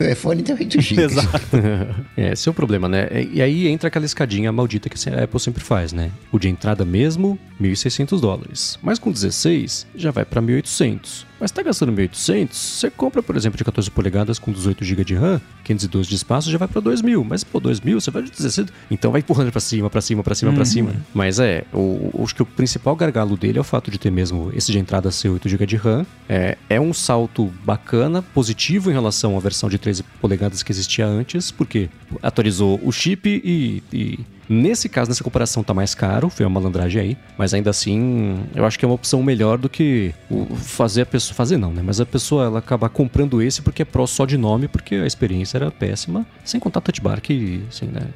O 0.00 0.04
iPhone 0.04 0.42
tem 0.42 0.54
8 0.54 0.80
GB. 0.80 1.02
Exato. 1.02 1.56
é, 2.16 2.32
esse 2.32 2.48
é 2.48 2.50
o 2.50 2.54
problema, 2.54 2.88
né? 2.88 3.08
E 3.30 3.42
aí 3.42 3.68
entra 3.68 3.88
aquela 3.88 4.06
escadinha 4.06 4.50
maldita 4.50 4.88
que 4.88 5.10
a 5.10 5.24
Apple 5.24 5.38
sempre 5.38 5.62
faz, 5.62 5.92
né? 5.92 6.10
O 6.32 6.38
de 6.38 6.48
entrada 6.48 6.84
mesmo, 6.84 7.38
1.600 7.60 8.18
dólares. 8.20 8.78
Mas 8.82 8.98
com 8.98 9.12
16, 9.12 9.86
já 9.94 10.10
vai 10.10 10.24
para 10.24 10.40
1.800. 10.40 11.29
Mas 11.40 11.50
tá 11.50 11.62
gastando 11.62 11.92
1.800, 11.92 12.52
você 12.52 12.90
compra, 12.90 13.22
por 13.22 13.34
exemplo, 13.34 13.56
de 13.56 13.64
14 13.64 13.90
polegadas 13.90 14.38
com 14.38 14.52
18 14.52 14.84
GB 14.84 15.04
de 15.04 15.14
RAM, 15.14 15.40
512 15.64 16.08
de 16.08 16.14
espaço, 16.14 16.50
já 16.50 16.58
vai 16.58 16.68
para 16.68 16.82
2.000. 16.82 17.24
Mas, 17.26 17.42
pô, 17.42 17.58
2.000, 17.58 17.94
você 17.94 18.10
vai 18.10 18.22
de 18.22 18.30
16. 18.30 18.68
Então 18.90 19.10
vai 19.10 19.20
empurrando 19.20 19.50
para 19.50 19.60
cima, 19.60 19.88
para 19.88 20.02
cima, 20.02 20.22
para 20.22 20.34
cima, 20.34 20.50
uhum. 20.50 20.56
para 20.56 20.64
cima. 20.66 20.94
Mas 21.14 21.40
é, 21.40 21.64
o, 21.72 22.22
acho 22.22 22.34
que 22.34 22.42
o 22.42 22.46
principal 22.46 22.94
gargalo 22.94 23.36
dele 23.36 23.56
é 23.56 23.60
o 23.60 23.64
fato 23.64 23.90
de 23.90 23.98
ter 23.98 24.10
mesmo 24.10 24.52
esse 24.54 24.70
de 24.70 24.78
entrada 24.78 25.10
ser 25.10 25.30
8 25.30 25.48
GB 25.48 25.66
de 25.66 25.76
RAM. 25.76 26.04
É, 26.28 26.58
é 26.68 26.80
um 26.80 26.92
salto 26.92 27.50
bacana, 27.64 28.20
positivo 28.20 28.90
em 28.90 28.92
relação 28.92 29.36
à 29.36 29.40
versão 29.40 29.70
de 29.70 29.78
13 29.78 30.02
polegadas 30.20 30.62
que 30.62 30.70
existia 30.70 31.06
antes, 31.06 31.50
porque 31.50 31.88
atualizou 32.22 32.78
o 32.84 32.92
chip 32.92 33.28
e, 33.28 33.82
e 33.92 34.18
Nesse 34.52 34.88
caso, 34.88 35.08
nessa 35.08 35.22
comparação, 35.22 35.62
tá 35.62 35.72
mais 35.72 35.94
caro, 35.94 36.28
foi 36.28 36.44
uma 36.44 36.58
malandragem 36.58 37.00
aí, 37.00 37.16
mas 37.38 37.54
ainda 37.54 37.70
assim, 37.70 38.40
eu 38.52 38.66
acho 38.66 38.76
que 38.76 38.84
é 38.84 38.88
uma 38.88 38.96
opção 38.96 39.22
melhor 39.22 39.56
do 39.56 39.68
que 39.68 40.12
fazer 40.56 41.02
a 41.02 41.06
pessoa. 41.06 41.36
Fazer 41.36 41.56
não, 41.56 41.72
né? 41.72 41.82
Mas 41.84 42.00
a 42.00 42.04
pessoa 42.04 42.46
ela 42.46 42.58
acaba 42.58 42.88
comprando 42.88 43.40
esse 43.40 43.62
porque 43.62 43.82
é 43.82 43.84
Pro 43.84 44.08
só 44.08 44.26
de 44.26 44.36
nome, 44.36 44.66
porque 44.66 44.96
a 44.96 45.06
experiência 45.06 45.56
era 45.56 45.70
péssima, 45.70 46.26
sem 46.44 46.58
contar 46.58 46.80
touch 46.80 47.00
bar 47.00 47.20
que, 47.20 47.62
assim, 47.68 47.86
né? 47.86 48.08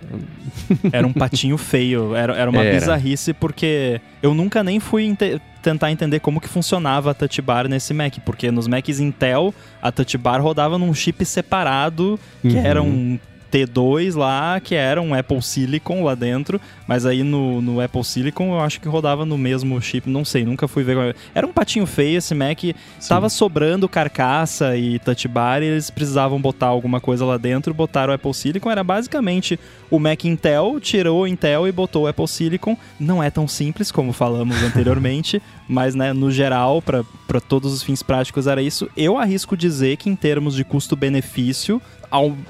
Era 0.91 1.07
um 1.07 1.13
patinho 1.13 1.57
feio, 1.57 2.17
era, 2.17 2.35
era 2.35 2.51
uma 2.51 2.63
era. 2.65 2.79
bizarrice, 2.79 3.33
porque 3.33 4.01
eu 4.23 4.35
nunca 4.35 4.65
nem 4.65 4.81
fui 4.81 5.17
tentar 5.63 5.93
entender 5.93 6.21
como 6.21 6.41
que 6.41 6.49
funcionava 6.49 7.13
a 7.13 7.15
touch 7.15 7.41
bar 7.41 7.69
nesse 7.69 7.95
Mac, 7.95 8.19
porque 8.25 8.51
nos 8.51 8.67
Macs 8.67 8.99
Intel 8.99 9.55
a 9.81 9.93
touch 9.93 10.19
bar 10.19 10.43
rodava 10.43 10.79
num 10.79 10.93
chip 10.93 11.25
separado, 11.25 12.19
que 12.43 12.49
uhum. 12.49 12.67
era 12.67 12.83
um 12.83 13.19
T2 13.55 14.17
lá, 14.17 14.59
que 14.59 14.75
era 14.75 15.01
um 15.01 15.15
Apple 15.15 15.41
Silicon 15.41 16.03
lá 16.03 16.17
dentro, 16.17 16.61
mas 16.89 17.07
aí 17.07 17.23
no, 17.23 17.63
no 17.63 17.81
Apple 17.81 18.03
Silicon 18.03 18.55
eu 18.55 18.61
acho 18.61 18.81
que 18.81 18.89
rodava 18.89 19.25
no 19.25 19.39
mesmo 19.39 19.81
chip, 19.81 20.11
não 20.11 20.25
sei, 20.25 20.45
nunca 20.45 20.67
fui 20.67 20.83
ver. 20.83 21.15
Era 21.33 21.47
um 21.47 21.53
patinho 21.53 21.87
feio 21.87 22.19
esse 22.19 22.35
Mac, 22.35 22.59
Sim. 22.61 22.75
tava 23.09 23.29
sobrando 23.29 23.89
carcaça 23.89 24.77
e 24.77 24.99
touch 24.99 25.29
bar 25.29 25.63
e 25.63 25.67
eles 25.67 25.89
precisavam 25.89 26.41
botar 26.41 26.67
alguma 26.67 27.01
coisa 27.01 27.25
lá 27.25 27.37
dentro, 27.37 27.73
botaram 27.73 28.13
o 28.13 28.17
Apple 28.17 28.35
Silicon, 28.35 28.71
era 28.71 28.83
basicamente 28.83 29.59
o 29.89 30.01
Mac 30.01 30.25
Intel, 30.25 30.81
tirou 30.81 31.23
o 31.23 31.27
Intel 31.27 31.69
e 31.69 31.73
botou 31.73 32.05
o 32.05 32.07
Apple 32.09 32.27
Silicon. 32.27 32.77
Não 32.99 33.23
é 33.23 33.31
tão 33.31 33.47
simples 33.47 33.93
como 33.93 34.13
falamos 34.13 34.61
anteriormente, 34.65 35.41
mas 35.69 35.95
né, 35.95 36.13
no 36.13 36.33
geral, 36.33 36.83
para 36.83 37.41
todos 37.41 37.73
os 37.73 37.83
fins 37.85 38.03
práticos 38.03 38.49
era 38.49 38.61
isso. 38.61 38.91
Eu 38.97 39.17
arrisco 39.17 39.57
dizer 39.57 39.97
que 39.97 40.11
em 40.11 40.17
termos 40.17 40.57
de 40.57 40.65
custo-benefício, 40.65 41.81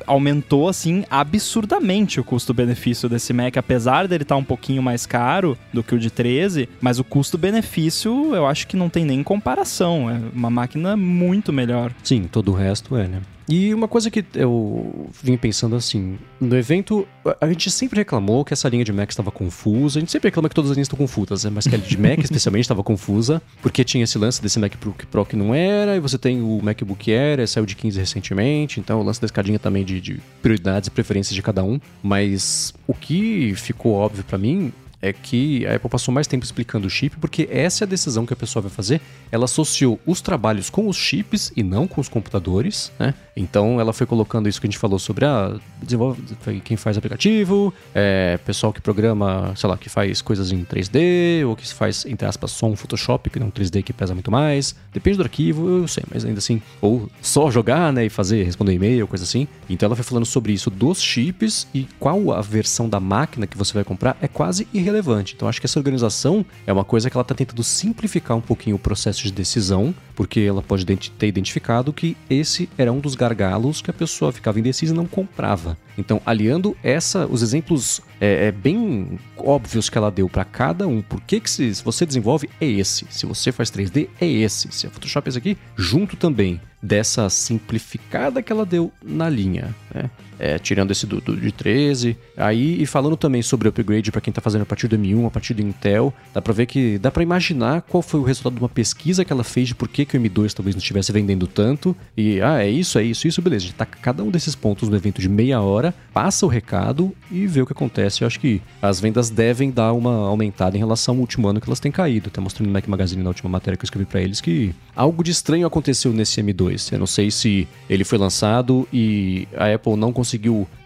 aumentou 0.06 0.68
assim 0.68 1.04
absurdamente 1.10 2.20
o 2.20 2.24
custo-benefício 2.24 3.08
desse 3.08 3.32
Mac, 3.32 3.56
apesar 3.56 4.06
dele 4.06 4.22
estar 4.22 4.34
tá 4.34 4.40
um 4.40 4.44
pouquinho 4.44 4.82
mais 4.82 5.06
caro 5.06 5.56
do 5.72 5.82
que 5.82 5.94
o 5.94 5.98
de 5.98 6.10
13, 6.10 6.68
mas 6.80 6.98
o 6.98 7.04
custo-benefício 7.04 8.34
eu 8.34 8.46
acho 8.46 8.66
que 8.66 8.76
não 8.76 8.88
tem 8.88 9.04
nem 9.04 9.22
comparação. 9.22 10.10
É 10.10 10.20
uma 10.34 10.50
máquina 10.50 10.96
muito 10.96 11.52
melhor. 11.52 11.92
Sim, 12.02 12.28
todo 12.30 12.52
o 12.52 12.54
resto 12.54 12.96
é, 12.96 13.08
né? 13.08 13.20
E 13.48 13.74
uma 13.74 13.86
coisa 13.86 14.10
que 14.10 14.24
eu 14.34 15.10
vim 15.22 15.36
pensando 15.36 15.76
assim, 15.76 16.18
no 16.40 16.56
evento, 16.56 17.06
a 17.40 17.46
gente 17.46 17.70
sempre 17.70 17.98
reclamou 17.98 18.44
que 18.44 18.54
essa 18.54 18.68
linha 18.68 18.84
de 18.84 18.92
Mac 18.92 19.10
estava 19.10 19.30
confusa, 19.30 19.98
a 19.98 20.00
gente 20.00 20.10
sempre 20.10 20.28
reclama 20.28 20.48
que 20.48 20.54
todas 20.54 20.70
as 20.70 20.76
linhas 20.76 20.86
estão 20.86 20.96
confusas, 20.96 21.44
né? 21.44 21.50
mas 21.54 21.66
que 21.66 21.74
a 21.74 21.78
de 21.78 21.98
Mac 21.98 22.18
especialmente 22.24 22.62
estava 22.64 22.82
confusa, 22.82 23.42
porque 23.60 23.84
tinha 23.84 24.04
esse 24.04 24.16
lance 24.16 24.40
desse 24.40 24.58
MacBook 24.58 25.06
Pro 25.06 25.26
que 25.26 25.36
não 25.36 25.54
era, 25.54 25.96
e 25.96 26.00
você 26.00 26.16
tem 26.16 26.40
o 26.40 26.60
MacBook 26.62 27.12
Air, 27.12 27.46
saiu 27.46 27.66
de 27.66 27.76
15 27.76 27.98
recentemente, 27.98 28.80
então 28.80 29.00
o 29.00 29.02
lance 29.02 29.20
da 29.20 29.26
escadinha 29.26 29.58
também 29.58 29.84
de, 29.84 30.00
de 30.00 30.20
prioridades 30.40 30.88
e 30.88 30.90
preferências 30.90 31.34
de 31.34 31.42
cada 31.42 31.62
um, 31.62 31.78
mas 32.02 32.72
o 32.86 32.94
que 32.94 33.54
ficou 33.56 33.92
óbvio 33.92 34.24
para 34.24 34.38
mim 34.38 34.72
é 35.04 35.12
que 35.12 35.66
a 35.66 35.74
Apple 35.74 35.90
passou 35.90 36.14
mais 36.14 36.26
tempo 36.26 36.46
explicando 36.46 36.86
o 36.86 36.90
chip, 36.90 37.18
porque 37.18 37.46
essa 37.50 37.84
é 37.84 37.86
a 37.86 37.88
decisão 37.88 38.24
que 38.24 38.32
a 38.32 38.36
pessoa 38.36 38.62
vai 38.62 38.70
fazer. 38.70 39.02
Ela 39.30 39.44
associou 39.44 40.00
os 40.06 40.22
trabalhos 40.22 40.70
com 40.70 40.88
os 40.88 40.96
chips 40.96 41.52
e 41.54 41.62
não 41.62 41.86
com 41.86 42.00
os 42.00 42.08
computadores, 42.08 42.90
né? 42.98 43.12
Então 43.36 43.80
ela 43.80 43.92
foi 43.92 44.06
colocando 44.06 44.48
isso 44.48 44.60
que 44.60 44.66
a 44.66 44.70
gente 44.70 44.78
falou 44.78 44.98
sobre 44.98 45.24
a 45.24 45.56
desenvolve, 45.82 46.22
quem 46.64 46.76
faz 46.76 46.96
aplicativo, 46.96 47.72
é, 47.94 48.38
pessoal 48.38 48.72
que 48.72 48.80
programa, 48.80 49.52
sei 49.56 49.68
lá, 49.68 49.76
que 49.76 49.88
faz 49.88 50.22
coisas 50.22 50.50
em 50.52 50.64
3D, 50.64 51.46
ou 51.46 51.54
que 51.54 51.66
faz, 51.74 52.06
entre 52.06 52.26
aspas, 52.26 52.50
só 52.52 52.66
um 52.66 52.76
Photoshop, 52.76 53.28
que 53.30 53.38
não 53.38 53.50
3D 53.50 53.82
que 53.82 53.92
pesa 53.92 54.14
muito 54.14 54.30
mais. 54.30 54.74
Depende 54.92 55.18
do 55.18 55.22
arquivo, 55.22 55.68
eu 55.68 55.88
sei, 55.88 56.04
mas 56.12 56.24
ainda 56.24 56.38
assim. 56.38 56.62
Ou 56.80 57.08
só 57.20 57.50
jogar, 57.50 57.92
né? 57.92 58.06
E 58.06 58.08
fazer, 58.08 58.42
responder 58.44 58.72
e-mail, 58.72 59.06
coisa 59.06 59.24
assim. 59.24 59.46
Então 59.68 59.86
ela 59.86 59.96
foi 59.96 60.04
falando 60.04 60.26
sobre 60.26 60.52
isso 60.52 60.70
dos 60.70 61.02
chips 61.02 61.66
e 61.74 61.86
qual 61.98 62.32
a 62.32 62.40
versão 62.40 62.88
da 62.88 63.00
máquina 63.00 63.46
que 63.46 63.56
você 63.56 63.74
vai 63.74 63.84
comprar 63.84 64.16
é 64.20 64.28
quase 64.28 64.66
irrelevante 64.72 64.94
relevante. 64.94 65.34
Então 65.34 65.48
acho 65.48 65.60
que 65.60 65.66
essa 65.66 65.78
organização 65.78 66.44
é 66.66 66.72
uma 66.72 66.84
coisa 66.84 67.10
que 67.10 67.16
ela 67.16 67.22
está 67.22 67.34
tentando 67.34 67.62
simplificar 67.62 68.36
um 68.36 68.40
pouquinho 68.40 68.76
o 68.76 68.78
processo 68.78 69.22
de 69.22 69.32
decisão, 69.32 69.94
porque 70.14 70.40
ela 70.40 70.62
pode 70.62 70.84
ter 70.84 71.26
identificado 71.26 71.92
que 71.92 72.16
esse 72.28 72.68
era 72.76 72.92
um 72.92 73.00
dos 73.00 73.14
gargalos 73.14 73.82
que 73.82 73.90
a 73.90 73.94
pessoa 73.94 74.32
ficava 74.32 74.58
indecisa 74.58 74.92
e 74.92 74.96
não 74.96 75.06
comprava. 75.06 75.76
Então, 75.96 76.20
aliando 76.24 76.76
essa, 76.82 77.26
os 77.26 77.42
exemplos 77.42 78.00
é, 78.20 78.46
é 78.46 78.52
bem 78.52 79.18
óbvios 79.36 79.88
que 79.88 79.98
ela 79.98 80.10
deu 80.10 80.28
para 80.28 80.44
cada 80.44 80.86
um, 80.86 81.02
por 81.02 81.20
que, 81.20 81.40
que 81.40 81.50
se, 81.50 81.74
se 81.74 81.84
você 81.84 82.04
desenvolve 82.04 82.48
é 82.60 82.66
esse, 82.66 83.06
se 83.10 83.26
você 83.26 83.52
faz 83.52 83.70
3D 83.70 84.08
é 84.20 84.26
esse, 84.26 84.68
se 84.70 84.86
é 84.86 84.90
Photoshop 84.90 85.26
é 85.26 85.30
esse 85.30 85.38
aqui, 85.38 85.58
junto 85.76 86.16
também 86.16 86.60
dessa 86.82 87.30
simplificada 87.30 88.42
que 88.42 88.52
ela 88.52 88.66
deu 88.66 88.92
na 89.02 89.28
linha, 89.28 89.74
né? 89.94 90.10
É, 90.44 90.58
tirando 90.58 90.90
esse 90.90 91.06
do, 91.06 91.22
do, 91.22 91.34
de 91.34 91.50
13. 91.50 92.18
Aí, 92.36 92.82
e 92.82 92.84
falando 92.84 93.16
também 93.16 93.40
sobre 93.40 93.66
upgrade 93.66 94.12
para 94.12 94.20
quem 94.20 94.30
está 94.30 94.42
fazendo 94.42 94.60
a 94.60 94.66
partir 94.66 94.88
do 94.88 94.98
M1, 94.98 95.26
a 95.26 95.30
partir 95.30 95.54
do 95.54 95.62
Intel, 95.62 96.12
dá 96.34 96.42
para 96.42 96.52
ver 96.52 96.66
que 96.66 96.98
dá 96.98 97.10
para 97.10 97.22
imaginar 97.22 97.80
qual 97.80 98.02
foi 98.02 98.20
o 98.20 98.22
resultado 98.22 98.52
de 98.52 98.60
uma 98.60 98.68
pesquisa 98.68 99.24
que 99.24 99.32
ela 99.32 99.42
fez 99.42 99.68
de 99.68 99.74
por 99.74 99.88
que, 99.88 100.04
que 100.04 100.18
o 100.18 100.20
M2 100.20 100.52
talvez 100.52 100.76
não 100.76 100.80
estivesse 100.80 101.10
vendendo 101.12 101.46
tanto. 101.46 101.96
E, 102.14 102.42
ah, 102.42 102.62
é 102.62 102.68
isso, 102.68 102.98
é 102.98 103.02
isso, 103.02 103.26
isso, 103.26 103.40
beleza. 103.40 103.64
A 103.64 103.66
gente 103.68 103.76
tá 103.76 103.86
cada 103.86 104.22
um 104.22 104.30
desses 104.30 104.54
pontos 104.54 104.86
no 104.90 104.94
evento 104.94 105.18
de 105.18 105.30
meia 105.30 105.62
hora, 105.62 105.94
passa 106.12 106.44
o 106.44 106.48
recado 106.50 107.10
e 107.30 107.46
vê 107.46 107.62
o 107.62 107.66
que 107.66 107.72
acontece. 107.72 108.20
Eu 108.20 108.26
acho 108.26 108.38
que 108.38 108.60
as 108.82 109.00
vendas 109.00 109.30
devem 109.30 109.70
dar 109.70 109.94
uma 109.94 110.28
aumentada 110.28 110.76
em 110.76 110.78
relação 110.78 111.14
ao 111.14 111.20
último 111.22 111.48
ano 111.48 111.58
que 111.58 111.70
elas 111.70 111.80
têm 111.80 111.90
caído. 111.90 112.28
Até 112.28 112.38
mostrando 112.42 112.66
no 112.66 112.72
Mac 112.74 112.86
Magazine 112.86 113.22
na 113.22 113.30
última 113.30 113.48
matéria 113.48 113.78
que 113.78 113.84
eu 113.84 113.86
escrevi 113.86 114.04
para 114.04 114.20
eles 114.20 114.42
que 114.42 114.74
algo 114.94 115.24
de 115.24 115.30
estranho 115.30 115.66
aconteceu 115.66 116.12
nesse 116.12 116.42
M2. 116.42 116.92
Eu 116.92 116.98
não 116.98 117.06
sei 117.06 117.30
se 117.30 117.66
ele 117.88 118.04
foi 118.04 118.18
lançado 118.18 118.86
e 118.92 119.48
a 119.56 119.72
Apple 119.72 119.96
não 119.96 120.12
conseguiu 120.12 120.33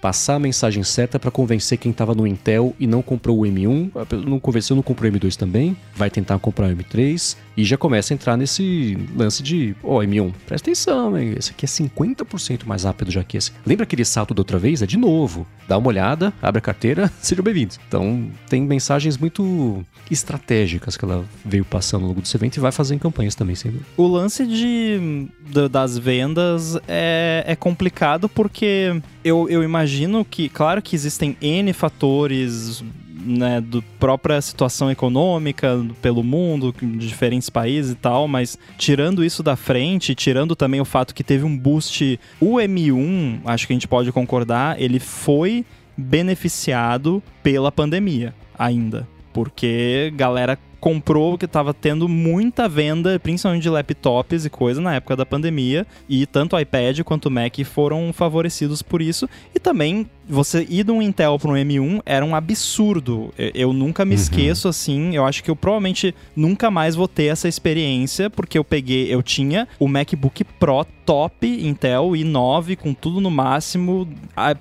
passar 0.01 0.37
a 0.37 0.39
mensagem 0.39 0.83
certa 0.83 1.19
para 1.19 1.31
convencer 1.31 1.79
quem 1.79 1.91
estava 1.91 2.15
no 2.15 2.27
Intel 2.27 2.75
e 2.79 2.87
não 2.87 3.03
comprou 3.03 3.41
o 3.41 3.43
M1. 3.43 3.91
Não 4.27 4.39
convenceu, 4.39 4.77
não 4.77 4.83
comprou 4.83 5.11
o 5.11 5.15
M2 5.15 5.37
também. 5.37 5.77
Vai 5.95 6.11
tentar 6.11 6.39
comprar 6.39 6.69
o 6.69 6.77
M3 6.77 7.37
e 7.59 7.65
já 7.65 7.77
começa 7.77 8.13
a 8.13 8.15
entrar 8.15 8.37
nesse 8.37 8.97
lance 9.17 9.43
de, 9.43 9.75
ó, 9.83 9.97
oh, 9.97 10.01
M1, 10.01 10.33
presta 10.47 10.71
atenção, 10.71 11.19
esse 11.19 11.51
aqui 11.51 11.65
é 11.65 11.69
50% 11.69 12.65
mais 12.65 12.85
rápido 12.85 13.11
já 13.11 13.25
que 13.25 13.37
esse. 13.37 13.51
Lembra 13.67 13.83
aquele 13.83 14.05
salto 14.05 14.33
da 14.33 14.41
outra 14.41 14.61
vez? 14.61 14.81
É 14.81 14.87
de 14.87 14.97
novo. 14.97 15.45
Dá 15.67 15.77
uma 15.77 15.89
olhada, 15.89 16.33
abre 16.41 16.61
a 16.61 16.63
carteira, 16.63 17.11
sejam 17.21 17.43
bem-vindos. 17.43 17.81
Então, 17.89 18.31
tem 18.49 18.63
mensagens 18.63 19.19
muito 19.19 19.85
estratégicas 20.09 20.97
que 20.97 21.05
ela 21.05 21.25
veio 21.45 21.65
passando 21.65 22.03
ao 22.03 22.09
longo 22.11 22.21
desse 22.21 22.37
evento 22.37 22.59
e 22.59 22.61
vai 22.61 22.71
fazer 22.71 22.95
em 22.95 22.99
campanhas 22.99 23.35
também, 23.35 23.57
sem 23.57 23.73
dúvida. 23.73 23.91
O 23.97 24.07
lance 24.07 24.47
de 24.47 25.27
das 25.69 25.99
vendas 25.99 26.79
é, 26.87 27.43
é 27.45 27.57
complicado 27.57 28.29
porque 28.29 29.03
eu, 29.25 29.49
eu 29.49 29.65
imagino 29.65 30.25
que, 30.25 30.49
claro 30.49 30.81
que 30.81 30.95
existem 30.95 31.37
N 31.41 31.73
fatores 31.73 32.85
né, 33.21 33.61
do 33.61 33.83
própria 33.99 34.41
situação 34.41 34.91
econômica 34.91 35.85
pelo 36.01 36.23
mundo, 36.23 36.75
de 36.81 37.07
diferentes 37.07 37.51
países 37.51 37.93
e 37.93 37.97
tal, 37.97 38.29
mas 38.29 38.59
tirando 38.77 39.25
isso 39.25 39.43
da 39.43 39.57
frente, 39.57 40.15
tirando 40.15 40.55
também 40.55 40.81
o 40.81 40.85
fato 40.85 41.15
que 41.15 41.25
teve 41.25 41.45
um 41.45 41.57
boost, 41.57 42.19
o 42.41 42.57
M1, 42.57 43.41
acho 43.45 43.67
que 43.67 43.73
a 43.73 43.77
gente 43.77 43.89
pode 43.89 44.13
concordar, 44.13 44.81
ele 44.81 44.99
foi 44.99 45.65
beneficiado 45.97 47.23
pela 47.43 47.73
pandemia 47.73 48.35
ainda. 48.57 49.07
Porque 49.33 50.13
galera 50.17 50.59
comprou 50.81 51.37
que 51.37 51.45
estava 51.45 51.75
tendo 51.75 52.09
muita 52.09 52.69
venda, 52.69 53.19
principalmente 53.19 53.63
de 53.63 53.71
laptops 53.71 54.45
e 54.45 54.51
coisa 54.51 54.81
na 54.81 54.95
época 54.95 55.17
da 55.17 55.27
pandemia, 55.27 55.87
e 56.09 56.27
tanto 56.27 56.57
o 56.57 56.61
iPad 56.61 57.01
quanto 57.01 57.27
o 57.27 57.31
Mac 57.31 57.59
foram 57.65 58.13
favorecidos 58.13 58.83
por 58.83 59.03
isso. 59.03 59.29
E 59.55 59.59
também 59.59 60.07
você 60.29 60.67
ir 60.69 60.85
de 60.85 60.93
um 60.93 61.01
Intel 61.01 61.39
para 61.39 61.51
um 61.51 61.55
M1 61.55 62.03
era 62.05 62.25
um 62.25 62.35
absurdo. 62.35 63.33
Eu, 63.37 63.73
nunca 63.73 64.05
me 64.05 64.15
uhum. 64.15 64.21
esqueço 64.21 64.69
assim, 64.69 65.15
eu 65.15 65.25
acho 65.25 65.43
que 65.43 65.51
eu 65.51 65.57
provavelmente 65.57 66.15
nunca 66.37 66.71
mais 66.71 66.95
vou 66.95 67.09
ter 67.09 67.25
essa 67.25 67.49
experiência, 67.49 68.29
porque 68.29 68.59
eu 68.59 68.65
peguei, 68.65 69.13
eu 69.13 69.23
tinha 69.23 69.67
o 69.79 69.89
MacBook 69.89 70.45
Pro 70.45 70.85
top 71.07 71.47
Intel 71.47 72.11
i9 72.11 72.77
com 72.77 72.93
tudo 72.93 73.21
no 73.21 73.31
máximo, 73.31 74.07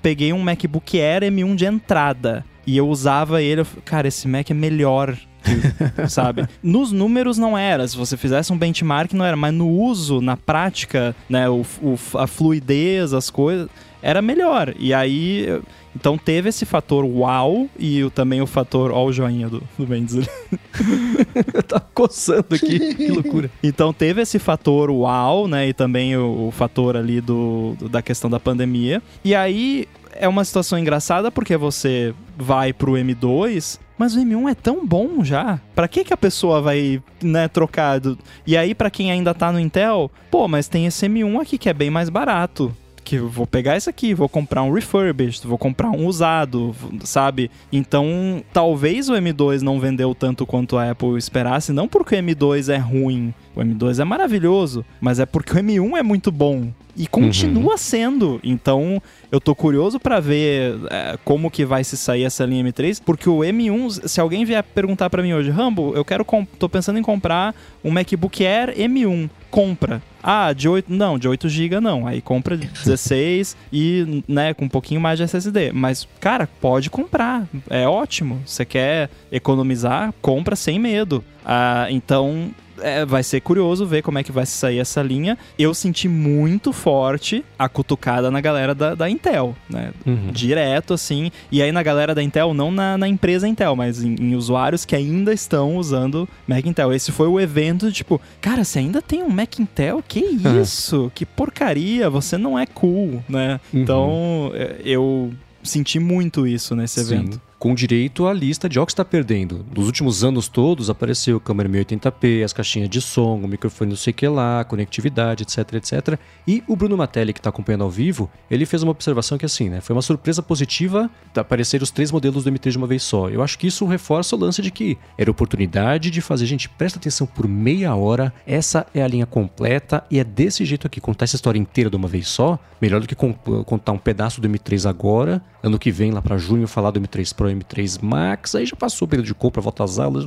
peguei 0.01 0.31
um 0.31 0.39
MacBook 0.39 0.99
Air 0.99 1.23
M1 1.23 1.55
de 1.55 1.65
entrada. 1.65 2.45
E 2.65 2.75
eu 2.75 2.87
usava 2.89 3.41
ele, 3.41 3.61
eu, 3.61 3.67
cara, 3.85 4.09
esse 4.09 4.27
Mac 4.27 4.51
é 4.51 4.53
melhor 4.53 5.17
sabe? 6.09 6.47
Nos 6.61 6.91
números 6.91 7.37
não 7.37 7.57
era, 7.57 7.87
se 7.87 7.95
você 7.95 8.17
fizesse 8.17 8.51
um 8.51 8.57
benchmark 8.57 9.13
não 9.13 9.25
era, 9.25 9.35
mas 9.35 9.53
no 9.53 9.69
uso, 9.69 10.21
na 10.21 10.37
prática, 10.37 11.15
né, 11.29 11.49
o, 11.49 11.65
o 11.81 11.97
a 12.15 12.27
fluidez, 12.27 13.13
as 13.13 13.29
coisas, 13.29 13.69
era 14.01 14.21
melhor. 14.21 14.73
E 14.79 14.93
aí, 14.93 15.61
então 15.95 16.17
teve 16.17 16.49
esse 16.49 16.65
fator 16.65 17.03
uau 17.03 17.67
e 17.77 18.03
o, 18.03 18.09
também 18.09 18.41
o 18.41 18.47
fator, 18.47 18.91
ó 18.91 19.03
o 19.05 19.11
joinha 19.11 19.49
do, 19.49 19.63
do 19.77 19.87
Mendes 19.87 20.15
tá 21.67 21.79
coçando 21.79 22.53
aqui, 22.53 22.95
que 22.95 23.07
loucura. 23.07 23.49
Então 23.63 23.91
teve 23.91 24.21
esse 24.21 24.39
fator 24.39 24.89
uau, 24.89 25.47
né, 25.47 25.69
e 25.69 25.73
também 25.73 26.15
o, 26.15 26.47
o 26.47 26.51
fator 26.51 26.95
ali 26.95 27.19
do, 27.19 27.75
do, 27.79 27.89
da 27.89 28.01
questão 28.01 28.29
da 28.29 28.39
pandemia. 28.39 29.01
E 29.23 29.33
aí 29.33 29.87
é 30.19 30.27
uma 30.27 30.43
situação 30.43 30.77
engraçada 30.77 31.31
porque 31.31 31.55
você 31.57 32.13
vai 32.37 32.73
pro 32.73 32.93
M2 32.93 33.79
mas 33.97 34.15
o 34.15 34.19
M1 34.19 34.51
é 34.51 34.53
tão 34.53 34.85
bom 34.85 35.23
já. 35.23 35.59
Para 35.73 35.87
que 35.87 36.03
que 36.03 36.13
a 36.13 36.17
pessoa 36.17 36.61
vai, 36.61 37.01
né, 37.21 37.47
trocar? 37.47 37.99
Do... 37.99 38.17
E 38.45 38.55
aí 38.55 38.75
para 38.75 38.91
quem 38.91 39.11
ainda 39.11 39.33
tá 39.33 39.51
no 39.51 39.59
Intel, 39.59 40.11
pô, 40.29 40.47
mas 40.47 40.67
tem 40.67 40.85
esse 40.85 41.07
M1 41.07 41.41
aqui 41.41 41.57
que 41.57 41.67
é 41.67 41.73
bem 41.73 41.89
mais 41.89 42.07
barato 42.07 42.71
que 43.07 43.17
vou 43.17 43.47
pegar 43.47 43.77
isso 43.77 43.89
aqui, 43.89 44.13
vou 44.13 44.27
comprar 44.27 44.63
um 44.63 44.73
refurbished, 44.73 45.47
vou 45.47 45.57
comprar 45.57 45.89
um 45.91 46.05
usado, 46.05 46.75
sabe? 47.05 47.49
Então, 47.71 48.43
talvez 48.51 49.07
o 49.07 49.13
M2 49.13 49.61
não 49.61 49.79
vendeu 49.79 50.13
tanto 50.13 50.45
quanto 50.45 50.77
a 50.77 50.91
Apple 50.91 51.17
esperasse, 51.17 51.71
não 51.71 51.87
porque 51.87 52.15
o 52.15 52.19
M2 52.19 52.67
é 52.67 52.75
ruim, 52.75 53.33
o 53.55 53.61
M2 53.61 54.01
é 54.01 54.03
maravilhoso, 54.03 54.83
mas 54.99 55.19
é 55.19 55.25
porque 55.25 55.53
o 55.53 55.55
M1 55.55 55.97
é 55.97 56.03
muito 56.03 56.33
bom 56.33 56.69
e 56.97 57.07
continua 57.07 57.71
uhum. 57.71 57.77
sendo. 57.77 58.39
Então, 58.43 59.01
eu 59.31 59.39
tô 59.39 59.55
curioso 59.55 60.01
para 60.01 60.19
ver 60.19 60.75
é, 60.89 61.17
como 61.23 61.49
que 61.49 61.63
vai 61.63 61.85
se 61.85 61.95
sair 61.95 62.23
essa 62.23 62.43
linha 62.43 62.63
M3, 62.65 63.01
porque 63.05 63.29
o 63.29 63.37
M1, 63.37 64.05
se 64.05 64.19
alguém 64.19 64.43
vier 64.43 64.63
perguntar 64.63 65.09
para 65.09 65.23
mim 65.23 65.31
hoje, 65.31 65.49
Rambo, 65.49 65.93
eu 65.95 66.03
quero 66.03 66.25
tô 66.59 66.67
pensando 66.67 66.99
em 66.99 67.03
comprar 67.03 67.55
um 67.81 67.89
MacBook 67.89 68.45
Air 68.45 68.75
M1 68.75 69.29
compra. 69.49 70.01
Ah, 70.21 70.51
de 70.53 70.67
8, 70.67 70.91
não, 70.91 71.17
de 71.17 71.27
8 71.27 71.47
GB 71.47 71.79
não. 71.79 72.05
Aí 72.05 72.21
compra 72.21 72.55
16 72.57 73.55
e, 73.71 74.23
né, 74.27 74.53
com 74.53 74.65
um 74.65 74.69
pouquinho 74.69 74.99
mais 75.01 75.17
de 75.17 75.23
SSD. 75.23 75.71
Mas, 75.71 76.07
cara, 76.19 76.47
pode 76.59 76.89
comprar. 76.89 77.47
É 77.69 77.87
ótimo. 77.87 78.41
Você 78.45 78.65
quer 78.65 79.09
economizar, 79.31 80.13
compra 80.21 80.55
sem 80.55 80.79
medo. 80.79 81.23
Ah, 81.45 81.87
então, 81.89 82.51
é, 82.81 83.05
vai 83.05 83.23
ser 83.23 83.41
curioso 83.41 83.85
ver 83.85 84.01
como 84.01 84.17
é 84.17 84.23
que 84.23 84.31
vai 84.31 84.45
sair 84.45 84.79
essa 84.79 85.01
linha. 85.01 85.37
Eu 85.57 85.73
senti 85.73 86.07
muito 86.07 86.71
forte 86.71 87.43
a 87.57 87.67
cutucada 87.69 88.29
na 88.31 88.41
galera 88.41 88.73
da, 88.73 88.95
da 88.95 89.09
Intel, 89.09 89.55
né? 89.69 89.91
Uhum. 90.05 90.31
Direto, 90.31 90.93
assim. 90.93 91.31
E 91.51 91.61
aí 91.61 91.71
na 91.71 91.83
galera 91.83 92.13
da 92.13 92.23
Intel, 92.23 92.53
não 92.53 92.71
na, 92.71 92.97
na 92.97 93.07
empresa 93.07 93.47
Intel, 93.47 93.75
mas 93.75 94.03
em, 94.03 94.15
em, 94.15 94.35
usuários 94.35 94.85
que 94.85 94.95
ainda 94.95 95.33
estão 95.33 95.77
usando 95.77 96.27
Mac 96.47 96.65
Intel. 96.65 96.93
Esse 96.93 97.11
foi 97.11 97.27
o 97.27 97.39
evento, 97.39 97.91
tipo, 97.91 98.21
cara, 98.41 98.63
você 98.63 98.79
ainda 98.79 99.01
tem 99.01 99.23
um 99.23 99.29
Mac 99.29 99.59
Intel? 99.59 100.03
Que 100.07 100.19
isso? 100.61 101.11
que 101.13 101.25
porcaria, 101.25 102.09
você 102.09 102.37
não 102.37 102.57
é 102.57 102.65
cool, 102.65 103.23
né? 103.27 103.59
Uhum. 103.73 103.81
Então, 103.81 104.51
é, 104.53 104.77
eu 104.83 105.33
senti 105.63 105.99
muito 105.99 106.47
isso 106.47 106.75
nesse 106.75 106.99
evento. 106.99 107.33
Sim 107.33 107.46
com 107.59 107.73
direito 107.73 108.27
à 108.27 108.33
lista 108.33 108.69
de 108.69 108.75
jogos 108.75 108.93
que 108.93 108.93
está 108.93 109.05
perdendo. 109.05 109.65
Nos 109.75 109.85
últimos 109.85 110.23
anos 110.23 110.47
todos 110.47 110.89
apareceu 110.89 111.39
câmera 111.39 111.67
1080p, 111.69 112.43
as 112.43 112.53
caixinhas 112.53 112.89
de 112.89 113.01
som, 113.01 113.35
o 113.35 113.47
microfone 113.47 113.89
não 113.89 113.97
sei 113.97 114.11
o 114.11 114.13
que 114.13 114.27
lá, 114.27 114.63
conectividade, 114.63 115.43
etc, 115.43 115.73
etc. 115.73 116.19
E 116.47 116.63
o 116.67 116.75
Bruno 116.75 116.95
Matelli, 116.95 117.33
que 117.33 117.39
está 117.39 117.49
acompanhando 117.49 117.83
ao 117.83 117.89
vivo, 117.89 118.29
ele 118.49 118.65
fez 118.65 118.83
uma 118.83 118.91
observação 118.91 119.37
que 119.37 119.45
assim, 119.45 119.69
né, 119.69 119.81
foi 119.81 119.95
uma 119.95 120.01
surpresa 120.01 120.41
positiva 120.41 121.09
aparecer 121.35 121.81
os 121.81 121.91
três 121.91 122.11
modelos 122.11 122.43
do 122.43 122.51
M3 122.51 122.71
de 122.71 122.77
uma 122.77 122.87
vez 122.87 123.03
só. 123.03 123.29
Eu 123.29 123.41
acho 123.41 123.57
que 123.57 123.67
isso 123.67 123.85
reforça 123.85 124.35
o 124.35 124.39
lance 124.39 124.61
de 124.61 124.71
que 124.71 124.97
era 125.17 125.29
oportunidade 125.29 126.09
de 126.09 126.21
fazer, 126.21 126.45
gente, 126.45 126.69
presta 126.69 126.99
atenção 126.99 127.27
por 127.27 127.47
meia 127.47 127.95
hora, 127.95 128.33
essa 128.45 128.85
é 128.93 129.01
a 129.01 129.07
linha 129.07 129.25
completa 129.25 130.03
e 130.09 130.19
é 130.19 130.23
desse 130.23 130.65
jeito 130.65 130.87
aqui, 130.87 130.99
contar 130.99 131.25
essa 131.25 131.35
história 131.35 131.59
inteira 131.59 131.89
de 131.89 131.95
uma 131.95 132.07
vez 132.07 132.27
só, 132.27 132.59
melhor 132.81 133.01
do 133.01 133.07
que 133.07 133.15
contar 133.15 133.91
um 133.91 133.97
pedaço 133.97 134.41
do 134.41 134.49
M3 134.49 134.89
agora, 134.89 135.41
ano 135.63 135.79
que 135.79 135.91
vem 135.91 136.11
lá 136.11 136.21
para 136.21 136.37
junho 136.37 136.67
falar 136.67 136.91
do 136.91 137.01
M3 137.01 137.33
Pro 137.33 137.46
M3 137.49 138.01
Max, 138.01 138.55
aí 138.55 138.65
já 138.65 138.75
passou 138.75 139.05
o 139.05 139.09
período 139.09 139.27
de 139.27 139.33
compra, 139.33 139.61
volta 139.61 139.83
às 139.83 139.99
aulas. 139.99 140.25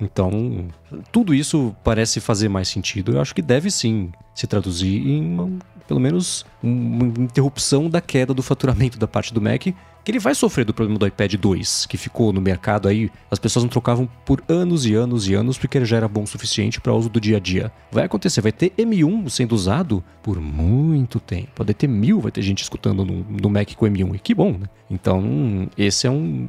Então, 0.00 0.66
tudo 1.10 1.34
isso 1.34 1.74
parece 1.84 2.20
fazer 2.20 2.48
mais 2.48 2.68
sentido. 2.68 3.12
Eu 3.12 3.20
acho 3.20 3.34
que 3.34 3.42
deve 3.42 3.70
sim 3.70 4.10
se 4.34 4.46
traduzir 4.46 5.06
em 5.06 5.58
pelo 5.86 6.00
menos 6.00 6.46
uma 6.62 7.06
interrupção 7.06 7.90
da 7.90 8.00
queda 8.00 8.32
do 8.32 8.42
faturamento 8.42 8.98
da 8.98 9.06
parte 9.06 9.34
do 9.34 9.40
Mac 9.40 9.66
que 10.04 10.10
ele 10.10 10.18
vai 10.18 10.34
sofrer 10.34 10.64
do 10.64 10.74
problema 10.74 10.98
do 10.98 11.06
iPad 11.06 11.34
2, 11.34 11.86
que 11.86 11.96
ficou 11.96 12.32
no 12.32 12.40
mercado 12.40 12.88
aí, 12.88 13.10
as 13.30 13.38
pessoas 13.38 13.64
não 13.64 13.70
trocavam 13.70 14.08
por 14.24 14.42
anos 14.48 14.84
e 14.86 14.94
anos 14.94 15.28
e 15.28 15.34
anos 15.34 15.58
porque 15.58 15.78
ele 15.78 15.84
já 15.84 15.96
era 15.96 16.08
bom 16.08 16.22
o 16.22 16.26
suficiente 16.26 16.80
para 16.80 16.92
uso 16.92 17.08
do 17.08 17.20
dia 17.20 17.36
a 17.36 17.40
dia. 17.40 17.72
Vai 17.90 18.04
acontecer, 18.04 18.40
vai 18.40 18.52
ter 18.52 18.70
M1 18.76 19.28
sendo 19.28 19.52
usado 19.52 20.02
por 20.22 20.40
muito 20.40 21.20
tempo. 21.20 21.48
Pode 21.54 21.74
ter 21.74 21.86
mil, 21.86 22.20
vai 22.20 22.32
ter 22.32 22.42
gente 22.42 22.62
escutando 22.62 23.04
no, 23.04 23.24
no 23.24 23.50
Mac 23.50 23.72
com 23.74 23.86
M1, 23.86 24.16
e 24.16 24.18
que 24.18 24.34
bom, 24.34 24.52
né? 24.52 24.66
Então, 24.90 25.68
esse 25.78 26.06
é 26.06 26.10
um, 26.10 26.48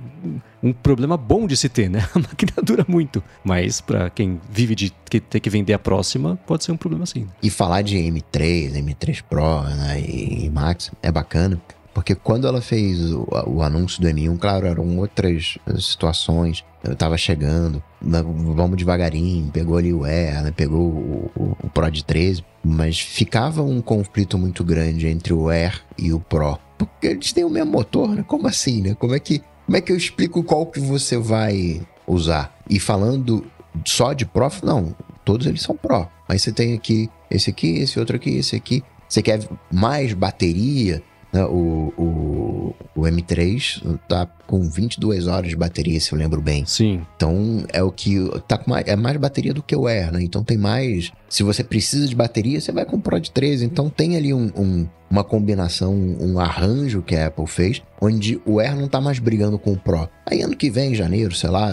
um 0.62 0.74
problema 0.74 1.16
bom 1.16 1.48
de 1.48 1.56
se 1.56 1.70
ter, 1.70 1.90
né? 1.90 2.08
A 2.14 2.20
máquina 2.20 2.52
dura 2.64 2.86
muito, 2.88 3.24
mas 3.44 3.80
para 3.80 4.10
quem 4.10 4.40
vive 4.52 4.76
de 4.76 4.90
ter 4.90 5.40
que 5.40 5.50
vender 5.50 5.74
a 5.74 5.80
próxima, 5.80 6.38
pode 6.48 6.64
ser 6.64 6.72
um 6.72 6.78
problema 6.78 7.04
assim. 7.04 7.28
E 7.42 7.50
falar 7.50 7.82
de 7.82 7.98
M3, 7.98 8.74
M3 8.74 9.24
Pro 9.24 9.64
né, 9.64 10.02
e 10.02 10.50
Max 10.50 10.92
é 11.02 11.12
bacana, 11.12 11.62
porque 11.94 12.16
quando 12.16 12.48
ela 12.48 12.62
fez 12.62 13.12
o, 13.12 13.28
o, 13.46 13.62
anúncio 13.62 14.02
do 14.02 14.08
M1, 14.08 14.38
claro, 14.40 14.66
eram 14.66 14.98
outras 14.98 15.58
situações. 15.80 16.64
Eu 16.84 16.96
tava 16.96 17.18
chegando, 17.18 17.82
vamos 18.02 18.78
devagarinho, 18.78 19.52
pegou 19.52 19.78
ali 19.78 19.94
o 19.94 20.06
E, 20.06 20.32
né, 20.42 20.52
pegou 20.56 20.82
o, 20.82 21.32
o, 21.36 21.58
o 21.64 21.70
Pro 21.70 21.90
de 21.90 22.04
13, 22.04 22.44
mas 22.64 23.00
ficava 23.00 23.62
um 23.62 23.80
conflito 23.82 24.38
muito 24.38 24.64
grande 24.64 25.08
entre 25.08 25.34
o 25.34 25.50
Air 25.50 25.82
e 25.98 26.12
o 26.12 26.20
Pro. 26.20 26.58
Porque 26.78 27.08
eles 27.08 27.32
têm 27.32 27.46
o 27.46 27.50
mesmo 27.50 27.72
motor, 27.72 28.10
né? 28.10 28.24
Como 28.28 28.48
assim, 28.48 28.82
né? 28.82 28.96
Como 28.96 29.16
é 29.16 29.20
que, 29.20 29.42
como 29.66 29.78
é 29.78 29.82
que 29.82 29.92
eu 29.92 29.96
explico 29.96 30.44
qual 30.44 30.66
que 30.66 30.80
você 30.80 31.18
vai 31.18 31.82
usar? 32.08 32.54
E 32.70 32.80
falando 32.80 33.46
só 33.86 34.14
de 34.14 34.26
Pro, 34.26 34.50
não, 34.64 34.96
todos 35.24 35.46
eles 35.46 35.62
são 35.62 35.76
Pro. 35.76 36.08
Aí 36.28 36.40
você 36.40 36.52
tem 36.52 36.74
aqui 36.74 37.10
esse 37.30 37.50
aqui, 37.50 37.78
esse 37.80 38.00
outro 38.00 38.16
aqui, 38.16 38.32
esse 38.32 38.56
aqui. 38.56 38.84
Você 39.08 39.22
quer 39.22 39.48
mais 39.72 40.14
bateria? 40.14 41.04
Né? 41.34 41.44
O, 41.46 41.92
o, 41.98 42.76
o 42.96 43.02
M3 43.02 44.00
tá 44.08 44.28
com 44.46 44.62
22 44.70 45.26
horas 45.26 45.50
de 45.50 45.56
bateria, 45.56 46.00
se 46.00 46.14
eu 46.14 46.18
lembro 46.20 46.40
bem. 46.40 46.64
Sim. 46.66 47.02
Então 47.16 47.66
é 47.74 47.82
o 47.82 47.92
que 47.92 48.20
tá 48.48 48.58
com 48.58 48.70
mais, 48.70 48.88
é 48.88 48.96
mais 48.96 49.18
bateria 49.18 49.54
do 49.54 49.64
que 49.64 49.76
o 49.76 49.88
Air, 49.88 50.14
né? 50.14 50.22
Então 50.22 50.44
tem 50.44 50.58
mais. 50.58 51.12
Se 51.28 51.42
você 51.42 51.64
precisa 51.64 52.08
de 52.08 52.16
bateria, 52.16 52.62
você 52.62 52.72
vai 52.72 52.86
com 52.86 52.98
o 52.98 53.02
Pro 53.02 53.20
de 53.20 53.32
13. 53.32 53.66
Então 53.66 53.90
tem 53.90 54.16
ali 54.16 54.32
um, 54.32 54.52
um, 54.56 54.88
uma 55.10 55.24
combinação, 55.24 55.96
um 56.20 56.40
arranjo 56.40 57.02
que 57.02 57.16
a 57.16 57.28
Apple 57.28 57.48
fez, 57.48 57.82
onde 58.00 58.40
o 58.46 58.60
Air 58.60 58.76
não 58.76 58.88
tá 58.88 59.02
mais 59.02 59.18
brigando 59.18 59.58
com 59.58 59.74
o 59.74 59.78
Pro. 59.78 60.08
Aí 60.26 60.42
ano 60.42 60.56
que 60.56 60.70
vem, 60.70 60.92
em 60.92 60.96
janeiro, 60.96 61.34
sei 61.34 61.50
lá, 61.50 61.72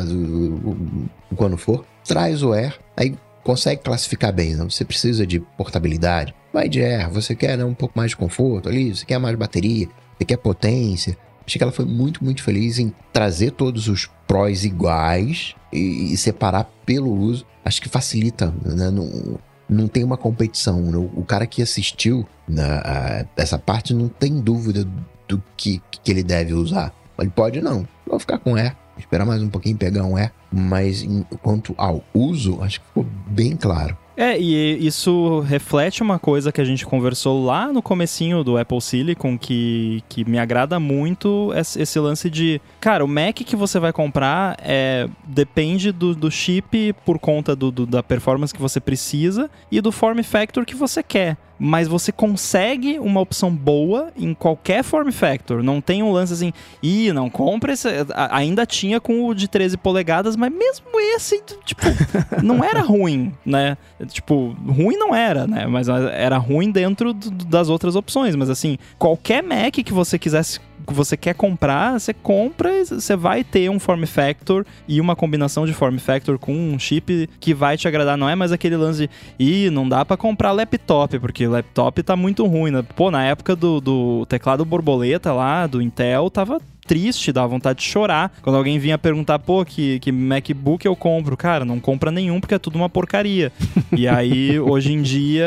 quando 1.36 1.58
for, 1.58 1.84
traz 2.06 2.42
o 2.42 2.54
Air. 2.54 2.78
Aí 2.96 3.14
consegue 3.44 3.82
classificar 3.82 4.32
bem. 4.32 4.54
Não? 4.54 4.70
Você 4.70 4.84
precisa 4.84 5.26
de 5.26 5.40
portabilidade, 5.40 6.34
vai 6.52 6.68
de 6.68 6.82
Air. 6.82 7.10
Você 7.10 7.34
quer 7.34 7.56
né, 7.56 7.64
um 7.64 7.74
pouco 7.74 7.96
mais 7.96 8.10
de 8.10 8.16
conforto 8.16 8.68
ali, 8.68 8.94
você 8.94 9.04
quer 9.04 9.18
mais 9.18 9.36
bateria, 9.36 9.88
você 10.16 10.24
quer 10.24 10.36
potência. 10.36 11.16
Achei 11.46 11.58
que 11.58 11.62
ela 11.62 11.72
foi 11.72 11.84
muito, 11.84 12.22
muito 12.22 12.42
feliz 12.42 12.78
em 12.78 12.92
trazer 13.12 13.52
todos 13.52 13.88
os 13.88 14.08
prós 14.26 14.64
iguais 14.64 15.54
e, 15.72 16.12
e 16.12 16.16
separar 16.16 16.70
pelo 16.86 17.12
uso. 17.12 17.44
Acho 17.64 17.82
que 17.82 17.88
facilita, 17.88 18.54
né? 18.64 18.90
Não, 18.90 19.38
não 19.68 19.88
tem 19.88 20.04
uma 20.04 20.16
competição. 20.16 20.80
Né? 20.80 20.96
O 21.14 21.24
cara 21.24 21.46
que 21.46 21.62
assistiu 21.62 22.26
né, 22.46 22.62
a, 22.62 23.26
essa 23.36 23.58
parte 23.58 23.92
não 23.92 24.08
tem 24.08 24.40
dúvida 24.40 24.86
do 25.26 25.42
que, 25.56 25.82
que 25.90 26.10
ele 26.10 26.22
deve 26.22 26.54
usar. 26.54 26.94
Ele 27.18 27.30
pode 27.30 27.60
não. 27.60 27.86
Vou 28.06 28.18
ficar 28.18 28.38
com 28.38 28.54
Air 28.54 28.76
esperar 29.00 29.24
mais 29.24 29.42
um 29.42 29.48
pouquinho 29.48 29.76
pegar 29.76 30.04
um 30.04 30.18
E, 30.18 30.30
mas 30.52 31.02
em, 31.02 31.22
quanto 31.42 31.74
ao 31.76 32.04
uso, 32.14 32.62
acho 32.62 32.80
que 32.80 32.86
ficou 32.86 33.06
bem 33.26 33.56
claro. 33.56 33.96
É, 34.20 34.38
e 34.38 34.86
isso 34.86 35.40
reflete 35.40 36.02
uma 36.02 36.18
coisa 36.18 36.52
que 36.52 36.60
a 36.60 36.64
gente 36.64 36.84
conversou 36.84 37.42
lá 37.42 37.72
no 37.72 37.80
comecinho 37.80 38.44
do 38.44 38.58
Apple 38.58 38.78
Silicon, 38.78 39.38
que, 39.38 40.04
que 40.10 40.28
me 40.28 40.38
agrada 40.38 40.78
muito 40.78 41.50
esse 41.56 41.98
lance 41.98 42.28
de, 42.28 42.60
cara, 42.78 43.02
o 43.02 43.08
Mac 43.08 43.36
que 43.36 43.56
você 43.56 43.80
vai 43.80 43.94
comprar 43.94 44.58
é, 44.62 45.08
depende 45.24 45.90
do, 45.90 46.14
do 46.14 46.30
chip 46.30 46.92
por 47.02 47.18
conta 47.18 47.56
do, 47.56 47.70
do, 47.70 47.86
da 47.86 48.02
performance 48.02 48.52
que 48.52 48.60
você 48.60 48.78
precisa 48.78 49.48
e 49.72 49.80
do 49.80 49.90
form 49.90 50.22
factor 50.22 50.66
que 50.66 50.74
você 50.74 51.02
quer 51.02 51.38
mas 51.62 51.86
você 51.86 52.10
consegue 52.10 52.98
uma 52.98 53.20
opção 53.20 53.54
boa 53.54 54.10
em 54.16 54.32
qualquer 54.32 54.82
form 54.82 55.10
factor. 55.10 55.62
Não 55.62 55.78
tem 55.78 56.02
um 56.02 56.10
lance 56.10 56.32
assim, 56.32 56.54
ih, 56.82 57.12
não 57.12 57.28
compra 57.28 57.74
esse. 57.74 57.86
Ainda 58.30 58.64
tinha 58.64 58.98
com 58.98 59.26
o 59.26 59.34
de 59.34 59.46
13 59.46 59.76
polegadas, 59.76 60.36
mas 60.36 60.50
mesmo 60.50 60.86
esse, 60.98 61.42
tipo, 61.66 61.82
não 62.42 62.64
era 62.64 62.80
ruim, 62.80 63.34
né? 63.44 63.76
Tipo, 64.08 64.56
ruim 64.66 64.96
não 64.96 65.14
era, 65.14 65.46
né? 65.46 65.66
Mas 65.66 65.86
era 65.88 66.38
ruim 66.38 66.70
dentro 66.70 67.12
das 67.12 67.68
outras 67.68 67.94
opções. 67.94 68.34
Mas 68.34 68.48
assim, 68.48 68.78
qualquer 68.98 69.42
Mac 69.42 69.74
que 69.74 69.92
você 69.92 70.18
quisesse 70.18 70.58
você 70.92 71.16
quer 71.16 71.34
comprar, 71.34 71.98
você 71.98 72.12
compra 72.12 72.80
e 72.80 72.84
você 72.84 73.16
vai 73.16 73.44
ter 73.44 73.70
um 73.70 73.78
form 73.78 74.04
factor 74.04 74.66
e 74.86 75.00
uma 75.00 75.16
combinação 75.16 75.66
de 75.66 75.72
form 75.72 75.96
factor 75.98 76.38
com 76.38 76.52
um 76.52 76.78
chip 76.78 77.28
que 77.38 77.54
vai 77.54 77.76
te 77.76 77.86
agradar. 77.88 78.16
Não 78.16 78.28
é 78.28 78.34
mais 78.34 78.52
aquele 78.52 78.76
lance 78.76 79.06
de, 79.06 79.10
ih, 79.38 79.70
não 79.70 79.88
dá 79.88 80.04
para 80.04 80.16
comprar 80.16 80.52
laptop, 80.52 81.18
porque 81.18 81.46
laptop 81.46 82.02
tá 82.02 82.16
muito 82.16 82.46
ruim, 82.46 82.70
né? 82.70 82.84
Pô, 82.96 83.10
na 83.10 83.24
época 83.24 83.54
do, 83.54 83.80
do 83.80 84.26
teclado 84.26 84.64
borboleta 84.64 85.32
lá, 85.32 85.66
do 85.66 85.80
Intel, 85.80 86.30
tava 86.30 86.60
triste, 86.86 87.32
dá 87.32 87.46
vontade 87.46 87.78
de 87.78 87.84
chorar. 87.84 88.32
Quando 88.42 88.56
alguém 88.56 88.78
vinha 88.78 88.98
perguntar, 88.98 89.38
pô, 89.38 89.64
que, 89.64 90.00
que 90.00 90.10
MacBook 90.10 90.84
eu 90.84 90.96
compro? 90.96 91.36
Cara, 91.36 91.64
não 91.64 91.78
compra 91.78 92.10
nenhum 92.10 92.40
porque 92.40 92.54
é 92.54 92.58
tudo 92.58 92.76
uma 92.76 92.88
porcaria. 92.88 93.52
e 93.96 94.08
aí, 94.08 94.58
hoje 94.58 94.92
em 94.92 95.00
dia, 95.00 95.46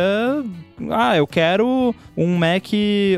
ah, 0.90 1.18
eu 1.18 1.28
quero 1.28 1.94
um 2.16 2.38
Mac 2.38 2.70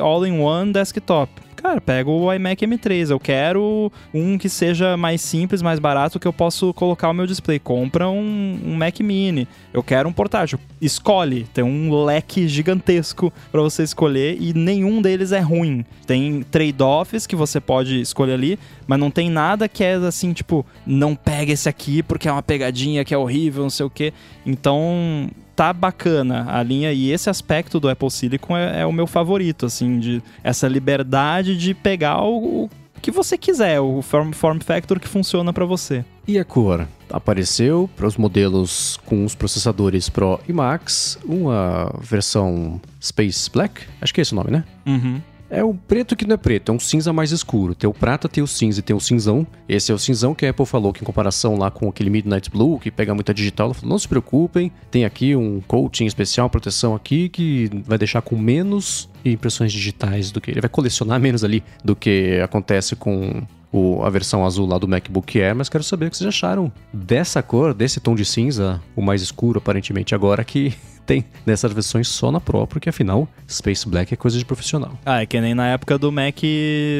All-in-One 0.02 0.74
desktop 0.74 1.45
cara, 1.66 1.82
pega 1.82 2.10
o 2.10 2.32
iMac 2.32 2.66
M3. 2.66 3.10
Eu 3.10 3.20
quero 3.20 3.92
um 4.14 4.38
que 4.38 4.48
seja 4.48 4.96
mais 4.96 5.22
simples, 5.22 5.62
mais 5.62 5.80
barato, 5.80 6.20
que 6.20 6.28
eu 6.28 6.34
posso 6.34 6.74
colocar 6.74 7.10
o 7.10 7.14
meu 7.14 7.26
display. 7.26 7.58
Compra 7.58 8.08
um, 8.08 8.60
um 8.64 8.76
Mac 8.76 9.00
Mini. 9.00 9.48
Eu 9.74 9.82
quero 9.82 10.08
um 10.08 10.14
portátil. 10.14 10.60
Escolhe. 10.80 11.48
Tem 11.54 11.64
um 11.64 12.04
leque 12.04 12.48
gigantesco 12.48 13.34
para 13.52 13.62
você 13.62 13.82
escolher 13.82 14.38
e 14.40 14.54
nenhum 14.54 15.02
deles 15.02 15.32
é 15.32 15.40
ruim. 15.40 15.84
Tem 16.06 16.44
trade-offs 16.44 17.26
que 17.26 17.36
você 17.36 17.60
pode 17.60 18.00
escolher 18.00 18.34
ali, 18.34 18.60
mas 18.86 19.00
não 19.00 19.10
tem 19.10 19.30
nada 19.30 19.68
que 19.68 19.84
é 19.84 19.96
assim, 19.96 20.34
tipo, 20.34 20.64
não 20.86 21.16
pega 21.16 21.52
esse 21.52 21.68
aqui 21.68 22.04
porque 22.04 22.28
é 22.28 22.32
uma 22.32 22.44
pegadinha 22.44 23.04
que 23.04 23.14
é 23.14 23.18
horrível, 23.18 23.64
não 23.64 23.70
sei 23.72 23.86
o 23.86 23.90
que. 23.90 24.14
Então, 24.46 25.30
tá 25.56 25.72
bacana 25.72 26.46
a 26.50 26.62
linha 26.62 26.92
e 26.92 27.12
esse 27.12 27.30
aspecto 27.30 27.80
do 27.80 27.90
Apple 27.90 28.12
Silicon 28.12 28.58
é, 28.58 28.82
é 28.82 28.86
o 28.86 28.92
meu 28.92 29.08
favorito, 29.08 29.66
assim, 29.66 30.00
de 30.00 30.22
essa 30.44 30.68
liberdade 30.68 31.58
de 31.58 31.74
pegar 31.74 32.22
o, 32.22 32.66
o 32.66 32.70
que 33.02 33.12
você 33.12 33.38
quiser, 33.38 33.80
o 33.80 34.02
form, 34.02 34.32
form 34.32 34.60
factor 34.60 35.00
que 35.00 35.08
funciona 35.08 35.54
para 35.54 35.66
você. 35.66 36.04
E 36.28 36.38
a 36.40 36.44
cor? 36.44 36.88
Apareceu 37.10 37.90
para 37.96 38.08
os 38.08 38.18
modelos 38.18 39.00
com 39.06 39.24
os 39.24 39.36
processadores 39.36 40.10
Pro 40.10 40.40
e 40.50 40.54
Max 40.54 41.20
uma 41.24 41.94
versão 42.02 42.82
Space 43.02 43.50
Black, 43.50 43.82
acho 44.02 44.14
que 44.14 44.22
é 44.22 44.24
esse 44.24 44.34
o 44.34 44.36
nome, 44.36 44.52
né? 44.52 44.64
Uhum. 44.86 45.22
É 45.56 45.64
o 45.64 45.74
preto 45.74 46.18
que 46.18 46.28
não 46.28 46.34
é 46.34 46.38
preto, 46.38 46.70
é 46.72 46.76
um 46.76 46.80
cinza 46.80 47.14
mais 47.14 47.32
escuro. 47.32 47.74
Tem 47.74 47.90
o 47.90 47.94
prata, 47.94 48.28
tem 48.28 48.44
o 48.44 48.48
cinza 48.48 48.82
e 48.82 48.84
tem 48.84 48.94
o 48.94 49.00
cinzão. 49.00 49.48
Esse 49.70 49.90
é 49.90 49.96
o 49.96 49.98
cinzão 49.98 50.36
que 50.36 50.46
a 50.46 50.50
Apple 50.50 50.66
falou 50.66 50.92
que 50.92 51.02
em 51.02 51.06
comparação 51.06 51.56
lá 51.56 51.72
com 51.72 51.88
aquele 51.88 52.10
Midnight 52.10 52.52
Blue, 52.52 52.78
que 52.78 52.92
pega 52.92 53.16
muita 53.16 53.34
digital, 53.34 53.68
ela 53.68 53.74
falou, 53.74 53.92
não 53.92 53.98
se 53.98 54.06
preocupem, 54.06 54.70
tem 54.92 55.06
aqui 55.06 55.34
um 55.34 55.62
coating 55.62 56.06
especial, 56.06 56.50
proteção 56.50 56.94
aqui, 56.94 57.30
que 57.30 57.70
vai 57.86 57.98
deixar 57.98 58.22
com 58.22 58.36
menos 58.36 59.10
impressões 59.24 59.72
digitais 59.72 60.30
do 60.30 60.42
que... 60.42 60.52
Ele 60.52 60.60
vai 60.60 60.70
colecionar 60.70 61.22
menos 61.22 61.44
ali 61.44 61.64
do 61.84 61.96
que 61.96 62.38
acontece 62.44 62.94
com 62.94 63.42
o, 63.72 64.04
a 64.04 64.10
versão 64.10 64.46
azul 64.46 64.68
lá 64.68 64.78
do 64.78 64.88
MacBook 64.88 65.42
Air, 65.42 65.56
mas 65.56 65.70
quero 65.70 65.84
saber 65.84 66.08
o 66.08 66.10
que 66.12 66.18
vocês 66.18 66.28
acharam 66.28 66.72
dessa 66.94 67.42
cor, 67.42 67.74
desse 67.74 68.00
tom 68.00 68.14
de 68.14 68.26
cinza, 68.26 68.82
o 68.96 69.02
mais 69.02 69.22
escuro 69.22 69.60
aparentemente 69.60 70.14
agora, 70.14 70.44
que 70.44 70.74
tem 71.06 71.26
nessas 71.46 71.72
versões 71.72 72.08
só 72.08 72.32
na 72.32 72.40
Pro, 72.40 72.66
porque 72.68 72.90
afinal 72.90 73.28
Space 73.50 73.88
Black 73.88 74.14
é 74.14 74.18
coisa 74.18 74.38
de 74.38 74.46
profissional. 74.46 74.98
Ah, 75.06 75.22
é 75.22 75.26
que 75.26 75.40
nem 75.40 75.54
na 75.54 75.68
época 75.68 75.98
do 75.98 76.12
Mac, 76.12 76.42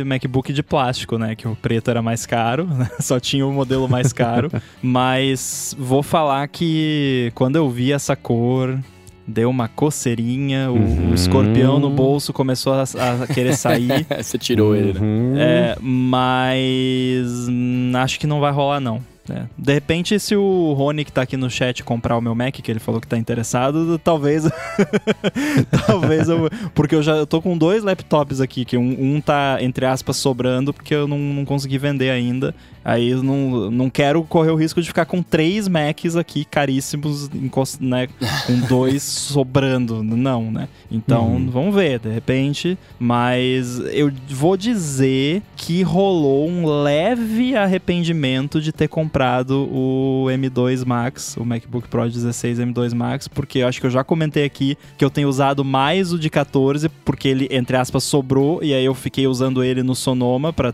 MacBook 0.06 0.54
de 0.54 0.64
plástico, 0.64 1.18
né? 1.18 1.36
Que 1.36 1.48
o 1.48 1.56
preto 1.56 1.90
era 1.90 2.02
mais 2.02 2.26
caro, 2.26 2.66
né? 2.72 2.90
só 3.00 3.20
tinha 3.20 3.46
o 3.46 3.52
modelo 3.52 3.88
mais 3.90 4.14
caro. 4.14 4.52
Mas 4.82 5.76
vou 5.78 6.04
falar 6.04 6.48
que 6.48 7.32
quando 7.36 7.56
eu 7.56 7.70
vi 7.70 7.92
essa 7.92 8.16
cor, 8.16 8.78
deu 9.28 9.50
uma 9.50 9.68
coceirinha, 9.68 10.70
o, 10.70 10.76
uhum. 10.76 11.12
o 11.12 11.14
escorpião 11.14 11.80
no 11.80 11.90
bolso 11.90 12.32
começou 12.32 12.74
a, 12.74 12.84
a 12.84 13.28
querer 13.28 13.56
sair. 13.56 14.06
Você 14.22 14.38
tirou 14.38 14.70
uhum. 14.70 14.76
ele, 14.76 15.00
né? 15.00 15.42
É, 15.42 15.76
mas 15.82 17.48
acho 18.04 18.20
que 18.20 18.28
não 18.28 18.40
vai 18.40 18.52
rolar, 18.52 18.80
não. 18.80 19.02
É. 19.30 19.46
De 19.58 19.74
repente, 19.74 20.20
se 20.20 20.36
o 20.36 20.74
Rony 20.74 21.04
que 21.04 21.12
tá 21.12 21.24
aqui 21.24 21.36
no 21.36 21.50
chat 21.50 21.84
comprar 21.84 22.18
o 22.18 22.22
meu 22.22 22.36
Mac, 22.36 22.54
que 22.54 22.72
ele 22.72 22.80
falou 22.80 23.02
que 23.02 23.08
tá 23.08 23.18
interessado, 23.18 24.00
talvez. 24.00 24.44
talvez 25.88 26.30
eu. 26.30 26.50
Porque 26.74 26.96
eu 26.96 27.02
já 27.02 27.16
eu 27.16 27.26
tô 27.26 27.42
com 27.42 27.58
dois 27.58 27.84
laptops 27.84 28.40
aqui, 28.40 28.66
que 28.66 28.78
um, 28.78 29.16
um 29.16 29.22
tá, 29.22 29.58
entre 29.62 29.86
aspas, 29.86 30.18
sobrando, 30.18 30.74
porque 30.74 30.94
eu 30.94 31.08
não, 31.08 31.18
não 31.18 31.46
consegui 31.46 31.78
vender 31.78 32.12
ainda. 32.12 32.54
Aí 32.84 33.10
eu 33.10 33.24
não, 33.24 33.72
não 33.72 33.90
quero 33.90 34.24
correr 34.24 34.52
o 34.52 34.56
risco 34.56 34.80
de 34.80 34.88
ficar 34.88 35.06
com 35.06 35.24
três 35.24 35.68
Macs 35.68 36.16
aqui 36.16 36.46
caríssimos, 36.46 37.32
né, 37.80 38.08
com 38.46 38.60
dois 38.68 39.02
sobrando. 39.02 40.04
Não, 40.04 40.52
né? 40.52 40.68
Então, 40.92 41.30
uhum. 41.30 41.50
vamos 41.50 41.74
ver, 41.74 41.98
de 42.00 42.10
repente. 42.10 42.78
Mas 43.00 43.80
eu 43.92 44.12
vou 44.30 44.56
dizer 44.56 45.42
que 45.56 45.82
rolou 45.82 46.48
um 46.48 46.68
leve 46.84 47.56
arrependimento 47.56 48.62
de 48.62 48.72
ter 48.72 48.88
comprado 48.88 49.15
o 49.56 50.26
M2 50.30 50.86
Max, 50.86 51.36
o 51.38 51.46
MacBook 51.46 51.88
Pro 51.88 52.10
16 52.10 52.60
M2 52.60 52.94
Max, 52.94 53.28
porque 53.28 53.60
eu 53.60 53.68
acho 53.68 53.80
que 53.80 53.88
eu 53.88 53.92
já 53.92 54.04
comentei 54.04 54.44
aqui 54.44 54.78
que 54.98 55.06
eu 55.06 55.10
tenho 55.10 55.30
usado 55.30 55.64
mais 55.64 56.12
o 56.12 56.20
de 56.20 56.30
14, 56.30 56.90
porque 57.04 57.28
ele, 57.28 57.48
entre 57.50 57.78
aspas, 57.78 58.04
sobrou, 58.04 58.64
e 58.64 58.74
aí 58.74 58.86
eu 58.86 58.94
fiquei 58.94 59.28
usando 59.28 59.64
ele 59.64 59.82
no 59.82 59.96
Sonoma 59.96 60.52
para 60.54 60.74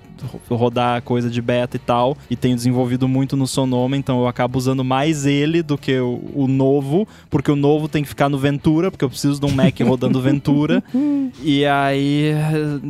rodar 0.49 1.01
coisa 1.03 1.29
de 1.29 1.41
beta 1.41 1.77
e 1.77 1.79
tal 1.79 2.01
tal, 2.01 2.17
e 2.29 2.35
tenho 2.35 2.55
desenvolvido 2.55 3.07
muito 3.07 3.37
no 3.37 3.45
Sonoma, 3.45 3.95
então 3.95 4.19
eu 4.21 4.27
acabo 4.27 4.57
usando 4.57 4.83
mais 4.83 5.25
ele 5.25 5.61
do 5.61 5.77
que 5.77 5.99
o, 5.99 6.21
o 6.33 6.47
novo, 6.47 7.07
porque 7.29 7.51
o 7.51 7.55
novo 7.55 7.87
tem 7.87 8.01
que 8.01 8.09
ficar 8.09 8.29
no 8.29 8.37
Ventura, 8.37 8.89
porque 8.89 9.05
eu 9.05 9.09
preciso 9.09 9.39
de 9.39 9.45
um 9.45 9.51
Mac 9.51 9.79
rodando 9.85 10.21
Ventura. 10.21 10.83
e 11.41 11.65
aí, 11.65 12.33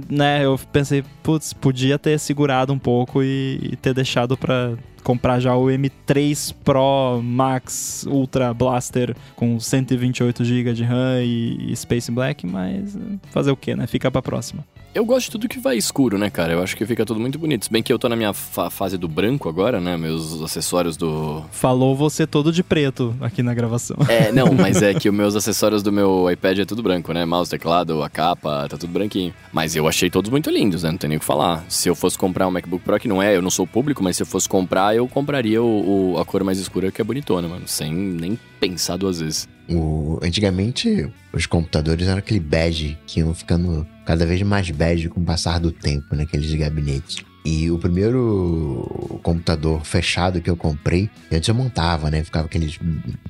né, 0.10 0.46
eu 0.46 0.60
pensei, 0.72 1.04
putz, 1.24 1.54
podia 1.54 2.00
ter 2.00 2.20
segurado 2.20 2.72
um 2.72 2.80
pouco 2.80 3.22
e, 3.22 3.60
e 3.74 3.76
ter 3.76 3.94
deixado 3.94 4.38
para 4.38 4.74
comprar 5.04 5.40
já 5.40 5.56
o 5.56 5.66
M3 5.66 6.54
Pro 6.64 7.22
Max 7.24 8.06
Ultra 8.08 8.54
Blaster 8.54 9.16
com 9.36 9.60
128 9.60 10.44
GB 10.44 10.74
de 10.74 10.84
RAM 10.84 11.22
e, 11.22 11.72
e 11.72 11.76
Space 11.76 12.12
Black, 12.12 12.46
mas 12.46 12.98
fazer 13.32 13.52
o 13.52 13.58
que, 13.58 13.76
né? 13.76 13.88
Fica 13.88 14.10
pra 14.10 14.22
próxima. 14.22 14.64
Eu 14.94 15.06
gosto 15.06 15.28
de 15.28 15.32
tudo 15.32 15.48
que 15.48 15.58
vai 15.58 15.78
escuro, 15.78 16.18
né, 16.18 16.30
cara? 16.30 16.52
Eu 16.52 16.62
acho 16.62 16.76
que 16.76 16.86
fica 16.86 17.06
tudo 17.06 17.18
muito 17.18 17.40
bonito. 17.40 17.64
Se 17.64 17.72
bem 17.72 17.82
que 17.82 17.94
eu 17.94 17.98
tô 17.98 18.10
na 18.10 18.16
minha 18.16 18.34
fa 18.34 18.70
fase 18.70 18.98
do 18.98 19.08
branco 19.08 19.48
agora, 19.48 19.80
né? 19.80 19.96
Meus 19.96 20.42
acessórios 20.42 20.98
do. 20.98 21.46
Falou 21.50 21.96
você 21.96 22.28
todo 22.28 22.52
de 22.52 22.62
preto 22.62 23.16
aqui 23.22 23.42
na 23.42 23.54
gravação. 23.54 23.96
É, 24.10 24.34
não, 24.34 24.52
mas 24.54 24.82
é 24.82 24.94
que 24.94 25.08
os 25.08 25.16
meus 25.16 25.34
acessórios 25.34 25.82
do 25.82 25.94
meu 25.94 26.30
iPad 26.30 26.60
é 26.60 26.66
tudo 26.66 26.84
branco, 26.84 27.14
né? 27.14 27.24
Mouse, 27.24 27.50
teclado, 27.50 28.04
a 28.04 28.10
capa, 28.10 28.68
tá 28.68 28.78
tudo 28.78 28.92
branquinho. 28.92 29.34
Mas 29.54 29.78
eu 29.78 29.88
achei 29.88 30.10
todos 30.10 30.30
muito 30.30 30.50
lindos, 30.50 30.84
né? 30.84 30.92
Não 30.92 30.98
tem 30.98 31.08
nem 31.08 31.18
o 31.18 31.22
que 31.22 31.26
falar. 31.26 31.64
Se 31.70 31.88
eu 31.88 31.96
fosse 31.96 32.18
comprar 32.18 32.46
um 32.48 32.52
MacBook 32.52 32.84
Pro, 32.84 33.00
que 33.00 33.08
não 33.08 33.24
é, 33.24 33.34
eu 33.34 33.42
não 33.42 33.50
sou 33.50 33.66
público, 33.66 34.04
mas 34.04 34.18
se 34.18 34.24
eu 34.24 34.28
fosse 34.28 34.50
comprar, 34.50 34.94
eu 34.94 35.08
compraria 35.08 35.64
o, 35.64 36.16
o 36.16 36.20
a 36.20 36.26
cor 36.26 36.44
mais 36.44 36.60
escura, 36.60 36.92
que 36.92 37.00
é 37.00 37.04
bonitona, 37.04 37.48
mano. 37.48 37.66
Sem 37.66 37.94
nem 37.94 38.38
pensar 38.60 38.98
duas 38.98 39.22
vezes. 39.22 39.48
O, 39.72 40.20
antigamente, 40.22 41.10
os 41.34 41.46
computadores 41.46 42.08
eram 42.08 42.20
aquele 42.20 42.40
bege 42.40 42.98
que 43.08 43.20
iam 43.20 43.34
ficando 43.34 43.88
cada 44.06 44.26
vez 44.26 44.42
mais 44.42 44.70
bege 44.70 45.10
com 45.10 45.22
o 45.22 45.24
passar 45.24 45.60
do 45.60 45.72
tempo 45.72 46.16
naqueles 46.16 46.54
gabinetes. 46.54 47.24
E 47.44 47.72
o 47.72 47.80
primeiro 47.80 49.20
computador 49.24 49.84
fechado 49.84 50.42
que 50.42 50.50
eu 50.50 50.56
comprei, 50.56 51.10
antes 51.32 51.50
eu 51.50 51.56
montava, 51.56 52.12
né? 52.12 52.24
Ficava 52.24 52.46
aqueles 52.46 52.78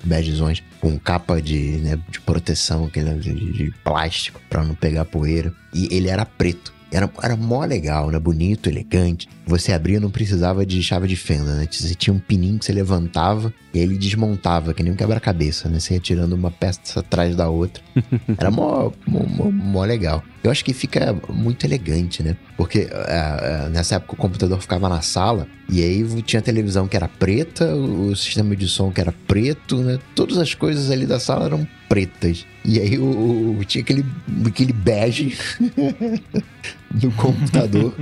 begezões 0.03 0.61
com 0.81 0.99
capa 0.99 1.41
de, 1.41 1.77
né, 1.77 1.97
de 2.09 2.19
proteção, 2.19 2.85
aquele 2.85 3.13
de, 3.13 3.73
plástico 3.83 4.41
para 4.49 4.63
não 4.63 4.75
pegar 4.75 5.05
poeira. 5.05 5.53
E 5.73 5.87
ele 5.95 6.09
era 6.09 6.25
preto. 6.25 6.73
Era, 6.91 7.09
era 7.23 7.37
mó 7.37 7.63
legal, 7.63 8.11
né? 8.11 8.19
Bonito, 8.19 8.67
elegante. 8.67 9.29
Você 9.51 9.73
abria 9.73 9.99
não 9.99 10.09
precisava 10.09 10.65
de 10.65 10.81
chave 10.81 11.09
de 11.09 11.17
fenda, 11.17 11.55
né? 11.55 11.67
Você 11.69 11.93
tinha 11.93 12.13
um 12.13 12.19
pininho 12.19 12.57
que 12.57 12.63
você 12.63 12.71
levantava 12.71 13.53
e 13.73 13.79
ele 13.79 13.97
desmontava, 13.97 14.73
que 14.73 14.81
nem 14.81 14.93
um 14.93 14.95
quebra-cabeça, 14.95 15.67
né? 15.67 15.77
Você 15.77 15.93
ia 15.93 15.99
tirando 15.99 16.31
uma 16.31 16.49
peça 16.49 17.01
atrás 17.01 17.35
da 17.35 17.49
outra. 17.49 17.83
Era 18.39 18.49
mó, 18.49 18.93
mó, 19.05 19.51
mó, 19.51 19.83
legal. 19.83 20.23
Eu 20.41 20.51
acho 20.51 20.63
que 20.63 20.73
fica 20.73 21.13
muito 21.27 21.65
elegante, 21.65 22.23
né? 22.23 22.37
Porque 22.55 22.87
uh, 22.93 23.69
nessa 23.69 23.95
época 23.95 24.13
o 24.13 24.17
computador 24.17 24.61
ficava 24.61 24.87
na 24.87 25.01
sala 25.01 25.45
e 25.67 25.83
aí 25.83 26.21
tinha 26.21 26.39
a 26.39 26.43
televisão 26.43 26.87
que 26.87 26.95
era 26.95 27.09
preta, 27.09 27.75
o 27.75 28.15
sistema 28.15 28.55
de 28.55 28.69
som 28.69 28.89
que 28.89 29.01
era 29.01 29.13
preto, 29.27 29.83
né? 29.83 29.99
Todas 30.15 30.37
as 30.37 30.53
coisas 30.53 30.89
ali 30.89 31.05
da 31.05 31.19
sala 31.19 31.47
eram 31.47 31.67
pretas. 31.89 32.45
E 32.63 32.79
aí 32.79 32.97
o, 32.97 33.57
o 33.59 33.65
tinha 33.65 33.81
aquele, 33.81 34.05
aquele 34.47 34.71
bege 34.71 35.37
no 37.01 37.11
computador. 37.11 37.93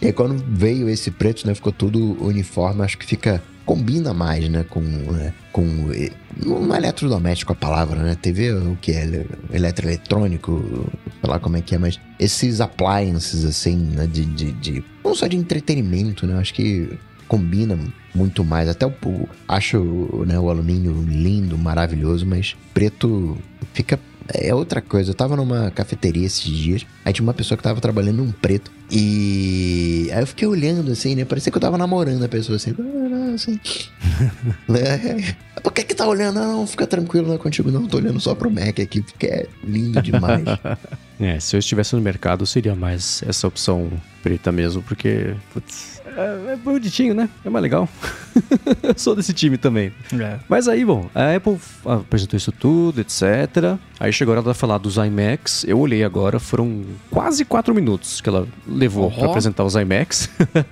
e 0.00 0.06
aí 0.06 0.12
quando 0.12 0.42
veio 0.48 0.88
esse 0.88 1.10
preto, 1.10 1.46
né? 1.46 1.54
Ficou 1.54 1.72
tudo 1.72 2.16
uniforme. 2.22 2.82
Acho 2.82 2.98
que 2.98 3.06
fica 3.06 3.42
combina 3.68 4.14
mais, 4.14 4.48
né, 4.48 4.64
com, 4.64 4.80
né, 4.80 5.34
com 5.52 5.62
um 5.62 6.74
eletrodoméstico 6.74 7.52
a 7.52 7.54
palavra, 7.54 8.02
né? 8.02 8.14
TV 8.14 8.50
o 8.54 8.78
que 8.80 8.92
é 8.92 9.26
eletroeletrônico, 9.52 10.90
sei 11.20 11.30
lá 11.30 11.38
como 11.38 11.58
é 11.58 11.60
que 11.60 11.74
é, 11.74 11.78
mas 11.78 12.00
esses 12.18 12.62
appliances 12.62 13.44
assim, 13.44 13.76
né, 13.76 14.06
de, 14.06 14.24
de, 14.24 14.52
de 14.52 14.84
não 15.04 15.14
só 15.14 15.26
de 15.26 15.36
entretenimento, 15.36 16.26
né? 16.26 16.38
Acho 16.38 16.54
que 16.54 16.98
combina 17.28 17.78
muito 18.14 18.42
mais. 18.42 18.70
Até 18.70 18.86
o, 18.86 18.92
acho 19.46 20.24
né, 20.26 20.38
o 20.38 20.48
alumínio 20.48 21.04
lindo, 21.06 21.58
maravilhoso, 21.58 22.24
mas 22.24 22.56
preto 22.72 23.36
fica 23.74 24.00
é 24.32 24.54
outra 24.54 24.80
coisa. 24.80 25.10
Eu 25.10 25.14
tava 25.14 25.36
numa 25.36 25.70
cafeteria 25.70 26.26
esses 26.26 26.44
dias, 26.44 26.86
aí 27.04 27.12
tinha 27.12 27.22
uma 27.22 27.34
pessoa 27.34 27.56
que 27.56 27.62
tava 27.62 27.80
trabalhando 27.80 28.22
um 28.22 28.30
preto. 28.30 28.70
E 28.90 30.08
aí 30.12 30.22
eu 30.22 30.26
fiquei 30.26 30.48
olhando 30.48 30.90
assim, 30.90 31.14
né? 31.14 31.24
Parecia 31.24 31.52
que 31.52 31.58
eu 31.58 31.60
tava 31.60 31.76
namorando 31.76 32.24
a 32.24 32.28
pessoa 32.28 32.56
assim. 32.56 32.74
assim. 33.34 33.60
né? 34.68 35.34
Por 35.62 35.72
que 35.72 35.82
que 35.82 35.94
tá 35.94 36.06
olhando? 36.06 36.40
Não, 36.40 36.58
não, 36.58 36.66
fica 36.66 36.86
tranquilo, 36.86 37.28
não 37.28 37.34
é 37.34 37.38
contigo, 37.38 37.70
não. 37.70 37.86
Tô 37.86 37.98
olhando 37.98 38.20
só 38.20 38.34
pro 38.34 38.50
Mac 38.50 38.80
aqui, 38.80 39.02
porque 39.02 39.26
é 39.26 39.46
lindo 39.62 40.00
demais. 40.00 40.44
é, 41.20 41.38
se 41.40 41.56
eu 41.56 41.58
estivesse 41.58 41.94
no 41.94 42.00
mercado, 42.00 42.46
seria 42.46 42.74
mais 42.74 43.22
essa 43.26 43.46
opção 43.46 43.90
preta 44.22 44.50
mesmo, 44.50 44.82
porque. 44.82 45.34
Putz, 45.52 46.00
é, 46.18 46.52
é 46.52 46.56
bonitinho, 46.56 47.14
né? 47.14 47.28
É 47.44 47.50
mais 47.50 47.62
legal. 47.62 47.88
eu 48.82 48.94
sou 48.96 49.14
desse 49.14 49.32
time 49.32 49.56
também. 49.56 49.92
É. 50.12 50.38
Mas 50.48 50.66
aí, 50.66 50.84
bom, 50.84 51.08
a 51.14 51.36
Apple 51.36 51.56
apresentou 51.84 52.36
isso 52.36 52.50
tudo, 52.50 53.00
etc. 53.00 53.78
Aí 54.00 54.12
chegou 54.12 54.34
a 54.34 54.38
hora 54.38 54.52
de 54.52 54.58
falar 54.58 54.78
dos 54.78 54.96
iMacs. 54.96 55.64
Eu 55.64 55.78
olhei 55.78 56.02
agora, 56.02 56.40
foram 56.40 56.84
quase 57.10 57.44
quatro 57.44 57.72
minutos 57.72 58.20
que 58.20 58.28
ela 58.28 58.48
levou 58.66 59.04
uhum. 59.04 59.14
para 59.14 59.26
apresentar 59.26 59.64
os 59.64 59.76
iMacs. 59.76 60.28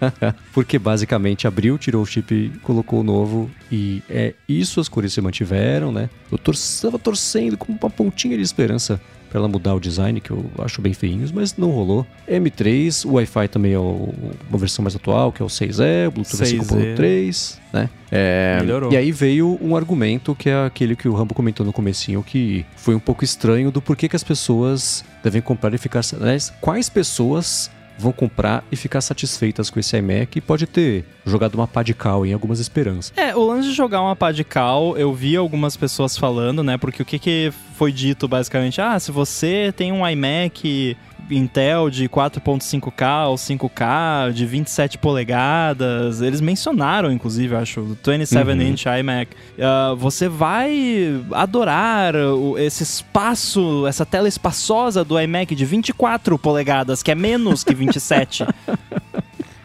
Porque 0.52 0.78
basicamente 0.78 1.47
abriu, 1.47 1.78
tirou 1.78 2.02
o 2.02 2.06
chip, 2.06 2.52
colocou 2.62 3.01
o 3.01 3.05
novo 3.05 3.48
e 3.70 4.02
é 4.10 4.35
isso 4.48 4.81
as 4.81 4.89
cores 4.89 5.12
se 5.12 5.20
mantiveram, 5.20 5.93
né? 5.93 6.10
Eu 6.31 6.39
estava 6.52 6.98
torcendo 6.98 7.56
com 7.56 7.73
uma 7.73 7.90
pontinha 7.90 8.36
de 8.36 8.43
esperança 8.43 9.01
para 9.36 9.40
ela 9.40 9.48
mudar 9.48 9.74
o 9.74 9.80
design, 9.80 10.18
que 10.18 10.30
eu 10.30 10.50
acho 10.60 10.80
bem 10.80 10.94
feinhos, 10.94 11.30
mas 11.30 11.58
não 11.58 11.70
rolou. 11.70 12.06
M3, 12.26 13.04
o 13.04 13.12
Wi-Fi 13.16 13.48
também 13.48 13.74
é 13.74 13.78
o, 13.78 14.14
uma 14.48 14.58
versão 14.58 14.82
mais 14.82 14.96
atual, 14.96 15.30
que 15.30 15.42
é 15.42 15.44
o 15.44 15.48
6E, 15.48 16.08
o 16.08 16.10
Bluetooth 16.10 16.42
5.3, 16.42 17.58
né? 17.70 17.90
É, 18.10 18.56
Melhorou. 18.60 18.90
E 18.90 18.96
aí 18.96 19.12
veio 19.12 19.58
um 19.60 19.76
argumento 19.76 20.34
que 20.34 20.48
é 20.48 20.64
aquele 20.64 20.96
que 20.96 21.06
o 21.06 21.12
Rambo 21.12 21.34
comentou 21.34 21.66
no 21.66 21.72
comecinho, 21.72 22.22
que 22.22 22.64
foi 22.76 22.94
um 22.94 22.98
pouco 22.98 23.24
estranho 23.24 23.70
do 23.70 23.82
porquê 23.82 24.08
que 24.08 24.16
as 24.16 24.24
pessoas 24.24 25.04
devem 25.22 25.42
comprar 25.42 25.74
e 25.74 25.78
ficar... 25.78 26.00
Aliás, 26.18 26.50
quais 26.58 26.88
pessoas 26.88 27.70
vão 27.98 28.12
comprar 28.12 28.64
e 28.70 28.77
ficar 28.77 29.01
satisfeitas 29.01 29.70
com 29.70 29.81
esse 29.81 29.97
iMac 29.97 30.39
e 30.39 30.40
pode 30.40 30.66
ter 30.66 31.05
jogado 31.24 31.55
uma 31.55 31.66
pá 31.66 31.82
de 31.82 31.94
cal 31.94 32.24
em 32.27 32.32
algumas 32.32 32.60
esperanças. 32.60 33.12
É, 33.16 33.35
o 33.35 33.47
lance 33.47 33.68
de 33.68 33.74
jogar 33.74 34.02
uma 34.02 34.14
pá 34.14 34.32
de 34.32 34.44
cal, 34.44 34.97
eu 34.97 35.12
vi 35.14 35.36
algumas 35.36 35.77
pessoas 35.77 36.16
falando, 36.16 36.62
né? 36.62 36.77
Porque 36.77 37.02
o 37.02 37.05
que, 37.05 37.18
que 37.18 37.52
foi 37.77 37.93
dito 37.93 38.28
basicamente? 38.28 38.81
Ah, 38.81 38.98
se 38.98 39.10
você 39.10 39.73
tem 39.77 39.93
um 39.93 40.06
iMac 40.06 40.97
Intel 41.30 41.90
de 41.90 42.08
4.5K 42.08 43.28
ou 43.28 43.34
5K, 43.36 44.32
de 44.32 44.46
27 44.46 44.98
polegadas. 44.98 46.20
Eles 46.20 46.40
mencionaram, 46.40 47.10
inclusive, 47.10 47.54
acho, 47.54 47.96
27-inch 48.04 48.86
uhum. 48.86 48.98
iMac. 48.98 49.30
Uh, 49.34 49.96
você 49.96 50.28
vai 50.28 51.20
adorar 51.32 52.14
esse 52.58 52.82
espaço, 52.82 53.86
essa 53.86 54.06
tela 54.06 54.28
espaçosa 54.28 55.04
do 55.04 55.20
iMac 55.20 55.54
de 55.54 55.64
24 55.64 56.38
polegadas, 56.38 57.02
que 57.02 57.10
é 57.10 57.14
menos 57.14 57.64
que 57.64 57.74
27. 57.74 58.44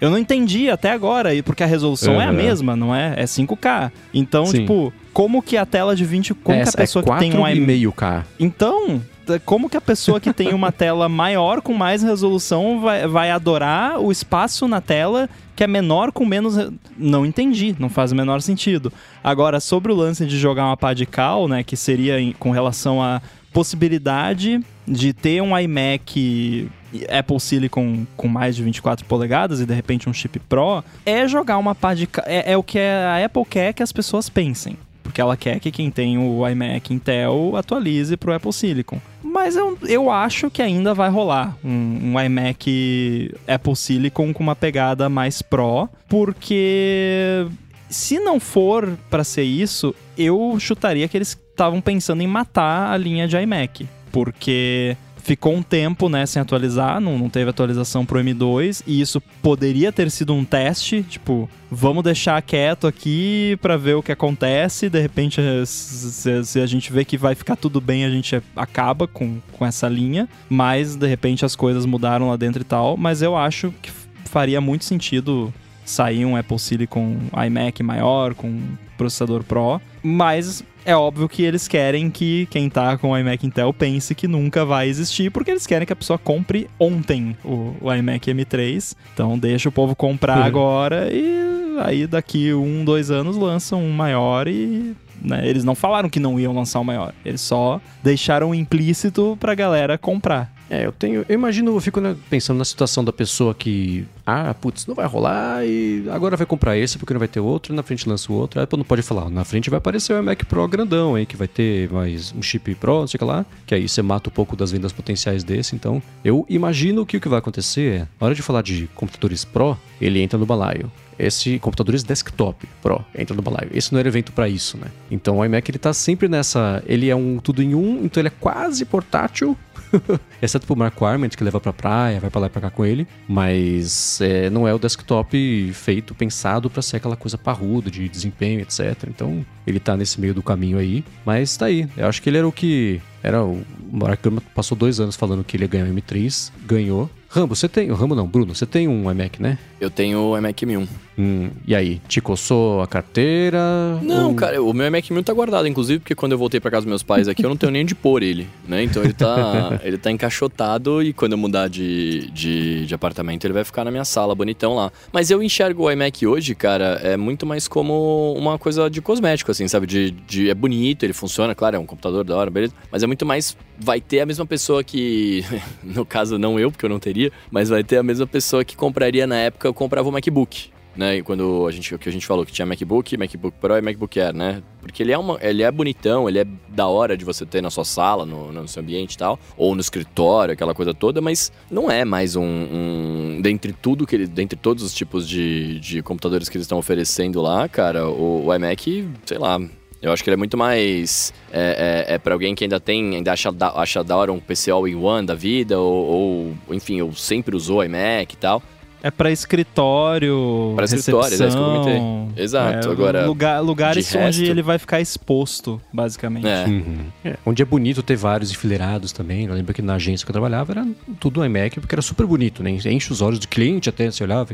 Eu 0.01 0.09
não 0.09 0.17
entendi 0.17 0.67
até 0.67 0.91
agora, 0.91 1.29
porque 1.43 1.61
a 1.61 1.67
resolução 1.67 2.15
uhum. 2.15 2.21
é 2.21 2.25
a 2.25 2.31
mesma, 2.31 2.75
não 2.75 2.93
é? 2.93 3.13
É 3.17 3.25
5K. 3.25 3.91
Então, 4.11 4.47
Sim. 4.47 4.61
tipo, 4.61 4.91
como 5.13 5.43
que 5.43 5.55
a 5.55 5.65
tela 5.65 5.95
de 5.95 6.03
20. 6.03 6.33
Como 6.33 6.57
Essa 6.57 6.71
que 6.71 6.77
a 6.77 6.81
pessoa 6.81 7.05
é 7.05 7.11
que 7.11 7.19
tem 7.19 7.37
um 7.37 7.47
iMac. 7.47 7.91
K. 7.95 8.25
Então, 8.39 8.99
como 9.45 9.69
que 9.69 9.77
a 9.77 9.81
pessoa 9.81 10.19
que 10.19 10.33
tem 10.33 10.53
uma 10.53 10.71
tela 10.71 11.07
maior 11.07 11.61
com 11.61 11.73
mais 11.73 12.03
resolução 12.03 12.79
vai, 12.81 13.07
vai 13.07 13.31
adorar 13.31 13.99
o 13.99 14.11
espaço 14.11 14.67
na 14.67 14.81
tela 14.81 15.29
que 15.55 15.63
é 15.63 15.67
menor 15.67 16.11
com 16.11 16.25
menos. 16.25 16.55
Não 16.97 17.25
entendi, 17.25 17.75
não 17.77 17.89
faz 17.89 18.11
o 18.11 18.15
menor 18.15 18.41
sentido. 18.41 18.91
Agora, 19.23 19.59
sobre 19.59 19.91
o 19.91 19.95
lance 19.95 20.25
de 20.25 20.37
jogar 20.37 20.65
uma 20.65 20.77
pá 20.77 20.93
de 20.93 21.05
cal, 21.05 21.47
né, 21.47 21.63
que 21.63 21.77
seria 21.77 22.19
em, 22.19 22.31
com 22.33 22.51
relação 22.51 23.01
à 23.01 23.21
possibilidade 23.53 24.59
de 24.87 25.13
ter 25.13 25.41
um 25.41 25.57
iMac 25.57 26.69
Apple 27.09 27.39
Silicon 27.39 28.05
com 28.17 28.27
mais 28.27 28.55
de 28.55 28.63
24 28.63 29.05
polegadas 29.05 29.59
e 29.59 29.65
de 29.65 29.73
repente 29.73 30.09
um 30.09 30.13
chip 30.13 30.39
Pro, 30.39 30.83
é 31.05 31.27
jogar 31.27 31.57
uma 31.57 31.73
pá 31.73 31.93
de. 31.93 32.07
É, 32.25 32.53
é 32.53 32.57
o 32.57 32.63
que 32.63 32.79
a 32.79 33.23
Apple 33.23 33.45
quer 33.45 33.73
que 33.73 33.83
as 33.83 33.91
pessoas 33.91 34.29
pensem. 34.29 34.77
Porque 35.03 35.19
ela 35.19 35.35
quer 35.35 35.59
que 35.59 35.71
quem 35.71 35.89
tem 35.89 36.17
o 36.17 36.47
iMac 36.47 36.93
Intel 36.93 37.55
atualize 37.55 38.15
para 38.15 38.31
o 38.31 38.33
Apple 38.33 38.53
Silicon. 38.53 38.99
Mas 39.23 39.55
eu, 39.55 39.77
eu 39.87 40.11
acho 40.11 40.49
que 40.49 40.61
ainda 40.61 40.93
vai 40.93 41.09
rolar 41.09 41.57
um, 41.63 42.13
um 42.13 42.19
iMac 42.19 43.33
Apple 43.47 43.75
Silicon 43.75 44.33
com 44.33 44.43
uma 44.43 44.55
pegada 44.55 45.09
mais 45.09 45.41
Pro, 45.41 45.89
porque 46.07 47.47
se 47.89 48.19
não 48.19 48.39
for 48.39 48.97
para 49.09 49.23
ser 49.23 49.43
isso, 49.43 49.93
eu 50.17 50.57
chutaria 50.59 51.07
que 51.07 51.17
eles 51.17 51.37
estavam 51.49 51.81
pensando 51.81 52.21
em 52.21 52.27
matar 52.27 52.91
a 52.91 52.97
linha 52.97 53.27
de 53.27 53.37
iMac. 53.37 53.87
Porque 54.11 54.97
ficou 55.23 55.53
um 55.53 55.63
tempo, 55.63 56.09
né, 56.09 56.25
sem 56.25 56.41
atualizar, 56.41 56.99
não, 56.99 57.17
não 57.17 57.29
teve 57.29 57.49
atualização 57.49 58.05
pro 58.05 58.19
M2, 58.19 58.83
e 58.85 58.99
isso 58.99 59.21
poderia 59.41 59.91
ter 59.91 60.09
sido 60.11 60.33
um 60.33 60.43
teste, 60.43 61.03
tipo, 61.03 61.49
vamos 61.69 62.03
deixar 62.03 62.41
quieto 62.41 62.87
aqui 62.87 63.57
para 63.61 63.77
ver 63.77 63.95
o 63.95 64.03
que 64.03 64.11
acontece, 64.11 64.89
de 64.89 64.99
repente, 64.99 65.41
se, 65.65 66.43
se, 66.43 66.59
a 66.59 66.65
gente 66.65 66.91
vê 66.91 67.05
que 67.05 67.17
vai 67.17 67.35
ficar 67.35 67.55
tudo 67.55 67.79
bem, 67.79 68.03
a 68.03 68.09
gente 68.09 68.41
acaba 68.55 69.07
com, 69.07 69.39
com 69.51 69.65
essa 69.65 69.87
linha, 69.87 70.27
mas 70.49 70.95
de 70.95 71.07
repente 71.07 71.45
as 71.45 71.55
coisas 71.55 71.85
mudaram 71.85 72.29
lá 72.29 72.35
dentro 72.35 72.61
e 72.61 72.65
tal, 72.65 72.97
mas 72.97 73.21
eu 73.21 73.35
acho 73.35 73.73
que 73.81 73.91
faria 74.25 74.59
muito 74.59 74.85
sentido 74.85 75.53
sair 75.85 76.25
um 76.25 76.37
Apple 76.37 76.59
Silicon 76.59 77.17
iMac 77.45 77.83
maior, 77.83 78.33
com 78.33 78.61
processador 78.97 79.43
Pro, 79.43 79.81
mas 80.03 80.63
é 80.85 80.95
óbvio 80.95 81.29
que 81.29 81.43
eles 81.43 81.67
querem 81.67 82.09
que 82.09 82.47
quem 82.47 82.69
tá 82.69 82.97
com 82.97 83.11
o 83.11 83.17
iMac 83.17 83.45
Intel 83.45 83.73
pense 83.73 84.15
que 84.15 84.27
nunca 84.27 84.65
vai 84.65 84.87
existir, 84.87 85.31
porque 85.31 85.51
eles 85.51 85.67
querem 85.67 85.85
que 85.85 85.93
a 85.93 85.95
pessoa 85.95 86.17
compre 86.17 86.69
ontem 86.79 87.35
o, 87.43 87.75
o 87.81 87.93
iMac 87.93 88.31
M3. 88.31 88.95
Então 89.13 89.37
deixa 89.37 89.69
o 89.69 89.71
povo 89.71 89.95
comprar 89.95 90.39
uhum. 90.39 90.43
agora 90.43 91.09
e 91.11 91.77
aí 91.79 92.07
daqui 92.07 92.53
um, 92.53 92.83
dois 92.83 93.11
anos 93.11 93.37
lançam 93.37 93.83
um 93.83 93.91
maior 93.91 94.47
e 94.47 94.95
né, 95.21 95.47
eles 95.47 95.63
não 95.63 95.75
falaram 95.75 96.09
que 96.09 96.19
não 96.19 96.39
iam 96.39 96.53
lançar 96.53 96.79
o 96.79 96.85
maior. 96.85 97.13
Eles 97.23 97.41
só 97.41 97.79
deixaram 98.03 98.53
implícito 98.55 99.37
pra 99.39 99.53
galera 99.53 99.97
comprar. 99.97 100.51
É, 100.69 100.85
eu 100.85 100.91
tenho. 100.93 101.25
Eu 101.27 101.35
imagino, 101.35 101.75
eu 101.75 101.81
fico 101.81 101.99
né, 101.99 102.15
pensando 102.29 102.57
na 102.57 102.65
situação 102.65 103.03
da 103.03 103.11
pessoa 103.11 103.53
que. 103.53 104.07
Ah, 104.33 104.53
putz, 104.53 104.87
não 104.87 104.95
vai 104.95 105.05
rolar 105.05 105.65
e 105.65 106.05
agora 106.09 106.37
vai 106.37 106.45
comprar 106.45 106.77
esse 106.77 106.97
porque 106.97 107.13
não 107.13 107.19
vai 107.19 107.27
ter 107.27 107.41
outro, 107.41 107.73
na 107.73 107.83
frente 107.83 108.07
lança 108.07 108.31
o 108.31 108.35
outro. 108.35 108.61
Aí 108.61 108.67
não 108.77 108.83
pode 108.85 109.01
falar, 109.01 109.29
na 109.29 109.43
frente 109.43 109.69
vai 109.69 109.77
aparecer 109.77 110.13
o 110.13 110.23
Mac 110.23 110.45
Pro 110.45 110.65
grandão 110.69 111.15
aí, 111.15 111.25
que 111.25 111.35
vai 111.35 111.49
ter 111.49 111.91
mais 111.91 112.33
um 112.33 112.41
chip 112.41 112.73
Pro, 112.75 113.01
não 113.01 113.07
sei 113.07 113.17
o 113.17 113.19
que 113.19 113.25
lá, 113.25 113.45
que 113.65 113.75
aí 113.75 113.89
você 113.89 114.01
mata 114.01 114.29
um 114.29 114.31
pouco 114.31 114.55
das 114.55 114.71
vendas 114.71 114.93
potenciais 114.93 115.43
desse. 115.43 115.75
Então, 115.75 116.01
eu 116.23 116.45
imagino 116.47 117.05
que 117.05 117.17
o 117.17 117.21
que 117.21 117.27
vai 117.27 117.39
acontecer 117.39 117.93
é, 117.93 118.07
na 118.19 118.27
hora 118.27 118.35
de 118.35 118.41
falar 118.41 118.61
de 118.61 118.87
computadores 118.95 119.43
Pro, 119.43 119.77
ele 119.99 120.21
entra 120.21 120.39
no 120.39 120.45
balaio 120.45 120.89
esse 121.19 121.59
computadores 121.59 122.03
desktop 122.03 122.67
Pro 122.81 123.05
entra 123.13 123.35
no 123.35 123.41
balaio. 123.41 123.69
Esse 123.73 123.93
não 123.93 123.99
era 123.99 124.07
evento 124.07 124.31
para 124.31 124.49
isso, 124.49 124.77
né? 124.77 124.87
Então 125.09 125.37
o 125.37 125.45
iMac 125.45 125.69
ele 125.69 125.77
tá 125.77 125.93
sempre 125.93 126.27
nessa, 126.27 126.83
ele 126.87 127.09
é 127.09 127.15
um 127.15 127.37
tudo 127.37 127.61
em 127.61 127.75
um, 127.75 128.03
então 128.03 128.19
ele 128.19 128.29
é 128.29 128.33
quase 128.39 128.85
portátil, 128.85 129.55
Exceto 130.41 130.65
pro 130.65 130.75
Mark 130.75 131.01
Arment, 131.01 131.29
que 131.29 131.43
leva 131.43 131.59
pra 131.59 131.73
praia, 131.73 132.19
vai 132.19 132.29
pra 132.29 132.41
lá 132.41 132.47
e 132.47 132.49
pra 132.49 132.61
cá 132.61 132.69
com 132.69 132.85
ele. 132.85 133.07
Mas 133.27 134.19
é, 134.21 134.49
não 134.49 134.67
é 134.67 134.73
o 134.73 134.79
desktop 134.79 135.71
feito, 135.73 136.15
pensado 136.15 136.69
para 136.69 136.81
ser 136.81 136.97
aquela 136.97 137.15
coisa 137.15 137.37
parruda, 137.37 137.89
de 137.89 138.07
desempenho, 138.07 138.61
etc. 138.61 139.07
Então, 139.07 139.45
ele 139.65 139.79
tá 139.79 139.95
nesse 139.95 140.19
meio 140.19 140.33
do 140.33 140.41
caminho 140.41 140.77
aí. 140.77 141.03
Mas 141.25 141.55
tá 141.57 141.65
aí. 141.65 141.87
Eu 141.95 142.07
acho 142.07 142.21
que 142.21 142.29
ele 142.29 142.37
era 142.37 142.47
o 142.47 142.51
que. 142.51 143.01
Era 143.23 143.43
o 143.43 143.63
Mark 143.91 144.25
Arment 144.25 144.41
passou 144.55 144.75
dois 144.77 144.99
anos 144.99 145.15
falando 145.15 145.43
que 145.43 145.55
ele 145.55 145.65
ia 145.65 145.67
ganhar 145.67 145.85
o 145.85 145.93
M3, 145.93 146.51
ganhou. 146.65 147.09
Rambo, 147.33 147.55
você 147.55 147.69
tem. 147.69 147.89
Rambo 147.93 148.13
não, 148.13 148.27
Bruno, 148.27 148.53
você 148.53 148.65
tem 148.65 148.89
um 148.89 149.09
iMac, 149.09 149.41
né? 149.41 149.57
Eu 149.79 149.89
tenho 149.89 150.19
o 150.19 150.37
iMac 150.37 150.65
M1. 150.65 150.87
Hum, 151.17 151.49
e 151.65 151.73
aí, 151.73 152.01
te 152.07 152.19
coçou 152.19 152.81
a 152.81 152.87
carteira? 152.87 153.59
Não, 154.01 154.29
ou... 154.29 154.35
cara, 154.35 154.61
o 154.61 154.73
meu 154.73 154.87
iMac 154.87 155.13
M1 155.13 155.23
tá 155.23 155.33
guardado, 155.33 155.67
inclusive, 155.67 155.99
porque 155.99 156.13
quando 156.13 156.33
eu 156.33 156.37
voltei 156.37 156.59
pra 156.59 156.69
casa 156.71 156.85
dos 156.85 156.89
meus 156.89 157.03
pais 157.03 157.27
aqui, 157.27 157.45
eu 157.45 157.49
não 157.49 157.55
tenho 157.55 157.71
nem 157.71 157.83
onde 157.83 157.93
pôr 157.93 158.23
ele, 158.23 158.47
né? 158.67 158.83
Então 158.83 159.03
ele 159.03 159.13
tá, 159.13 159.79
ele 159.83 159.97
tá 159.97 160.09
encaixotado 160.09 161.03
e 161.03 161.13
quando 161.13 161.33
eu 161.33 161.37
mudar 161.37 161.67
de, 161.67 162.29
de, 162.31 162.85
de, 162.85 162.95
apartamento, 162.95 163.45
ele 163.45 163.53
vai 163.53 163.63
ficar 163.63 163.85
na 163.85 163.91
minha 163.91 164.05
sala, 164.05 164.33
bonitão 164.33 164.75
lá. 164.75 164.91
Mas 165.11 165.29
eu 165.29 165.43
enxergo 165.43 165.83
o 165.83 165.91
iMac 165.91 166.25
hoje, 166.25 166.55
cara, 166.55 166.99
é 167.03 167.15
muito 167.15 167.45
mais 167.45 167.67
como 167.67 168.33
uma 168.37 168.57
coisa 168.57 168.89
de 168.89 169.01
cosmético, 169.01 169.51
assim, 169.51 169.67
sabe? 169.67 169.85
De, 169.85 170.11
de 170.11 170.49
é 170.49 170.53
bonito, 170.53 171.03
ele 171.03 171.13
funciona, 171.13 171.53
claro, 171.53 171.75
é 171.75 171.79
um 171.79 171.85
computador 171.85 172.23
da 172.23 172.35
hora, 172.35 172.49
beleza? 172.49 172.73
Mas 172.91 173.03
é 173.03 173.07
muito 173.07 173.25
mais. 173.25 173.55
Vai 173.77 173.99
ter 173.99 174.21
a 174.21 174.25
mesma 174.25 174.45
pessoa 174.45 174.83
que. 174.83 175.43
no 175.83 176.05
caso, 176.05 176.37
não 176.37 176.59
eu, 176.59 176.71
porque 176.71 176.85
eu 176.85 176.89
não 176.89 176.99
teria, 176.99 177.20
mas 177.51 177.69
vai 177.69 177.83
ter 177.83 177.97
a 177.97 178.03
mesma 178.03 178.25
pessoa 178.25 178.63
que 178.63 178.77
compraria 178.77 179.27
na 179.27 179.35
época, 179.35 179.73
comprava 179.73 180.07
o 180.07 180.11
MacBook 180.11 180.71
né? 180.95 181.17
E 181.17 181.23
quando 181.23 181.65
a 181.67 181.71
gente, 181.71 181.93
o 181.95 181.99
que 181.99 182.09
a 182.09 182.11
gente 182.11 182.25
falou 182.25 182.45
que 182.45 182.51
tinha 182.51 182.65
MacBook, 182.65 183.15
MacBook 183.17 183.57
Pro 183.59 183.77
e 183.77 183.81
MacBook 183.81 184.19
Air, 184.19 184.33
né? 184.33 184.61
Porque 184.81 185.01
ele 185.03 185.11
é, 185.11 185.17
uma, 185.17 185.37
ele 185.41 185.63
é 185.63 185.71
bonitão, 185.71 186.27
ele 186.27 186.39
é 186.39 186.45
da 186.67 186.87
hora 186.87 187.15
de 187.15 187.23
você 187.23 187.45
ter 187.45 187.61
na 187.61 187.69
sua 187.69 187.85
sala, 187.85 188.25
no, 188.25 188.51
no 188.51 188.67
seu 188.67 188.81
ambiente 188.81 189.13
e 189.13 189.17
tal, 189.17 189.39
ou 189.55 189.73
no 189.75 189.81
escritório, 189.81 190.53
aquela 190.53 190.73
coisa 190.73 190.93
toda, 190.93 191.21
mas 191.21 191.51
não 191.69 191.89
é 191.89 192.03
mais 192.03 192.35
um, 192.35 192.43
um 192.43 193.39
dentre 193.41 193.73
tudo 193.73 194.05
que 194.05 194.15
ele, 194.15 194.27
dentre 194.27 194.57
todos 194.57 194.83
os 194.83 194.93
tipos 194.93 195.27
de, 195.27 195.79
de 195.79 196.01
computadores 196.01 196.49
que 196.49 196.57
eles 196.57 196.65
estão 196.65 196.77
oferecendo 196.77 197.41
lá, 197.41 197.69
cara, 197.69 198.07
o, 198.07 198.47
o 198.47 198.53
iMac, 198.53 199.07
sei 199.25 199.37
lá, 199.37 199.59
eu 200.01 200.11
acho 200.11 200.23
que 200.23 200.29
ele 200.29 200.35
é 200.35 200.37
muito 200.37 200.57
mais. 200.57 201.33
É, 201.51 202.05
é, 202.07 202.15
é 202.15 202.17
para 202.17 202.33
alguém 202.33 202.55
que 202.55 202.63
ainda 202.63 202.79
tem, 202.79 203.15
ainda 203.15 203.31
acha 203.31 203.51
da, 203.51 203.69
acha 203.69 204.03
da 204.03 204.17
hora 204.17 204.33
um 204.33 204.39
PC 204.39 204.71
All-in-One 204.71 205.27
da 205.27 205.35
vida, 205.35 205.79
ou, 205.79 206.55
ou, 206.67 206.75
enfim, 206.75 206.97
eu 206.97 207.13
sempre 207.13 207.55
usou 207.55 207.83
iMac 207.83 208.33
e 208.33 208.37
tal. 208.37 208.63
É 209.03 209.09
para 209.09 209.31
escritório. 209.31 210.73
Para 210.75 210.85
escritório, 210.85 211.31
é 211.31 211.47
isso 211.47 211.57
que 211.57 211.63
eu 211.63 211.65
comentei. 211.65 212.43
Exato. 212.43 212.87
É, 212.87 212.91
Agora. 212.91 213.25
Lugar, 213.25 213.59
lugares 213.61 214.13
onde 214.15 214.45
ele 214.45 214.61
vai 214.61 214.77
ficar 214.77 215.01
exposto, 215.01 215.81
basicamente. 215.91 216.47
É. 216.47 216.65
Uhum. 216.65 216.97
é. 217.25 217.35
Onde 217.45 217.61
é 217.61 217.65
bonito 217.65 218.03
ter 218.03 218.15
vários 218.15 218.51
enfileirados 218.51 219.11
também. 219.11 219.45
Eu 219.45 219.53
lembro 219.53 219.73
que 219.73 219.81
na 219.81 219.95
agência 219.95 220.25
que 220.25 220.29
eu 220.29 220.33
trabalhava 220.33 220.71
era 220.71 220.87
tudo 221.19 221.43
iMac, 221.43 221.79
porque 221.79 221.95
era 221.95 222.01
super 222.01 222.25
bonito, 222.25 222.61
né? 222.61 222.69
Enche 222.71 223.11
os 223.11 223.21
olhos 223.21 223.39
do 223.39 223.47
cliente 223.47 223.89
até, 223.89 224.09
você 224.09 224.23
olhava, 224.23 224.45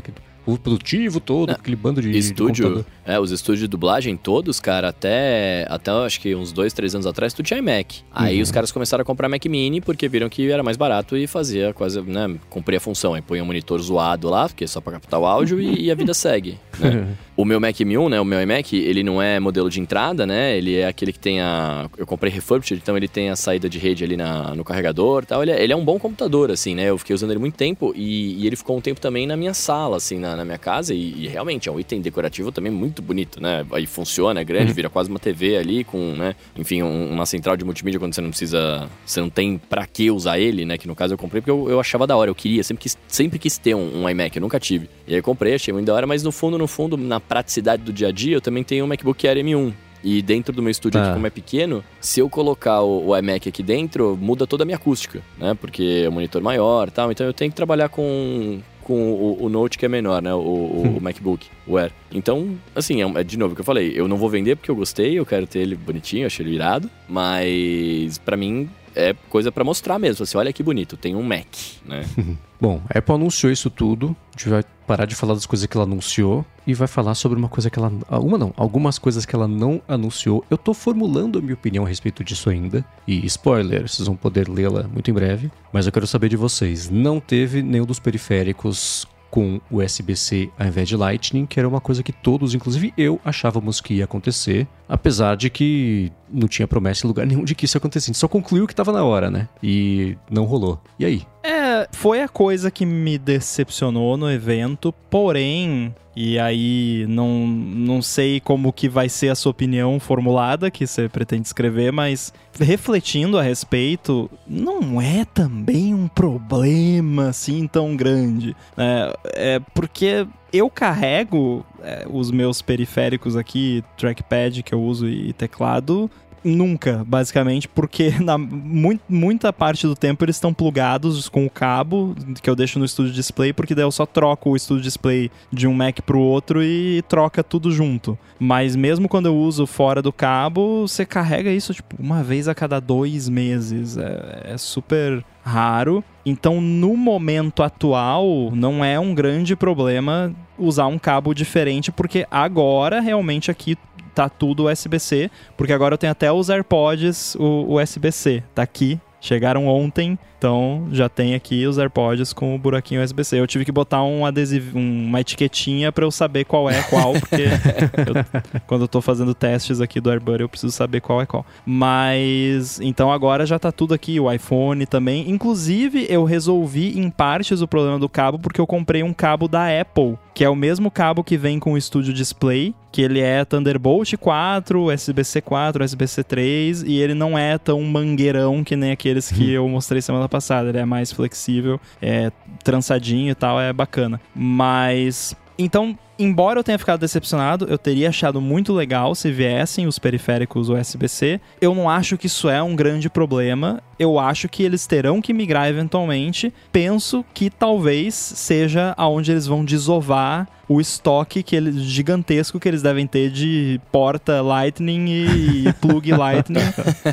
o 0.48 0.56
produtivo 0.56 1.20
todo, 1.20 1.50
aquele 1.50 1.76
bando 1.76 2.00
de. 2.00 2.16
Estúdio. 2.16 2.76
De 2.76 2.84
é, 3.04 3.20
os 3.20 3.30
estúdios 3.30 3.60
de 3.60 3.68
dublagem 3.68 4.16
todos, 4.16 4.58
cara, 4.58 4.88
até, 4.88 5.66
até 5.68 5.90
acho 5.90 6.20
que 6.20 6.34
uns 6.34 6.52
dois, 6.52 6.72
três 6.72 6.94
anos 6.94 7.06
atrás, 7.06 7.34
tu 7.34 7.42
tinha 7.42 7.58
iMac. 7.58 8.00
Aí 8.10 8.36
uhum. 8.36 8.42
os 8.42 8.50
caras 8.50 8.72
começaram 8.72 9.02
a 9.02 9.04
comprar 9.04 9.28
Mac 9.28 9.44
Mini 9.44 9.82
porque 9.82 10.08
viram 10.08 10.28
que 10.30 10.50
era 10.50 10.62
mais 10.62 10.78
barato 10.78 11.18
e 11.18 11.26
fazia 11.26 11.74
quase, 11.74 12.00
né? 12.00 12.34
Cumpria 12.48 12.78
a 12.78 12.80
função. 12.80 13.12
Aí 13.12 13.20
põe 13.20 13.42
um 13.42 13.44
monitor 13.44 13.78
zoado 13.80 14.30
lá, 14.30 14.37
porque 14.46 14.64
é 14.64 14.66
só 14.66 14.80
pra 14.80 14.92
captar 14.92 15.18
o 15.18 15.26
áudio 15.26 15.60
e, 15.60 15.86
e 15.86 15.90
a 15.90 15.94
vida 15.94 16.12
segue. 16.14 16.58
Né? 16.78 17.08
o 17.38 17.44
meu 17.44 17.60
Mac 17.60 17.76
M1, 17.76 18.08
né? 18.10 18.20
O 18.20 18.24
meu 18.24 18.42
iMac, 18.42 18.76
ele 18.76 19.04
não 19.04 19.22
é 19.22 19.38
modelo 19.38 19.70
de 19.70 19.80
entrada, 19.80 20.26
né? 20.26 20.58
Ele 20.58 20.74
é 20.74 20.88
aquele 20.88 21.12
que 21.12 21.20
tem 21.20 21.40
a. 21.40 21.88
Eu 21.96 22.04
comprei 22.04 22.32
refurbished, 22.32 22.82
então 22.82 22.96
ele 22.96 23.06
tem 23.06 23.30
a 23.30 23.36
saída 23.36 23.68
de 23.68 23.78
rede 23.78 24.02
ali 24.02 24.16
na, 24.16 24.56
no 24.56 24.64
carregador 24.64 25.22
e 25.22 25.26
tal. 25.26 25.42
Ele 25.44 25.52
é, 25.52 25.62
ele 25.62 25.72
é 25.72 25.76
um 25.76 25.84
bom 25.84 26.00
computador, 26.00 26.50
assim, 26.50 26.74
né? 26.74 26.90
Eu 26.90 26.98
fiquei 26.98 27.14
usando 27.14 27.30
ele 27.30 27.38
muito 27.38 27.54
tempo 27.54 27.92
e, 27.94 28.42
e 28.42 28.44
ele 28.44 28.56
ficou 28.56 28.76
um 28.76 28.80
tempo 28.80 29.00
também 29.00 29.24
na 29.24 29.36
minha 29.36 29.54
sala, 29.54 29.98
assim, 29.98 30.18
na, 30.18 30.34
na 30.34 30.44
minha 30.44 30.58
casa. 30.58 30.92
E, 30.92 31.26
e, 31.26 31.28
realmente 31.28 31.68
é 31.68 31.72
um 31.72 31.78
item 31.78 32.00
decorativo 32.00 32.50
também 32.50 32.72
muito 32.72 33.00
bonito, 33.00 33.40
né? 33.40 33.64
Aí 33.70 33.86
funciona, 33.86 34.40
é 34.40 34.44
grande, 34.44 34.70
uhum. 34.70 34.74
vira 34.74 34.90
quase 34.90 35.08
uma 35.08 35.20
TV 35.20 35.58
ali 35.58 35.84
com, 35.84 36.14
né? 36.16 36.34
Enfim, 36.56 36.82
um, 36.82 37.12
uma 37.12 37.24
central 37.24 37.56
de 37.56 37.64
multimídia 37.64 38.00
quando 38.00 38.14
você 38.14 38.20
não 38.20 38.30
precisa. 38.30 38.90
Você 39.06 39.20
não 39.20 39.30
tem 39.30 39.58
pra 39.58 39.86
que 39.86 40.10
usar 40.10 40.40
ele, 40.40 40.64
né? 40.64 40.76
Que 40.76 40.88
no 40.88 40.96
caso 40.96 41.14
eu 41.14 41.18
comprei 41.18 41.40
porque 41.40 41.52
eu, 41.52 41.70
eu 41.70 41.78
achava 41.78 42.04
da 42.04 42.16
hora, 42.16 42.32
eu 42.32 42.34
queria, 42.34 42.64
sempre 42.64 42.82
quis, 42.82 42.98
sempre 43.06 43.38
quis 43.38 43.58
ter 43.58 43.76
um, 43.76 44.02
um 44.02 44.10
iMac, 44.10 44.36
eu 44.36 44.42
nunca 44.42 44.58
tive. 44.58 44.90
E 45.06 45.12
aí 45.12 45.20
eu 45.20 45.22
comprei, 45.22 45.54
achei 45.54 45.72
muito 45.72 45.86
da 45.86 45.94
hora, 45.94 46.04
mas 46.04 46.24
no 46.24 46.32
fundo, 46.32 46.58
no 46.58 46.66
fundo, 46.66 46.96
na 46.96 47.20
praticidade 47.28 47.82
do 47.82 47.92
dia 47.92 48.08
a 48.08 48.12
dia, 48.12 48.34
eu 48.36 48.40
também 48.40 48.64
tenho 48.64 48.84
um 48.84 48.88
MacBook 48.88 49.26
Air 49.28 49.38
M1, 49.44 49.72
E 50.02 50.22
dentro 50.22 50.52
do 50.54 50.62
meu 50.62 50.70
estúdio 50.70 51.00
aqui, 51.00 51.08
Tá. 51.08 51.14
como 51.14 51.26
é 51.26 51.30
pequeno, 51.30 51.82
se 52.00 52.20
eu 52.20 52.30
colocar 52.30 52.82
o, 52.82 53.08
o 53.08 53.16
iMac 53.18 53.48
aqui 53.48 53.64
dentro, 53.64 54.16
muda 54.20 54.46
toda 54.46 54.62
a 54.62 54.64
minha 54.64 54.76
acústica, 54.76 55.20
né? 55.36 55.54
Porque 55.60 56.02
é 56.04 56.08
um 56.08 56.12
monitor 56.12 56.40
maior 56.40 56.86
e 56.86 56.90
tal. 56.92 57.10
Então 57.10 57.26
eu 57.26 57.32
tenho 57.32 57.50
que 57.50 57.56
trabalhar 57.56 57.88
com, 57.88 58.60
com 58.82 58.94
o, 59.12 59.42
o 59.44 59.48
Note 59.48 59.76
que 59.76 59.84
é 59.84 59.88
menor, 59.88 60.22
né? 60.22 60.32
O, 60.32 60.38
o- 60.38 60.94
o 60.98 61.00
MacBook, 61.02 61.48
o 61.66 61.76
Air. 61.76 61.90
Então, 62.12 62.56
assim, 62.76 63.02
é, 63.02 63.20
é 63.20 63.24
de 63.24 63.36
novo 63.36 63.52
o 63.52 63.54
que 63.56 63.60
eu 63.60 63.64
falei. 63.64 63.92
Eu 63.92 64.06
não 64.06 64.16
vou 64.16 64.30
vender 64.30 64.54
porque 64.54 64.70
eu 64.70 64.76
gostei, 64.76 65.18
eu 65.18 65.26
quero 65.26 65.48
ter 65.48 65.58
ele 65.58 65.74
bonitinho, 65.74 66.26
achei 66.28 66.46
ele 66.46 66.54
irado. 66.54 66.88
Mas, 67.08 68.18
pra 68.18 68.36
mim, 68.36 68.70
é 68.98 69.14
coisa 69.30 69.52
pra 69.52 69.62
mostrar 69.62 69.98
mesmo. 69.98 70.24
Assim, 70.24 70.36
olha 70.36 70.52
que 70.52 70.62
bonito, 70.62 70.96
tem 70.96 71.14
um 71.14 71.22
Mac, 71.22 71.46
né? 71.86 72.04
Bom, 72.60 72.82
a 72.92 72.98
Apple 72.98 73.14
anunciou 73.14 73.52
isso 73.52 73.70
tudo. 73.70 74.16
A 74.34 74.38
gente 74.38 74.48
vai 74.48 74.64
parar 74.84 75.04
de 75.04 75.14
falar 75.14 75.34
das 75.34 75.46
coisas 75.46 75.64
que 75.66 75.76
ela 75.76 75.84
anunciou 75.84 76.44
e 76.66 76.74
vai 76.74 76.88
falar 76.88 77.14
sobre 77.14 77.38
uma 77.38 77.48
coisa 77.48 77.70
que 77.70 77.78
ela. 77.78 77.92
ah, 78.08 78.18
Uma 78.18 78.36
não, 78.36 78.52
algumas 78.56 78.98
coisas 78.98 79.24
que 79.24 79.36
ela 79.36 79.46
não 79.46 79.80
anunciou. 79.86 80.44
Eu 80.50 80.58
tô 80.58 80.74
formulando 80.74 81.38
a 81.38 81.42
minha 81.42 81.54
opinião 81.54 81.84
a 81.84 81.88
respeito 81.88 82.24
disso 82.24 82.50
ainda. 82.50 82.84
E 83.06 83.24
spoiler, 83.26 83.88
vocês 83.88 84.06
vão 84.06 84.16
poder 84.16 84.48
lê-la 84.48 84.82
muito 84.92 85.08
em 85.08 85.14
breve. 85.14 85.52
Mas 85.72 85.86
eu 85.86 85.92
quero 85.92 86.06
saber 86.06 86.28
de 86.28 86.36
vocês. 86.36 86.90
Não 86.90 87.20
teve 87.20 87.62
nenhum 87.62 87.86
dos 87.86 88.00
periféricos 88.00 89.06
com 89.30 89.60
USB-C 89.70 90.50
ao 90.58 90.66
invés 90.66 90.88
de 90.88 90.96
Lightning, 90.96 91.46
que 91.46 91.58
era 91.58 91.68
uma 91.68 91.80
coisa 91.80 92.02
que 92.02 92.12
todos, 92.12 92.54
inclusive 92.54 92.92
eu, 92.96 93.20
achávamos 93.24 93.80
que 93.80 93.94
ia 93.94 94.04
acontecer, 94.04 94.66
apesar 94.88 95.36
de 95.36 95.50
que 95.50 96.10
não 96.30 96.48
tinha 96.48 96.66
promessa 96.66 97.06
em 97.06 97.08
lugar 97.08 97.26
nenhum 97.26 97.44
de 97.44 97.54
que 97.54 97.64
isso 97.64 97.76
ia 97.76 97.78
acontecer. 97.78 98.06
A 98.06 98.08
gente 98.12 98.18
só 98.18 98.28
concluiu 98.28 98.66
que 98.66 98.74
tava 98.74 98.92
na 98.92 99.04
hora, 99.04 99.30
né? 99.30 99.48
E 99.62 100.16
não 100.30 100.44
rolou. 100.44 100.80
E 100.98 101.04
aí? 101.04 101.22
É, 101.42 101.88
foi 101.92 102.22
a 102.22 102.28
coisa 102.28 102.70
que 102.70 102.84
me 102.84 103.16
decepcionou 103.18 104.16
no 104.16 104.30
evento, 104.30 104.92
porém, 105.08 105.94
e 106.14 106.38
aí 106.38 107.06
não, 107.08 107.46
não 107.46 108.02
sei 108.02 108.40
como 108.40 108.72
que 108.72 108.88
vai 108.88 109.08
ser 109.08 109.28
a 109.28 109.34
sua 109.34 109.50
opinião 109.50 110.00
formulada 110.00 110.70
que 110.70 110.86
você 110.86 111.08
pretende 111.08 111.46
escrever, 111.46 111.92
mas 111.92 112.32
refletindo 112.58 113.38
a 113.38 113.42
respeito, 113.42 114.28
não 114.46 115.00
é 115.00 115.24
também 115.24 115.94
um 115.94 116.08
problema 116.08 117.28
assim 117.28 117.66
tão 117.66 117.96
grande. 117.96 118.56
né? 118.76 119.12
É, 119.34 119.60
porque 119.72 120.26
eu 120.52 120.70
carrego 120.70 121.64
é, 121.82 122.06
os 122.10 122.30
meus 122.30 122.62
periféricos 122.62 123.36
aqui, 123.36 123.84
trackpad 123.96 124.62
que 124.62 124.74
eu 124.74 124.82
uso 124.82 125.08
e 125.08 125.32
teclado, 125.32 126.10
Nunca, 126.44 127.04
basicamente, 127.06 127.68
porque 127.68 128.14
na 128.22 128.38
mui- 128.38 129.00
muita 129.08 129.52
parte 129.52 129.86
do 129.86 129.94
tempo 129.94 130.24
eles 130.24 130.36
estão 130.36 130.54
plugados 130.54 131.28
com 131.28 131.44
o 131.44 131.50
cabo 131.50 132.14
que 132.40 132.48
eu 132.48 132.54
deixo 132.56 132.78
no 132.78 132.84
estúdio 132.84 133.12
display, 133.12 133.52
porque 133.52 133.74
daí 133.74 133.84
eu 133.84 133.90
só 133.92 134.06
troco 134.06 134.50
o 134.50 134.56
estúdio 134.56 134.82
display 134.84 135.30
de 135.52 135.66
um 135.66 135.74
Mac 135.74 136.00
pro 136.02 136.20
outro 136.20 136.62
e 136.62 137.02
troca 137.08 137.42
tudo 137.42 137.70
junto. 137.70 138.16
Mas 138.38 138.76
mesmo 138.76 139.08
quando 139.08 139.26
eu 139.26 139.36
uso 139.36 139.66
fora 139.66 140.00
do 140.00 140.12
cabo, 140.12 140.86
você 140.86 141.04
carrega 141.04 141.50
isso 141.50 141.74
tipo 141.74 141.96
uma 141.98 142.22
vez 142.22 142.46
a 142.48 142.54
cada 142.54 142.80
dois 142.80 143.28
meses. 143.28 143.96
É, 143.96 144.52
é 144.54 144.58
super 144.58 145.24
raro. 145.42 146.04
Então, 146.24 146.60
no 146.60 146.94
momento 146.96 147.62
atual, 147.62 148.50
não 148.52 148.84
é 148.84 149.00
um 149.00 149.14
grande 149.14 149.56
problema 149.56 150.32
usar 150.58 150.86
um 150.86 150.98
cabo 150.98 151.32
diferente, 151.32 151.90
porque 151.90 152.26
agora 152.30 153.00
realmente 153.00 153.50
aqui 153.50 153.76
tá 154.18 154.28
tudo 154.28 154.68
USB-C, 154.68 155.30
porque 155.56 155.72
agora 155.72 155.94
eu 155.94 155.98
tenho 155.98 156.10
até 156.10 156.32
os 156.32 156.50
AirPods 156.50 157.36
o 157.36 157.80
USB-C, 157.80 158.42
tá 158.54 158.62
aqui. 158.62 159.00
Chegaram 159.20 159.66
ontem, 159.66 160.18
então 160.38 160.86
já 160.92 161.08
tem 161.08 161.34
aqui 161.34 161.66
os 161.66 161.78
AirPods 161.78 162.32
com 162.32 162.54
o 162.54 162.58
buraquinho 162.58 163.02
USB-C. 163.02 163.40
Eu 163.40 163.46
tive 163.46 163.64
que 163.64 163.72
botar 163.72 164.02
um 164.04 164.24
adesivo, 164.24 164.78
um- 164.78 165.06
uma 165.08 165.20
etiquetinha 165.20 165.90
pra 165.90 166.04
eu 166.04 166.10
saber 166.10 166.44
qual 166.44 166.70
é 166.70 166.80
qual, 166.84 167.12
porque 167.14 167.42
eu- 167.42 168.60
quando 168.66 168.82
eu 168.82 168.88
tô 168.88 169.00
fazendo 169.00 169.34
testes 169.34 169.80
aqui 169.80 170.00
do 170.00 170.10
AirBuddy 170.10 170.42
eu 170.42 170.48
preciso 170.48 170.72
saber 170.72 171.00
qual 171.00 171.20
é 171.20 171.26
qual. 171.26 171.44
Mas 171.66 172.78
então 172.80 173.10
agora 173.10 173.44
já 173.46 173.58
tá 173.58 173.72
tudo 173.72 173.94
aqui, 173.94 174.20
o 174.20 174.30
iPhone 174.32 174.86
também. 174.86 175.28
Inclusive 175.30 176.06
eu 176.08 176.24
resolvi 176.24 176.98
em 176.98 177.10
partes 177.10 177.60
o 177.60 177.68
problema 177.68 177.98
do 177.98 178.08
cabo 178.08 178.38
porque 178.38 178.60
eu 178.60 178.66
comprei 178.66 179.02
um 179.02 179.12
cabo 179.12 179.48
da 179.48 179.66
Apple, 179.80 180.16
que 180.34 180.44
é 180.44 180.48
o 180.48 180.54
mesmo 180.54 180.90
cabo 180.90 181.24
que 181.24 181.36
vem 181.36 181.58
com 181.58 181.72
o 181.72 181.80
Studio 181.80 182.12
Display, 182.12 182.74
que 182.92 183.02
ele 183.02 183.20
é 183.20 183.44
Thunderbolt 183.44 184.14
4, 184.16 184.84
USB-C 184.90 185.40
4, 185.42 185.84
USB-C 185.84 186.22
3 186.24 186.82
e 186.84 186.94
ele 186.98 187.14
não 187.14 187.36
é 187.38 187.58
tão 187.58 187.82
mangueirão 187.82 188.62
que 188.64 188.76
nem 188.76 188.90
aqueles 188.92 189.30
que 189.30 189.50
eu 189.50 189.68
mostrei 189.68 190.00
semana 190.00 190.27
passada. 190.28 190.68
Ele 190.68 190.78
é 190.78 190.84
mais 190.84 191.12
flexível, 191.12 191.80
é 192.00 192.30
trançadinho 192.62 193.30
e 193.30 193.34
tal, 193.34 193.60
é 193.60 193.72
bacana. 193.72 194.20
Mas 194.34 195.36
então, 195.58 195.98
embora 196.16 196.60
eu 196.60 196.64
tenha 196.64 196.78
ficado 196.78 197.00
decepcionado, 197.00 197.66
eu 197.68 197.76
teria 197.76 198.10
achado 198.10 198.40
muito 198.40 198.72
legal 198.72 199.12
se 199.16 199.32
viessem 199.32 199.88
os 199.88 199.98
periféricos 199.98 200.68
USB-C. 200.68 201.40
Eu 201.60 201.74
não 201.74 201.90
acho 201.90 202.16
que 202.16 202.28
isso 202.28 202.48
é 202.48 202.62
um 202.62 202.76
grande 202.76 203.10
problema. 203.10 203.82
Eu 203.98 204.20
acho 204.20 204.48
que 204.48 204.62
eles 204.62 204.86
terão 204.86 205.20
que 205.20 205.32
migrar 205.32 205.68
eventualmente. 205.68 206.54
Penso 206.70 207.24
que 207.34 207.50
talvez 207.50 208.14
seja 208.14 208.94
aonde 208.96 209.32
eles 209.32 209.48
vão 209.48 209.64
desovar 209.64 210.46
o 210.68 210.80
estoque 210.80 211.42
que 211.42 211.56
eles, 211.56 211.76
gigantesco 211.76 212.60
que 212.60 212.68
eles 212.68 212.82
devem 212.82 213.06
ter 213.06 213.30
de 213.30 213.80
porta 213.90 214.42
Lightning 214.42 215.06
e 215.08 215.72
plug 215.80 216.12
Lightning. 216.12 216.60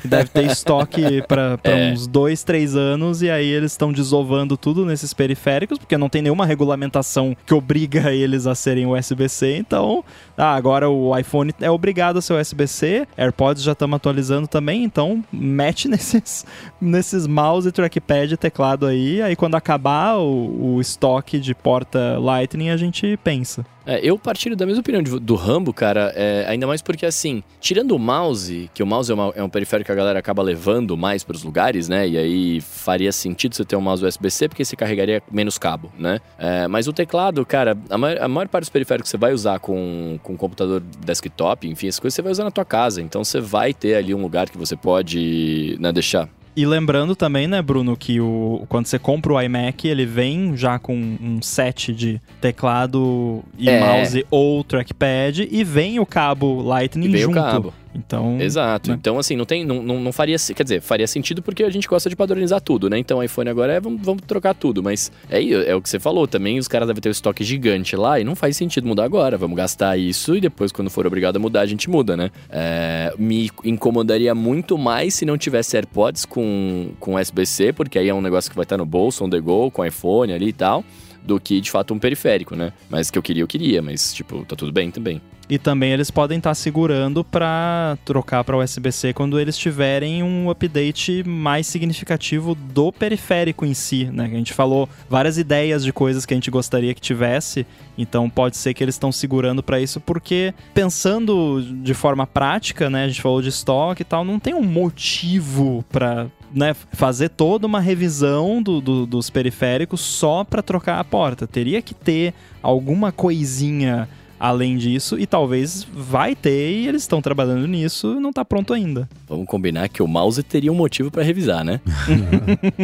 deve 0.04 0.30
ter 0.30 0.46
estoque 0.52 1.22
para 1.28 1.58
É. 1.64 1.92
uns 1.94 2.06
dois, 2.06 2.44
três 2.44 2.76
anos. 2.76 3.22
E 3.22 3.30
aí 3.30 3.48
eles 3.48 3.72
estão 3.72 3.94
desovando 3.94 4.58
tudo 4.58 4.86
nesses 4.86 5.14
periféricos, 5.14 5.78
porque 5.78 5.98
não 5.98 6.10
tem 6.10 6.22
nenhuma 6.22 6.46
regulamentação 6.46 7.36
que 7.46 7.54
obriga 7.54 8.12
eles 8.14 8.46
a 8.46 8.54
serem 8.56 8.86
USB-C. 8.88 9.56
Então, 9.56 10.04
ah, 10.38 10.54
agora 10.54 10.90
o 10.90 11.18
iPhone 11.18 11.54
é 11.62 11.72
obrigado 11.72 12.18
a 12.18 12.22
ser 12.22 12.34
USB-C. 12.34 13.08
AirPods 13.18 13.64
já 13.64 13.72
estamos 13.72 13.96
atualizando 13.96 14.48
também. 14.50 14.84
Então, 14.84 15.24
mete 15.32 15.88
nesses, 15.90 16.46
nesses 16.82 17.26
mouse, 17.26 17.72
trackpad 17.72 18.34
e 18.34 18.38
teclado 18.38 18.86
aí. 18.86 19.22
Aí 19.22 19.36
quando 19.36 19.56
acabar 19.56 20.18
o, 20.18 20.76
o 20.76 20.82
estoque 20.82 21.40
de 21.40 21.56
porta 21.56 22.18
Lightning, 22.20 22.70
a 22.70 22.76
gente 22.76 23.18
pensa. 23.24 23.45
É, 23.86 24.00
eu 24.04 24.18
partilho 24.18 24.56
da 24.56 24.66
mesma 24.66 24.82
opinião 24.82 25.02
de- 25.04 25.20
do 25.20 25.36
Rambo, 25.36 25.72
cara, 25.72 26.12
é, 26.16 26.46
ainda 26.48 26.66
mais 26.66 26.82
porque, 26.82 27.06
assim, 27.06 27.44
tirando 27.62 27.92
o 27.96 28.00
mouse, 28.00 28.70
que 28.74 28.82
o 28.82 28.86
mouse 28.88 29.12
é, 29.12 29.14
uma- 29.14 29.34
é 29.36 29.44
um 29.44 29.50
periférico 29.50 29.86
que 29.86 29.92
a 29.92 29.96
galera 29.96 30.18
acaba 30.20 30.42
levando 30.42 30.98
mais 30.98 31.24
pros 31.24 31.44
lugares, 31.44 31.88
né? 31.88 32.08
E 32.08 32.18
aí 32.18 32.62
faria 32.62 33.12
sentido 33.12 33.56
você 33.56 33.64
ter 33.64 33.76
um 33.76 33.82
mouse 33.82 34.04
USB-C, 34.04 34.50
porque 34.50 34.66
você 34.66 34.76
carregaria 34.76 35.22
menos 35.32 35.58
cabo, 35.58 35.92
né? 35.98 36.20
É, 36.40 36.68
mas 36.68 36.88
o 36.88 36.94
teclado, 36.94 37.46
cara, 37.46 37.78
a 37.90 37.98
maior, 37.98 38.22
a 38.22 38.28
maior 38.28 38.48
parte 38.48 38.64
dos 38.64 38.70
periféricos 38.70 39.08
que 39.10 39.12
você 39.12 39.18
vai 39.18 39.34
usar 39.34 39.60
com, 39.60 40.20
com 40.24 40.36
computador 40.36 40.82
desktop, 41.06 41.68
enfim, 41.68 41.88
essas 41.88 42.00
coisas 42.00 42.16
você 42.16 42.22
vai 42.22 42.32
usar 42.32 42.44
na 42.44 42.52
tua 42.52 42.66
casa. 42.66 43.02
Então 43.02 43.24
você 43.24 43.40
vai 43.40 43.74
ter 43.74 43.96
ali 43.96 44.14
um 44.16 44.22
lugar 44.22 44.50
que 44.50 44.58
você 44.58 44.76
pode 44.76 45.78
né, 45.80 45.92
deixar. 45.92 46.28
E 46.56 46.66
lembrando 46.66 47.16
também, 47.18 47.48
né, 47.48 47.62
Bruno, 47.62 47.98
que 47.98 48.22
o, 48.22 48.66
quando 48.70 48.86
você 48.86 48.98
compra 48.98 49.34
o 49.34 49.42
iMac, 49.42 49.86
ele 49.88 50.06
vem 50.06 50.56
já 50.56 50.80
com 50.80 50.96
um 50.96 51.42
set 51.42 51.94
de 51.94 52.22
teclado 52.40 53.44
e 53.58 53.70
É. 53.70 53.80
mouse 53.80 54.26
ou 54.32 54.64
trackpad 54.64 55.48
e 55.52 55.64
vem 55.66 56.00
o 56.00 56.06
cabo 56.06 56.62
Lightning 56.62 57.08
E 57.08 57.10
vem 57.10 57.22
o 57.22 57.26
junto. 57.26 57.36
cabo. 57.36 57.74
Então, 57.96 58.40
Exato. 58.40 58.92
né? 58.92 58.98
Então, 59.00 59.18
assim, 59.18 59.36
não 59.36 59.46
tem. 59.46 59.64
Não, 59.64 59.82
não, 59.82 60.00
não 60.00 60.12
faria. 60.12 60.36
Quer 60.56 60.64
dizer, 60.64 60.82
faria 60.82 61.08
sentido 61.08 61.42
porque 61.42 61.64
a 61.64 61.70
gente 61.70 61.88
gosta 61.88 62.10
de 62.10 62.16
padronizar 62.16 62.60
tudo, 62.62 62.90
né? 62.90 62.98
Então, 62.98 63.20
o 63.20 63.24
iPhone 63.24 63.50
agora 63.50 63.74
é 63.74 63.80
vamos, 63.80 64.02
vamos 64.02 64.24
trocar 64.28 64.54
tudo. 64.54 64.84
Mas 64.84 65.12
é, 65.30 65.42
é 65.44 65.76
o 65.76 65.82
que 65.82 65.90
você 65.90 66.00
falou 66.00 66.28
também. 66.28 66.60
Os 66.60 66.68
caras 66.68 66.88
devem 66.88 67.02
ter 67.02 67.10
um 67.10 67.12
estoque 67.12 67.44
gigante 67.44 67.96
lá 67.96 68.20
e 68.20 68.24
não 68.24 68.36
faz 68.36 68.58
sentido 68.58 68.88
mudar 68.88 69.06
agora. 69.06 69.38
Vamos 69.38 69.56
gastar 69.56 69.98
isso 69.98 70.36
e 70.36 70.42
depois, 70.42 70.72
quando 70.72 70.90
for 70.90 71.08
obrigado 71.08 71.38
a 71.38 71.40
mudar, 71.40 71.62
a 71.62 71.66
gente 71.66 71.90
muda, 71.90 72.18
né? 72.18 72.32
É, 72.50 73.14
me 73.18 73.50
incomodaria 73.64 74.36
muito 74.36 74.78
mais 74.78 75.14
se 75.14 75.26
não 75.26 75.38
tivesse 75.38 75.78
AirPods 75.78 76.26
com, 76.26 76.90
com 77.00 77.16
USB-C, 77.16 77.74
porque 77.74 77.98
aí 77.98 78.10
é 78.10 78.14
um 78.14 78.22
negócio 78.22 78.50
que 78.50 78.56
vai 78.56 78.64
estar 78.64 78.78
no 78.78 78.86
bolso, 78.86 79.24
on 79.24 79.30
the 79.30 79.40
go, 79.40 79.72
com 79.72 79.86
iPhone 79.86 80.34
ali 80.34 80.50
e 80.50 80.54
tal. 80.54 80.84
Do 81.24 81.40
que 81.40 81.60
de 81.60 81.72
fato 81.72 81.92
um 81.92 81.98
periférico, 81.98 82.56
né? 82.56 82.72
Mas 82.88 83.10
que 83.10 83.18
eu 83.18 83.24
queria, 83.24 83.42
eu 83.42 83.48
queria, 83.48 83.82
mas 83.82 84.14
tipo, 84.14 84.46
tá 84.46 84.56
tudo 84.56 84.72
bem 84.72 84.92
também. 84.92 85.20
E 85.48 85.60
também 85.60 85.92
eles 85.92 86.10
podem 86.10 86.40
estar 86.40 86.56
segurando 86.56 87.24
para 87.24 87.98
trocar 88.04 88.44
para 88.44 88.58
USB-C 88.58 89.14
quando 89.14 89.40
eles 89.40 89.56
tiverem 89.56 90.24
um 90.24 90.50
update 90.50 91.24
mais 91.24 91.68
significativo 91.68 92.56
do 92.56 92.92
periférico 92.92 93.64
em 93.64 93.74
si, 93.76 94.06
né? 94.06 94.26
A 94.26 94.30
gente 94.38 94.54
falou 94.54 94.90
várias 95.08 95.38
ideias 95.38 95.84
de 95.84 95.94
coisas 95.94 96.26
que 96.26 96.34
a 96.34 96.38
gente 96.38 96.50
gostaria 96.50 96.94
que 96.96 97.02
tivesse, 97.02 97.64
então 97.96 98.28
pode 98.28 98.58
ser 98.58 98.74
que 98.74 98.84
eles 98.84 98.96
estão 98.96 99.12
segurando 99.12 99.62
para 99.62 99.80
isso 99.80 100.00
porque 100.00 100.52
pensando 100.74 101.62
de 101.84 101.94
forma 101.94 102.26
prática, 102.26 102.90
né? 102.90 103.04
A 103.04 103.08
gente 103.08 103.22
falou 103.22 103.42
de 103.42 103.50
estoque 103.50 104.02
e 104.02 104.06
tal, 104.06 104.26
não 104.26 104.40
tem 104.40 104.56
um 104.56 104.64
motivo 104.64 105.86
para 105.92 106.28
né, 106.52 106.74
fazer 106.94 107.30
toda 107.30 107.68
uma 107.68 107.80
revisão 107.82 108.64
do- 108.64 108.80
do- 108.80 109.06
dos 109.06 109.30
periféricos 109.30 110.00
só 110.02 110.44
para 110.44 110.62
trocar 110.64 111.00
a 111.00 111.04
porta. 111.04 111.46
Teria 111.46 111.82
que 111.82 111.94
ter 111.94 112.34
alguma 112.64 113.12
coisinha 113.12 114.08
além 114.40 114.78
disso, 114.78 115.18
e 115.20 115.26
talvez 115.26 115.88
vai 115.94 116.36
ter, 116.36 116.72
e 116.72 116.88
eles 116.88 117.04
estão 117.04 117.22
trabalhando 117.22 117.68
nisso 117.68 118.20
não 118.20 118.34
tá 118.34 118.44
pronto 118.44 118.74
ainda. 118.74 119.08
Vamos 119.28 119.46
combinar 119.48 119.88
que 119.90 120.02
o 120.02 120.08
mouse 120.08 120.42
teria 120.44 120.72
um 120.72 120.76
motivo 120.76 121.12
para 121.12 121.24
revisar, 121.24 121.64
né? 121.64 121.80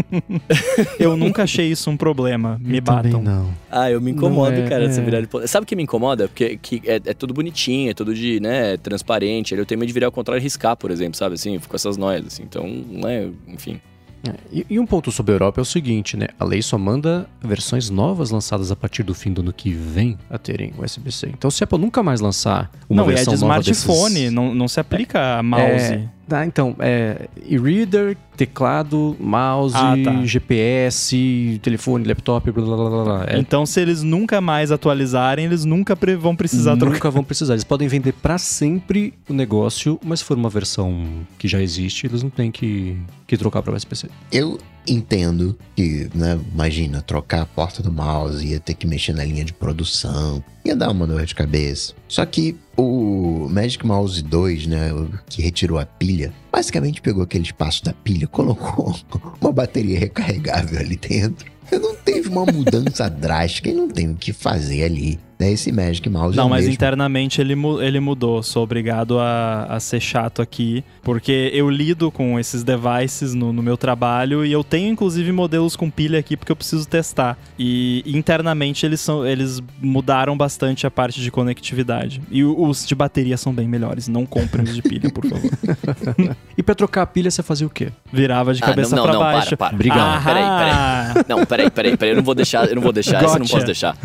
eu 1.00 1.18
nunca 1.18 1.44
achei 1.44 1.68
isso 1.68 1.90
um 1.90 1.98
problema. 1.98 2.60
Me 2.62 2.78
eu 2.78 2.82
batam. 2.82 3.22
não. 3.22 3.54
Ah, 3.70 3.90
eu 3.90 4.00
me 4.00 4.12
incomodo, 4.12 4.56
é, 4.56 4.68
cara, 4.68 4.88
dessa 4.88 5.02
é. 5.02 5.04
virada 5.04 5.24
de 5.24 5.28
ponta. 5.28 5.48
Sabe 5.48 5.64
o 5.64 5.68
que 5.68 5.76
me 5.76 5.84
incomoda? 5.84 6.28
Porque 6.28 6.58
que 6.58 6.82
é, 6.86 6.96
é 6.96 7.14
tudo 7.14 7.34
bonitinho, 7.34 7.92
é 7.92 7.94
tudo 7.94 8.14
de, 8.14 8.40
né, 8.40 8.78
transparente. 8.78 9.54
Eu 9.54 9.66
tenho 9.66 9.80
medo 9.80 9.88
de 9.88 9.94
virar 9.94 10.08
ao 10.08 10.12
contrário 10.12 10.42
e 10.42 10.44
riscar, 10.44 10.76
por 10.78 10.92
exemplo, 10.92 11.18
sabe? 11.18 11.36
Assim, 11.36 11.58
fico 11.58 11.70
com 11.70 11.76
essas 11.76 11.98
noias, 11.98 12.26
assim. 12.26 12.44
Então, 12.44 12.66
né, 12.68 13.30
enfim. 13.48 13.80
É, 14.28 14.34
E, 14.52 14.66
e 14.70 14.80
um 14.80 14.86
ponto 14.86 15.12
sobre 15.12 15.32
a 15.32 15.36
Europa 15.36 15.60
é 15.60 15.64
o 15.64 15.66
seguinte, 15.66 16.16
né? 16.16 16.28
A 16.40 16.46
lei 16.46 16.62
só 16.62 16.78
manda 16.78 17.28
versões 17.42 17.90
novas 17.90 18.30
lançadas 18.30 18.72
a 18.72 18.76
partir 18.76 19.04
do 19.04 19.14
fim 19.14 19.34
do 19.34 19.42
ano 19.42 19.54
que 19.54 19.72
vem 19.72 20.18
a 20.30 20.38
terem 20.38 20.74
USB-C. 20.78 21.28
Então, 21.30 21.50
se 21.50 21.64
a 21.64 21.66
Apple 21.66 21.80
nunca 21.80 22.04
mais 22.04 22.20
lançar 22.20 22.72
uma 22.90 23.04
não, 23.04 23.10
é 23.10 23.16
versão 23.16 23.34
de 23.34 23.42
nova 23.42 23.60
smartphone, 23.62 24.14
desses... 24.14 24.32
não, 24.32 24.54
não 24.54 24.68
se 24.68 24.80
aplica 24.80 25.40
a 25.40 25.44
mouse. 25.44 25.66
É, 25.66 26.10
tá, 26.32 26.46
então, 26.46 26.76
é 26.80 27.28
e-reader, 27.46 28.16
teclado, 28.38 29.16
mouse, 29.20 29.76
Ah, 29.76 29.96
tá. 30.02 30.26
GPS, 30.26 31.60
telefone, 31.62 32.06
laptop, 32.08 32.50
blá 32.52 32.64
blá 32.66 32.76
blá 32.78 32.90
blá. 32.90 33.04
blá. 33.04 33.26
É, 33.28 33.38
Então, 33.38 33.66
se 33.66 33.82
eles 33.82 34.02
nunca 34.02 34.40
mais 34.40 34.72
atualizarem, 34.72 35.46
eles 35.46 35.66
nunca 35.66 35.98
vão 36.20 36.36
precisar 36.36 36.78
trocar. 36.78 36.94
nunca 36.94 37.12
vão 37.12 37.24
precisar. 37.24 37.54
Eles 37.54 37.64
podem 37.64 37.88
vender 37.88 38.14
pra 38.14 38.38
sempre 38.38 39.14
o 39.30 39.34
negócio, 39.34 40.00
mas 40.04 40.20
se 40.20 40.26
for 40.26 40.38
uma 40.38 40.50
versão 40.50 41.04
que 41.38 41.48
já 41.48 41.62
existe, 41.62 42.08
eles 42.08 42.24
não 42.24 42.30
têm 42.30 42.50
que, 42.50 42.96
que 43.28 43.36
trocar 43.38 43.62
pra 43.62 43.76
USB-C. 43.76 44.08
Eu 44.32 44.58
entendo 44.88 45.58
que, 45.76 46.10
né, 46.14 46.40
imagina, 46.54 47.02
trocar 47.02 47.42
a 47.42 47.46
porta 47.46 47.82
do 47.82 47.92
mouse, 47.92 48.46
ia 48.46 48.60
ter 48.60 48.74
que 48.74 48.88
mexer 48.88 49.14
na 49.14 49.24
linha 49.24 49.46
de 49.46 49.54
produção, 49.54 50.44
ia 50.66 50.76
dar 50.76 50.92
uma 50.92 51.08
dor 51.08 51.26
de 51.26 51.36
cabeça. 51.36 51.94
Só 52.08 52.26
que 52.26 52.56
o 52.78 53.48
Magic 53.50 53.86
Mouse 53.86 54.22
2, 54.22 54.68
né, 54.68 54.90
que 55.30 55.42
retirou 55.42 55.80
a 55.80 55.86
pilha, 55.86 56.34
basicamente 56.52 57.02
pegou 57.02 57.24
aquele 57.24 57.44
espaço 57.44 57.84
da 57.84 57.94
pilha, 57.94 58.28
colocou 58.28 58.96
uma 59.40 59.52
bateria 59.52 60.00
recarregável 60.00 60.80
ali 60.80 60.98
dentro. 60.98 61.52
Não 61.72 61.96
teve 61.96 62.28
uma 62.28 62.46
mudança 62.46 63.08
drástica 63.10 63.70
e 63.70 63.74
não 63.74 63.88
tem 63.88 64.10
o 64.10 64.16
que 64.16 64.34
fazer 64.34 64.84
ali. 64.84 65.20
Né? 65.42 65.52
Esse 65.54 65.72
Magic 65.72 66.08
Mouse 66.08 66.36
é 66.36 66.38
Não, 66.38 66.46
o 66.46 66.50
mas 66.50 66.62
mesmo. 66.62 66.74
internamente 66.76 67.42
ele, 67.42 67.56
ele 67.82 68.00
mudou. 68.00 68.44
Sou 68.44 68.64
obrigado 68.64 69.20
a, 69.20 69.64
a 69.70 69.80
ser 69.80 70.00
chato 70.00 70.42
aqui, 70.42 70.84
porque 71.02 71.50
eu 71.54 71.68
lido 71.70 72.12
com 72.12 72.40
esses 72.40 72.64
devices 72.64 73.34
no, 73.34 73.52
no 73.52 73.64
meu 73.64 73.76
trabalho 73.76 74.46
e 74.46 74.52
eu 74.52 74.64
tenho 74.64 74.90
inclusive 74.92 75.32
modelos 75.32 75.76
com 75.76 75.90
pilha 75.90 76.20
aqui 76.20 76.38
porque 76.38 76.52
eu 76.52 76.56
preciso 76.56 76.88
testar. 76.88 77.38
E 77.58 78.04
internamente 78.06 78.86
eles, 78.86 79.02
são, 79.02 79.26
eles 79.26 79.60
mudaram 79.82 80.38
bastante 80.38 80.86
a 80.86 80.92
parte 80.92 81.20
de 81.22 81.32
conectividade. 81.32 82.22
E 82.30 82.44
os 82.44 82.86
de 82.86 82.94
bateria 82.94 83.36
são 83.38 83.52
bem 83.54 83.68
melhores. 83.68 84.08
Não 84.08 84.26
comprem 84.26 84.64
os 84.64 84.76
de 84.76 84.82
pilha, 84.84 85.10
por 85.10 85.26
favor. 85.26 85.50
E 86.58 86.62
pra 86.62 86.76
trocar 86.76 87.02
a 87.04 87.08
pilha, 87.08 87.32
você 87.32 87.42
fazia 87.42 87.66
o 87.66 87.70
quê? 87.70 87.90
Virava 88.14 88.54
de 88.54 88.62
Ah, 88.62 88.68
cabeça 88.68 88.96
não, 88.96 89.04
pra 89.04 89.14
não, 89.14 89.20
não, 89.20 89.32
baixo. 89.32 89.48
para, 89.50 89.58
para. 89.58 89.74
Obrigado. 89.76 90.00
Ah, 90.00 90.22
Peraí, 90.24 90.44
peraí. 90.44 91.26
Não, 91.30 91.46
peraí, 91.46 91.70
peraí, 91.72 91.98
peraí. 91.98 92.12
Eu 92.14 92.18
não 92.18 92.24
vou 92.24 92.36
deixar, 92.36 92.68
eu 92.70 92.76
não 92.76 92.82
vou 92.84 92.92
deixar, 92.94 93.18
essa 93.24 93.36
eu 93.36 93.40
não 93.40 93.40
Gotcha. 93.40 93.54
posso 93.54 93.66
deixar. 93.66 93.98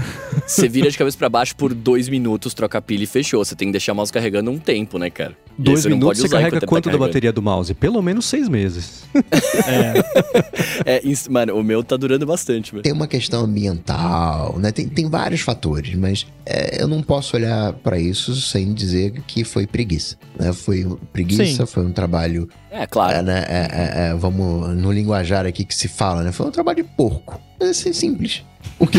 Você 0.46 0.68
vira 0.68 0.90
de 0.90 0.96
cabeça 0.96 1.18
pra 1.18 1.25
baixo 1.28 1.54
por 1.56 1.72
dois 1.74 2.08
minutos, 2.08 2.54
troca 2.54 2.78
a 2.78 2.82
pilha 2.82 3.04
e 3.04 3.06
fechou. 3.06 3.44
Você 3.44 3.54
tem 3.54 3.68
que 3.68 3.72
deixar 3.72 3.92
o 3.92 3.96
mouse 3.96 4.12
carregando 4.12 4.50
um 4.50 4.58
tempo, 4.58 4.98
né, 4.98 5.10
cara? 5.10 5.36
E 5.58 5.62
Dois 5.62 5.82
você 5.82 5.88
minutos 5.88 6.18
você 6.20 6.28
carrega 6.28 6.48
enquanto 6.48 6.56
ele 6.56 6.60
tá 6.60 6.66
quanto 6.66 6.90
da 6.90 6.98
bateria 6.98 7.32
do 7.32 7.40
mouse? 7.40 7.72
Pelo 7.74 8.02
menos 8.02 8.26
seis 8.26 8.48
meses. 8.48 9.04
É. 10.84 10.98
É, 10.98 11.02
mano, 11.30 11.54
o 11.56 11.62
meu 11.64 11.82
tá 11.82 11.96
durando 11.96 12.24
bastante, 12.26 12.70
velho. 12.70 12.82
Tem 12.82 12.92
uma 12.92 13.06
questão 13.08 13.44
ambiental, 13.44 14.58
né? 14.58 14.70
Tem, 14.70 14.88
tem 14.88 15.08
vários 15.08 15.40
fatores, 15.40 15.94
mas 15.94 16.26
é, 16.44 16.82
eu 16.82 16.86
não 16.86 17.02
posso 17.02 17.36
olhar 17.36 17.72
pra 17.74 17.98
isso 17.98 18.34
sem 18.36 18.72
dizer 18.72 19.22
que 19.26 19.44
foi 19.44 19.66
preguiça. 19.66 20.16
Né? 20.38 20.52
Foi 20.52 20.86
preguiça, 21.12 21.66
Sim. 21.66 21.72
foi 21.72 21.84
um 21.84 21.92
trabalho, 21.92 22.48
É, 22.70 22.86
claro. 22.86 23.16
é, 23.18 23.22
né? 23.22 23.44
é, 23.48 23.56
é, 23.56 24.08
é, 24.10 24.14
vamos 24.14 24.76
no 24.76 24.92
linguajar 24.92 25.46
aqui 25.46 25.64
que 25.64 25.74
se 25.74 25.88
fala, 25.88 26.22
né? 26.22 26.32
Foi 26.32 26.46
um 26.46 26.50
trabalho 26.50 26.82
de 26.82 26.84
porco. 26.84 27.40
É 27.60 27.66
assim, 27.66 27.92
simples. 27.92 28.42
Porque 28.78 28.98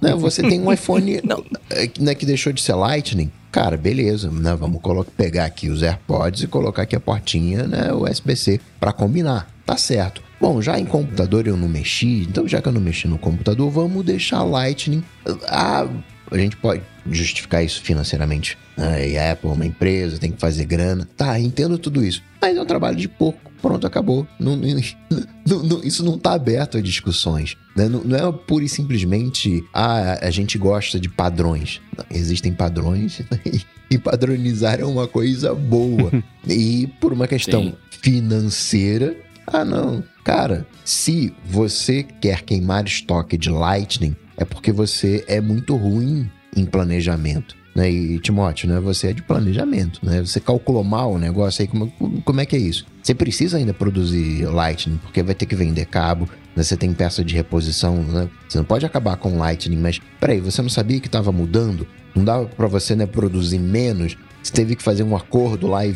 né, 0.00 0.14
você 0.16 0.42
tem 0.42 0.60
um 0.60 0.72
iPhone 0.72 1.20
Não. 1.24 1.44
é, 1.70 1.88
né, 2.00 2.14
que 2.14 2.26
deixou 2.26 2.52
de 2.52 2.60
ser 2.62 2.74
Lightning. 2.74 3.30
Cara, 3.52 3.76
beleza, 3.76 4.30
né? 4.30 4.54
Vamos 4.56 4.80
colo- 4.80 5.04
pegar 5.04 5.44
aqui 5.44 5.68
os 5.68 5.82
AirPods 5.82 6.42
e 6.42 6.46
colocar 6.46 6.82
aqui 6.82 6.96
a 6.96 7.00
portinha, 7.00 7.64
né? 7.64 7.92
USB-C 7.92 8.58
para 8.80 8.92
combinar. 8.92 9.48
Tá 9.66 9.76
certo. 9.76 10.22
Bom, 10.40 10.60
já 10.62 10.80
em 10.80 10.86
computador 10.86 11.46
eu 11.46 11.56
não 11.56 11.68
mexi, 11.68 12.26
então 12.28 12.48
já 12.48 12.60
que 12.60 12.66
eu 12.68 12.72
não 12.72 12.80
mexi 12.80 13.06
no 13.06 13.18
computador, 13.18 13.70
vamos 13.70 14.04
deixar 14.04 14.42
Lightning. 14.42 15.04
Ah, 15.46 15.86
a 16.30 16.38
gente 16.38 16.56
pode 16.56 16.82
justificar 17.10 17.62
isso 17.62 17.82
financeiramente. 17.82 18.56
né? 18.76 19.10
E 19.10 19.18
a 19.18 19.32
Apple 19.32 19.50
é 19.50 19.52
uma 19.52 19.66
empresa, 19.66 20.18
tem 20.18 20.32
que 20.32 20.40
fazer 20.40 20.64
grana. 20.64 21.06
Tá, 21.16 21.38
entendo 21.38 21.76
tudo 21.78 22.02
isso. 22.04 22.22
Mas 22.40 22.56
é 22.56 22.60
um 22.62 22.66
trabalho 22.66 22.96
de 22.96 23.06
porco. 23.06 23.51
Pronto, 23.62 23.86
acabou. 23.86 24.26
Não- 24.40 24.56
não- 25.46 25.62
não- 25.62 25.82
isso 25.84 26.04
não 26.04 26.18
tá 26.18 26.32
aberto 26.34 26.76
a 26.76 26.80
discussões. 26.82 27.56
né? 27.76 27.88
Não, 27.88 28.02
não 28.02 28.16
é 28.16 28.32
pura 28.32 28.64
e 28.64 28.68
simplesmente, 28.68 29.64
ah, 29.72 30.18
a 30.20 30.30
gente 30.30 30.58
gosta 30.58 30.98
de 30.98 31.08
padrões. 31.08 31.80
Existem 32.10 32.52
padrões 32.52 33.20
e, 33.46 33.62
e 33.94 33.98
padronizar 33.98 34.80
é 34.80 34.84
uma 34.84 35.06
coisa 35.06 35.54
boa. 35.54 36.10
e 36.46 36.88
por 37.00 37.12
uma 37.12 37.28
questão 37.28 37.64
Sim. 37.66 37.74
financeira, 38.02 39.16
ah, 39.46 39.64
não. 39.64 40.02
Cara, 40.24 40.66
se 40.84 41.32
você 41.44 42.02
quer 42.02 42.42
queimar 42.42 42.84
estoque 42.84 43.36
de 43.38 43.48
Lightning, 43.50 44.14
é 44.36 44.44
porque 44.44 44.72
você 44.72 45.24
é 45.28 45.40
muito 45.40 45.76
ruim 45.76 46.28
em 46.56 46.64
planejamento. 46.64 47.56
Né? 47.74 47.90
E, 47.90 48.18
Timóteo, 48.18 48.68
né? 48.68 48.78
você 48.80 49.08
é 49.08 49.12
de 49.12 49.22
planejamento. 49.22 50.00
Né? 50.02 50.20
Você 50.20 50.40
calculou 50.40 50.84
mal 50.84 51.12
o 51.12 51.18
negócio 51.18 51.62
aí. 51.62 51.68
Como, 51.68 51.90
como 52.24 52.40
é 52.40 52.46
que 52.46 52.56
é 52.56 52.58
isso? 52.58 52.84
Você 53.02 53.14
precisa 53.14 53.56
ainda 53.56 53.72
produzir 53.72 54.44
Lightning, 54.46 54.98
porque 54.98 55.22
vai 55.22 55.34
ter 55.34 55.46
que 55.46 55.56
vender 55.56 55.86
cabo. 55.86 56.28
né? 56.54 56.62
Você 56.62 56.76
tem 56.76 56.92
peça 56.92 57.24
de 57.24 57.34
reposição. 57.34 57.96
Né? 58.02 58.28
Você 58.48 58.58
não 58.58 58.64
pode 58.64 58.84
acabar 58.84 59.16
com 59.16 59.38
Lightning, 59.38 59.78
mas 59.78 60.00
peraí, 60.20 60.40
você 60.40 60.60
não 60.60 60.68
sabia 60.68 61.00
que 61.00 61.08
estava 61.08 61.32
mudando? 61.32 61.86
Não 62.14 62.24
dava 62.24 62.44
para 62.44 62.66
você 62.66 62.94
né, 62.94 63.06
produzir 63.06 63.58
menos? 63.58 64.16
Você 64.42 64.52
teve 64.52 64.74
que 64.74 64.82
fazer 64.82 65.02
um 65.04 65.16
acordo 65.16 65.66
lá 65.66 65.86
e 65.86 65.94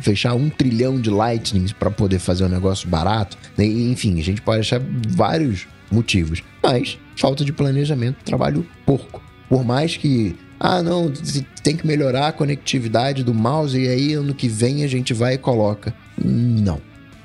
fechar 0.00 0.34
um 0.34 0.50
trilhão 0.50 1.00
de 1.00 1.10
Lightnings 1.10 1.72
para 1.72 1.90
poder 1.90 2.18
fazer 2.18 2.44
um 2.44 2.48
negócio 2.48 2.88
barato. 2.88 3.36
né? 3.56 3.66
E, 3.66 3.90
Enfim, 3.90 4.20
a 4.20 4.22
gente 4.22 4.42
pode 4.42 4.60
achar 4.60 4.80
vários 5.08 5.66
motivos. 5.90 6.42
Mas 6.62 6.98
falta 7.16 7.44
de 7.44 7.52
planejamento, 7.52 8.16
trabalho 8.24 8.66
porco. 8.84 9.22
Por 9.48 9.64
mais 9.64 9.96
que. 9.96 10.36
Ah, 10.58 10.82
não, 10.82 11.12
tem 11.62 11.76
que 11.76 11.86
melhorar 11.86 12.28
a 12.28 12.32
conectividade 12.32 13.22
do 13.22 13.34
mouse 13.34 13.78
e 13.78 13.88
aí 13.88 14.14
ano 14.14 14.34
que 14.34 14.48
vem 14.48 14.84
a 14.84 14.86
gente 14.86 15.12
vai 15.12 15.34
e 15.34 15.38
coloca. 15.38 15.94
Não. 16.16 16.80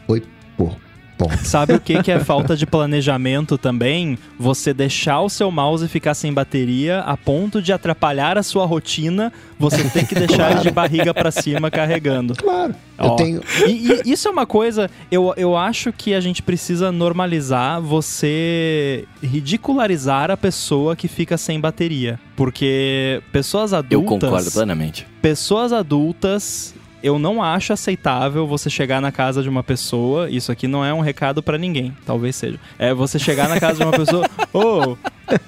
Foi 0.05 0.21
porco. 0.57 0.90
Ponto. 1.21 1.45
Sabe 1.45 1.73
o 1.73 1.79
que, 1.79 2.01
que 2.01 2.11
é 2.11 2.17
falta 2.25 2.55
de 2.57 2.65
planejamento 2.65 3.55
também? 3.55 4.17
Você 4.39 4.73
deixar 4.73 5.21
o 5.21 5.29
seu 5.29 5.51
mouse 5.51 5.87
ficar 5.87 6.15
sem 6.15 6.33
bateria 6.33 7.01
a 7.01 7.15
ponto 7.15 7.61
de 7.61 7.71
atrapalhar 7.71 8.39
a 8.39 8.43
sua 8.43 8.65
rotina, 8.65 9.31
você 9.59 9.83
tem 9.89 10.03
que 10.03 10.15
deixar 10.15 10.51
ele 10.51 10.61
de 10.61 10.71
barriga 10.71 11.13
pra 11.13 11.29
cima 11.29 11.69
carregando. 11.69 12.35
Claro. 12.35 12.73
Ó. 12.97 13.09
Eu 13.09 13.15
tenho. 13.15 13.41
E, 13.67 14.01
e 14.03 14.11
isso 14.11 14.27
é 14.27 14.31
uma 14.31 14.47
coisa, 14.47 14.89
eu, 15.11 15.31
eu 15.37 15.55
acho 15.55 15.93
que 15.93 16.15
a 16.15 16.19
gente 16.19 16.41
precisa 16.41 16.91
normalizar 16.91 17.79
você 17.79 19.05
ridicularizar 19.21 20.31
a 20.31 20.37
pessoa 20.37 20.95
que 20.95 21.07
fica 21.07 21.37
sem 21.37 21.59
bateria. 21.59 22.19
Porque 22.35 23.21
pessoas 23.31 23.73
adultas. 23.73 23.91
Eu 23.91 24.03
concordo 24.03 24.51
plenamente. 24.51 25.05
Pessoas 25.21 25.71
adultas, 25.71 26.73
eu 27.03 27.17
não 27.19 27.41
acho 27.41 27.73
aceitável 27.73 28.45
você 28.47 28.69
chegar 28.69 29.01
na 29.01 29.11
casa 29.11 29.41
de 29.43 29.49
uma 29.49 29.63
pessoa. 29.63 30.29
Isso 30.29 30.51
aqui 30.51 30.67
não 30.67 30.83
é 30.85 30.93
um 30.93 30.99
recado 31.01 31.41
pra 31.43 31.57
ninguém, 31.57 31.95
talvez 32.05 32.35
seja. 32.35 32.59
É 32.79 32.93
você 32.93 33.17
chegar 33.19 33.47
na 33.49 33.59
casa 33.59 33.77
de 33.79 33.83
uma 33.83 33.91
pessoa, 33.91 34.25
ô, 34.53 34.95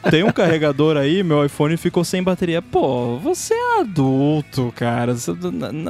tem 0.10 0.24
um 0.24 0.32
carregador 0.32 0.98
aí, 0.98 1.24
meu 1.24 1.46
iPhone 1.46 1.76
ficou 1.78 2.04
sem 2.04 2.22
bateria. 2.24 2.62
Pô, 2.62 3.18
você 3.18 3.54
é 3.54 3.80
adulto, 3.82 4.74
cara. 4.76 5.14
Você- 5.16 5.34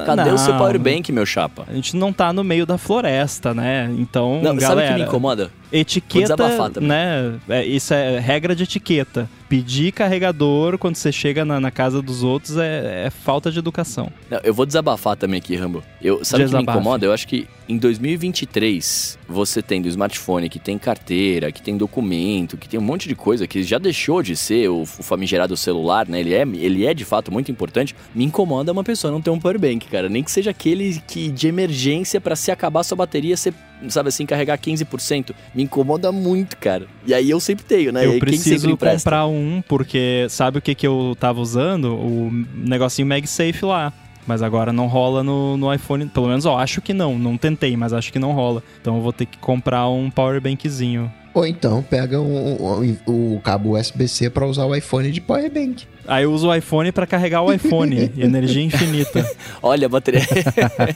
Cadê 0.06 0.30
o 0.30 0.38
seu 0.38 0.52
não. 0.52 0.58
powerbank, 0.58 1.10
meu 1.12 1.24
chapa? 1.26 1.64
A 1.68 1.74
gente 1.74 1.96
não 1.96 2.12
tá 2.12 2.32
no 2.32 2.42
meio 2.44 2.66
da 2.66 2.76
floresta, 2.78 3.54
né? 3.54 3.92
Então, 3.98 4.40
Não, 4.42 4.52
sabe 4.52 4.56
o 4.58 4.60
galera, 4.60 4.94
que 4.94 5.00
me 5.00 5.06
incomoda? 5.06 5.50
Etiqueta, 5.72 6.36
né? 6.80 7.38
É, 7.48 7.64
isso 7.64 7.92
é 7.94 8.18
regra 8.18 8.54
de 8.54 8.62
etiqueta. 8.64 9.28
Pedir 9.48 9.92
carregador 9.92 10.78
quando 10.78 10.96
você 10.96 11.12
chega 11.12 11.44
na, 11.44 11.60
na 11.60 11.70
casa 11.70 12.00
dos 12.00 12.22
outros 12.22 12.56
é, 12.56 13.06
é 13.06 13.10
falta 13.10 13.50
de 13.50 13.58
educação. 13.58 14.10
Não, 14.30 14.40
eu 14.42 14.54
vou 14.54 14.66
desabafar 14.66 15.16
também 15.16 15.38
aqui, 15.38 15.56
Rambo. 15.56 15.82
Eu, 16.02 16.24
sabe 16.24 16.44
o 16.44 16.48
que 16.48 16.56
me 16.56 16.62
incomoda? 16.62 17.06
Eu 17.06 17.12
acho 17.12 17.26
que 17.26 17.46
em 17.68 17.78
2023, 17.78 19.18
você 19.28 19.62
tendo 19.62 19.88
smartphone 19.88 20.48
que 20.48 20.58
tem 20.58 20.78
carteira, 20.78 21.50
que 21.50 21.62
tem 21.62 21.76
documento, 21.76 22.56
que 22.56 22.68
tem 22.68 22.78
um 22.78 22.82
monte 22.82 23.08
de 23.08 23.14
coisa 23.14 23.46
que 23.46 23.62
já 23.62 23.78
deixou 23.78 24.22
de 24.22 24.36
ser 24.36 24.68
o, 24.68 24.84
famigerado 24.84 25.56
celular, 25.56 26.06
né? 26.06 26.20
Ele 26.20 26.34
é, 26.34 26.42
ele 26.42 26.86
é 26.86 26.92
de 26.92 27.04
fato 27.04 27.32
muito 27.32 27.50
importante. 27.50 27.94
Me 28.14 28.24
incomoda 28.24 28.70
uma 28.70 28.84
pessoa 28.84 29.10
não 29.10 29.22
ter 29.22 29.30
um 29.30 29.40
power 29.40 29.58
bank, 29.58 29.86
cara. 29.88 30.08
Nem 30.08 30.22
que 30.22 30.30
seja 30.30 30.50
aquele 30.50 31.00
que 31.06 31.30
de 31.30 31.48
emergência 31.48 32.20
para 32.20 32.36
se 32.36 32.50
acabar 32.50 32.82
sua 32.82 32.96
bateria, 32.96 33.36
você 33.36 33.52
sabe 33.88 34.08
assim, 34.08 34.26
carregar 34.26 34.58
15%. 34.58 35.34
Me 35.54 35.62
incomoda 35.62 36.12
muito, 36.12 36.56
cara. 36.56 36.86
E 37.06 37.14
aí 37.14 37.30
eu 37.30 37.40
sempre 37.40 37.64
tenho, 37.64 37.92
né? 37.92 38.06
Eu 38.06 38.18
preciso 38.18 38.76
comprar 38.76 39.26
um, 39.26 39.62
porque 39.66 40.26
sabe 40.28 40.58
o 40.58 40.62
que, 40.62 40.74
que 40.74 40.86
eu 40.86 41.16
tava 41.18 41.40
usando? 41.40 41.94
O 41.94 42.30
negocinho 42.54 43.08
MagSafe 43.08 43.64
lá. 43.64 43.92
Mas 44.26 44.42
agora 44.42 44.72
não 44.72 44.86
rola 44.86 45.22
no, 45.22 45.56
no 45.56 45.72
iPhone. 45.72 46.06
Pelo 46.06 46.28
menos 46.28 46.44
eu 46.44 46.56
acho 46.56 46.80
que 46.80 46.94
não. 46.94 47.18
Não 47.18 47.36
tentei, 47.36 47.76
mas 47.76 47.92
acho 47.92 48.12
que 48.12 48.18
não 48.18 48.32
rola. 48.32 48.62
Então 48.80 48.96
eu 48.96 49.02
vou 49.02 49.12
ter 49.12 49.26
que 49.26 49.38
comprar 49.38 49.88
um 49.88 50.10
power 50.10 50.40
bankzinho. 50.40 51.12
Ou 51.34 51.44
então 51.44 51.82
pega 51.82 52.20
um, 52.20 52.96
um, 53.06 53.34
o 53.34 53.40
cabo 53.40 53.76
USB-C 53.76 54.30
para 54.30 54.46
usar 54.46 54.66
o 54.66 54.74
iPhone 54.74 55.10
de 55.10 55.20
power 55.20 55.50
bank. 55.50 55.84
Aí 56.06 56.22
eu 56.22 56.32
uso 56.32 56.48
o 56.48 56.54
iPhone 56.54 56.92
para 56.92 57.08
carregar 57.08 57.42
o 57.42 57.52
iPhone, 57.52 58.12
energia 58.16 58.62
infinita. 58.62 59.28
Olha 59.60 59.86
a 59.86 59.88
bateria. 59.88 60.22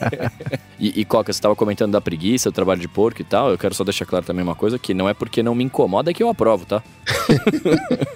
e, 0.79 1.01
e 1.01 1.03
Coca, 1.03 1.33
você 1.33 1.37
estava 1.37 1.55
comentando 1.57 1.91
da 1.91 1.99
preguiça, 1.99 2.47
o 2.47 2.51
trabalho 2.53 2.79
de 2.79 2.87
porco 2.87 3.21
e 3.21 3.25
tal. 3.25 3.49
Eu 3.49 3.57
quero 3.57 3.75
só 3.75 3.83
deixar 3.83 4.05
claro 4.05 4.25
também 4.25 4.43
uma 4.43 4.55
coisa, 4.55 4.79
que 4.79 4.93
não 4.93 5.09
é 5.09 5.13
porque 5.13 5.43
não 5.43 5.53
me 5.53 5.65
incomoda 5.65 6.13
que 6.13 6.23
eu 6.23 6.29
aprovo, 6.29 6.65
tá? 6.65 6.81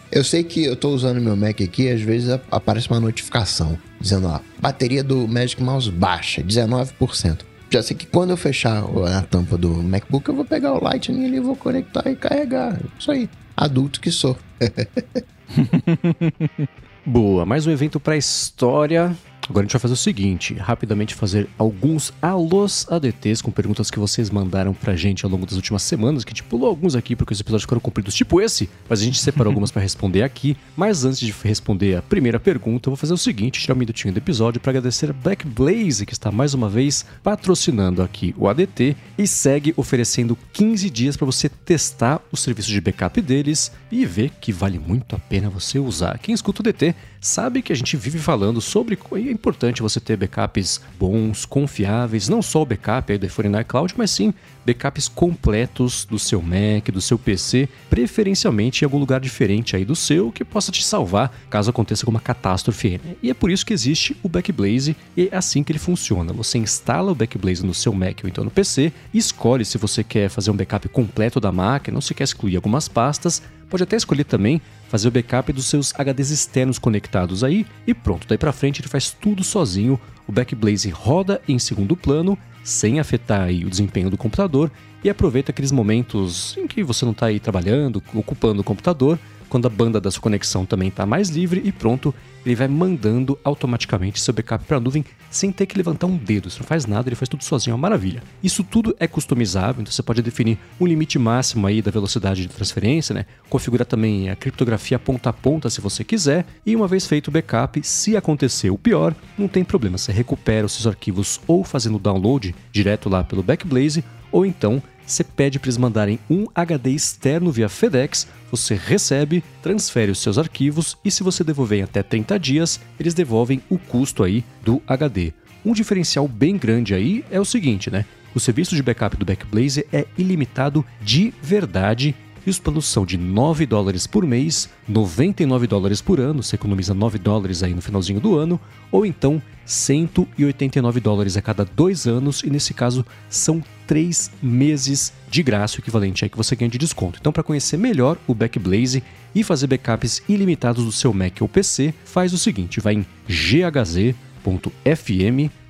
eu 0.10 0.24
sei 0.24 0.44
que 0.44 0.64
eu 0.64 0.78
tô 0.78 0.90
usando 0.90 1.20
meu 1.20 1.36
Mac 1.36 1.60
aqui, 1.62 1.90
às 1.90 2.02
vezes 2.02 2.40
aparece 2.50 2.90
uma 2.90 3.02
notificação 3.02 3.78
dizendo, 4.00 4.28
ó, 4.28 4.40
bateria 4.60 5.04
do 5.04 5.28
Magic 5.28 5.62
Mouse 5.62 5.91
baixa, 5.91 6.41
19% 6.41 7.53
já 7.74 7.82
sei 7.82 7.98
que 7.98 8.06
quando 8.06 8.30
eu 8.30 8.38
fechar 8.38 8.84
a 8.84 9.22
tampa 9.24 9.58
do 9.58 9.82
MacBook, 9.82 10.30
eu 10.30 10.36
vou 10.36 10.45
pegar 10.45 10.74
o 10.74 10.84
Lightning 10.84 11.26
ali, 11.26 11.40
vou 11.40 11.56
conectar 11.56 12.08
e 12.08 12.16
carregar. 12.16 12.80
Isso 13.00 13.12
aí. 13.12 13.28
Adulto 13.58 14.00
que 14.00 14.12
sou. 14.12 14.38
Boa, 17.04 17.48
mais 17.48 17.66
um 17.66 17.72
evento 17.72 18.00
para 18.00 18.14
a 18.14 18.18
história. 18.18 19.18
Agora 19.49 19.64
a 19.64 19.65
gente 19.65 19.74
vai 19.74 19.80
fazer 19.82 19.94
o 19.94 19.98
seguinte, 19.98 20.53
rapidamente 20.53 21.15
fazer 21.15 21.49
alguns 21.57 22.14
alôs 22.22 22.86
ADTs 22.90 23.41
com 23.41 23.52
perguntas 23.52 23.91
que 23.91 23.99
vocês 23.99 24.30
mandaram 24.30 24.74
pra 24.74 24.95
gente 24.95 25.26
ao 25.26 25.32
longo 25.32 25.45
das 25.45 25.56
últimas 25.56 25.84
semanas, 25.84 26.24
que 26.24 26.30
a 26.30 26.34
gente 26.34 26.44
pulou 26.44 26.70
alguns 26.70 26.95
aqui 26.95 27.15
porque 27.15 27.34
os 27.34 27.40
episódios 27.40 27.64
ficaram 27.64 27.82
compridos 27.82 28.14
tipo 28.15 28.40
esse, 28.40 28.70
mas 28.88 29.02
a 29.02 29.03
gente 29.03 29.20
separou 29.20 29.52
algumas 29.52 29.70
para 29.70 29.82
responder 29.82 30.24
aqui. 30.24 30.56
Mas 30.78 31.03
antes 31.03 31.20
de 31.20 31.34
responder 31.44 31.98
a 31.98 32.02
primeira 32.02 32.40
pergunta, 32.40 32.88
eu 32.88 32.91
vou 32.91 32.98
fazer 32.98 33.14
o 33.14 33.18
seguinte, 33.18 33.60
tirar 33.60 33.76
um 33.76 33.78
minutinho 33.78 34.14
do 34.14 34.18
episódio 34.18 34.61
para 34.61 34.72
agradecer 34.72 35.10
a 35.10 35.14
Black 35.14 35.45
Blaze, 35.45 36.06
que 36.06 36.14
está 36.14 36.32
mais 36.32 36.53
uma 36.53 36.70
vez 36.70 37.06
patrocinando 37.22 38.02
aqui 38.02 38.34
o 38.38 38.48
ADT 38.48 38.95
e 39.18 39.28
segue 39.28 39.74
oferecendo 39.76 40.38
15 40.53 40.90
dias 40.90 41.18
para 41.18 41.26
você 41.26 41.49
testar 41.49 42.22
o 42.32 42.38
serviço 42.38 42.70
de 42.70 42.80
backup 42.80 43.22
deles 43.22 43.72
e 43.91 44.06
ver 44.06 44.32
que 44.40 44.53
vale 44.53 44.80
muito 44.80 45.15
a 45.15 45.20
pena 45.20 45.49
você 45.49 45.80
usar. 45.80 46.18
Quem 46.20 46.34
escuta 46.34 46.61
o 46.61 46.64
DT 46.64 46.95
sabe 47.20 47.61
que 47.61 47.72
a 47.72 47.76
gente 47.76 47.95
vive 47.95 48.20
falando 48.20 48.60
sobre 48.60 48.95
importante 49.34 49.81
você 49.81 49.99
ter 49.99 50.15
backups 50.18 50.81
bons, 50.99 51.45
confiáveis, 51.45 52.30
não 52.30 52.41
só 52.41 52.61
o 52.61 52.65
backup 52.65 53.11
aí 53.11 53.19
iPhone 53.23 53.49
na 53.49 53.61
iCloud, 53.61 53.93
mas 53.97 54.11
sim 54.11 54.34
backups 54.65 55.07
completos 55.07 56.05
do 56.05 56.18
seu 56.18 56.41
Mac, 56.41 56.89
do 56.91 57.01
seu 57.01 57.18
PC, 57.18 57.68
preferencialmente 57.89 58.84
em 58.84 58.85
algum 58.85 58.97
lugar 58.97 59.19
diferente 59.19 59.76
aí 59.76 59.84
do 59.84 59.95
seu 59.95 60.31
que 60.31 60.45
possa 60.45 60.72
te 60.72 60.84
salvar 60.84 61.35
caso 61.49 61.69
aconteça 61.69 62.03
alguma 62.03 62.19
catástrofe. 62.19 62.99
E 63.22 63.30
é 63.30 63.34
por 63.34 63.51
isso 63.51 63.65
que 63.65 63.73
existe 63.73 64.15
o 64.23 64.30
Backblaze 64.30 64.95
e 65.18 65.30
é 65.31 65.35
assim 65.35 65.64
que 65.64 65.72
ele 65.72 65.80
funciona. 65.80 66.31
Você 66.34 66.57
instala 66.57 67.11
o 67.11 67.15
Backblaze 67.15 67.65
no 67.65 67.73
seu 67.73 67.93
Mac 67.93 68.19
ou 68.23 68.30
então 68.30 68.43
no 68.43 68.51
PC, 68.51 68.93
escolhe 69.14 69.65
se 69.65 69.77
você 69.77 70.03
quer 70.03 70.30
fazer 70.30 70.51
um 70.51 70.55
backup 70.55 70.88
completo 70.89 71.39
da 71.39 71.51
máquina 71.51 71.97
ou 71.97 72.01
se 72.01 72.14
quer 72.14 72.23
excluir 72.23 72.55
algumas 72.55 72.88
pastas, 72.88 73.41
pode 73.69 73.84
até 73.84 73.95
escolher 73.95 74.23
também 74.23 74.61
fazer 74.94 75.07
o 75.07 75.11
backup 75.11 75.52
dos 75.52 75.65
seus 75.65 75.91
HDs 75.91 76.30
externos 76.30 76.78
conectados 76.78 77.44
aí 77.44 77.65
e 77.88 77.95
pronto, 77.95 78.28
daí 78.28 78.38
para 78.38 78.52
frente 78.52 78.80
ele 78.80 78.88
faz 78.88 79.10
tudo 79.10 79.44
sozinho. 79.44 79.99
O 80.28 80.32
Backblaze 80.32 80.88
roda 80.91 81.41
em 81.48 81.57
segundo 81.57 81.98
plano, 81.98 82.38
sem 82.64 82.99
afetar 82.99 83.41
aí 83.41 83.65
o 83.65 83.72
desempenho 83.72 84.11
do 84.11 84.18
computador 84.18 84.72
e 85.03 85.10
aproveita 85.10 85.49
aqueles 85.49 85.72
momentos 85.72 86.56
em 86.60 86.68
que 86.68 86.84
você 86.84 87.06
não 87.06 87.11
está 87.11 87.26
aí 87.26 87.40
trabalhando, 87.40 88.03
ocupando 88.14 88.61
o 88.61 88.64
computador 88.64 89.18
quando 89.54 89.68
a 89.68 89.70
banda 89.70 90.02
da 90.02 90.10
sua 90.10 90.20
conexão 90.20 90.66
também 90.66 90.88
está 90.88 91.06
mais 91.06 91.30
livre 91.30 91.62
e 91.64 91.72
pronto, 91.72 92.12
ele 92.44 92.56
vai 92.56 92.68
mandando 92.68 93.38
automaticamente 93.44 94.20
seu 94.20 94.34
backup 94.34 94.66
para 94.66 94.78
a 94.78 94.80
nuvem 94.80 95.06
sem 95.30 95.52
ter 95.52 95.68
que 95.68 95.78
levantar 95.78 96.08
um 96.08 96.18
dedo. 96.18 96.50
Você 96.50 96.58
não 96.58 96.66
faz 96.66 96.88
nada, 96.88 97.08
ele 97.08 97.16
faz 97.16 97.30
tudo 97.30 97.44
sozinho, 97.44 97.74
é 97.74 97.76
uma 97.76 97.82
maravilha. 97.84 98.24
Isso 98.42 98.64
tudo 98.64 98.96
é 99.00 99.08
customizável, 99.08 99.84
então 99.84 99.94
você 99.94 100.02
pode 100.02 100.24
definir 100.24 100.58
um 100.80 100.88
limite 100.88 101.20
máximo 101.20 101.68
aí 101.68 101.84
da 101.84 101.92
velocidade 101.92 102.42
de 102.42 102.48
transferência, 102.48 103.14
né? 103.14 103.28
Configurar 103.48 103.86
também 103.86 104.28
a 104.28 104.36
criptografia 104.36 104.98
ponta 104.98 105.30
a 105.30 105.34
ponta 105.34 105.70
se 105.70 105.80
você 105.80 106.04
quiser. 106.04 106.48
E 106.66 106.76
uma 106.76 106.88
vez 106.88 107.06
feito 107.06 107.28
o 107.28 107.32
backup, 107.32 107.80
se 107.84 108.18
acontecer 108.18 108.72
o 108.72 108.78
pior, 108.78 109.14
não 109.38 109.48
tem 109.48 109.64
problema, 109.64 110.00
você 110.00 110.12
recupera 110.12 110.66
os 110.66 110.72
seus 110.72 110.88
arquivos 110.88 111.40
ou 111.46 111.64
fazendo 111.64 112.00
download 112.00 112.56
direto 112.72 113.08
lá 113.08 113.24
pelo 113.24 113.44
Backblaze, 113.44 114.04
ou 114.32 114.48
então 114.48 114.82
você 115.06 115.24
pede 115.24 115.60
para 115.60 115.68
eles 115.68 115.78
mandarem 115.78 116.20
um 116.30 116.46
HD 116.54 116.92
externo 116.92 117.52
via 117.52 117.70
FedEx, 117.70 118.28
você 118.50 118.76
recebe, 118.76 119.44
transfere 119.62 120.12
os 120.12 120.20
seus 120.20 120.38
arquivos 120.38 120.98
e 121.04 121.12
se 121.12 121.24
você 121.24 121.44
devolver 121.44 121.80
em 121.80 121.84
até 121.84 122.04
30 122.04 122.40
dias, 122.40 122.80
eles 123.00 123.14
devolvem 123.14 123.62
o 123.70 123.78
custo 123.78 124.24
aí 124.24 124.44
do 124.64 124.82
HD. 124.88 125.34
Um 125.66 125.74
diferencial 125.74 126.28
bem 126.28 126.58
grande 126.58 126.94
aí 126.94 127.24
é 127.32 127.40
o 127.40 127.46
seguinte, 127.46 127.90
né? 127.90 128.06
O 128.36 128.40
serviço 128.40 128.76
de 128.76 128.84
backup 128.84 129.16
do 129.16 129.26
Backblaze 129.26 129.86
é 129.92 130.06
ilimitado 130.18 130.84
de 131.02 131.34
verdade 131.42 132.16
e 132.46 132.50
os 132.50 132.60
planos 132.60 132.86
são 132.86 133.06
de 133.06 133.18
9 133.18 133.66
dólares 133.66 134.06
por 134.06 134.26
mês, 134.26 134.70
99 134.88 135.68
dólares 135.68 136.02
por 136.02 136.20
ano, 136.20 136.44
você 136.44 136.56
economiza 136.56 136.94
9 136.94 137.18
dólares 137.18 137.64
aí 137.64 137.74
no 137.74 137.82
finalzinho 137.82 138.20
do 138.20 138.38
ano, 138.38 138.60
ou 138.92 139.06
então 139.06 139.42
189 139.66 141.00
dólares 141.00 141.38
a 141.38 141.42
cada 141.42 141.64
dois 141.64 142.06
anos, 142.06 142.44
e 142.44 142.50
nesse 142.50 142.74
caso 142.74 143.06
são 143.30 143.64
três 143.88 144.31
meses 144.41 145.14
de 145.30 145.43
graça, 145.43 145.77
o 145.77 145.80
equivalente 145.80 146.23
aí 146.23 146.30
que 146.30 146.38
você 146.38 146.55
ganha 146.55 146.69
de 146.69 146.77
desconto. 146.77 147.18
Então, 147.19 147.31
para 147.34 147.43
conhecer 147.43 147.77
melhor 147.77 148.18
o 148.27 148.34
Backblaze 148.34 149.03
e 149.34 149.43
fazer 149.43 149.68
backups 149.68 150.22
ilimitados 150.27 150.85
do 150.85 150.91
seu 150.91 151.14
Mac 151.14 151.41
ou 151.41 151.47
PC, 151.47 151.93
faz 152.05 152.34
o 152.34 152.38
seguinte: 152.38 152.80
vai 152.80 152.95
em 152.95 153.05
ghz.fm 153.27 154.14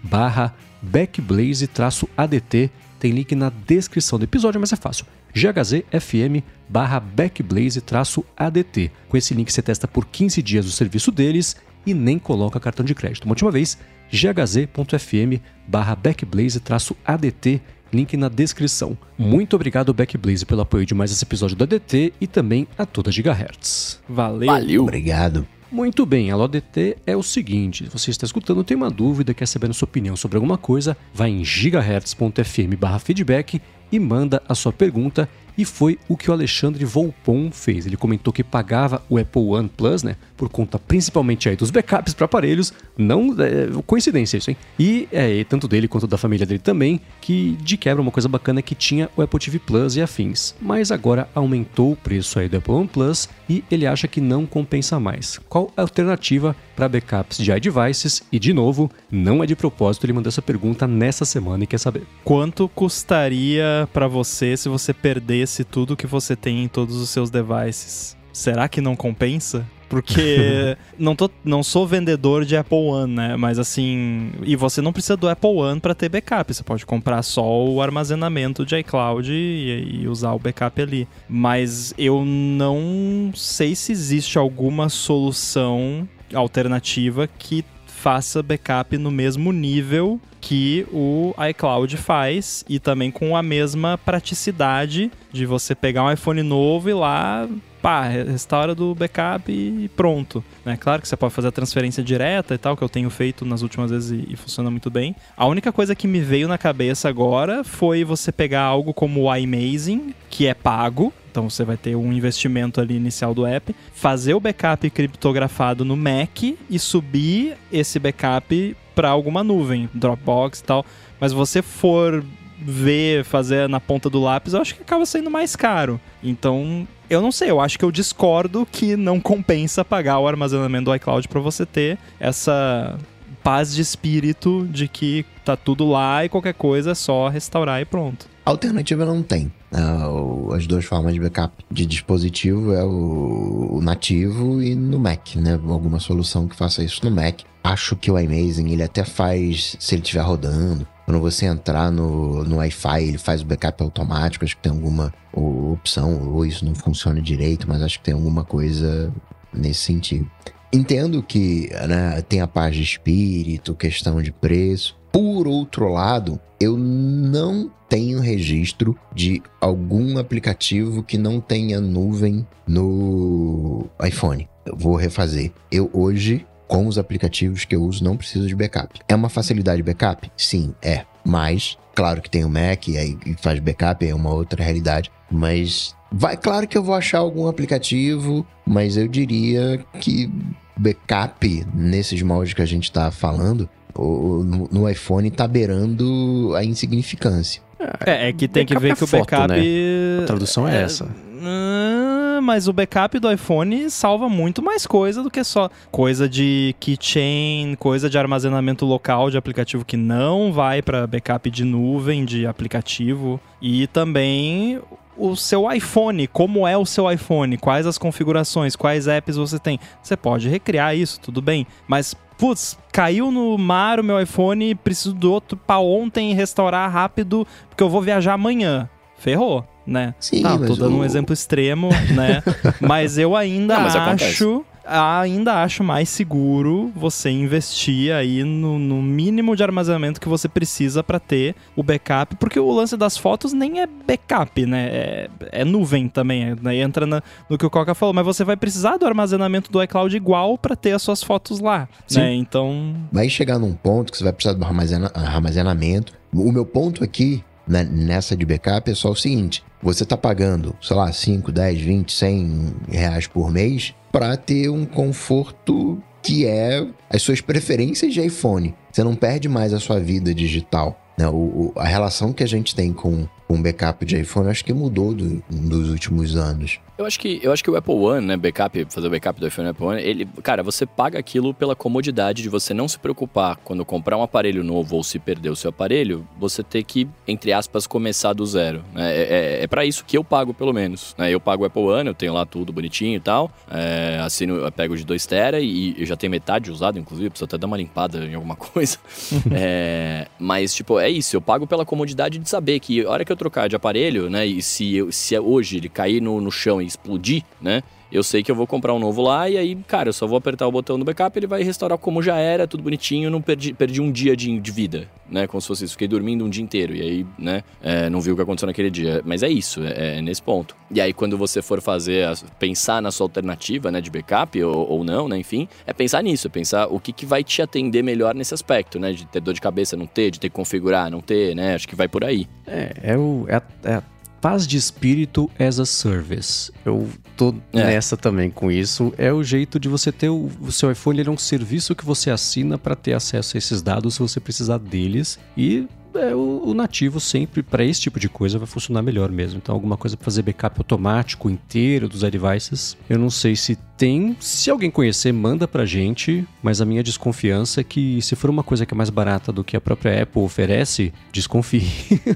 barra 0.04 0.54
backblaze-adt, 0.82 2.72
tem 3.00 3.12
link 3.12 3.36
na 3.36 3.52
descrição 3.66 4.20
do 4.20 4.26
episódio, 4.26 4.60
mas 4.60 4.74
é 4.74 4.76
fácil 4.76 5.06
ghzfm 5.34 6.44
barra 6.70 7.00
backblaze-adt. 7.00 8.92
Com 9.10 9.18
esse 9.18 9.34
link 9.34 9.52
você 9.52 9.62
testa 9.62 9.88
por 9.88 10.06
15 10.06 10.42
dias 10.42 10.66
o 10.66 10.72
serviço 10.72 11.12
deles 11.12 11.56
e 11.86 11.94
nem 11.94 12.18
coloca 12.18 12.60
cartão 12.60 12.86
de 12.86 12.96
crédito. 12.96 13.26
Uma 13.26 13.32
última 13.32 13.52
vez, 13.52 13.78
ghz.fm 14.12 15.42
barra 15.68 15.96
backblaze-adt, 15.96 17.62
link 17.94 18.18
na 18.18 18.30
descrição. 18.30 18.98
Muito 19.18 19.56
obrigado, 19.56 19.94
Backblaze, 19.94 20.46
pelo 20.46 20.62
apoio 20.62 20.86
de 20.86 20.94
mais 20.94 21.12
esse 21.12 21.24
episódio 21.24 21.56
do 21.56 21.64
ADT 21.64 22.14
e 22.20 22.28
também 22.28 22.68
a 22.78 22.86
toda 22.86 23.12
Gigahertz. 23.12 24.02
Valeu! 24.08 24.48
Valeu! 24.48 24.84
Obrigado! 24.84 25.48
Muito 25.74 26.06
bem, 26.06 26.30
a 26.30 26.36
LODT 26.36 26.98
é 27.04 27.18
o 27.18 27.24
seguinte: 27.24 27.86
se 27.86 27.90
você 27.90 28.12
está 28.12 28.28
escutando, 28.28 28.64
tem 28.64 28.78
uma 28.78 28.92
dúvida, 28.92 29.34
quer 29.34 29.48
saber 29.48 29.72
a 29.72 29.74
sua 29.74 29.88
opinião 29.88 30.16
sobre 30.16 30.38
alguma 30.38 30.56
coisa, 30.56 30.96
vai 31.12 31.32
em 31.32 31.44
gigahertz.fm/feedback 31.44 33.60
e 33.92 34.00
manda 34.00 34.40
a 34.48 34.54
sua 34.54 34.72
pergunta 34.72 35.28
e 35.58 35.66
foi 35.66 36.00
o 36.08 36.18
que 36.18 36.30
o 36.30 36.34
Alexandre 36.34 36.84
Volpon 36.86 37.52
fez. 37.52 37.86
Ele 37.86 37.98
comentou 37.98 38.34
que 38.34 38.44
pagava 38.44 39.02
o 39.10 39.18
Apple 39.18 39.42
One 39.42 39.70
Plus, 39.70 40.04
né? 40.04 40.16
Por 40.36 40.50
conta 40.50 40.80
principalmente 40.80 41.48
aí 41.50 41.56
dos 41.56 41.72
backups 41.72 42.14
para 42.14 42.26
aparelhos. 42.26 42.74
Não 42.98 43.36
é, 43.40 43.70
coincidência 43.86 44.38
isso, 44.38 44.50
hein? 44.50 44.58
E 44.80 45.08
é, 45.12 45.44
tanto 45.44 45.68
dele 45.68 45.88
quanto 45.88 46.08
da 46.08 46.18
família 46.18 46.46
dele 46.46 46.60
também, 46.60 47.00
que 47.22 47.58
de 47.62 47.78
quebra 47.78 48.02
uma 48.02 48.12
coisa 48.12 48.28
bacana 48.28 48.60
é 48.60 48.62
que 48.62 48.76
tinha 48.76 49.10
o 49.16 49.22
Apple 49.22 49.40
TV 49.40 49.60
Plus 49.60 49.96
e 49.96 50.02
afins. 50.02 50.56
Mas 50.62 50.92
agora 50.92 51.30
aumentou 51.36 51.92
o 51.92 51.96
preço 51.96 52.40
aí 52.40 52.50
do 52.50 52.58
Apple 52.58 52.74
One 52.74 52.88
Plus 52.88 53.30
e 53.50 53.64
ele 53.70 53.86
acha 53.86 54.08
que 54.08 54.22
não 54.22 54.46
compensa 54.46 55.00
mais. 55.00 55.40
Qual 55.50 55.72
a 55.78 55.82
alternativa 55.82 56.56
para 56.76 56.90
backups 56.90 57.38
de 57.38 57.52
iDevices? 57.52 58.24
E 58.32 58.40
de 58.40 58.54
novo, 58.54 58.90
não 59.12 59.44
é 59.44 59.46
de 59.46 59.56
propósito, 59.56 60.06
ele 60.06 60.14
mandou 60.14 60.30
essa 60.30 60.42
pergunta 60.42 60.88
nessa 60.88 61.26
semana 61.26 61.64
e 61.64 61.68
quer 61.68 61.78
saber. 61.78 62.04
Quanto 62.24 62.68
custaria 62.70 63.88
para 63.94 64.08
você 64.08 64.58
se 64.58 64.70
você 64.70 64.94
perder 64.94 65.43
perdesse 65.44 65.64
tudo 65.64 65.98
que 65.98 66.08
você 66.08 66.36
tem 66.36 66.64
em 66.64 66.68
todos 66.68 66.96
os 66.96 67.10
seus 67.10 67.30
devices, 67.30 68.16
será 68.32 68.68
que 68.68 68.80
não 68.80 68.96
compensa? 68.96 69.66
Porque 69.90 70.76
não, 70.98 71.16
tô, 71.16 71.30
não 71.44 71.62
sou 71.62 71.86
vendedor 71.86 72.46
de 72.46 72.56
Apple 72.56 72.78
One, 72.78 73.14
né? 73.14 73.36
Mas 73.36 73.60
assim. 73.60 74.32
E 74.42 74.56
você 74.56 74.82
não 74.82 74.92
precisa 74.92 75.16
do 75.16 75.30
Apple 75.30 75.50
One 75.50 75.80
para 75.80 75.94
ter 75.94 76.10
backup. 76.10 76.52
Você 76.52 76.64
pode 76.64 76.86
comprar 76.86 77.22
só 77.22 77.46
o 77.46 77.82
armazenamento 77.82 78.66
de 78.66 78.76
iCloud 78.78 79.32
e, 79.32 80.02
e, 80.02 80.08
usar 80.08 80.32
o 80.34 80.40
backup 80.40 80.82
ali. 80.82 81.08
Mas 81.30 81.94
eu 81.98 82.24
não 82.26 83.32
sei 83.36 83.76
se 83.76 83.92
existe 83.92 84.38
alguma 84.38 84.90
solução 84.90 86.08
alternativa 86.34 87.28
que 87.28 87.64
faça 88.04 88.44
backup 88.44 88.98
no 88.98 89.10
mesmo 89.10 89.54
nível 89.54 90.20
que 90.42 90.86
o 90.92 91.34
iCloud 91.52 91.96
faz 91.96 92.66
e 92.68 92.78
também 92.78 93.10
com 93.10 93.34
a 93.34 93.42
mesma 93.42 93.98
praticidade 93.98 95.10
de 95.32 95.46
você 95.46 95.74
pegar 95.74 96.04
um 96.04 96.12
iPhone 96.12 96.44
novo 96.44 96.90
e 96.90 96.94
lá 96.94 97.48
pá, 97.82 98.02
restaura 98.04 98.76
do 98.76 98.94
backup 98.94 99.50
e 99.50 99.88
pronto. 99.96 100.44
Né? 100.66 100.76
Claro 100.76 101.02
que 101.02 101.08
você 101.08 101.16
pode 101.16 101.34
fazer 101.34 101.48
a 101.48 101.52
transferência 101.52 102.04
direta 102.04 102.54
e 102.54 102.58
tal, 102.58 102.76
que 102.76 102.84
eu 102.84 102.90
tenho 102.90 103.10
feito 103.10 103.46
nas 103.46 103.62
últimas 103.62 103.90
vezes 103.90 104.12
e, 104.12 104.34
e, 104.34 104.36
funciona 104.36 104.70
muito 104.70 104.90
bem. 104.90 105.16
A 105.38 105.46
única 105.46 105.72
coisa 105.72 105.96
que 105.96 106.06
me 106.06 106.20
veio 106.20 106.50
na 106.50 106.58
cabeça 106.58 107.08
agora 107.08 107.64
foi 107.64 108.04
você 108.04 108.34
pegar 108.34 108.64
algo 108.64 108.94
como 108.94 109.22
o 109.22 109.34
iMazing, 109.34 110.14
que 110.30 110.46
é 110.46 110.54
pago, 110.54 111.14
então 111.34 111.50
você 111.50 111.66
vai 111.66 111.76
ter 111.76 111.96
um 111.96 112.14
investimento 112.14 112.80
ali 112.80 112.96
inicial 112.96 113.34
do 113.34 113.44
app, 113.44 113.76
fazer 113.92 114.36
o 114.36 114.40
backup 114.40 114.88
criptografado 114.92 115.84
no 115.84 115.98
Mac 115.98 116.44
e 116.44 116.78
subir 116.78 117.58
esse 117.72 117.98
backup 117.98 118.78
para 118.94 119.10
alguma 119.10 119.44
nuvem, 119.44 119.90
Dropbox 119.96 120.60
e 120.60 120.64
tal. 120.64 120.86
Mas 121.20 121.34
você 121.34 121.64
for 121.64 122.24
ver, 122.60 123.26
fazer 123.26 123.68
na 123.68 123.80
ponta 123.80 124.12
do 124.12 124.22
lápis, 124.22 124.54
eu 124.54 124.62
acho 124.62 124.76
que 124.76 124.84
acaba 124.84 125.08
saindo 125.08 125.32
mais 125.32 125.56
caro. 125.56 126.00
Então, 126.24 126.88
eu 127.10 127.20
não 127.20 127.32
sei, 127.32 127.50
eu 127.50 127.60
acho 127.60 127.80
que 127.80 127.84
eu 127.84 127.92
discordo 127.92 128.68
que 128.72 128.96
não 128.96 129.20
compensa 129.20 129.84
pagar 129.84 130.20
o 130.20 130.28
armazenamento 130.28 130.86
do 130.86 130.96
iCloud 130.96 131.28
para 131.28 131.42
você 131.42 131.66
ter 131.66 131.98
essa 132.20 132.96
paz 133.44 133.74
de 133.74 133.82
espírito 133.82 134.68
de 134.70 134.88
que 134.88 135.26
tá 135.44 135.58
tudo 135.58 135.90
lá 135.90 136.24
e 136.24 136.30
qualquer 136.30 136.54
coisa 136.54 136.92
é 136.92 136.96
só 136.96 137.28
restaurar 137.28 137.82
e 137.82 137.86
pronto. 137.86 138.33
Alternativa 138.46 139.06
não 139.06 139.24
tem. 139.24 139.52
Uh, 139.72 140.54
as 140.54 140.68
duas 140.68 140.84
formas 140.84 141.14
de 141.14 141.20
backup 141.20 141.64
de 141.72 141.86
dispositivo 141.86 142.74
é 142.74 142.84
o, 142.84 143.78
o, 143.78 143.82
nativo 143.82 144.62
e 144.62 144.76
no 144.76 145.00
Mac, 145.00 145.36
né? 145.36 145.54
Alguma 145.54 146.00
solução 146.00 146.48
que 146.48 146.56
faça 146.56 146.84
isso 146.84 147.04
no 147.04 147.12
Mac. 147.12 147.42
Acho 147.64 147.96
que 147.96 148.12
o 148.12 148.20
iMazing 148.20 148.72
ele 148.72 148.84
até 148.84 149.06
faz, 149.06 149.78
se 149.80 149.96
ele 149.96 150.02
estiver 150.02 150.22
rodando, 150.22 150.86
quando 151.06 151.22
você 151.22 151.46
entrar 151.46 151.90
no, 151.90 152.44
no 152.44 152.58
Wi-Fi, 152.58 153.04
ele 153.04 153.18
faz 153.18 153.42
o 153.42 153.46
backup 153.46 153.82
automático. 153.82 154.44
Acho 154.44 154.58
que 154.58 154.62
tem 154.62 154.72
alguma 154.72 155.14
opção, 155.34 156.30
ou 156.34 156.46
isso 156.46 156.66
não 156.66 156.76
funciona 156.76 157.22
direito, 157.22 157.68
mas 157.68 157.82
acho 157.82 158.00
que 158.00 158.06
tem 158.06 158.14
alguma 158.14 158.44
coisa 158.44 159.14
nesse 159.54 159.82
sentido. 159.82 160.30
Entendo 160.72 161.22
que 161.22 161.70
né, 161.88 162.22
tem 162.24 162.42
a 162.42 162.48
paz 162.48 162.76
de 162.76 162.82
espírito, 162.82 163.76
questão 163.76 164.22
de 164.22 164.32
preço. 164.32 164.98
Por 165.14 165.48
outro 165.48 165.90
lado, 165.90 166.40
eu 166.60 166.76
não 166.76 167.72
tenho 167.88 168.20
registro 168.20 168.98
de 169.14 169.44
algum 169.62 170.18
aplicativo 170.18 171.04
que 171.04 171.20
não 171.20 171.40
tenha 171.40 171.80
nuvem 171.80 172.48
no 172.68 173.86
iPhone. 174.04 174.50
Eu 174.66 174.76
vou 174.76 174.96
refazer. 174.96 175.52
Eu 175.72 175.88
hoje, 175.94 176.48
com 176.68 176.88
os 176.88 176.98
aplicativos 176.98 177.64
que 177.64 177.76
eu 177.76 177.84
uso, 177.84 178.04
não 178.04 178.18
preciso 178.18 178.48
de 178.48 178.56
backup. 178.56 179.02
É 179.08 179.14
uma 179.14 179.30
facilidade 179.30 179.78
de 179.78 179.84
backup? 179.84 180.32
Sim, 180.36 180.74
é. 180.82 181.06
Mas, 181.24 181.78
claro 181.94 182.20
que 182.20 182.30
tem 182.32 182.44
o 182.44 182.50
Mac 182.50 182.88
e 182.88 182.98
aí 182.98 183.16
faz 183.38 183.60
backup, 183.60 184.04
é 184.04 184.16
uma 184.16 184.34
outra 184.34 184.64
realidade. 184.64 185.12
Mas 185.30 185.96
vai, 186.12 186.36
claro 186.36 186.68
que 186.68 186.76
eu 186.76 186.84
vou 186.84 186.96
achar 186.96 187.20
algum 187.20 187.46
aplicativo, 187.46 188.44
mas 188.66 188.98
eu 188.98 189.08
diria 189.08 189.86
que 190.00 190.28
backup 190.76 191.68
nesses 191.72 192.20
moldes 192.24 192.56
que 192.56 192.64
a 192.64 192.66
gente 192.66 192.86
está 192.86 193.12
falando 193.12 193.70
o, 193.96 194.44
no, 194.44 194.70
no, 194.72 194.90
iPhone 194.90 195.30
tá 195.30 195.48
beirando 195.48 196.54
a 196.56 196.64
insignificância. 196.64 197.62
É, 198.06 198.30
é 198.30 198.34
que 198.34 198.48
tem 198.48 198.66
que 198.66 198.78
ver 198.78 198.92
é 198.92 198.96
que 198.96 199.04
o 199.04 199.08
backup. 199.08 199.54
Né? 199.54 200.24
A 200.24 200.26
tradução 200.26 200.68
é, 200.68 200.78
é 200.78 200.82
essa. 200.84 201.08
Ah, 201.46 202.40
mas 202.42 202.68
o 202.68 202.74
backup 202.74 203.20
do 203.20 203.32
iPhone 203.32 203.90
salva 203.90 204.30
muito 204.30 204.62
mais 204.62 204.88
coisa 204.88 205.22
do 205.22 205.30
que 205.30 205.44
só 205.44 205.70
coisa 205.92 206.28
de 206.30 206.74
keychain, 206.80 207.76
coisa 207.76 208.10
de 208.10 208.18
armazenamento 208.18 208.86
local 208.86 209.30
de 209.30 209.38
aplicativo 209.38 209.84
que 209.84 209.98
não 209.98 210.54
vai 210.54 210.82
para 210.82 211.06
backup 211.06 211.50
de 211.50 211.66
nuvem 211.66 212.24
de 212.24 212.48
aplicativo 212.48 213.40
e 213.62 213.88
também 213.88 214.80
o 215.18 215.36
seu 215.36 215.72
iPhone, 215.72 216.28
como 216.28 216.68
é 216.68 216.78
o 216.78 216.86
seu 216.86 217.12
iPhone, 217.12 217.58
quais 217.58 217.86
as 217.86 217.98
configurações, 217.98 218.76
quais 218.76 219.08
apps 219.08 219.36
você 219.36 219.60
tem. 219.60 219.80
Você 220.02 220.16
pode 220.16 220.50
recriar 220.50 220.96
isso, 220.96 221.20
tudo 221.20 221.42
bem, 221.42 221.68
mas 221.88 222.16
putz, 222.38 222.78
caiu 222.92 223.32
no 223.32 223.58
mar 223.58 224.00
o 224.00 224.04
meu 224.04 224.20
iPhone, 224.22 224.76
preciso 224.76 225.14
do 225.14 225.32
outro 225.32 225.58
para 225.58 225.80
ontem 225.80 226.34
restaurar 226.34 226.92
rápido, 226.92 227.48
porque 227.70 227.84
eu 227.84 227.90
vou 227.90 228.02
viajar 228.02 228.34
amanhã. 228.34 228.90
Ferrou, 229.18 229.66
né? 229.88 230.14
Sim, 230.20 230.42
tá, 230.42 230.58
tô 230.58 230.76
dando 230.76 230.96
o... 230.96 231.00
um 231.00 231.06
exemplo 231.06 231.34
extremo, 231.34 231.90
né? 232.14 232.44
mas 232.82 233.18
eu 233.18 233.36
ainda 233.36 233.76
Não, 233.76 233.84
mas 233.84 233.96
acho 233.96 234.06
acontece 234.06 234.66
ainda 234.86 235.64
acho 235.64 235.84
mais 235.84 236.10
seguro 236.10 236.92
você 236.96 237.30
investir 237.30 238.14
aí 238.14 238.44
no, 238.44 238.78
no 238.78 239.02
mínimo 239.02 239.56
de 239.56 239.64
armazenamento 239.64 240.20
que 240.20 240.28
você 240.28 240.48
precisa 240.48 241.04
para 241.04 241.20
ter 241.20 241.56
o 241.76 241.84
backup, 241.84 242.36
porque 242.36 242.60
o 242.60 242.72
lance 242.72 242.98
das 242.98 243.18
fotos 243.18 243.54
nem 243.54 243.82
é 243.82 243.88
backup, 243.88 244.66
né? 244.66 244.90
É, 244.92 245.30
é 245.52 245.66
nuvem 245.66 246.08
também, 246.08 246.44
é, 246.44 246.56
né? 246.62 246.76
entra 246.78 247.06
na, 247.06 247.22
no 247.50 247.58
que 247.58 247.66
o 247.66 247.70
Coca 247.70 247.96
falou, 247.96 248.14
mas 248.14 248.26
você 248.26 248.44
vai 248.44 248.58
precisar 248.58 248.98
do 248.98 249.06
armazenamento 249.06 249.72
do 249.72 249.82
iCloud 249.82 250.16
igual 250.16 250.58
para 250.58 250.76
ter 250.76 250.92
as 250.92 251.02
suas 251.02 251.24
fotos 251.24 251.60
lá, 251.60 251.88
Sim. 252.08 252.20
né? 252.20 252.34
Então... 252.34 252.96
Vai 253.12 253.30
chegar 253.30 253.58
num 253.58 253.74
ponto 253.74 254.12
que 254.12 254.18
você 254.18 254.24
vai 254.24 254.34
precisar 254.34 254.56
do 254.56 254.64
armazena 254.64 255.12
armazenamento. 255.14 256.14
O 256.34 256.52
meu 256.52 256.66
ponto 256.66 257.04
aqui 257.04 257.44
né, 257.68 257.84
nessa 257.84 258.36
de 258.36 258.46
backup 258.46 258.90
é 258.90 258.96
só 258.96 259.12
o 259.12 259.16
seguinte: 259.16 259.64
você 259.84 260.04
está 260.04 260.16
pagando, 260.16 260.76
sei 260.82 260.96
lá, 260.96 261.12
5, 261.12 261.52
10, 261.52 261.82
20, 261.82 262.14
100 262.14 262.76
reais 262.90 263.28
por 263.28 263.52
mês 263.52 263.94
para 264.12 264.38
ter 264.38 264.70
um 264.70 264.86
conforto 264.86 266.02
que 266.22 266.46
é 266.46 266.88
as 267.10 267.22
suas 267.22 267.42
preferências 267.42 268.14
de 268.14 268.22
iPhone. 268.22 268.74
Você 268.92 269.04
não 269.04 269.16
perde 269.16 269.50
mais 269.50 269.74
a 269.74 269.80
sua 269.80 270.00
vida 270.00 270.34
digital. 270.34 270.98
Né? 271.18 271.28
O, 271.28 271.34
o, 271.36 271.74
a 271.76 271.86
relação 271.86 272.32
que 272.32 272.44
a 272.44 272.48
gente 272.48 272.74
tem 272.74 272.94
com, 272.94 273.28
com 273.48 273.62
backup 273.62 274.06
de 274.06 274.22
iPhone 274.22 274.50
acho 274.50 274.64
que 274.64 274.74
mudou 274.74 275.14
do, 275.14 275.44
dos 275.50 275.90
últimos 275.90 276.38
anos. 276.38 276.80
Eu 276.96 277.06
acho 277.06 277.20
que 277.20 277.40
eu 277.42 277.52
acho 277.52 277.64
que 277.64 277.72
o 277.72 277.76
Apple 277.76 277.96
One, 277.96 278.26
né, 278.26 278.38
backup, 278.38 278.86
fazer 278.90 279.08
o 279.08 279.10
backup 279.10 279.40
do 279.40 279.48
iPhone 279.48 279.70
Apple 279.70 279.86
One, 279.86 280.02
ele, 280.02 280.28
cara, 280.44 280.62
você 280.62 280.86
paga 280.86 281.18
aquilo 281.18 281.52
pela 281.52 281.76
comodidade 281.76 282.44
de 282.44 282.50
você 282.50 282.72
não 282.72 282.88
se 282.88 283.00
preocupar 283.00 283.58
quando 283.64 283.84
comprar 283.84 284.16
um 284.16 284.22
aparelho 284.22 284.64
novo 284.64 284.98
ou 284.98 285.04
se 285.04 285.18
perder 285.18 285.50
o 285.50 285.56
seu 285.56 285.70
aparelho, 285.70 286.28
você 286.38 286.62
ter 286.62 286.84
que, 286.84 287.08
entre 287.28 287.52
aspas, 287.52 287.88
começar 287.88 288.34
do 288.34 288.46
zero. 288.46 288.84
Né? 288.94 289.12
É, 289.12 289.22
é, 289.22 289.64
é 289.64 289.68
para 289.68 289.86
isso 289.86 290.06
que 290.06 290.16
eu 290.16 290.24
pago, 290.24 290.54
pelo 290.54 290.72
menos. 290.72 291.16
Né? 291.18 291.32
Eu 291.32 291.40
pago 291.40 291.64
o 291.64 291.66
Apple 291.66 291.82
One, 291.82 292.08
eu 292.10 292.14
tenho 292.14 292.32
lá 292.32 292.46
tudo 292.46 292.72
bonitinho 292.72 293.18
e 293.18 293.20
tal. 293.20 293.52
É, 293.72 294.20
assino, 294.22 294.58
eu 294.58 294.72
pego 294.72 294.96
de 294.96 295.04
2 295.04 295.26
tera 295.26 295.60
e 295.60 295.96
eu 295.98 296.06
já 296.06 296.16
tenho 296.16 296.30
metade 296.30 296.70
usado, 296.70 297.00
inclusive, 297.00 297.32
preciso 297.32 297.46
até 297.46 297.58
dar 297.58 297.66
uma 297.66 297.78
limpada 297.78 298.24
em 298.24 298.36
alguma 298.36 298.56
coisa. 298.56 299.00
é, 299.52 300.28
mas, 300.38 300.76
tipo, 300.76 301.00
é 301.00 301.10
isso, 301.10 301.36
eu 301.36 301.42
pago 301.42 301.66
pela 301.66 301.86
comodidade 301.86 302.38
de 302.38 302.48
saber 302.48 302.80
que 302.80 303.04
a 303.04 303.10
hora 303.10 303.26
que 303.26 303.32
eu 303.32 303.36
trocar 303.36 303.68
de 303.68 303.76
aparelho, 303.76 304.30
né, 304.30 304.46
e 304.46 304.62
se, 304.62 304.96
eu, 304.96 305.12
se 305.12 305.38
hoje 305.40 305.78
ele 305.78 305.90
cair 305.90 306.22
no, 306.22 306.40
no 306.40 306.52
chão 306.52 306.83
explodir, 306.86 307.44
né? 307.62 307.82
Eu 308.14 308.22
sei 308.22 308.44
que 308.44 308.52
eu 308.52 308.56
vou 308.56 308.68
comprar 308.68 308.94
um 308.94 309.00
novo 309.00 309.24
lá 309.24 309.50
e 309.50 309.58
aí, 309.58 309.76
cara, 309.88 310.10
eu 310.10 310.14
só 310.14 310.28
vou 310.28 310.38
apertar 310.38 310.68
o 310.68 310.72
botão 310.72 311.00
do 311.00 311.04
backup, 311.04 311.36
ele 311.38 311.48
vai 311.48 311.64
restaurar 311.64 311.98
como 311.98 312.22
já 312.22 312.38
era, 312.38 312.68
tudo 312.68 312.84
bonitinho, 312.84 313.28
não 313.32 313.42
perdi, 313.42 313.74
perdi 313.74 314.00
um 314.00 314.12
dia 314.12 314.36
de, 314.38 314.60
de 314.60 314.72
vida, 314.72 315.10
né? 315.28 315.48
Como 315.48 315.60
se 315.60 315.68
fosse 315.68 315.86
isso. 315.86 315.94
Fiquei 315.94 316.08
dormindo 316.08 316.46
um 316.46 316.50
dia 316.50 316.64
inteiro 316.64 316.96
e 316.96 317.02
aí, 317.02 317.26
né? 317.40 317.64
É, 317.82 318.12
não 318.12 318.22
vi 318.22 318.32
o 318.32 318.36
que 318.36 318.44
aconteceu 318.44 318.68
naquele 318.68 318.92
dia. 318.92 319.20
Mas 319.26 319.42
é 319.42 319.50
isso, 319.50 319.84
é, 319.84 320.18
é 320.18 320.22
nesse 320.22 320.44
ponto. 320.44 320.76
E 320.92 321.02
aí, 321.02 321.12
quando 321.12 321.36
você 321.40 321.60
for 321.60 321.82
fazer, 321.82 322.28
a, 322.28 322.36
pensar 322.60 323.02
na 323.02 323.10
sua 323.10 323.26
alternativa, 323.26 323.90
né? 323.90 324.00
De 324.00 324.12
backup 324.12 324.64
ou, 324.64 324.88
ou, 324.92 325.04
não, 325.04 325.28
né? 325.28 325.40
Enfim, 325.40 325.68
é 325.88 325.92
pensar 325.92 326.22
nisso, 326.22 326.46
é 326.46 326.52
pensar 326.52 326.86
o 326.90 327.00
que, 327.00 327.12
que 327.12 327.26
vai 327.26 327.44
te 327.44 327.64
atender 327.64 328.04
melhor 328.04 328.36
nesse 328.36 328.54
aspecto, 328.54 329.00
né? 329.00 329.12
De 329.12 329.26
ter 329.26 329.40
dor 329.40 329.56
de 329.56 329.62
cabeça, 329.62 329.98
não 329.98 330.06
ter, 330.06 330.30
de 330.30 330.40
ter 330.40 330.50
que 330.50 330.56
configurar, 330.56 331.10
não 331.10 331.20
ter, 331.20 331.56
né? 331.56 331.74
Acho 331.74 331.88
que 331.88 331.96
vai 331.96 332.08
por 332.08 332.24
aí. 332.24 332.48
É, 332.68 332.94
é, 333.02 333.18
o, 333.18 333.48
é, 333.50 333.60
é 333.90 334.04
paz 334.44 334.68
de 334.68 334.76
espírito 334.76 335.50
as 335.58 335.80
a 335.80 335.86
service. 335.86 336.70
Eu 336.84 337.08
tô 337.38 337.56
é. 337.72 337.82
nessa 337.82 338.18
também 338.18 338.50
com 338.50 338.70
isso. 338.70 339.14
É 339.18 339.32
o 339.32 339.42
jeito 339.42 339.80
de 339.80 339.88
você 339.88 340.12
ter 340.12 340.28
o, 340.28 340.52
o 340.60 340.70
seu 340.70 340.92
iPhone, 340.92 341.18
ele 341.18 341.30
é 341.30 341.32
um 341.32 341.38
serviço 341.38 341.96
que 341.96 342.04
você 342.04 342.30
assina 342.30 342.78
para 342.78 342.94
ter 342.94 343.14
acesso 343.14 343.56
a 343.56 343.58
esses 343.58 343.82
dados 343.82 344.16
se 344.16 344.20
você 344.20 344.42
precisar 344.42 344.80
deles. 344.80 345.40
E 345.56 345.88
é, 346.14 346.36
o, 346.36 346.62
o, 346.66 346.74
nativo 346.74 347.22
sempre, 347.22 347.64
para 347.64 347.86
esse 347.86 348.02
tipo 348.02 348.20
de 348.20 348.28
coisa, 348.28 348.60
vai 348.60 348.68
funcionar 348.68 349.02
melhor 349.02 349.32
mesmo. 349.32 349.60
Então, 349.64 349.74
alguma 349.74 349.96
coisa 349.96 350.18
para 350.18 350.26
fazer 350.26 350.42
backup 350.42 350.78
automático 350.78 351.50
inteiro 351.50 352.10
dos 352.10 352.20
devices, 352.20 352.98
eu 353.10 353.18
não 353.18 353.30
sei 353.30 353.56
se 353.56 353.78
tem. 353.96 354.36
Se 354.42 354.70
alguém 354.70 354.92
conhecer, 354.92 355.32
manda 355.32 355.70
pra 355.70 355.86
gente. 355.86 356.46
Mas 356.62 356.82
a 356.82 356.86
minha 356.86 357.02
desconfiança 357.02 357.80
é 357.80 357.84
que, 357.84 358.22
se 358.22 358.36
for 358.36 358.50
uma 358.50 358.62
coisa 358.62 358.86
que 358.86 358.94
é 358.94 358.98
mais 358.98 359.10
barata 359.10 359.54
do 359.54 359.64
que 359.64 359.78
a 359.78 359.82
própria 359.82 360.22
Apple 360.22 360.42
oferece, 360.42 361.14
desconfie. 361.32 361.88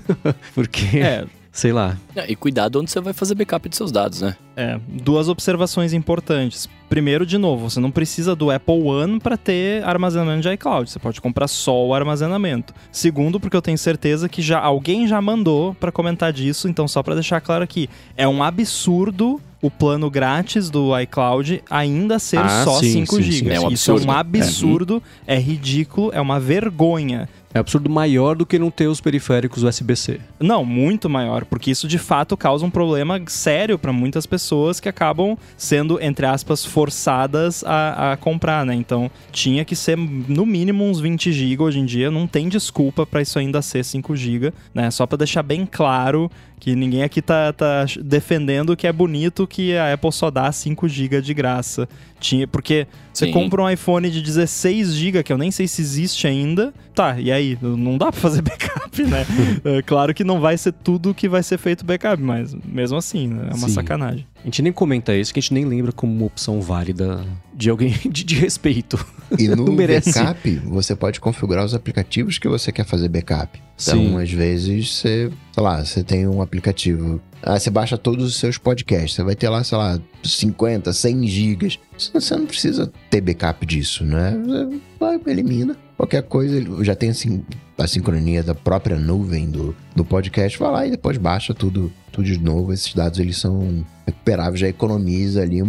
Porque. 0.56 1.00
É 1.00 1.28
sei 1.58 1.74
lá. 1.74 1.98
É, 2.16 2.32
e 2.32 2.36
cuidado 2.36 2.80
onde 2.80 2.92
você 2.92 3.02
vai 3.02 3.14
fazer 3.14 3.34
backup 3.34 3.68
de 3.68 3.76
seus 3.76 3.92
dados, 3.92 4.22
né? 4.22 4.36
É, 4.56 4.80
duas 4.88 5.28
observações 5.28 5.92
importantes. 5.92 6.70
Primeiro, 6.88 7.26
de 7.26 7.38
novo, 7.40 7.68
você 7.68 7.80
não 7.80 7.90
precisa 7.90 8.36
do 8.36 8.52
Apple 8.52 8.80
One 8.84 9.20
para 9.20 9.36
ter 9.38 9.84
armazenamento 9.84 10.42
de 10.44 10.54
iCloud. 10.54 10.88
Você 10.90 11.00
pode 11.00 11.20
comprar 11.20 11.48
só 11.48 11.84
o 11.84 11.96
armazenamento. 11.96 12.76
Segundo, 12.92 13.40
porque 13.40 13.58
eu 13.58 13.62
tenho 13.62 13.78
certeza 13.78 14.30
que 14.30 14.40
já 14.42 14.60
alguém 14.60 15.08
já 15.08 15.20
mandou 15.20 15.74
para 15.74 15.92
comentar 15.92 16.32
disso, 16.32 16.68
então 16.70 16.88
só 16.88 17.02
para 17.02 17.16
deixar 17.16 17.42
claro 17.42 17.64
aqui, 17.64 17.90
é 18.16 18.28
um 18.28 18.44
absurdo 18.44 19.42
o 19.60 19.72
plano 19.72 20.10
grátis 20.12 20.70
do 20.70 20.98
iCloud 21.00 21.64
ainda 21.68 22.20
ser 22.20 22.38
Ah, 22.38 22.64
só 22.64 22.80
sim, 22.80 23.06
5 23.06 23.16
sim, 23.16 23.22
GB. 23.24 23.50
sim. 23.50 23.56
É 23.56 23.60
um 23.60 23.72
Isso 23.72 23.90
é 23.90 23.94
um 23.96 24.12
absurdo. 24.12 24.14
absurdo, 24.20 25.04
é 25.26 25.40
ridículo, 25.40 26.12
é 26.14 26.22
uma 26.22 26.40
vergonha. 26.40 27.28
É 27.54 27.60
absurdo 27.60 27.90
maior 27.90 28.36
do 28.36 28.46
que 28.46 28.60
não 28.60 28.70
ter 28.70 28.88
os 28.88 29.00
periféricos 29.00 29.64
USB-C. 29.64 30.20
Não, 30.40 30.66
muito 30.66 31.10
maior, 31.10 31.46
porque 31.46 31.72
isso 31.72 31.88
de 31.88 31.98
fato 31.98 32.36
causa 32.36 32.66
um 32.66 32.70
problema 32.70 33.22
sério 33.28 33.80
para 33.80 33.94
muitas 33.94 34.26
pessoas 34.26 34.80
que 34.80 34.90
acabam 34.90 35.38
sendo, 35.56 36.02
entre 36.02 36.26
aspas, 36.26 36.66
forçadas 36.66 37.64
a, 37.64 38.12
a 38.12 38.18
comprar, 38.18 38.66
né? 38.66 38.76
Então 38.76 39.10
tinha 39.32 39.64
que 39.64 39.76
ser 39.76 39.98
no 39.98 40.46
mínimo 40.46 40.84
uns 40.84 41.00
20 41.00 41.32
GB 41.32 41.64
hoje 41.64 41.80
em 41.80 41.86
dia, 41.86 42.12
não 42.12 42.28
tem 42.28 42.50
desculpa 42.50 43.06
para 43.06 43.22
isso 43.22 43.40
ainda 43.40 43.62
ser 43.62 43.84
5 43.84 44.16
GB, 44.16 44.54
né? 44.74 44.92
Só 44.92 45.06
para 45.06 45.20
deixar 45.20 45.44
bem 45.44 45.66
claro 45.66 46.30
que 46.60 46.76
ninguém 46.76 47.04
aqui 47.04 47.22
tá, 47.22 47.54
tá 47.54 47.86
defendendo 48.02 48.76
que 48.76 48.88
é 48.88 48.92
bonito 48.92 49.46
que 49.46 49.76
a 49.78 49.94
Apple 49.94 50.12
só 50.12 50.32
dá 50.32 50.52
5 50.52 50.88
GB 50.88 51.22
de 51.22 51.34
graça. 51.34 51.88
Tinha, 52.20 52.48
porque 52.48 52.88
você 53.14 53.26
Sim. 53.26 53.32
compra 53.32 53.62
um 53.62 53.70
iPhone 53.70 54.10
de 54.10 54.22
16 54.22 54.94
GB, 54.94 55.24
que 55.24 55.32
eu 55.32 55.38
nem 55.38 55.52
sei 55.52 55.68
se 55.68 55.82
existe 55.82 56.26
ainda. 56.26 56.74
Tá, 56.96 57.20
e 57.20 57.32
aí? 57.32 57.37
Não 57.62 57.98
dá 57.98 58.12
pra 58.12 58.20
fazer 58.20 58.42
backup, 58.44 59.04
né? 59.04 59.26
É, 59.64 59.82
claro 59.82 60.14
que 60.14 60.24
não 60.24 60.40
vai 60.40 60.58
ser 60.58 60.72
tudo 60.72 61.14
que 61.14 61.28
vai 61.28 61.44
ser 61.44 61.58
feito 61.58 61.86
backup, 61.86 62.22
mas 62.22 62.56
mesmo 62.66 62.98
assim, 62.98 63.28
né? 63.28 63.50
é 63.52 63.56
uma 63.56 63.68
Sim. 63.68 63.74
sacanagem. 63.74 64.26
A 64.42 64.46
gente 64.46 64.62
nem 64.62 64.72
comenta 64.72 65.16
isso, 65.16 65.34
que 65.34 65.40
a 65.40 65.42
gente 65.42 65.54
nem 65.54 65.66
lembra 65.66 65.92
como 65.92 66.14
uma 66.14 66.26
opção 66.26 66.62
válida 66.62 67.26
de 67.54 67.70
alguém 67.70 67.94
de, 68.10 68.24
de 68.24 68.36
respeito. 68.36 69.04
E 69.38 69.48
no 69.56 69.76
backup, 69.76 70.56
você 70.66 70.96
pode 70.96 71.20
configurar 71.20 71.66
os 71.66 71.74
aplicativos 71.74 72.38
que 72.38 72.48
você 72.48 72.72
quer 72.72 72.86
fazer 72.86 73.10
backup. 73.10 73.60
Então, 73.80 73.98
Sim. 74.00 74.22
às 74.22 74.32
vezes, 74.32 74.96
você, 74.96 75.30
sei 75.54 75.64
lá, 75.64 75.84
você 75.84 76.04
tem 76.04 76.28
um 76.28 76.42
aplicativo. 76.42 77.22
Ah, 77.44 77.60
você 77.60 77.70
baixa 77.70 77.98
todos 77.98 78.26
os 78.26 78.36
seus 78.38 78.58
podcasts. 78.58 79.14
Você 79.14 79.24
vai 79.24 79.36
ter 79.36 79.50
lá, 79.50 79.64
sei 79.64 79.78
lá, 79.78 80.00
50, 80.24 80.92
100 80.92 81.28
gigas. 81.28 81.80
Você 81.98 82.12
você 82.14 82.36
não 82.36 82.46
precisa 82.46 82.92
ter 83.10 83.22
backup 83.22 83.66
disso, 83.66 84.04
né? 84.04 84.36
Você 84.44 84.80
vai, 85.00 85.20
elimina. 85.28 85.76
Qualquer 85.98 86.22
coisa, 86.22 86.84
já 86.84 86.96
tem 86.96 87.10
assim, 87.10 87.44
a 87.76 87.88
sincronia 87.88 88.44
da 88.44 88.54
própria 88.54 88.98
nuvem 88.98 89.50
do, 89.50 89.76
do 89.96 90.06
podcast. 90.06 90.58
Vai 90.60 90.72
lá 90.72 90.86
e 90.86 90.92
depois 90.92 91.18
baixa 91.18 91.56
tudo, 91.56 91.92
tudo 92.12 92.26
de 92.26 92.38
novo. 92.38 92.72
Esses 92.72 92.94
dados, 92.94 93.20
eles 93.20 93.38
são 93.38 93.84
recuperáveis. 94.06 94.60
Já 94.60 94.68
economiza 94.68 95.42
ali 95.42 95.64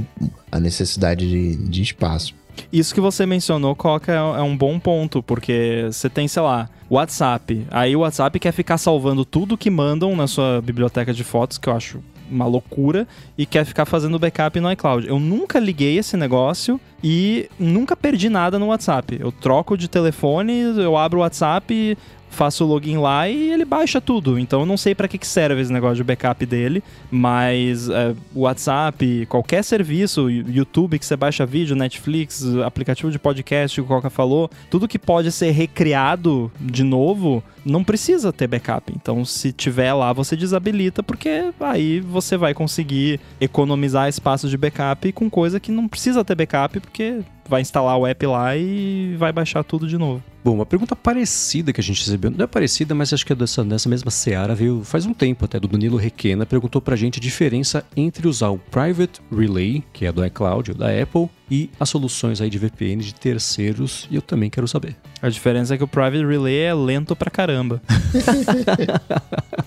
a 0.52 0.60
necessidade 0.60 1.26
de, 1.26 1.56
de 1.56 1.82
espaço. 1.82 2.34
Isso 2.70 2.94
que 2.94 3.00
você 3.00 3.24
mencionou, 3.24 3.74
Coca, 3.74 4.12
é 4.12 4.16
é 4.16 4.42
um 4.42 4.56
bom 4.56 4.78
ponto, 4.78 5.22
porque 5.22 5.86
você 5.90 6.10
tem, 6.10 6.28
sei 6.28 6.42
lá, 6.42 6.68
WhatsApp. 6.90 7.66
Aí 7.70 7.96
o 7.96 8.00
WhatsApp 8.00 8.38
quer 8.38 8.52
ficar 8.52 8.76
salvando 8.76 9.24
tudo 9.24 9.56
que 9.56 9.70
mandam 9.70 10.14
na 10.14 10.26
sua 10.26 10.60
biblioteca 10.60 11.14
de 11.14 11.24
fotos, 11.24 11.56
que 11.56 11.68
eu 11.68 11.72
acho 11.74 12.00
uma 12.30 12.46
loucura, 12.46 13.06
e 13.36 13.46
quer 13.46 13.64
ficar 13.64 13.84
fazendo 13.84 14.18
backup 14.18 14.58
no 14.60 14.70
iCloud. 14.72 15.06
Eu 15.06 15.18
nunca 15.18 15.58
liguei 15.58 15.98
esse 15.98 16.16
negócio 16.16 16.80
e 17.02 17.48
nunca 17.58 17.96
perdi 17.96 18.28
nada 18.28 18.58
no 18.58 18.66
WhatsApp. 18.66 19.18
Eu 19.20 19.30
troco 19.30 19.76
de 19.76 19.88
telefone, 19.88 20.60
eu 20.76 20.96
abro 20.96 21.18
o 21.18 21.22
WhatsApp, 21.22 21.96
faço 22.30 22.64
o 22.64 22.66
login 22.66 22.98
lá 22.98 23.28
e 23.28 23.50
ele 23.50 23.64
baixa 23.64 24.00
tudo. 24.00 24.38
Então 24.38 24.60
eu 24.60 24.66
não 24.66 24.76
sei 24.76 24.94
pra 24.94 25.08
que 25.08 25.26
serve 25.26 25.60
esse 25.60 25.72
negócio 25.72 25.96
de 25.96 26.04
backup 26.04 26.44
dele, 26.46 26.82
mas 27.10 27.88
é, 27.88 28.14
WhatsApp, 28.34 29.26
qualquer 29.26 29.62
serviço, 29.64 30.30
YouTube 30.30 30.98
que 30.98 31.06
você 31.06 31.16
baixa 31.16 31.44
vídeo, 31.44 31.76
Netflix, 31.76 32.44
aplicativo 32.64 33.10
de 33.10 33.18
podcast 33.18 33.80
o 33.80 33.84
Coca 33.84 34.10
falou, 34.10 34.50
tudo 34.70 34.88
que 34.88 34.98
pode 34.98 35.32
ser 35.32 35.50
recriado 35.50 36.50
de 36.60 36.84
novo, 36.84 37.42
não 37.64 37.82
precisa 37.82 38.32
ter 38.32 38.46
backup. 38.46 38.92
Então 38.94 39.24
se 39.24 39.52
tiver 39.52 39.92
lá, 39.92 40.12
você 40.12 40.36
desabilita, 40.36 41.02
porque 41.02 41.52
aí 41.60 42.00
você 42.00 42.36
vai 42.36 42.54
conseguir 42.54 43.20
economizar 43.40 44.08
espaço 44.08 44.48
de 44.48 44.56
backup 44.56 45.12
com 45.12 45.28
coisa 45.28 45.60
que 45.60 45.72
não 45.72 45.88
precisa 45.88 46.24
ter 46.24 46.34
backup, 46.34 46.80
porque 46.80 47.20
vai 47.48 47.62
instalar 47.62 47.96
o 47.96 48.06
app 48.06 48.26
lá 48.26 48.56
e 48.56 49.16
vai 49.18 49.32
baixar 49.32 49.64
tudo 49.64 49.88
de 49.88 49.96
novo. 49.96 50.22
Bom, 50.48 50.54
uma 50.54 50.64
pergunta 50.64 50.96
parecida 50.96 51.74
que 51.74 51.80
a 51.82 51.84
gente 51.84 52.02
recebeu, 52.02 52.30
não 52.30 52.42
é 52.42 52.46
parecida, 52.46 52.94
mas 52.94 53.12
acho 53.12 53.26
que 53.26 53.34
é 53.34 53.36
dessa, 53.36 53.62
dessa 53.62 53.86
mesma 53.86 54.10
seara, 54.10 54.54
veio 54.54 54.82
faz 54.82 55.04
um 55.04 55.12
tempo 55.12 55.44
até, 55.44 55.60
do 55.60 55.68
Danilo 55.68 55.98
Requena, 55.98 56.46
perguntou 56.46 56.80
pra 56.80 56.96
gente 56.96 57.18
a 57.18 57.20
diferença 57.20 57.84
entre 57.94 58.26
usar 58.26 58.48
o 58.48 58.56
Private 58.56 59.20
Relay, 59.30 59.84
que 59.92 60.06
é 60.06 60.10
do 60.10 60.24
iCloud, 60.24 60.72
da 60.72 60.86
Apple, 60.86 61.28
e 61.50 61.68
as 61.78 61.90
soluções 61.90 62.40
aí 62.40 62.48
de 62.48 62.56
VPN 62.56 63.02
de 63.02 63.14
terceiros, 63.14 64.08
e 64.10 64.16
eu 64.16 64.22
também 64.22 64.48
quero 64.48 64.66
saber. 64.66 64.96
A 65.20 65.28
diferença 65.28 65.74
é 65.74 65.76
que 65.76 65.84
o 65.84 65.88
Private 65.88 66.24
Relay 66.24 66.56
é 66.56 66.72
lento 66.72 67.14
pra 67.14 67.30
caramba. 67.30 67.82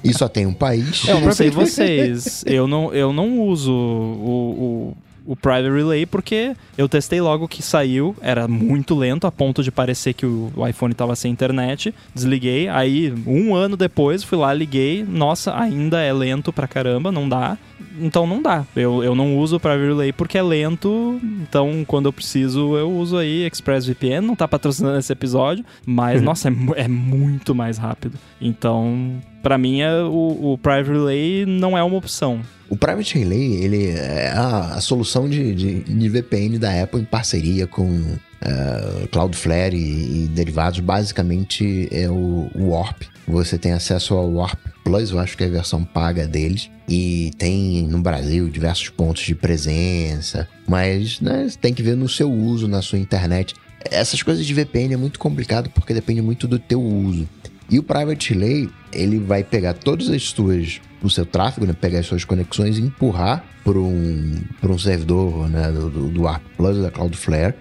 E 0.04 0.12
só 0.16 0.28
tem 0.28 0.48
um 0.48 0.54
país. 0.54 1.08
Eu 1.08 1.22
não 1.22 1.32
sei 1.32 1.52
vocês. 1.52 2.44
Eu 2.48 2.66
não, 2.66 2.92
eu 2.92 3.14
não 3.14 3.40
uso 3.42 3.72
o, 3.72 4.96
o, 4.96 4.98
o 5.26 5.36
Private 5.36 5.70
Relay 5.70 6.06
porque 6.06 6.56
eu 6.78 6.90
testei 6.90 7.22
logo 7.22 7.48
que 7.48 7.62
saiu, 7.62 8.16
era 8.22 8.48
muito 8.48 8.96
lento, 8.96 9.28
a 9.28 9.32
ponto 9.32 9.64
de 9.64 9.72
parecer 9.72 10.14
que 10.14 10.26
o, 10.26 10.52
iPhone 10.68 10.94
tava 10.94 11.16
sem 11.16 11.32
internet. 11.32 11.94
Desliguei, 12.14 12.68
aí 12.68 13.14
um 13.26 13.56
ano 13.56 13.78
depois 13.78 14.24
fui 14.24 14.38
lá, 14.38 14.54
liguei. 14.54 15.04
Nossa, 15.04 15.58
ainda 15.58 16.02
é 16.02 16.12
lento 16.12 16.52
pra 16.52 16.68
caramba, 16.68 17.12
não 17.12 17.28
dá. 17.28 17.58
Então 18.00 18.26
não 18.26 18.42
dá. 18.42 18.66
Eu, 18.76 19.04
eu 19.04 19.16
não 19.16 19.38
uso 19.38 19.58
o 19.58 19.60
Private 19.60 19.86
Relay 19.86 20.14
porque 20.14 20.38
é 20.38 20.44
lento. 20.44 21.20
Então, 21.42 21.84
quando 21.86 22.06
eu 22.08 22.14
preciso, 22.14 22.76
eu 22.78 22.92
uso 22.92 23.18
aí 23.18 23.46
ExpressVPN. 23.46 24.22
Não 24.22 24.36
tá 24.36 24.48
patrocinando 24.48 24.98
esse 24.98 25.12
episódio, 25.12 25.66
mas, 25.86 26.22
nossa, 26.22 26.50
é, 26.50 26.54
é 26.84 26.88
muito 26.88 27.54
mais 27.54 27.78
rápido. 27.78 28.18
Então, 28.40 29.20
pra 29.42 29.58
mim, 29.58 29.82
é, 29.82 30.02
o, 30.04 30.54
o 30.54 30.58
Private 30.58 30.92
Relay 30.92 31.46
não 31.46 31.78
é 31.78 31.84
uma 31.84 31.98
opção. 31.98 32.42
O 32.70 32.78
Private 32.78 33.20
Relay, 33.20 33.56
ele 33.56 33.88
é 33.90 34.30
a, 34.30 34.76
a 34.76 34.82
solução 34.82 35.28
de, 35.28 35.54
de, 35.54 35.80
de 35.82 36.10
VPN 36.10 36.58
da 36.58 36.82
Apple 36.82 37.02
em 37.02 37.06
parceria 37.06 37.68
com 37.68 38.16
eh, 38.42 39.08
Cloudflare 39.12 39.76
e, 39.76 40.24
e 40.24 40.28
derivados. 40.30 40.80
Basicamente 40.80 41.88
é 41.92 42.10
o, 42.10 42.50
o 42.56 42.70
Warp. 42.70 43.04
Você 43.32 43.58
tem 43.58 43.72
acesso 43.72 44.14
ao 44.14 44.30
Warp 44.30 44.60
Plus, 44.84 45.12
eu 45.12 45.20
acho 45.20 45.38
que 45.38 45.44
é 45.44 45.48
a 45.48 45.50
versão 45.50 45.86
paga 45.86 46.28
deles. 46.28 46.70
E 46.88 47.32
tem 47.38 47.88
no 47.88 48.02
Brasil 48.02 48.50
diversos 48.50 48.90
pontos 48.90 49.24
de 49.24 49.34
presença. 49.34 50.48
Mas 50.68 51.22
né, 51.22 51.48
tem 51.62 51.74
que 51.74 51.82
ver 51.82 51.96
no 51.96 52.10
seu 52.10 52.30
uso, 52.30 52.68
na 52.68 52.82
sua 52.82 53.00
internet. 53.00 53.56
Essas 53.90 54.22
coisas 54.22 54.46
de 54.46 54.54
VPN 54.54 54.94
é 54.94 54.98
muito 54.98 55.18
complicado 55.18 55.70
porque 55.70 55.94
depende 55.94 56.22
muito 56.22 56.46
do 56.46 56.60
teu 56.60 56.82
uso. 56.82 57.28
E 57.70 57.80
o 57.80 57.84
Private 57.84 58.34
Relay, 58.34 58.70
ele 58.92 59.18
vai 59.18 59.46
pegar 59.46 59.74
todas 59.74 60.10
as 60.10 60.24
suas, 60.24 60.82
o 61.02 61.10
seu 61.10 61.26
tráfego, 61.26 61.66
né, 61.66 61.72
pegar 61.72 62.00
as 62.00 62.06
suas 62.06 62.26
conexões 62.26 62.78
e 62.78 62.82
empurrar 62.82 63.46
para 63.64 63.80
um, 63.80 64.42
um 64.62 64.78
servidor 64.78 65.48
né, 65.50 65.72
do, 65.72 66.10
do, 66.10 66.28
Arc 66.28 66.44
Plus, 66.58 66.82
da 66.82 66.92
Cloudflare, 66.92 67.56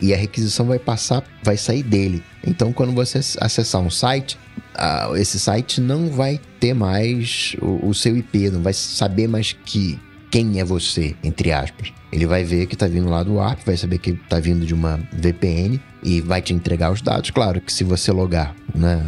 e 0.00 0.12
a 0.12 0.16
requisição 0.16 0.66
vai 0.66 0.78
passar, 0.78 1.22
vai 1.42 1.56
sair 1.56 1.82
dele. 1.82 2.22
Então, 2.46 2.72
quando 2.72 2.92
você 2.92 3.18
acessar 3.40 3.80
um 3.80 3.90
site, 3.90 4.38
esse 5.16 5.38
site 5.38 5.80
não 5.80 6.08
vai 6.08 6.40
ter 6.60 6.74
mais 6.74 7.56
o, 7.60 7.92
seu 7.94 8.16
IP, 8.16 8.50
não 8.50 8.62
vai 8.62 8.72
saber 8.72 9.26
mais 9.26 9.52
que 9.52 9.98
quem 10.30 10.60
é 10.60 10.64
você, 10.64 11.14
entre 11.22 11.52
aspas. 11.52 11.92
Ele 12.12 12.26
vai 12.26 12.44
ver 12.44 12.66
que 12.66 12.76
tá 12.76 12.86
vindo 12.86 13.08
lá 13.08 13.22
do 13.22 13.40
ARP, 13.40 13.60
vai 13.64 13.76
saber 13.76 13.98
que 13.98 14.12
tá 14.12 14.38
vindo 14.38 14.66
de 14.66 14.74
uma 14.74 15.00
VPN 15.12 15.80
e 16.06 16.20
vai 16.20 16.40
te 16.40 16.54
entregar 16.54 16.92
os 16.92 17.02
dados. 17.02 17.30
Claro 17.30 17.60
que 17.60 17.72
se 17.72 17.82
você 17.82 18.12
logar, 18.12 18.54
né, 18.72 19.04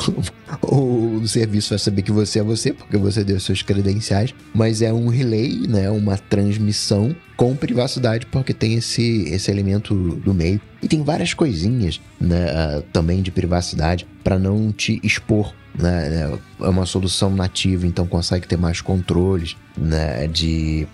o, 0.62 1.22
serviço 1.26 1.70
vai 1.70 1.78
saber 1.78 2.00
que 2.00 2.10
você 2.10 2.38
é 2.38 2.42
você, 2.42 2.72
porque 2.72 2.96
você 2.96 3.22
deu 3.22 3.38
seus 3.38 3.60
credenciais, 3.60 4.34
mas 4.54 4.80
é 4.80 4.90
um 4.90 5.08
relay, 5.08 5.66
né, 5.68 5.90
uma 5.90 6.16
transmissão 6.16 7.14
com 7.36 7.54
privacidade, 7.54 8.24
porque 8.26 8.54
tem 8.54 8.74
esse, 8.74 9.24
esse 9.28 9.50
elemento 9.50 9.94
do 9.94 10.32
meio. 10.32 10.58
E 10.82 10.88
tem 10.88 11.04
várias 11.04 11.34
coisinhas 11.34 12.00
né, 12.18 12.46
ah, 12.48 12.82
também 12.92 13.20
de 13.20 13.30
privacidade 13.30 14.06
para 14.24 14.38
não 14.38 14.72
te 14.72 14.98
expor. 15.02 15.54
Né? 15.78 16.38
É 16.60 16.68
uma 16.68 16.86
solução 16.86 17.28
nativa, 17.30 17.86
então 17.86 18.06
consegue 18.06 18.48
ter 18.48 18.56
mais 18.56 18.80
controles 18.80 19.54
né, 19.76 20.26
de 20.26 20.88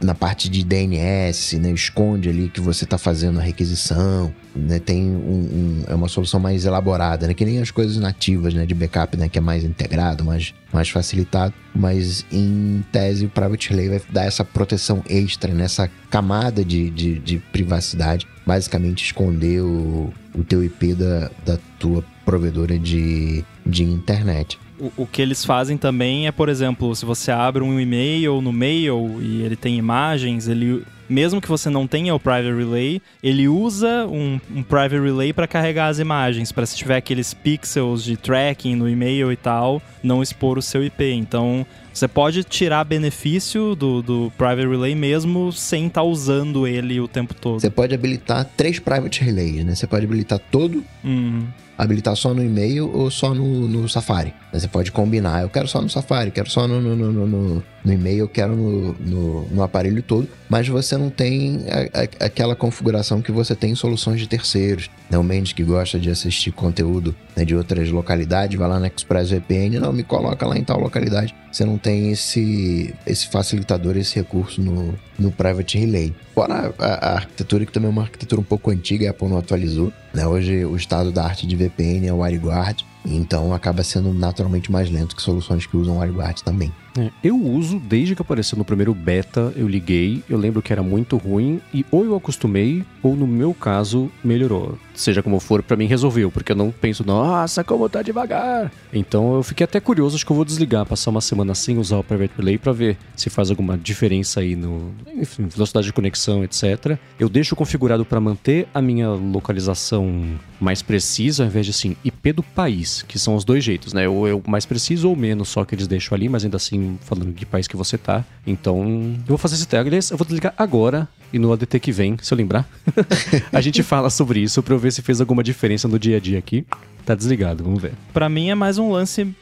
na 0.00 0.14
parte 0.14 0.48
de 0.48 0.64
DNS, 0.64 1.58
né, 1.58 1.70
esconde 1.72 2.28
ali 2.28 2.48
que 2.48 2.60
você 2.60 2.84
está 2.84 2.96
fazendo 2.96 3.38
a 3.38 3.42
requisição, 3.42 4.32
né, 4.54 4.78
tem 4.78 5.04
um, 5.04 5.08
um- 5.16 5.84
é 5.88 5.94
uma 5.94 6.08
solução 6.08 6.38
mais 6.38 6.64
elaborada, 6.64 7.26
né, 7.26 7.34
que 7.34 7.44
nem 7.44 7.58
as 7.60 7.70
coisas 7.70 7.96
nativas 7.96 8.54
né, 8.54 8.64
de 8.64 8.74
backup, 8.74 9.16
né, 9.16 9.28
que 9.28 9.38
é 9.38 9.40
mais 9.40 9.64
integrado, 9.64 10.24
mais, 10.24 10.54
mais 10.72 10.88
facilitado, 10.88 11.52
mas 11.74 12.24
em 12.32 12.84
tese 12.92 13.26
o 13.26 13.28
Private 13.28 13.70
Relay 13.70 13.88
vai 13.88 14.02
dar 14.10 14.24
essa 14.24 14.44
proteção 14.44 15.02
extra, 15.08 15.52
nessa 15.52 15.90
camada 16.10 16.64
de, 16.64 16.90
de, 16.90 17.18
de 17.18 17.38
privacidade, 17.52 18.26
basicamente 18.46 19.04
esconder 19.04 19.60
o, 19.62 20.12
o 20.34 20.44
teu 20.44 20.62
IP 20.64 20.94
da, 20.94 21.30
da 21.44 21.58
tua 21.78 22.04
provedora 22.24 22.78
de, 22.78 23.44
de 23.66 23.82
internet. 23.84 24.58
O, 24.96 25.06
que 25.06 25.20
eles 25.20 25.44
fazem 25.44 25.76
também 25.76 26.26
é, 26.26 26.32
por 26.32 26.48
exemplo, 26.48 26.94
se 26.94 27.04
você 27.04 27.30
abre 27.30 27.62
um 27.62 27.80
e-mail 27.80 28.40
no 28.40 28.52
mail 28.52 29.18
e 29.20 29.42
ele 29.42 29.56
tem 29.56 29.76
imagens, 29.76 30.46
ele 30.46 30.84
mesmo 31.08 31.40
que 31.40 31.48
você 31.48 31.70
não 31.70 31.86
tenha 31.86 32.14
o 32.14 32.20
Private 32.20 32.54
Relay, 32.54 33.00
ele 33.22 33.48
usa 33.48 34.06
um, 34.06 34.38
um 34.54 34.62
Private 34.62 35.00
Relay 35.00 35.32
para 35.32 35.46
carregar 35.46 35.88
as 35.88 35.98
imagens, 35.98 36.52
para 36.52 36.66
se 36.66 36.76
tiver 36.76 36.96
aqueles 36.96 37.32
pixels 37.32 38.04
de 38.04 38.16
tracking 38.16 38.76
no 38.76 38.88
e-mail 38.88 39.32
e 39.32 39.36
tal, 39.36 39.80
não 40.02 40.22
expor 40.22 40.58
o 40.58 40.62
seu 40.62 40.84
IP. 40.84 41.10
Então, 41.12 41.66
Você 41.98 42.06
pode 42.06 42.44
tirar 42.44 42.84
benefício 42.84 43.74
do, 43.74 44.00
do 44.00 44.32
Private 44.38 44.68
Relay 44.68 44.94
mesmo 44.94 45.52
sem 45.52 45.88
estar 45.88 46.02
tá 46.02 46.06
usando 46.06 46.64
ele 46.64 47.00
o 47.00 47.08
tempo 47.08 47.34
todo. 47.34 47.58
Você 47.58 47.68
pode 47.68 47.92
habilitar 47.92 48.48
três 48.56 48.78
Private 48.78 49.24
Relays, 49.24 49.64
né? 49.64 49.74
Você 49.74 49.84
pode 49.84 50.04
habilitar 50.04 50.38
todo, 50.48 50.84
uhum. 51.02 51.48
habilitar 51.76 52.14
só 52.14 52.32
no 52.32 52.40
e-mail 52.40 52.88
ou 52.94 53.10
só 53.10 53.34
no, 53.34 53.66
no 53.66 53.88
Safari. 53.88 54.32
Você 54.52 54.68
pode 54.68 54.92
combinar. 54.92 55.42
Eu 55.42 55.48
quero 55.48 55.66
só 55.66 55.82
no 55.82 55.90
Safari, 55.90 56.30
quero 56.30 56.48
só 56.48 56.68
no, 56.68 56.80
no, 56.80 56.94
no, 56.94 57.26
no, 57.26 57.64
no 57.84 57.92
e-mail, 57.92 58.20
eu 58.20 58.28
quero 58.28 58.54
no, 58.54 58.92
no, 58.94 59.48
no, 59.48 59.62
aparelho 59.64 60.00
todo. 60.00 60.28
Mas 60.48 60.68
você 60.68 60.96
não 60.96 61.10
tem 61.10 61.64
a, 61.68 62.00
a, 62.00 62.26
aquela 62.26 62.54
configuração 62.54 63.20
que 63.20 63.32
você 63.32 63.56
tem 63.56 63.72
em 63.72 63.74
soluções 63.74 64.20
de 64.20 64.28
terceiros. 64.28 64.88
Né? 65.10 65.18
O 65.18 65.24
Mendes 65.24 65.52
que 65.52 65.64
gosta 65.64 65.98
de 65.98 66.10
assistir 66.10 66.52
conteúdo 66.52 67.14
né, 67.36 67.44
de 67.44 67.56
outras 67.56 67.90
localidades, 67.90 68.56
vai 68.56 68.68
lá 68.68 68.78
no 68.78 68.86
ExpressVPN, 68.86 69.80
não, 69.80 69.92
me 69.92 70.04
coloca 70.04 70.46
lá 70.46 70.56
em 70.56 70.62
tal 70.62 70.78
localidade. 70.78 71.34
Você 71.58 71.64
não 71.64 71.76
tem 71.76 72.12
esse, 72.12 72.94
esse 73.04 73.26
facilitador, 73.26 73.96
esse 73.96 74.14
recurso 74.14 74.62
no, 74.62 74.94
no 75.18 75.32
Private 75.32 75.76
Relay. 75.76 76.14
Fora 76.32 76.72
a, 76.78 76.84
a, 76.84 77.14
arquitetura, 77.14 77.66
que 77.66 77.72
também 77.72 77.88
é 77.88 77.90
uma 77.90 78.02
arquitetura 78.02 78.40
um 78.40 78.44
pouco 78.44 78.70
antiga, 78.70 79.08
a 79.08 79.10
Apple 79.10 79.26
não 79.26 79.38
atualizou. 79.38 79.92
Né? 80.14 80.24
Hoje 80.24 80.64
o 80.64 80.76
estado 80.76 81.10
da 81.10 81.24
arte 81.24 81.48
de 81.48 81.56
VPN 81.56 82.06
é 82.06 82.12
o 82.12 82.18
WireGuard, 82.18 82.86
então 83.04 83.52
acaba 83.52 83.82
sendo 83.82 84.14
naturalmente 84.14 84.70
mais 84.70 84.88
lento 84.88 85.16
que 85.16 85.22
soluções 85.22 85.66
que 85.66 85.76
usam 85.76 85.98
WireGuard 85.98 86.44
também. 86.44 86.72
É, 86.96 87.10
eu 87.22 87.36
uso 87.36 87.78
desde 87.78 88.14
que 88.14 88.22
apareceu 88.22 88.56
no 88.56 88.64
primeiro 88.64 88.94
beta, 88.94 89.52
eu 89.56 89.68
liguei, 89.68 90.22
eu 90.28 90.38
lembro 90.38 90.62
que 90.62 90.72
era 90.72 90.82
muito 90.82 91.16
ruim 91.16 91.60
e 91.72 91.84
ou 91.90 92.04
eu 92.04 92.14
acostumei 92.14 92.84
ou 93.02 93.16
no 93.16 93.26
meu 93.26 93.54
caso 93.54 94.10
melhorou. 94.24 94.78
Seja 94.94 95.22
como 95.22 95.38
for, 95.38 95.62
para 95.62 95.76
mim 95.76 95.86
resolveu, 95.86 96.30
porque 96.30 96.52
eu 96.52 96.56
não 96.56 96.72
penso, 96.72 97.04
nossa, 97.06 97.62
como 97.62 97.88
tá 97.88 98.02
devagar. 98.02 98.72
Então 98.92 99.34
eu 99.34 99.42
fiquei 99.42 99.64
até 99.64 99.78
curioso, 99.78 100.16
acho 100.16 100.26
que 100.26 100.32
eu 100.32 100.36
vou 100.36 100.44
desligar, 100.44 100.84
passar 100.86 101.10
uma 101.10 101.20
semana 101.20 101.54
sem 101.54 101.78
usar 101.78 101.98
o 101.98 102.04
Private 102.04 102.34
Relay 102.36 102.58
para 102.58 102.72
ver 102.72 102.96
se 103.14 103.30
faz 103.30 103.50
alguma 103.50 103.76
diferença 103.76 104.40
aí 104.40 104.56
no, 104.56 104.92
enfim, 105.14 105.46
velocidade 105.46 105.86
de 105.86 105.92
conexão, 105.92 106.42
etc. 106.42 106.98
Eu 107.18 107.28
deixo 107.28 107.54
configurado 107.54 108.04
para 108.04 108.20
manter 108.20 108.66
a 108.74 108.82
minha 108.82 109.10
localização 109.10 110.38
mais 110.60 110.82
precisa, 110.82 111.44
ao 111.44 111.48
invés 111.48 111.66
de 111.66 111.70
assim, 111.70 111.96
IP 112.04 112.32
do 112.32 112.42
país, 112.42 113.02
que 113.02 113.18
são 113.18 113.36
os 113.36 113.44
dois 113.44 113.62
jeitos, 113.62 113.92
né? 113.92 114.08
Ou 114.08 114.26
eu 114.26 114.42
mais 114.46 114.66
preciso 114.66 115.08
ou 115.08 115.16
menos, 115.16 115.48
só 115.48 115.64
que 115.64 115.74
eles 115.74 115.86
deixam 115.86 116.16
ali, 116.16 116.28
mas 116.28 116.44
ainda 116.44 116.56
assim 116.56 116.77
falando 117.00 117.32
de 117.32 117.46
país 117.46 117.66
que 117.66 117.76
você 117.76 117.96
tá. 117.96 118.24
Então, 118.46 119.16
eu 119.20 119.26
vou 119.26 119.38
fazer 119.38 119.54
esse 119.54 119.66
teste. 119.66 120.12
Eu 120.12 120.18
vou 120.18 120.26
desligar 120.26 120.54
agora 120.56 121.08
e 121.32 121.38
no 121.38 121.52
ADT 121.52 121.78
que 121.80 121.92
vem, 121.92 122.16
se 122.20 122.32
eu 122.32 122.38
lembrar, 122.38 122.68
a 123.52 123.60
gente 123.60 123.82
fala 123.82 124.10
sobre 124.10 124.40
isso 124.40 124.62
pra 124.62 124.74
eu 124.74 124.78
ver 124.78 124.92
se 124.92 125.02
fez 125.02 125.20
alguma 125.20 125.42
diferença 125.42 125.86
no 125.86 125.98
dia 125.98 126.16
a 126.16 126.20
dia 126.20 126.38
aqui. 126.38 126.66
Tá 127.04 127.14
desligado, 127.14 127.64
vamos 127.64 127.80
ver. 127.80 127.92
Para 128.12 128.28
mim 128.28 128.50
é 128.50 128.54
mais 128.54 128.78
um 128.78 128.90
lance 128.90 129.34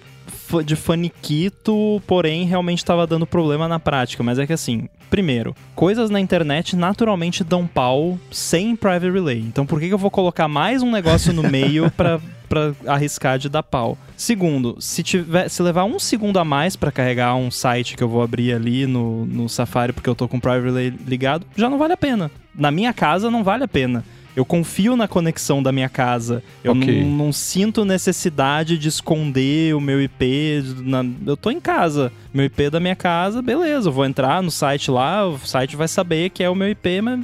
de 0.65 0.77
faniquito, 0.77 2.03
porém 2.07 2.47
realmente 2.47 2.79
estava 2.79 3.07
dando 3.07 3.27
problema 3.27 3.69
na 3.69 3.79
prática. 3.79 4.23
Mas 4.23 4.39
é 4.39 4.47
que 4.47 4.53
assim, 4.53 4.89
primeiro, 5.11 5.55
coisas 5.75 6.11
na 6.11 6.21
internet 6.21 6.77
naturalmente 6.77 7.45
dão 7.45 7.67
pau 7.67 8.19
sem 8.31 8.77
private 8.77 9.11
relay. 9.11 9.39
Então 9.39 9.67
por 9.67 9.81
que, 9.81 9.89
que 9.89 9.95
eu 9.95 9.99
vou 9.99 10.11
colocar 10.11 10.49
mais 10.49 10.83
um 10.83 10.91
negócio 10.91 11.33
no 11.33 11.43
meio 11.43 11.91
para 11.91 12.21
para 12.47 12.75
arriscar 12.87 13.39
de 13.39 13.49
dar 13.49 13.63
pau. 13.63 13.99
Segundo, 14.17 14.77
se, 14.81 15.03
tiver, 15.03 15.49
se 15.49 15.63
levar 15.63 15.85
um 15.85 15.99
segundo 15.99 16.39
a 16.39 16.45
mais 16.45 16.77
para 16.77 16.93
carregar 16.93 17.35
um 17.37 17.51
site 17.51 17.97
que 17.97 18.03
eu 18.03 18.09
vou 18.09 18.23
abrir 18.23 18.53
ali 18.53 18.87
no, 18.87 19.27
no 19.27 19.49
Safari 19.49 19.93
porque 19.93 20.09
eu 20.09 20.15
tô 20.15 20.27
com 20.29 20.39
o 20.39 20.41
Private 20.41 20.97
ligado, 21.07 21.47
já 21.57 21.69
não 21.69 21.79
vale 21.79 21.93
a 21.93 21.97
pena. 21.97 22.31
Na 22.55 22.71
minha 22.71 22.93
casa 22.93 23.31
não 23.31 23.45
vale 23.45 23.65
a 23.65 23.69
pena. 23.69 24.05
Eu 24.37 24.45
confio 24.45 24.97
na 24.97 25.09
conexão 25.09 25.63
da 25.63 25.73
minha 25.73 25.89
casa. 25.89 26.43
Eu 26.63 26.73
okay. 26.73 27.03
não, 27.03 27.27
não, 27.27 27.33
sinto 27.33 27.87
necessidade 27.87 28.77
de 28.77 28.87
esconder 28.87 29.75
o 29.75 29.81
meu 29.81 30.01
IP. 30.03 30.63
Na... 30.83 31.03
eu 31.27 31.39
tô 31.39 31.51
em 31.51 31.59
casa. 31.59 32.13
Meu 32.35 32.45
IP 32.45 32.69
da 32.69 32.79
minha 32.79 32.95
casa, 32.95 33.41
beleza. 33.41 33.89
Eu 33.89 33.93
vou 33.93 34.05
entrar 34.05 34.43
no 34.43 34.51
site 34.51 34.91
lá, 34.91 35.27
o 35.27 35.39
site 35.39 35.75
vai 35.75 35.89
saber 35.89 36.29
que 36.29 36.45
é 36.45 36.51
o 36.51 36.55
meu 36.55 36.69
IP, 36.69 37.01
mas 37.01 37.21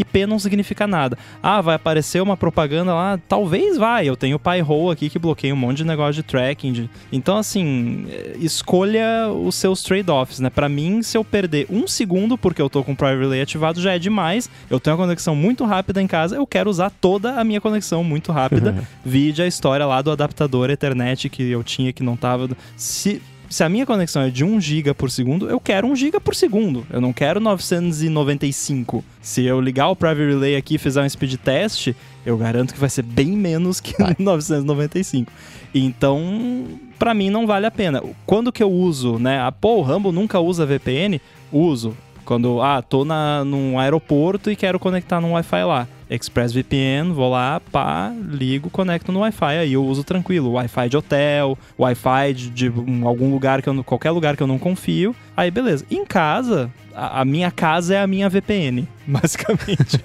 IP 0.00 0.26
não 0.26 0.38
significa 0.38 0.86
nada. 0.86 1.18
Ah, 1.42 1.60
vai 1.60 1.74
aparecer 1.74 2.22
uma 2.22 2.36
propaganda 2.36 2.94
lá? 2.94 3.18
Talvez 3.28 3.76
vai. 3.76 4.08
Eu 4.08 4.16
tenho 4.16 4.36
o 4.36 4.40
Pyro 4.40 4.90
aqui 4.90 5.08
que 5.08 5.18
bloqueia 5.18 5.52
um 5.52 5.56
monte 5.56 5.78
de 5.78 5.84
negócio 5.84 6.14
de 6.14 6.22
tracking. 6.22 6.72
De... 6.72 6.90
Então, 7.12 7.36
assim, 7.36 8.06
eh, 8.10 8.36
escolha 8.40 9.28
os 9.28 9.54
seus 9.54 9.82
trade-offs, 9.82 10.40
né? 10.40 10.50
Para 10.50 10.68
mim, 10.68 11.02
se 11.02 11.16
eu 11.16 11.24
perder 11.24 11.66
um 11.70 11.86
segundo 11.86 12.38
porque 12.38 12.60
eu 12.62 12.70
tô 12.70 12.82
com 12.82 12.92
o 12.92 12.96
Private 12.96 13.20
Relay 13.20 13.42
ativado, 13.42 13.80
já 13.80 13.94
é 13.94 13.98
demais. 13.98 14.50
Eu 14.70 14.80
tenho 14.80 14.96
uma 14.96 15.04
conexão 15.04 15.34
muito 15.34 15.64
rápida 15.64 16.00
em 16.00 16.06
casa, 16.06 16.36
eu 16.36 16.46
quero 16.46 16.70
usar 16.70 16.90
toda 16.90 17.40
a 17.40 17.44
minha 17.44 17.60
conexão 17.60 18.04
muito 18.04 18.32
rápida. 18.32 18.74
Vide 19.04 19.42
a 19.42 19.46
história 19.46 19.86
lá 19.86 20.00
do 20.02 20.10
adaptador 20.10 20.70
Ethernet 20.70 21.28
que 21.28 21.50
eu 21.50 21.62
tinha 21.62 21.92
que 21.92 22.02
não 22.02 22.16
tava. 22.16 22.48
Se 22.76 23.20
se 23.48 23.64
a 23.64 23.68
minha 23.68 23.86
conexão 23.86 24.22
é 24.22 24.30
de 24.30 24.44
1 24.44 24.60
GB 24.60 24.94
por 24.94 25.10
segundo, 25.10 25.48
eu 25.48 25.58
quero 25.58 25.86
1 25.88 25.96
GB 25.96 26.20
por 26.20 26.34
segundo. 26.34 26.86
Eu 26.90 27.00
não 27.00 27.12
quero 27.12 27.40
995. 27.40 29.04
Se 29.22 29.44
eu 29.44 29.60
ligar 29.60 29.88
o 29.88 29.96
Private 29.96 30.26
Relay 30.26 30.56
aqui 30.56 30.74
e 30.74 30.78
fizer 30.78 31.02
um 31.02 31.08
speed 31.08 31.36
test, 31.36 31.92
eu 32.26 32.36
garanto 32.36 32.74
que 32.74 32.80
vai 32.80 32.90
ser 32.90 33.02
bem 33.02 33.28
menos 33.28 33.80
que 33.80 33.94
vai. 34.00 34.14
995. 34.20 35.32
Então, 35.74 36.66
para 36.98 37.14
mim 37.14 37.30
não 37.30 37.46
vale 37.46 37.66
a 37.66 37.70
pena. 37.70 38.02
Quando 38.26 38.52
que 38.52 38.62
eu 38.62 38.70
uso, 38.70 39.18
né? 39.18 39.40
A, 39.40 39.50
pô, 39.50 39.76
o 39.76 39.82
Rumble 39.82 40.12
nunca 40.12 40.38
usa 40.40 40.66
VPN? 40.66 41.20
Uso. 41.50 41.96
Quando, 42.24 42.60
ah, 42.60 42.82
tô 42.82 43.04
na, 43.06 43.42
num 43.44 43.78
aeroporto 43.78 44.50
e 44.50 44.56
quero 44.56 44.78
conectar 44.78 45.20
num 45.20 45.32
Wi-Fi 45.32 45.64
lá. 45.64 45.88
ExpressVPN, 46.10 47.12
vou 47.12 47.30
lá, 47.30 47.60
pá, 47.72 48.12
ligo, 48.30 48.70
conecto 48.70 49.12
no 49.12 49.20
Wi-Fi, 49.20 49.58
aí 49.58 49.72
eu 49.72 49.84
uso 49.84 50.04
tranquilo. 50.04 50.52
Wi-Fi 50.52 50.88
de 50.88 50.96
hotel, 50.96 51.58
Wi-Fi 51.78 52.34
de, 52.34 52.50
de 52.50 52.72
algum 53.04 53.30
lugar 53.30 53.62
que 53.62 53.68
eu 53.68 53.84
qualquer 53.84 54.10
lugar 54.10 54.36
que 54.36 54.42
eu 54.42 54.46
não 54.46 54.58
confio. 54.58 55.14
Aí 55.36 55.50
beleza. 55.50 55.84
Em 55.90 56.04
casa, 56.04 56.70
a, 56.98 57.24
minha 57.24 57.50
casa 57.50 57.94
é 57.94 58.00
a 58.00 58.06
minha 58.06 58.28
VPN, 58.28 58.88
basicamente. 59.06 60.00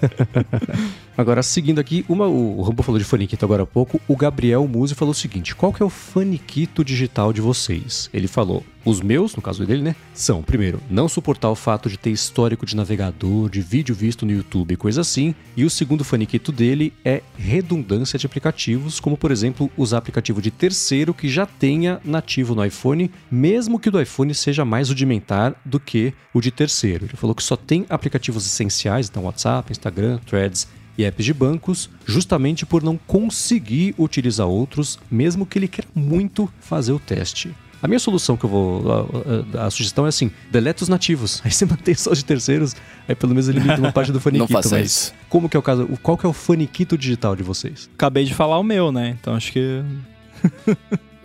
agora, 1.16 1.42
seguindo 1.42 1.80
aqui, 1.80 2.04
uma, 2.08 2.26
o 2.26 2.62
Rambo 2.62 2.82
falou 2.82 2.98
de 2.98 3.04
faniquito 3.04 3.44
agora 3.44 3.64
há 3.64 3.66
pouco, 3.66 4.00
o 4.06 4.16
Gabriel 4.16 4.66
Musi 4.68 4.94
falou 4.94 5.12
o 5.12 5.14
seguinte: 5.14 5.54
qual 5.54 5.72
que 5.72 5.82
é 5.82 5.86
o 5.86 5.90
faniquito 5.90 6.84
digital 6.84 7.32
de 7.32 7.40
vocês? 7.40 8.08
Ele 8.12 8.28
falou: 8.28 8.64
os 8.84 9.00
meus, 9.00 9.34
no 9.34 9.40
caso 9.40 9.64
dele, 9.64 9.82
né? 9.82 9.96
São, 10.12 10.42
primeiro, 10.42 10.80
não 10.90 11.08
suportar 11.08 11.50
o 11.50 11.54
fato 11.54 11.88
de 11.88 11.96
ter 11.96 12.10
histórico 12.10 12.66
de 12.66 12.76
navegador, 12.76 13.48
de 13.48 13.60
vídeo 13.60 13.94
visto 13.94 14.26
no 14.26 14.32
YouTube 14.32 14.76
coisa 14.76 15.00
assim. 15.00 15.34
E 15.56 15.64
o 15.64 15.70
segundo 15.70 16.04
faniquito 16.04 16.52
dele 16.52 16.92
é 17.04 17.22
redundância 17.38 18.18
de 18.18 18.26
aplicativos, 18.26 19.00
como 19.00 19.16
por 19.16 19.30
exemplo, 19.30 19.70
usar 19.76 19.98
aplicativo 19.98 20.42
de 20.42 20.50
terceiro 20.50 21.14
que 21.14 21.28
já 21.28 21.46
tenha 21.46 22.00
nativo 22.04 22.54
no 22.54 22.64
iPhone, 22.64 23.10
mesmo 23.30 23.78
que 23.78 23.88
o 23.88 23.92
do 23.92 24.00
iPhone 24.00 24.34
seja 24.34 24.64
mais 24.64 24.90
rudimentar 24.90 25.54
do 25.64 25.80
que 25.80 26.12
o 26.34 26.40
de 26.40 26.50
terceiro. 26.50 26.83
Ele 26.88 27.08
falou 27.08 27.34
que 27.34 27.42
só 27.42 27.56
tem 27.56 27.86
aplicativos 27.88 28.46
essenciais, 28.46 29.08
então 29.08 29.24
WhatsApp, 29.24 29.70
Instagram, 29.70 30.18
Threads 30.26 30.68
e 30.96 31.04
apps 31.04 31.24
de 31.24 31.34
bancos, 31.34 31.90
justamente 32.06 32.64
por 32.64 32.82
não 32.82 32.96
conseguir 32.96 33.94
utilizar 33.98 34.46
outros, 34.46 34.98
mesmo 35.10 35.44
que 35.44 35.58
ele 35.58 35.68
queira 35.68 35.88
muito 35.94 36.48
fazer 36.60 36.92
o 36.92 36.98
teste. 36.98 37.54
A 37.82 37.86
minha 37.86 37.98
solução 37.98 38.34
que 38.34 38.44
eu 38.44 38.48
vou. 38.48 38.82
A, 38.90 39.62
a, 39.62 39.66
a, 39.66 39.70
sugestão 39.70 40.06
é 40.06 40.08
assim: 40.08 40.30
deleta 40.50 40.82
os 40.82 40.88
nativos. 40.88 41.42
Aí 41.44 41.50
você 41.50 41.66
mantém 41.66 41.94
só 41.94 42.14
de 42.14 42.24
terceiros, 42.24 42.74
aí 43.06 43.14
pelo 43.14 43.34
menos 43.34 43.46
elimina 43.46 43.76
uma 43.76 43.92
parte 43.92 44.10
do 44.10 44.18
faniquito. 44.22 44.50
Não 44.50 44.62
faça 44.62 44.80
isso. 44.80 45.12
Como 45.28 45.50
que 45.50 45.56
é 45.56 45.60
o 45.60 45.62
caso? 45.62 45.86
Qual 46.02 46.16
que 46.16 46.24
é 46.24 46.28
o 46.28 46.32
faniquito 46.32 46.96
digital 46.96 47.36
de 47.36 47.42
vocês? 47.42 47.90
Acabei 47.94 48.24
de 48.24 48.32
falar 48.32 48.58
o 48.58 48.62
meu, 48.62 48.90
né? 48.90 49.14
Então 49.20 49.34
acho 49.34 49.52
que. 49.52 49.82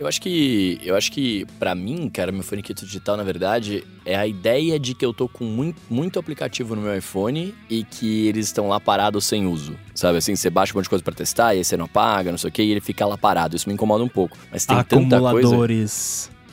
Eu 0.00 0.06
acho 0.06 0.18
que, 0.22 0.80
eu 0.82 0.96
acho 0.96 1.12
que 1.12 1.44
para 1.58 1.74
mim, 1.74 2.08
cara, 2.08 2.32
meu 2.32 2.42
faniquito 2.42 2.86
digital, 2.86 3.18
na 3.18 3.22
verdade, 3.22 3.84
é 4.06 4.16
a 4.16 4.26
ideia 4.26 4.80
de 4.80 4.94
que 4.94 5.04
eu 5.04 5.12
tô 5.12 5.28
com 5.28 5.44
muito, 5.44 5.78
muito 5.90 6.18
aplicativo 6.18 6.74
no 6.74 6.80
meu 6.80 6.96
iPhone 6.96 7.54
e 7.68 7.84
que 7.84 8.26
eles 8.26 8.46
estão 8.46 8.66
lá 8.66 8.80
parados 8.80 9.26
sem 9.26 9.46
uso. 9.46 9.76
Sabe 9.94 10.16
assim, 10.16 10.34
você 10.34 10.48
baixa 10.48 10.72
um 10.72 10.76
monte 10.76 10.84
de 10.84 10.88
coisa 10.88 11.04
para 11.04 11.12
testar 11.12 11.54
e 11.54 11.58
aí 11.58 11.64
você 11.64 11.76
não 11.76 11.84
apaga, 11.84 12.30
não 12.30 12.38
sei 12.38 12.48
o 12.48 12.52
que, 12.52 12.62
e 12.62 12.70
ele 12.70 12.80
fica 12.80 13.04
lá 13.04 13.18
parado. 13.18 13.54
Isso 13.54 13.68
me 13.68 13.74
incomoda 13.74 14.02
um 14.02 14.08
pouco. 14.08 14.38
Mas 14.50 14.64
tem 14.64 14.74
tanta 14.84 15.20
coisa. 15.32 15.48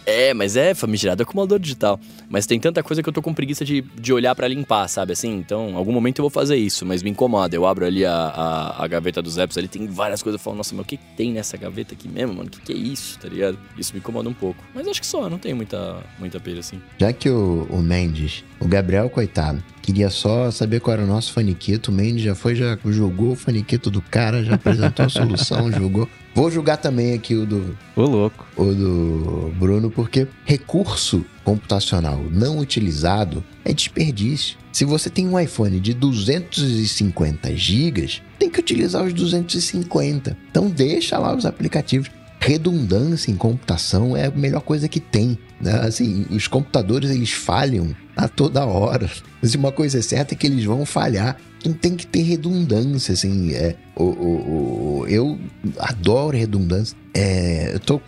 É, 0.07 0.33
mas 0.33 0.55
é 0.55 0.73
famigerado 0.73 1.21
acumulador 1.21 1.59
digital. 1.59 1.99
Mas 2.29 2.45
tem 2.45 2.57
tanta 2.57 2.81
coisa 2.81 3.03
que 3.03 3.09
eu 3.09 3.11
tô 3.11 3.21
com 3.21 3.33
preguiça 3.33 3.65
de, 3.65 3.81
de 3.81 4.13
olhar 4.13 4.33
para 4.33 4.47
limpar, 4.47 4.87
sabe? 4.87 5.11
Assim, 5.11 5.35
então, 5.35 5.75
algum 5.75 5.91
momento 5.91 6.19
eu 6.19 6.23
vou 6.23 6.29
fazer 6.29 6.55
isso, 6.55 6.85
mas 6.85 7.03
me 7.03 7.09
incomoda. 7.09 7.53
Eu 7.53 7.65
abro 7.65 7.85
ali 7.85 8.05
a, 8.05 8.13
a, 8.13 8.85
a 8.85 8.87
gaveta 8.87 9.21
dos 9.21 9.37
apps, 9.37 9.57
ali 9.57 9.67
tem 9.67 9.85
várias 9.85 10.23
coisas. 10.23 10.39
Eu 10.39 10.43
falo, 10.43 10.55
nossa, 10.55 10.73
mas 10.73 10.85
o 10.85 10.87
que, 10.87 10.97
tem 11.17 11.33
nessa 11.33 11.57
gaveta 11.57 11.93
aqui 11.93 12.07
mesmo, 12.07 12.35
mano? 12.35 12.47
O 12.47 12.49
que, 12.49 12.61
que 12.61 12.71
é 12.71 12.75
isso, 12.77 13.19
tá 13.19 13.27
ligado? 13.27 13.59
Isso 13.77 13.91
me 13.91 13.99
incomoda 13.99 14.29
um 14.29 14.33
pouco. 14.33 14.63
Mas 14.73 14.87
acho 14.87 15.01
que 15.01 15.07
só, 15.07 15.29
não 15.29 15.37
tem 15.37 15.53
muita, 15.53 15.97
muita 16.17 16.39
pena 16.39 16.59
assim. 16.59 16.81
Já 16.97 17.11
que 17.11 17.29
o, 17.29 17.67
o 17.69 17.81
Mendes, 17.81 18.45
o 18.61 18.67
Gabriel, 18.67 19.09
coitado, 19.09 19.61
queria 19.81 20.09
só 20.09 20.49
saber 20.51 20.79
qual 20.79 20.93
era 20.93 21.03
o 21.03 21.07
nosso 21.07 21.33
faniquito. 21.33 21.91
O 21.91 21.93
Mendes 21.93 22.23
já 22.23 22.33
foi, 22.33 22.55
já 22.55 22.77
julgou 22.85 23.33
o 23.33 23.35
faniquito 23.35 23.91
do 23.91 24.01
cara, 24.01 24.41
já 24.41 24.55
apresentou 24.55 25.05
a 25.05 25.09
solução, 25.09 25.69
julgou. 25.73 26.07
Vou 26.37 26.51
julgar 26.51 26.77
também 26.77 27.15
aqui 27.15 27.33
o 27.33 27.47
do. 27.47 27.75
O 27.95 28.03
louco. 28.03 28.45
O 28.55 28.65
do 28.65 29.51
Bruno, 29.57 29.89
porque 29.89 30.27
recurso 30.45 31.25
computacional 31.43 32.23
não 32.29 32.59
utilizado 32.59 33.43
é 33.65 33.73
desperdício. 33.73 34.55
Se 34.71 34.85
você 34.85 35.09
tem 35.09 35.27
um 35.27 35.39
iPhone 35.39 35.79
de 35.79 35.95
250 35.95 37.55
GB, 37.55 38.21
tem 38.37 38.51
que 38.51 38.59
utilizar 38.59 39.03
os 39.03 39.13
250. 39.13 40.37
Então 40.51 40.69
deixa 40.69 41.17
lá 41.17 41.35
os 41.35 41.43
aplicativos. 41.43 42.11
redundância 42.39 43.31
em 43.31 43.35
computação 43.35 44.15
é 44.15 44.27
a 44.27 44.31
melhor 44.31 44.61
coisa 44.61 44.87
que 44.87 44.99
tem. 44.99 45.39
Né? 45.59 45.71
Assim, 45.79 46.27
os 46.29 46.47
computadores 46.47 47.09
eles 47.09 47.31
falham 47.31 47.95
a 48.15 48.27
toda 48.27 48.63
hora. 48.63 49.09
Mas 49.41 49.55
uma 49.55 49.71
coisa 49.71 49.97
é 49.97 50.01
certa 50.03 50.35
é 50.35 50.37
que 50.37 50.45
eles 50.45 50.65
vão 50.65 50.85
falhar. 50.85 51.35
Tem 51.81 51.95
que 51.95 52.05
ter 52.05 52.21
redundância, 52.21 53.13
assim. 53.13 53.53
É, 53.53 53.75
o, 53.95 54.03
o, 54.03 54.99
o 55.01 55.07
eu 55.07 55.39
adoro 55.79 56.37
redundância. 56.37 56.95
É, 57.13 57.73
eu 57.73 57.79
tô 57.79 57.99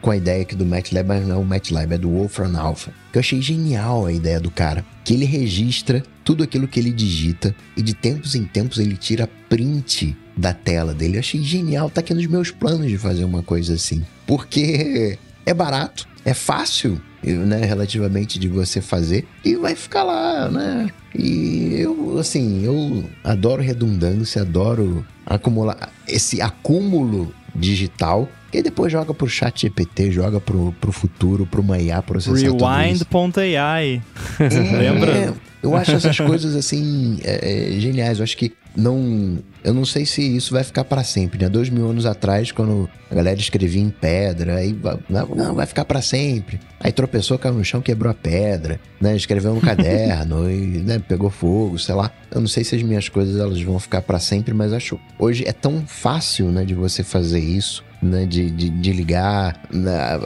com 0.00 0.10
a 0.10 0.16
ideia 0.16 0.42
aqui 0.42 0.54
do 0.54 0.64
MATLAB, 0.64 1.08
mas 1.08 1.26
não 1.26 1.36
é 1.36 1.38
o 1.38 1.44
MATLAB, 1.44 1.92
é 1.92 1.98
do 1.98 2.08
Wolfram 2.08 2.56
Alpha. 2.56 2.92
Que 3.12 3.18
eu 3.18 3.20
achei 3.20 3.42
genial 3.42 4.06
a 4.06 4.12
ideia 4.12 4.38
do 4.38 4.50
cara. 4.50 4.84
Que 5.04 5.14
ele 5.14 5.24
registra 5.24 6.02
tudo 6.24 6.44
aquilo 6.44 6.68
que 6.68 6.78
ele 6.78 6.92
digita 6.92 7.54
e 7.76 7.82
de 7.82 7.94
tempos 7.94 8.34
em 8.34 8.44
tempos 8.44 8.78
ele 8.78 8.96
tira 8.96 9.28
print 9.48 10.16
da 10.36 10.52
tela 10.52 10.94
dele. 10.94 11.16
Eu 11.16 11.20
achei 11.20 11.42
genial, 11.42 11.90
tá 11.90 12.00
aqui 12.00 12.14
nos 12.14 12.26
meus 12.26 12.50
planos 12.50 12.88
de 12.88 12.96
fazer 12.96 13.24
uma 13.24 13.42
coisa 13.42 13.74
assim. 13.74 14.04
Porque 14.26 15.18
é 15.44 15.52
barato, 15.52 16.06
é 16.24 16.34
fácil, 16.34 17.00
né, 17.22 17.64
relativamente 17.64 18.38
de 18.38 18.48
você 18.48 18.80
fazer 18.80 19.26
e 19.44 19.56
vai 19.56 19.74
ficar 19.74 20.02
lá, 20.02 20.48
né? 20.48 20.88
E 21.14 21.74
eu, 21.80 22.18
assim, 22.18 22.64
eu 22.64 23.04
adoro 23.24 23.62
redundância, 23.62 24.42
adoro 24.42 25.04
acumular 25.26 25.92
esse 26.06 26.40
acúmulo 26.40 27.32
digital 27.54 28.28
e 28.52 28.62
depois 28.62 28.90
joga 28.90 29.12
pro 29.12 29.28
chat 29.28 29.62
GPT, 29.62 30.10
joga 30.10 30.40
pro, 30.40 30.72
pro 30.80 30.92
futuro, 30.92 31.46
pro 31.46 31.60
uma 31.60 31.78
IA 31.78 32.00
processar 32.02 32.34
Rewind.ai. 32.34 34.02
É, 34.40 34.48
Lembra? 34.78 35.34
Eu 35.62 35.76
acho 35.76 35.92
essas 35.92 36.16
coisas 36.16 36.54
assim 36.54 37.18
é, 37.24 37.76
é, 37.76 37.80
geniais. 37.80 38.18
Eu 38.18 38.24
acho 38.24 38.36
que 38.36 38.52
não. 38.78 39.38
Eu 39.64 39.74
não 39.74 39.84
sei 39.84 40.06
se 40.06 40.22
isso 40.22 40.54
vai 40.54 40.62
ficar 40.62 40.84
para 40.84 41.02
sempre, 41.02 41.42
né? 41.42 41.48
Dois 41.48 41.68
mil 41.68 41.90
anos 41.90 42.06
atrás, 42.06 42.52
quando 42.52 42.88
a 43.10 43.14
galera 43.14 43.38
escrevia 43.38 43.82
em 43.82 43.90
pedra, 43.90 44.54
aí 44.56 44.74
não, 45.08 45.54
vai 45.54 45.66
ficar 45.66 45.84
para 45.84 46.00
sempre. 46.00 46.60
Aí 46.78 46.92
tropeçou, 46.92 47.38
caiu 47.38 47.54
no 47.54 47.64
chão, 47.64 47.82
quebrou 47.82 48.10
a 48.10 48.14
pedra, 48.14 48.80
né? 49.00 49.16
Escreveu 49.16 49.52
no 49.52 49.60
caderno 49.60 50.48
e 50.48 50.78
né, 50.78 51.00
pegou 51.00 51.28
fogo, 51.28 51.78
sei 51.78 51.94
lá. 51.94 52.10
Eu 52.30 52.40
não 52.40 52.48
sei 52.48 52.62
se 52.62 52.76
as 52.76 52.82
minhas 52.82 53.08
coisas 53.08 53.38
elas 53.38 53.60
vão 53.60 53.80
ficar 53.80 54.00
para 54.00 54.20
sempre, 54.20 54.54
mas 54.54 54.72
acho 54.72 54.98
hoje 55.18 55.44
é 55.46 55.52
tão 55.52 55.84
fácil, 55.86 56.46
né, 56.46 56.64
de 56.64 56.74
você 56.74 57.02
fazer 57.02 57.40
isso, 57.40 57.84
né? 58.00 58.24
De, 58.26 58.48
de, 58.48 58.70
de 58.70 58.92
ligar, 58.92 59.60
né? 59.72 60.18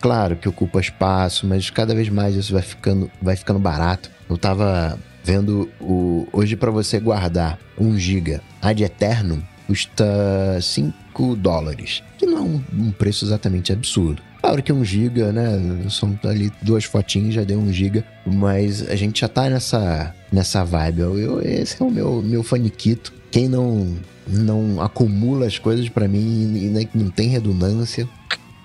Claro 0.00 0.36
que 0.36 0.48
ocupa 0.48 0.80
espaço, 0.80 1.46
mas 1.46 1.70
cada 1.70 1.94
vez 1.94 2.08
mais 2.08 2.36
isso 2.36 2.52
vai 2.52 2.62
ficando, 2.62 3.10
vai 3.20 3.36
ficando 3.36 3.58
barato. 3.58 4.10
Eu 4.30 4.38
tava 4.38 4.98
vendo 5.28 5.68
o. 5.78 6.26
Hoje, 6.32 6.56
para 6.56 6.70
você 6.70 6.98
guardar 6.98 7.58
1 7.78 7.98
GB 7.98 8.40
ad 8.62 8.82
eterno, 8.82 9.46
custa 9.66 10.58
5 10.58 11.36
dólares. 11.36 12.02
Que 12.16 12.24
não 12.24 12.38
é 12.38 12.40
um, 12.74 12.90
preço 12.90 13.26
exatamente 13.26 13.70
absurdo. 13.70 14.22
Claro 14.40 14.62
que 14.62 14.72
1 14.72 14.82
GB, 14.82 15.32
né? 15.32 15.84
São 15.90 16.18
ali 16.24 16.50
duas 16.62 16.84
fotinhas, 16.84 17.34
já 17.34 17.44
deu 17.44 17.58
1 17.60 17.72
GB. 17.72 18.04
Mas 18.26 18.88
a 18.88 18.96
gente 18.96 19.20
já 19.20 19.28
tá 19.28 19.50
nessa, 19.50 20.14
nessa 20.32 20.64
vibe. 20.64 21.00
Eu, 21.00 21.18
eu, 21.18 21.42
esse 21.42 21.80
é 21.82 21.84
o 21.84 21.90
meu, 21.90 22.22
meu 22.22 22.42
faniquito. 22.42 23.12
Quem 23.30 23.48
não, 23.48 23.94
não 24.26 24.80
acumula 24.80 25.46
as 25.46 25.58
coisas 25.58 25.90
para 25.90 26.08
mim 26.08 26.56
e 26.56 26.88
não 26.96 27.10
tem 27.10 27.28
redundância, 27.28 28.08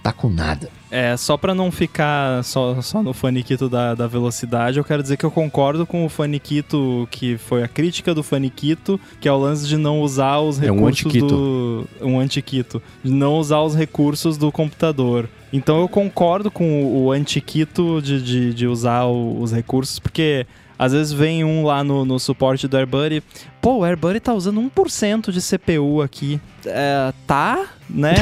tá 0.02 0.14
com 0.14 0.30
nada. 0.30 0.70
É, 0.96 1.18
só 1.18 1.36
para 1.36 1.56
não 1.56 1.72
ficar 1.72 2.44
só, 2.44 2.80
só 2.80 3.02
no 3.02 3.14
faniquito 3.14 3.68
da, 3.68 3.96
da 3.96 4.06
velocidade, 4.06 4.78
eu 4.78 4.84
quero 4.84 5.02
dizer 5.02 5.18
que 5.18 5.24
eu 5.24 5.32
concordo 5.32 5.88
com 5.88 6.06
o 6.06 6.10
faniquito 6.10 7.08
que 7.10 7.36
foi 7.36 7.64
a 7.64 7.68
crítica 7.68 8.14
do 8.14 8.22
faniquito, 8.22 9.02
que 9.20 9.28
é 9.28 9.32
o 9.32 9.38
lance 9.40 9.68
de 9.68 9.76
não 9.76 10.02
usar 10.02 10.38
os 10.38 10.60
recursos 10.60 11.16
é 11.16 11.18
um 11.18 11.28
do... 11.28 11.88
Um 12.00 12.20
antiquito. 12.20 12.80
De 13.04 13.12
não 13.12 13.40
usar 13.40 13.62
os 13.62 13.76
recursos 13.76 14.38
do 14.38 14.52
computador. 14.52 15.28
Então 15.52 15.82
eu 15.82 15.90
concordo 15.90 16.52
com 16.52 16.86
o 16.86 17.12
antiquito 17.12 18.00
de, 18.00 18.22
de, 18.22 18.54
de 18.54 18.68
usar 18.68 19.06
o, 19.06 19.42
os 19.42 19.52
recursos, 19.52 19.98
porque 19.98 20.46
às 20.84 20.92
vezes 20.92 21.14
vem 21.14 21.46
um 21.46 21.66
lá 21.66 21.82
no, 21.82 22.04
no 22.04 22.20
suporte 22.20 22.68
do 22.68 22.76
AirBuddy, 22.76 23.24
pô, 23.62 23.78
o 23.78 23.84
AirBuddy 23.86 24.20
tá 24.20 24.34
usando 24.34 24.62
1% 24.62 25.32
de 25.32 25.42
CPU 25.42 26.02
aqui. 26.02 26.42
É, 26.66 27.14
tá, 27.26 27.68
né? 27.90 28.14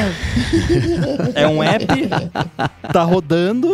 é 1.34 1.48
um 1.48 1.64
app, 1.64 1.88
tá 2.94 3.02
rodando, 3.02 3.74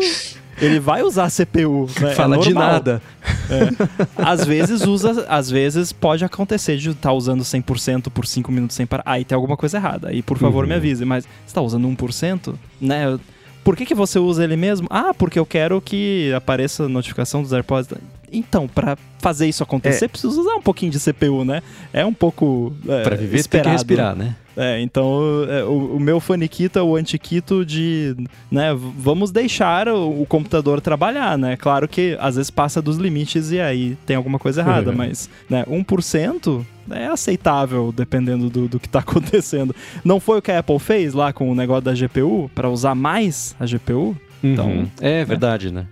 ele 0.62 0.80
vai 0.80 1.04
usar 1.04 1.26
a 1.26 1.30
CPU. 1.30 1.90
Né? 2.00 2.12
É 2.12 2.16
Fala 2.16 2.38
é 2.38 2.40
de 2.40 2.54
nada. 2.54 3.02
É. 3.50 4.24
Às 4.24 4.46
vezes 4.46 4.86
usa, 4.86 5.26
às 5.28 5.50
vezes 5.52 5.92
pode 5.92 6.24
acontecer 6.24 6.78
de 6.78 6.92
estar 6.92 7.10
tá 7.10 7.14
usando 7.14 7.42
100% 7.42 8.10
por 8.10 8.26
5 8.26 8.50
minutos 8.52 8.76
sem 8.76 8.86
parar. 8.86 9.04
Aí 9.06 9.26
tem 9.26 9.36
alguma 9.36 9.58
coisa 9.58 9.78
errada. 9.78 10.08
Aí, 10.08 10.22
por 10.22 10.38
favor, 10.38 10.64
uhum. 10.64 10.70
me 10.70 10.76
avise. 10.76 11.04
Mas 11.04 11.28
você 11.46 11.54
tá 11.54 11.62
usando 11.62 11.88
1%? 11.90 12.56
Né? 12.80 13.20
Por 13.64 13.76
que, 13.76 13.86
que 13.86 13.94
você 13.94 14.18
usa 14.18 14.46
ele 14.46 14.56
mesmo? 14.56 14.88
Ah, 14.90 15.14
porque 15.14 15.38
eu 15.38 15.46
quero 15.46 15.82
que 15.82 16.32
apareça 16.34 16.88
notificação 16.88 17.42
dos 17.42 17.52
AirPods. 17.52 17.90
Então, 18.32 18.68
para 18.68 18.98
fazer 19.20 19.48
isso 19.48 19.64
acontecer, 19.64 20.06
é. 20.06 20.08
precisa 20.08 20.40
usar 20.40 20.56
um 20.56 20.62
pouquinho 20.62 20.91
de 20.91 20.99
CPU, 20.99 21.44
né? 21.45 21.62
É 21.94 22.06
um 22.06 22.14
pouco. 22.14 22.74
É, 22.88 23.04
para 23.04 23.16
viver, 23.16 23.38
esperado. 23.38 23.64
tem 23.64 23.72
que 23.72 23.78
respirar, 23.78 24.16
né? 24.16 24.36
É, 24.58 24.82
então 24.82 25.22
é, 25.48 25.64
o, 25.64 25.98
o, 25.98 25.99
meu 25.99 26.20
faniquito 26.20 26.80
é 26.80 26.82
o 26.82 26.95
antiquito 26.95 27.64
de, 27.64 28.16
né, 28.49 28.74
vamos 28.74 29.30
deixar 29.30 29.88
o, 29.88 30.24
o, 30.24 30.26
computador 30.26 30.82
trabalhar, 30.82 31.38
né? 31.38 31.56
Claro 31.56 31.88
que 31.88 32.18
às 32.20 32.38
vezes 32.38 32.49
passa 32.49 32.82
dos 32.82 32.98
limites 32.98 33.52
e 33.52 33.60
aí 33.60 33.95
tem 34.08 34.16
alguma 34.16 34.40
coisa 34.40 34.62
errada, 34.62 34.90
uhum. 34.90 34.98
mas 34.98 35.30
né, 35.48 35.64
1% 35.66 36.66
é 36.90 37.06
aceitável 37.06 37.94
dependendo 37.95 38.49
do, 38.49 38.68
do 38.68 38.80
que 38.80 38.88
está 38.88 38.98
acontecendo. 39.06 39.76
Não 40.04 40.20
foi 40.20 40.40
o 40.40 40.41
que 40.41 40.52
a 40.52 40.58
Apple 40.58 40.80
fez 40.80 41.14
lá 41.14 41.32
com 41.32 41.52
o 41.52 41.54
negócio 41.54 41.84
da 41.84 41.94
GPU, 41.94 42.49
para 42.56 42.68
usar 42.68 42.95
mais 42.95 43.56
a 43.60 43.66
GPU? 43.68 44.18
Então, 44.44 44.70
uhum. 44.70 44.88
é 44.99 45.24
verdade, 45.24 45.72
né? 45.72 45.86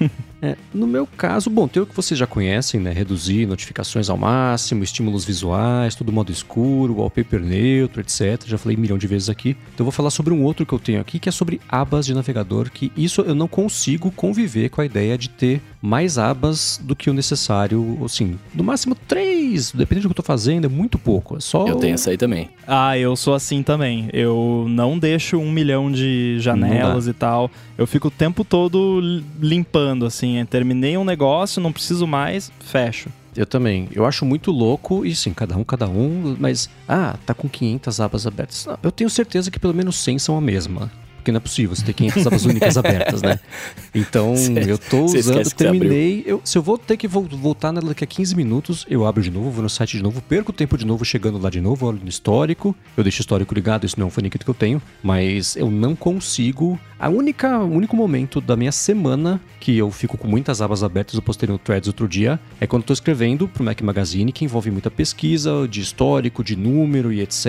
É, 0.42 0.56
no 0.72 0.86
meu 0.86 1.06
caso, 1.06 1.50
bom, 1.50 1.68
tem 1.68 1.82
o 1.82 1.86
que 1.86 1.94
vocês 1.94 2.18
já 2.18 2.26
conhecem, 2.26 2.80
né? 2.80 2.92
Reduzir 2.92 3.46
notificações 3.46 4.08
ao 4.08 4.16
máximo, 4.16 4.82
estímulos 4.82 5.24
visuais, 5.24 5.94
tudo 5.94 6.12
modo 6.12 6.32
escuro, 6.32 6.94
wallpaper 6.94 7.40
neutro, 7.40 8.00
etc. 8.00 8.42
Já 8.46 8.56
falei 8.56 8.76
um 8.76 8.80
milhão 8.80 8.96
de 8.96 9.06
vezes 9.06 9.28
aqui. 9.28 9.50
Então 9.74 9.80
eu 9.80 9.84
vou 9.84 9.92
falar 9.92 10.10
sobre 10.10 10.32
um 10.32 10.42
outro 10.42 10.64
que 10.64 10.72
eu 10.72 10.78
tenho 10.78 11.00
aqui, 11.00 11.18
que 11.18 11.28
é 11.28 11.32
sobre 11.32 11.60
abas 11.68 12.06
de 12.06 12.14
navegador, 12.14 12.70
que 12.70 12.90
isso 12.96 13.20
eu 13.20 13.34
não 13.34 13.48
consigo 13.48 14.10
conviver 14.10 14.70
com 14.70 14.80
a 14.80 14.84
ideia 14.86 15.18
de 15.18 15.28
ter 15.28 15.60
mais 15.82 16.18
abas 16.18 16.80
do 16.82 16.94
que 16.94 17.10
o 17.10 17.14
necessário, 17.14 17.98
assim, 18.04 18.38
no 18.54 18.62
máximo 18.62 18.94
três, 18.94 19.72
dependendo 19.72 20.08
do 20.08 20.14
que 20.14 20.20
eu 20.20 20.22
tô 20.22 20.26
fazendo, 20.26 20.66
é 20.66 20.68
muito 20.68 20.98
pouco. 20.98 21.36
É 21.36 21.40
só... 21.40 21.66
Eu 21.66 21.76
tenho 21.76 21.94
essa 21.94 22.10
aí 22.10 22.16
também. 22.16 22.48
Ah, 22.66 22.96
eu 22.96 23.16
sou 23.16 23.34
assim 23.34 23.62
também. 23.62 24.08
Eu 24.12 24.66
não 24.68 24.98
deixo 24.98 25.38
um 25.38 25.50
milhão 25.50 25.90
de 25.90 26.38
janelas 26.38 27.06
e 27.06 27.12
tal. 27.12 27.50
Eu 27.76 27.86
fico 27.86 28.08
o 28.08 28.10
tempo 28.10 28.44
todo 28.44 29.00
limpando, 29.40 30.04
assim 30.04 30.29
assim, 30.38 30.46
terminei 30.46 30.96
um 30.96 31.04
negócio, 31.04 31.62
não 31.62 31.72
preciso 31.72 32.06
mais, 32.06 32.50
fecho. 32.60 33.10
Eu 33.36 33.46
também. 33.46 33.88
Eu 33.92 34.04
acho 34.04 34.24
muito 34.24 34.50
louco, 34.50 35.04
e 35.06 35.14
sim, 35.14 35.32
cada 35.32 35.56
um, 35.56 35.62
cada 35.62 35.88
um, 35.88 36.36
mas, 36.38 36.68
ah, 36.88 37.16
tá 37.24 37.32
com 37.32 37.48
500 37.48 38.00
abas 38.00 38.26
abertas. 38.26 38.66
Não, 38.66 38.78
eu 38.82 38.90
tenho 38.90 39.08
certeza 39.08 39.50
que 39.50 39.58
pelo 39.58 39.74
menos 39.74 39.96
100 39.96 40.18
são 40.18 40.36
a 40.36 40.40
mesma. 40.40 40.90
Porque 41.20 41.30
não 41.30 41.36
é 41.36 41.40
possível, 41.40 41.76
você 41.76 41.84
ter 41.84 41.92
500 41.92 42.26
abas 42.26 42.44
únicas 42.44 42.76
abertas, 42.76 43.22
né? 43.22 43.38
Então, 43.92 44.36
cê, 44.36 44.52
eu 44.68 44.78
tô 44.78 45.04
usando, 45.04 45.50
terminei. 45.50 46.22
Eu, 46.24 46.40
se 46.44 46.56
eu 46.56 46.62
vou 46.62 46.78
ter 46.78 46.96
que 46.96 47.08
voltar 47.08 47.72
nela 47.72 47.88
daqui 47.88 48.04
a 48.04 48.06
15 48.06 48.36
minutos, 48.36 48.86
eu 48.88 49.04
abro 49.04 49.20
de 49.20 49.30
novo, 49.30 49.50
vou 49.50 49.62
no 49.62 49.68
site 49.68 49.96
de 49.96 50.02
novo, 50.02 50.22
perco 50.22 50.50
o 50.50 50.54
tempo 50.54 50.78
de 50.78 50.86
novo 50.86 51.04
chegando 51.04 51.38
lá 51.38 51.50
de 51.50 51.60
novo, 51.60 51.86
olho 51.86 51.98
no 52.00 52.08
histórico. 52.08 52.74
Eu 52.96 53.02
deixo 53.02 53.20
o 53.20 53.22
histórico 53.22 53.52
ligado, 53.52 53.84
isso 53.84 53.98
não 53.98 54.06
é 54.06 54.08
um 54.08 54.10
faniquito 54.10 54.44
que 54.44 54.50
eu 54.50 54.54
tenho, 54.54 54.80
mas 55.02 55.56
eu 55.56 55.70
não 55.70 55.96
consigo. 55.96 56.78
A 56.98 57.08
única, 57.08 57.58
o 57.58 57.72
único 57.72 57.96
momento 57.96 58.40
da 58.40 58.54
minha 58.56 58.70
semana 58.70 59.40
que 59.58 59.76
eu 59.76 59.90
fico 59.90 60.16
com 60.16 60.28
muitas 60.28 60.62
abas 60.62 60.82
abertas, 60.82 61.14
eu 61.14 61.22
postei 61.22 61.48
no 61.48 61.58
Threads 61.58 61.88
outro 61.88 62.06
dia, 62.06 62.38
é 62.60 62.66
quando 62.66 62.82
eu 62.82 62.86
tô 62.88 62.92
escrevendo 62.92 63.48
pro 63.48 63.64
Mac 63.64 63.80
Magazine, 63.80 64.32
que 64.32 64.44
envolve 64.44 64.70
muita 64.70 64.90
pesquisa 64.90 65.66
de 65.68 65.80
histórico, 65.80 66.44
de 66.44 66.56
número 66.56 67.12
e 67.12 67.20
etc, 67.20 67.46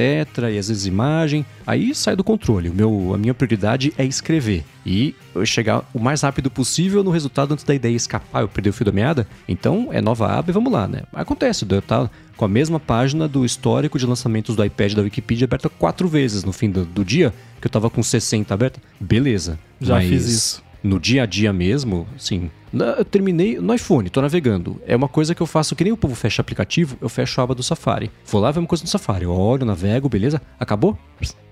e 0.52 0.58
às 0.58 0.68
vezes 0.68 0.86
imagem. 0.86 1.46
Aí 1.68 1.94
sai 1.94 2.16
do 2.16 2.24
controle. 2.24 2.70
O 2.70 2.74
meu, 2.74 3.14
a 3.14 3.18
minha 3.18 3.34
prioridade 3.34 3.61
é 3.98 4.06
escrever 4.06 4.64
e 4.86 5.16
chegar 5.46 5.88
o 5.94 6.00
mais 6.00 6.22
rápido 6.22 6.50
possível 6.50 7.04
no 7.04 7.12
resultado 7.12 7.54
antes 7.54 7.64
da 7.64 7.74
ideia 7.74 7.96
escapar, 7.96 8.42
eu 8.42 8.48
perder 8.48 8.70
o 8.70 8.74
fio 8.74 8.86
da 8.86 8.92
meada. 8.92 9.28
Então 9.48 9.90
é 9.92 10.02
nova 10.02 10.28
aba 10.28 10.50
e 10.50 10.54
vamos 10.54 10.72
lá, 10.72 10.88
né? 10.88 11.04
Acontece, 11.14 11.66
eu 11.70 11.82
tá 11.82 12.10
com 12.36 12.46
a 12.46 12.48
mesma 12.48 12.80
página 12.80 13.28
do 13.28 13.46
histórico 13.46 14.00
de 14.00 14.06
lançamentos 14.06 14.56
do 14.56 14.66
iPad 14.66 14.94
da 14.94 15.02
Wikipedia 15.02 15.46
aberta 15.46 15.70
quatro 15.70 16.08
vezes 16.08 16.44
no 16.44 16.52
fim 16.52 16.70
do, 16.70 16.86
do 16.86 17.06
dia, 17.06 17.34
que 17.60 17.68
eu 17.68 17.72
tava 17.72 17.90
com 17.90 18.02
60 18.02 18.54
aberta. 18.54 18.82
Beleza. 19.00 19.60
Já 19.80 19.96
mas... 19.96 20.10
fiz 20.10 20.28
isso 20.28 20.72
no 20.84 21.00
dia 21.00 21.24
a 21.24 21.26
dia 21.26 21.54
mesmo, 21.54 22.08
sim. 22.18 22.50
Eu 22.74 23.04
terminei 23.04 23.60
no 23.60 23.74
iPhone, 23.74 24.10
tô 24.10 24.22
navegando. 24.22 24.82
É 24.86 24.96
uma 24.96 25.08
coisa 25.08 25.36
que 25.36 25.42
eu 25.42 25.46
faço 25.48 25.76
que 25.76 25.84
nem 25.84 25.94
o 25.94 25.98
povo 25.98 26.16
fecha 26.16 26.42
aplicativo, 26.42 26.98
eu 27.02 27.10
fecho 27.10 27.40
a 27.40 27.44
aba 27.44 27.54
do 27.54 27.62
Safari. 27.62 28.10
Vou 28.26 28.42
lá 28.42 28.52
ver 28.52 28.60
uma 28.60 28.68
coisa 28.68 28.84
no 28.84 28.90
Safari. 28.90 29.26
Eu 29.26 29.32
olho, 29.32 29.66
navego, 29.66 30.08
beleza? 30.08 30.42
Acabou? 30.60 30.98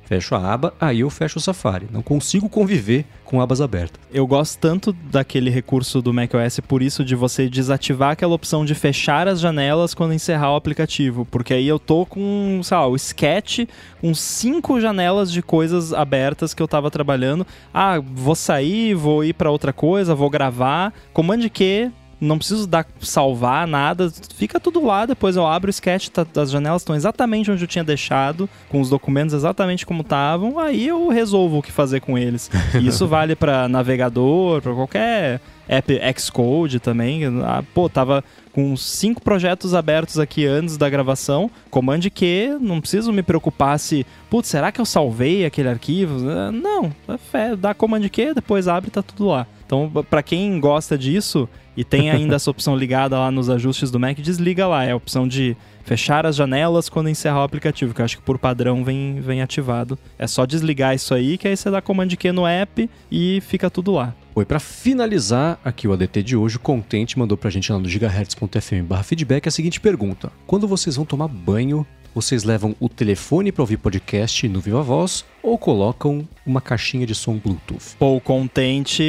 Fecho 0.10 0.34
a 0.34 0.53
aba, 0.53 0.73
aí 0.81 1.02
eu 1.02 1.10
fecho 1.11 1.38
o 1.38 1.41
Safari. 1.41 1.88
Não 1.91 2.02
consigo 2.02 2.49
conviver 2.49 3.06
com 3.23 3.40
abas 3.40 3.61
abertas. 3.61 4.02
Eu 4.11 4.26
gosto 4.26 4.57
tanto 4.57 4.91
daquele 4.91 5.52
recurso 5.52 6.02
do 6.02 6.11
macOS 6.11 6.60
por 6.61 6.81
isso 6.81 7.06
de 7.06 7.14
você 7.14 7.48
desativar 7.48 8.10
aquela 8.10 8.34
opção 8.34 8.65
de 8.65 8.73
fechar 8.73 9.27
as 9.27 9.40
janelas 9.40 9.94
quando 9.94 10.15
encerrar 10.15 10.53
o 10.53 10.56
aplicativo, 10.56 11.27
porque 11.30 11.53
aí 11.53 11.68
eu 11.68 11.77
tô 11.77 12.07
com, 12.07 12.60
sei 12.64 12.76
lá, 12.76 12.88
o 12.88 12.95
Sketch 12.95 13.68
com 14.02 14.15
cinco 14.15 14.81
janelas 14.81 15.31
de 15.31 15.44
coisas 15.44 15.94
abertas 15.94 16.56
que 16.56 16.64
eu 16.64 16.68
tava 16.68 16.90
trabalhando. 16.90 17.45
Ah, 17.72 17.99
vou 17.99 18.34
sair, 18.34 18.95
vou 18.95 19.23
ir 19.23 19.34
para 19.34 19.52
outra 19.52 19.72
coisa, 19.72 20.15
vou 20.15 20.30
gravar, 20.31 20.91
comando 21.14 21.48
Q, 21.52 21.91
não 22.19 22.37
preciso 22.37 22.67
dar 22.67 22.85
salvar 22.99 23.67
nada, 23.67 24.11
fica 24.35 24.59
tudo 24.59 24.83
lá, 24.85 25.05
depois 25.05 25.35
eu 25.35 25.47
abro 25.47 25.69
o 25.69 25.71
sketch, 25.71 26.09
tá, 26.09 26.25
as 26.35 26.51
janelas 26.51 26.81
estão 26.81 26.95
exatamente 26.95 27.49
onde 27.49 27.63
eu 27.63 27.67
tinha 27.67 27.83
deixado, 27.83 28.49
com 28.67 28.81
os 28.81 28.89
documentos 28.89 29.33
exatamente 29.33 29.85
como 29.85 30.01
estavam, 30.01 30.59
aí 30.59 30.87
eu 30.87 31.07
resolvo 31.09 31.59
o 31.59 31.61
que 31.61 31.71
fazer 31.71 32.01
com 32.01 32.17
eles. 32.17 32.49
E 32.73 32.85
isso 32.87 33.07
vale 33.07 33.35
para 33.35 33.67
navegador, 33.67 34.61
para 34.61 34.73
qualquer 34.73 35.41
app 35.67 36.01
Xcode 36.17 36.79
também. 36.79 37.25
Ah, 37.43 37.63
pô, 37.73 37.87
tava 37.87 38.23
com 38.51 38.75
cinco 38.75 39.21
projetos 39.21 39.73
abertos 39.73 40.17
aqui 40.17 40.45
antes 40.45 40.75
da 40.75 40.89
gravação, 40.89 41.49
Command 41.69 42.01
Q, 42.13 42.57
não 42.59 42.81
preciso 42.81 43.13
me 43.13 43.21
preocupar 43.21 43.79
se, 43.79 44.05
putz, 44.29 44.49
será 44.49 44.71
que 44.71 44.81
eu 44.81 44.85
salvei 44.85 45.45
aquele 45.45 45.69
arquivo? 45.69 46.27
Ah, 46.29 46.51
não, 46.51 46.91
é 47.33 47.55
dá 47.55 47.73
Command 47.73 48.09
Q, 48.09 48.33
depois 48.33 48.67
abre 48.67 48.89
e 48.89 48.91
tá 48.91 49.03
tudo 49.03 49.27
lá. 49.27 49.47
Então, 49.69 49.91
para 50.09 50.23
quem 50.23 50.59
gosta 50.59 50.97
disso 50.97 51.47
e 51.77 51.83
tem 51.83 52.09
ainda 52.09 52.37
essa 52.37 52.49
opção 52.49 52.75
ligada 52.75 53.19
lá 53.19 53.29
nos 53.29 53.51
ajustes 53.51 53.91
do 53.91 53.99
Mac, 53.99 54.17
desliga 54.17 54.65
lá. 54.65 54.83
É 54.83 54.93
a 54.93 54.95
opção 54.95 55.27
de 55.27 55.55
fechar 55.83 56.25
as 56.25 56.35
janelas 56.35 56.89
quando 56.89 57.07
encerrar 57.07 57.41
o 57.41 57.43
aplicativo, 57.43 57.93
que 57.93 58.01
eu 58.01 58.05
acho 58.05 58.17
que 58.17 58.23
por 58.23 58.39
padrão 58.39 58.83
vem, 58.83 59.21
vem 59.21 59.43
ativado. 59.43 59.95
É 60.17 60.25
só 60.25 60.43
desligar 60.47 60.95
isso 60.95 61.13
aí, 61.13 61.37
que 61.37 61.47
aí 61.47 61.55
você 61.55 61.69
dá 61.69 61.83
Command 61.83 62.07
Q 62.07 62.31
no 62.31 62.47
app 62.47 62.89
e 63.11 63.41
fica 63.41 63.69
tudo 63.69 63.91
lá. 63.91 64.15
Oi, 64.33 64.43
para 64.43 64.59
finalizar 64.59 65.59
aqui 65.63 65.87
o 65.87 65.93
ADT 65.93 66.23
de 66.23 66.35
hoje, 66.35 66.55
o 66.55 66.59
Contente 66.59 67.19
mandou 67.19 67.37
pra 67.37 67.51
gente 67.51 67.71
lá 67.71 67.77
no 67.77 67.87
gigahertz.fm 67.87 69.03
feedback 69.03 69.47
a 69.47 69.51
seguinte 69.51 69.79
pergunta: 69.79 70.31
Quando 70.47 70.67
vocês 70.67 70.95
vão 70.95 71.05
tomar 71.05 71.27
banho, 71.27 71.85
vocês 72.14 72.44
levam 72.44 72.76
o 72.80 72.90
telefone 72.90 73.52
para 73.52 73.64
ouvir 73.64 73.77
podcast 73.77 74.48
no 74.48 74.60
Viva 74.60 74.81
Voz 74.81 75.26
ou 75.41 75.57
colocam 75.57 76.27
uma 76.45 76.61
caixinha 76.61 77.06
de 77.06 77.15
som 77.15 77.38
Bluetooth? 77.38 77.95
Pô, 77.98 78.15
o 78.15 78.22
Contente 78.22 79.03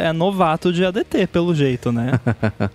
é 0.00 0.12
novato 0.12 0.72
de 0.72 0.84
ADT, 0.84 1.26
pelo 1.28 1.54
jeito, 1.54 1.90
né? 1.90 2.12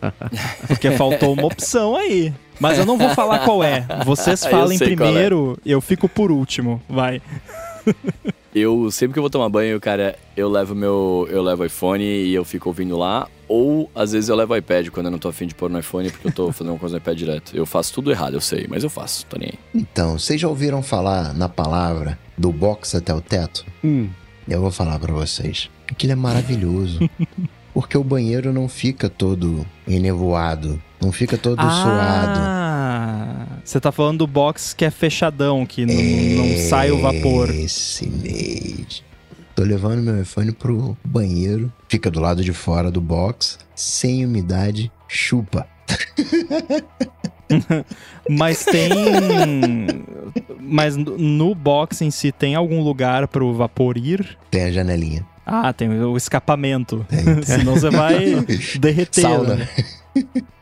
Porque 0.68 0.92
faltou 0.92 1.34
uma 1.34 1.46
opção 1.46 1.96
aí. 1.96 2.34
Mas 2.60 2.78
eu 2.78 2.86
não 2.86 2.98
vou 2.98 3.10
falar 3.10 3.40
qual 3.40 3.64
é. 3.64 3.86
Vocês 4.06 4.44
falem 4.46 4.78
é. 4.80 4.84
primeiro, 4.84 5.58
é. 5.66 5.70
eu 5.70 5.82
fico 5.82 6.08
por 6.08 6.32
último. 6.32 6.82
Vai. 6.88 7.22
Eu, 8.54 8.92
sempre 8.92 9.14
que 9.14 9.20
eu 9.20 9.24
vou 9.24 9.30
tomar 9.30 9.50
banho, 9.50 9.80
cara, 9.80 10.18
eu 10.36 10.50
levo 10.50 10.76
meu. 10.76 11.28
Eu 11.32 11.42
levo 11.42 11.66
iPhone 11.66 12.04
e 12.04 12.34
eu 12.34 12.44
fico 12.44 12.70
ouvindo 12.70 12.98
lá. 12.98 13.28
Ou 13.54 13.92
às 13.94 14.14
vezes 14.14 14.30
eu 14.30 14.36
levo 14.38 14.56
iPad 14.56 14.88
quando 14.92 15.08
eu 15.08 15.12
não 15.12 15.20
tô 15.20 15.28
afim 15.28 15.46
de 15.46 15.54
pôr 15.54 15.70
no 15.70 15.78
iPhone 15.78 16.10
porque 16.10 16.26
eu 16.26 16.32
tô 16.32 16.50
fazendo 16.54 16.72
uma 16.72 16.80
coisa 16.80 16.96
no 16.96 17.00
iPad 17.00 17.18
direto. 17.18 17.52
Eu 17.54 17.66
faço 17.66 17.94
tudo 17.94 18.10
errado, 18.10 18.34
eu 18.34 18.40
sei, 18.40 18.66
mas 18.70 18.82
eu 18.82 18.90
faço, 18.90 19.26
tô 19.26 19.38
nem 19.38 19.50
aí. 19.50 19.60
Então, 19.76 20.18
vocês 20.18 20.40
já 20.40 20.48
ouviram 20.48 20.82
falar 20.82 21.34
na 21.34 21.50
palavra 21.50 22.18
do 22.38 22.50
box 22.50 22.96
até 22.96 23.14
o 23.14 23.20
teto? 23.20 23.66
Hum. 23.84 24.08
Eu 24.48 24.62
vou 24.62 24.72
falar 24.72 24.98
para 25.00 25.12
vocês. 25.12 25.70
Aquilo 25.86 26.14
é 26.14 26.16
maravilhoso. 26.16 27.10
porque 27.74 27.98
o 27.98 28.04
banheiro 28.06 28.54
não 28.54 28.70
fica 28.70 29.10
todo 29.10 29.68
enevoado, 29.86 30.82
não 31.02 31.12
fica 31.12 31.38
todo 31.38 31.60
ah, 31.60 33.52
suado. 33.52 33.62
Você 33.66 33.82
tá 33.82 33.92
falando 33.92 34.20
do 34.20 34.28
box 34.28 34.74
que 34.74 34.86
é 34.86 34.90
fechadão, 34.90 35.66
que 35.66 35.86
não, 35.86 36.46
não 36.46 36.58
sai 36.70 36.90
o 36.90 37.02
vapor. 37.02 37.50
Esse 37.50 38.08
mesmo. 38.08 39.11
Tô 39.56 39.64
levando 39.64 40.02
meu 40.02 40.22
iPhone 40.22 40.52
pro 40.52 40.98
banheiro, 41.04 41.72
fica 41.88 42.10
do 42.10 42.20
lado 42.20 42.44
de 42.44 42.54
fora 42.54 42.90
do 42.90 43.02
box, 43.02 43.60
sem 43.76 44.26
umidade, 44.26 44.92
chupa. 45.08 45.68
Mas 48.30 48.64
tem. 48.64 48.90
Mas 50.60 50.96
no 50.96 51.54
box 51.54 52.02
em 52.02 52.12
si 52.12 52.32
tem 52.32 52.56
algum 52.56 52.82
lugar 52.82 53.28
pro 53.28 53.54
vapor 53.54 53.98
ir? 53.98 54.38
Tem 54.50 54.64
a 54.64 54.72
janelinha. 54.72 55.26
Ah, 55.46 55.74
tem 55.74 55.90
o 55.90 56.16
escapamento. 56.16 57.06
Tem, 57.10 57.24
tem. 57.24 57.44
Senão 57.44 57.74
você 57.74 57.90
vai 57.90 58.36
derreter. 58.80 59.22
Sauna. 59.22 59.56
Né? 59.56 59.68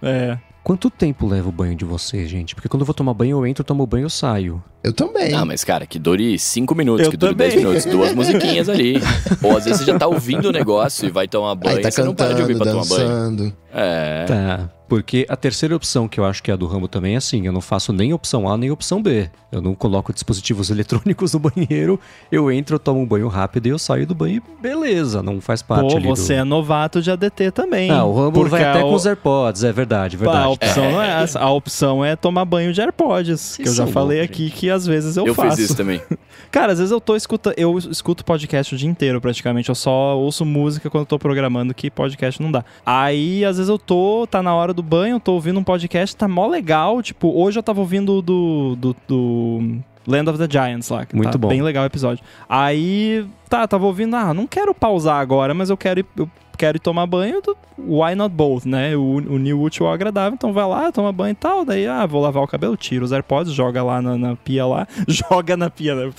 É. 0.02 0.38
Quanto 0.64 0.90
tempo 0.90 1.28
leva 1.28 1.50
o 1.50 1.52
banho 1.52 1.76
de 1.76 1.86
vocês, 1.86 2.30
gente? 2.30 2.54
Porque 2.54 2.68
quando 2.68 2.82
eu 2.82 2.86
vou 2.86 2.94
tomar 2.94 3.14
banho, 3.14 3.38
eu 3.38 3.48
entro, 3.48 3.64
tomo 3.64 3.86
banho, 3.88 4.06
eu 4.06 4.10
saio. 4.10 4.64
Eu 4.84 4.94
também. 4.94 5.34
Ah, 5.34 5.44
mas 5.44 5.64
cara, 5.64 5.86
que 5.86 6.00
dure 6.00 6.40
5 6.40 6.74
minutos, 6.74 7.06
eu 7.06 7.12
que 7.12 7.18
dure 7.18 7.36
10 7.36 7.56
minutos, 7.56 7.86
duas 7.86 8.14
musiquinhas 8.16 8.70
ali. 8.70 8.96
Ou 9.44 9.58
às 9.58 9.66
vezes 9.66 9.82
você 9.82 9.92
já 9.92 10.00
tá 10.00 10.08
ouvindo 10.08 10.50
o 10.50 10.52
negócio 10.52 11.06
e 11.06 11.12
vai 11.12 11.28
tomar 11.28 11.56
banho, 11.56 11.78
Aí 11.78 11.84
tá 11.84 11.92
você 11.92 12.02
cantando, 12.02 12.08
não 12.08 12.16
para 12.16 12.34
de 12.34 12.42
ouvir 12.42 12.58
pra 12.58 12.66
dançando. 12.72 13.38
tomar 13.38 13.38
banho. 13.38 13.54
É. 13.74 14.26
Tá. 14.26 14.70
Porque 14.90 15.24
a 15.30 15.36
terceira 15.36 15.76
opção, 15.76 16.08
que 16.08 16.20
eu 16.20 16.26
acho 16.26 16.42
que 16.42 16.50
é 16.50 16.54
a 16.56 16.58
do 16.58 16.66
Rambo 16.66 16.88
também, 16.88 17.14
é 17.14 17.18
assim: 17.18 17.46
eu 17.46 17.54
não 17.54 17.62
faço 17.62 17.94
nem 17.94 18.12
opção 18.12 18.50
A 18.50 18.58
nem 18.58 18.72
opção 18.72 19.04
B. 19.04 19.30
Eu 19.52 19.62
não 19.62 19.76
coloco 19.76 20.12
dispositivos 20.12 20.70
eletrônicos 20.72 21.34
no 21.34 21.40
banheiro, 21.40 22.00
eu 22.32 22.52
entro, 22.52 22.76
eu 22.76 22.80
tomo 22.80 23.00
um 23.00 23.06
banho 23.06 23.28
rápido 23.28 23.68
e 23.68 23.70
eu 23.70 23.78
saio 23.78 24.08
do 24.08 24.16
banho 24.16 24.38
e 24.38 24.62
beleza, 24.62 25.22
não 25.22 25.40
faz 25.40 25.62
parte 25.62 25.92
Pô, 25.92 25.98
ali 25.98 26.08
você 26.08 26.34
do... 26.34 26.40
é 26.40 26.44
novato 26.44 27.02
de 27.02 27.12
ADT 27.12 27.52
também. 27.52 27.92
Ah, 27.92 28.04
o 28.04 28.16
Rambo 28.16 28.48
vai 28.48 28.64
até 28.64 28.84
o... 28.84 28.90
com 28.90 28.96
os 28.96 29.06
AirPods, 29.06 29.64
é 29.64 29.72
verdade, 29.72 30.18
verdade. 30.18 30.44
a 30.44 30.50
opção 30.50 30.84
é. 30.84 30.92
não 30.92 31.02
é 31.02 31.24
essa. 31.24 31.40
A 31.40 31.52
opção 31.52 32.04
é 32.04 32.16
tomar 32.16 32.46
banho 32.46 32.74
de 32.74 32.82
AirPods, 32.82 33.58
que 33.58 33.70
eu 33.70 33.74
já 33.74 33.86
falei 33.86 34.22
aqui 34.22 34.50
que 34.50 34.69
às 34.72 34.86
vezes 34.86 35.18
eu, 35.18 35.26
eu 35.26 35.36
faço. 35.36 35.48
Eu 35.48 35.56
fiz 35.56 35.66
isso 35.66 35.76
também. 35.76 36.02
Cara, 36.52 36.72
às 36.72 36.80
vezes 36.80 36.92
eu 36.92 37.00
tô 37.00 37.16
escutando, 37.16 37.54
eu 37.58 37.78
escuto 37.78 38.26
podcast 38.26 38.74
o 38.74 38.78
dia 38.78 38.90
inteiro 38.90 39.22
praticamente, 39.22 39.70
eu 39.70 39.76
só 39.76 40.18
ouço 40.18 40.46
música 40.46 40.90
quando 40.90 41.02
eu 41.02 41.08
tô 41.08 41.20
programando, 41.20 41.74
que 41.74 41.92
podcast 41.92 42.42
não 42.42 42.52
dá. 42.52 42.64
Aí, 42.86 43.46
às 43.46 43.58
vezes 43.58 43.70
eu 43.70 43.78
tô, 43.78 44.26
tá 44.26 44.42
na 44.42 44.54
hora 44.54 44.74
do 44.74 44.82
banho, 44.82 45.20
tô 45.20 45.34
ouvindo 45.34 45.60
um 45.60 45.64
podcast, 45.64 46.16
tá 46.16 46.28
mó 46.28 46.48
legal, 46.48 47.02
tipo, 47.02 47.30
hoje 47.30 47.60
eu 47.60 47.64
tava 47.64 47.80
ouvindo 47.80 48.22
do, 48.22 48.76
do, 48.76 48.96
do 49.08 49.78
Land 50.08 50.30
of 50.30 50.40
the 50.40 50.48
Giants 50.50 50.90
lá. 50.90 51.06
Muito 51.14 51.32
tá 51.32 51.38
bom. 51.38 51.50
Bem 51.50 51.62
legal 51.62 51.84
o 51.84 51.88
episódio. 51.88 52.24
Aí, 52.48 53.26
tá, 53.48 53.68
tava 53.68 53.86
ouvindo, 53.86 54.16
ah, 54.16 54.34
não 54.34 54.48
quero 54.48 54.74
pausar 54.74 55.20
agora, 55.20 55.54
mas 55.54 55.70
eu 55.70 55.78
quero 55.78 56.00
ir, 56.00 56.06
eu 56.18 56.30
quero 56.60 56.76
ir 56.76 56.82
tomar 56.82 57.08
banho, 57.08 57.42
why 57.78 58.14
not 58.14 58.36
both, 58.36 58.66
né? 58.66 58.96
O, 58.96 59.16
o 59.16 59.40
new 59.40 59.62
útil 59.62 59.88
ao 59.88 59.94
agradável, 59.94 60.34
então 60.34 60.52
vai 60.52 60.68
lá, 60.68 60.92
toma 60.92 61.14
banho 61.14 61.32
e 61.32 61.36
tal, 61.36 61.64
daí, 61.64 61.88
ah, 61.88 62.06
vou 62.06 62.22
lavar 62.22 62.44
o 62.44 62.48
cabelo, 62.48 62.76
tira 62.76 63.04
os 63.04 63.14
AirPods, 63.14 63.54
joga 63.54 63.82
lá 63.82 64.02
na, 64.02 64.18
na 64.18 64.36
pia 64.36 64.66
lá, 64.66 64.86
joga 65.08 65.56
na 65.56 65.70
pia, 65.70 65.96
né? 65.96 66.12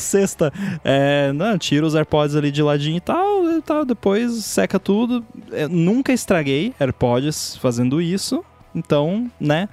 sexta, 0.00 0.52
é, 0.82 1.32
não, 1.32 1.56
tira 1.56 1.86
os 1.86 1.94
AirPods 1.94 2.34
ali 2.34 2.50
de 2.50 2.62
ladinho 2.62 2.96
e 2.96 3.00
tal, 3.00 3.48
e 3.52 3.62
tal, 3.62 3.84
depois 3.84 4.32
seca 4.44 4.80
tudo. 4.80 5.24
Eu 5.52 5.68
nunca 5.68 6.12
estraguei 6.12 6.74
AirPods 6.80 7.56
fazendo 7.56 8.02
isso, 8.02 8.44
então, 8.76 9.30
né, 9.40 9.68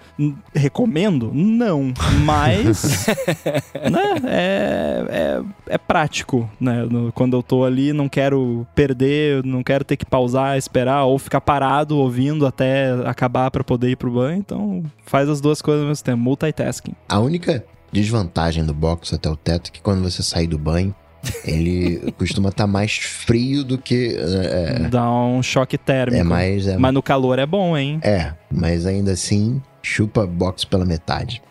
recomendo? 0.56 1.32
Não, 1.34 1.94
mas, 2.24 3.08
né, 3.92 4.16
é, 4.26 5.06
é, 5.10 5.44
é, 5.68 5.78
prático, 5.78 6.50
né, 6.60 6.88
quando 7.14 7.36
eu 7.36 7.44
tô 7.44 7.66
ali, 7.66 7.92
não 7.92 8.08
quero 8.08 8.66
perder, 8.74 9.44
não 9.44 9.62
quero 9.62 9.84
ter 9.84 9.98
que 9.98 10.06
pausar, 10.06 10.58
esperar, 10.58 11.04
ou 11.04 11.20
ficar 11.20 11.42
parado 11.42 11.98
ouvindo 11.98 12.48
até 12.48 12.92
acabar 13.06 13.52
para 13.52 13.64
poder 13.64 13.90
ir 13.90 13.96
pro 13.98 14.12
banho, 14.12 14.38
então 14.38 14.84
faz 15.06 15.28
as 15.28 15.42
duas 15.42 15.62
coisas 15.62 15.84
ao 15.84 15.90
mesmo 15.90 16.04
tempo, 16.06 16.18
multitasking. 16.20 16.94
A 17.10 17.20
única 17.20 17.66
desvantagem 17.92 18.66
do 18.66 18.74
box 18.74 19.14
até 19.14 19.30
o 19.30 19.36
teto 19.36 19.70
é 19.70 19.72
que 19.72 19.82
quando 19.82 20.02
você 20.02 20.24
sair 20.24 20.48
do 20.48 20.58
banho, 20.58 20.96
ele 21.46 22.12
costuma 22.18 22.50
estar 22.50 22.64
tá 22.64 22.68
mais 22.68 22.98
frio 22.98 23.64
do 23.64 23.78
que. 23.78 24.16
É, 24.18 24.84
é, 24.86 24.90
Dá 24.90 25.10
um 25.10 25.42
choque 25.42 25.78
térmico. 25.78 26.22
É 26.22 26.24
mais. 26.24 26.68
É, 26.68 26.78
mas 26.78 26.94
no 26.94 27.02
calor 27.02 27.40
é 27.40 27.46
bom, 27.46 27.78
hein? 27.78 28.00
É, 28.02 28.34
mas 28.52 28.86
ainda 28.86 29.12
assim. 29.12 29.62
Chupa 29.86 30.26
box 30.26 30.64
pela 30.64 30.86
metade. 30.86 31.44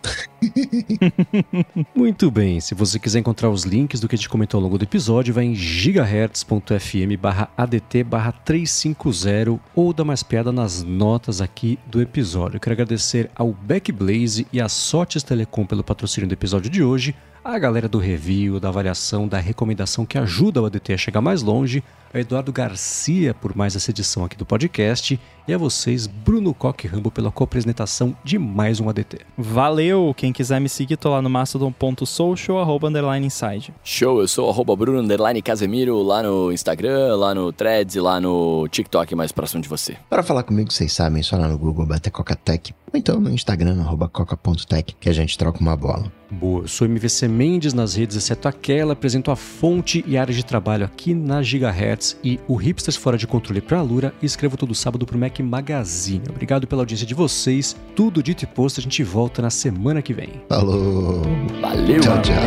Muito 1.94 2.30
bem, 2.30 2.60
se 2.60 2.74
você 2.74 2.98
quiser 2.98 3.18
encontrar 3.18 3.50
os 3.50 3.64
links 3.64 4.00
do 4.00 4.08
que 4.08 4.14
a 4.14 4.16
gente 4.16 4.28
comentou 4.30 4.56
ao 4.56 4.62
longo 4.62 4.78
do 4.78 4.84
episódio, 4.84 5.34
vai 5.34 5.44
em 5.44 5.54
gigahertz.fm 5.54 7.14
barra 7.20 7.50
ADT 7.54 8.02
barra 8.04 8.32
350 8.32 9.60
ou 9.74 9.92
dá 9.92 10.02
mais 10.02 10.22
piada 10.22 10.50
nas 10.50 10.82
notas 10.82 11.42
aqui 11.42 11.78
do 11.86 12.00
episódio. 12.00 12.56
Eu 12.56 12.60
quero 12.60 12.72
agradecer 12.72 13.30
ao 13.34 13.52
Backblaze 13.52 14.46
e 14.50 14.62
a 14.62 14.68
Sotes 14.68 15.22
Telecom 15.22 15.66
pelo 15.66 15.84
patrocínio 15.84 16.26
do 16.26 16.32
episódio 16.32 16.70
de 16.70 16.82
hoje 16.82 17.14
a 17.44 17.58
galera 17.58 17.88
do 17.88 17.98
review, 17.98 18.60
da 18.60 18.68
avaliação, 18.68 19.26
da 19.26 19.38
recomendação 19.38 20.06
que 20.06 20.16
ajuda 20.16 20.62
o 20.62 20.66
ADT 20.66 20.92
a 20.92 20.98
chegar 20.98 21.20
mais 21.20 21.42
longe, 21.42 21.82
a 22.14 22.20
Eduardo 22.20 22.52
Garcia 22.52 23.34
por 23.34 23.56
mais 23.56 23.74
essa 23.74 23.90
edição 23.90 24.24
aqui 24.24 24.36
do 24.36 24.46
podcast 24.46 25.18
e 25.46 25.52
a 25.52 25.58
vocês, 25.58 26.06
Bruno 26.06 26.54
Coque 26.54 26.86
Rambo, 26.86 27.10
pela 27.10 27.30
co-apresentação 27.30 28.16
de 28.22 28.38
mais 28.38 28.80
um 28.80 28.88
ADT. 28.88 29.20
Valeu! 29.36 30.14
Quem 30.16 30.32
quiser 30.32 30.60
me 30.60 30.68
seguir, 30.68 30.96
tô 30.96 31.10
lá 31.10 31.20
no 31.20 31.28
mastodon.social, 31.28 32.58
arroba 32.58 32.88
underline 32.88 33.26
inside. 33.26 33.72
Show, 33.82 34.20
eu 34.20 34.28
sou 34.28 34.48
arroba 34.48 34.76
Bruno 34.76 35.00
underline 35.00 35.42
Casemiro 35.42 36.02
lá 36.02 36.22
no 36.22 36.52
Instagram, 36.52 37.16
lá 37.16 37.34
no 37.34 37.52
Threads 37.52 37.94
e 37.96 38.00
lá 38.00 38.20
no 38.20 38.68
TikTok 38.68 39.14
mais 39.14 39.32
próximo 39.32 39.62
de 39.62 39.68
você. 39.68 39.96
Para 40.08 40.22
falar 40.22 40.42
comigo, 40.42 40.72
vocês 40.72 40.92
sabem, 40.92 41.22
só 41.22 41.36
lá 41.36 41.48
no 41.48 41.58
Google 41.58 41.86
bater 41.86 42.10
Coca-Tech 42.10 42.74
ou 42.92 42.98
então 42.98 43.18
no 43.18 43.30
Instagram, 43.30 43.80
arroba 43.80 44.06
coca.tech, 44.06 44.94
que 45.00 45.08
a 45.08 45.12
gente 45.12 45.38
troca 45.38 45.60
uma 45.60 45.74
bola. 45.74 46.12
Boa, 46.30 46.62
eu 46.62 46.68
sou 46.68 46.86
MVC 46.86 47.26
Mendes 47.26 47.72
nas 47.72 47.94
redes, 47.94 48.16
exceto 48.16 48.48
aquela, 48.48 48.92
apresento 48.92 49.30
a 49.30 49.36
fonte 49.36 50.04
e 50.06 50.16
área 50.16 50.34
de 50.34 50.44
trabalho 50.44 50.84
aqui 50.84 51.14
na 51.14 51.42
Gigahertz 51.42 52.16
e 52.22 52.38
o 52.46 52.54
Hipsters 52.54 52.96
Fora 52.96 53.16
de 53.16 53.26
Controle 53.26 53.60
para 53.60 53.78
a 53.78 53.82
Lura 53.82 54.14
e 54.22 54.26
escrevo 54.26 54.56
todo 54.56 54.74
sábado 54.74 55.06
pro 55.06 55.18
Mac 55.40 55.62
Magazine. 55.62 56.24
Obrigado 56.28 56.66
pela 56.66 56.82
audiência 56.82 57.06
de 57.06 57.14
vocês, 57.14 57.76
tudo 57.96 58.22
dito 58.22 58.42
e 58.42 58.46
posto, 58.46 58.80
a 58.80 58.82
gente 58.82 59.02
volta 59.02 59.40
na 59.40 59.50
semana 59.50 60.02
que 60.02 60.12
vem. 60.12 60.42
Falou. 60.48 61.22
Valeu. 61.60 62.00
Tchau, 62.00 62.20
tchau. 62.20 62.42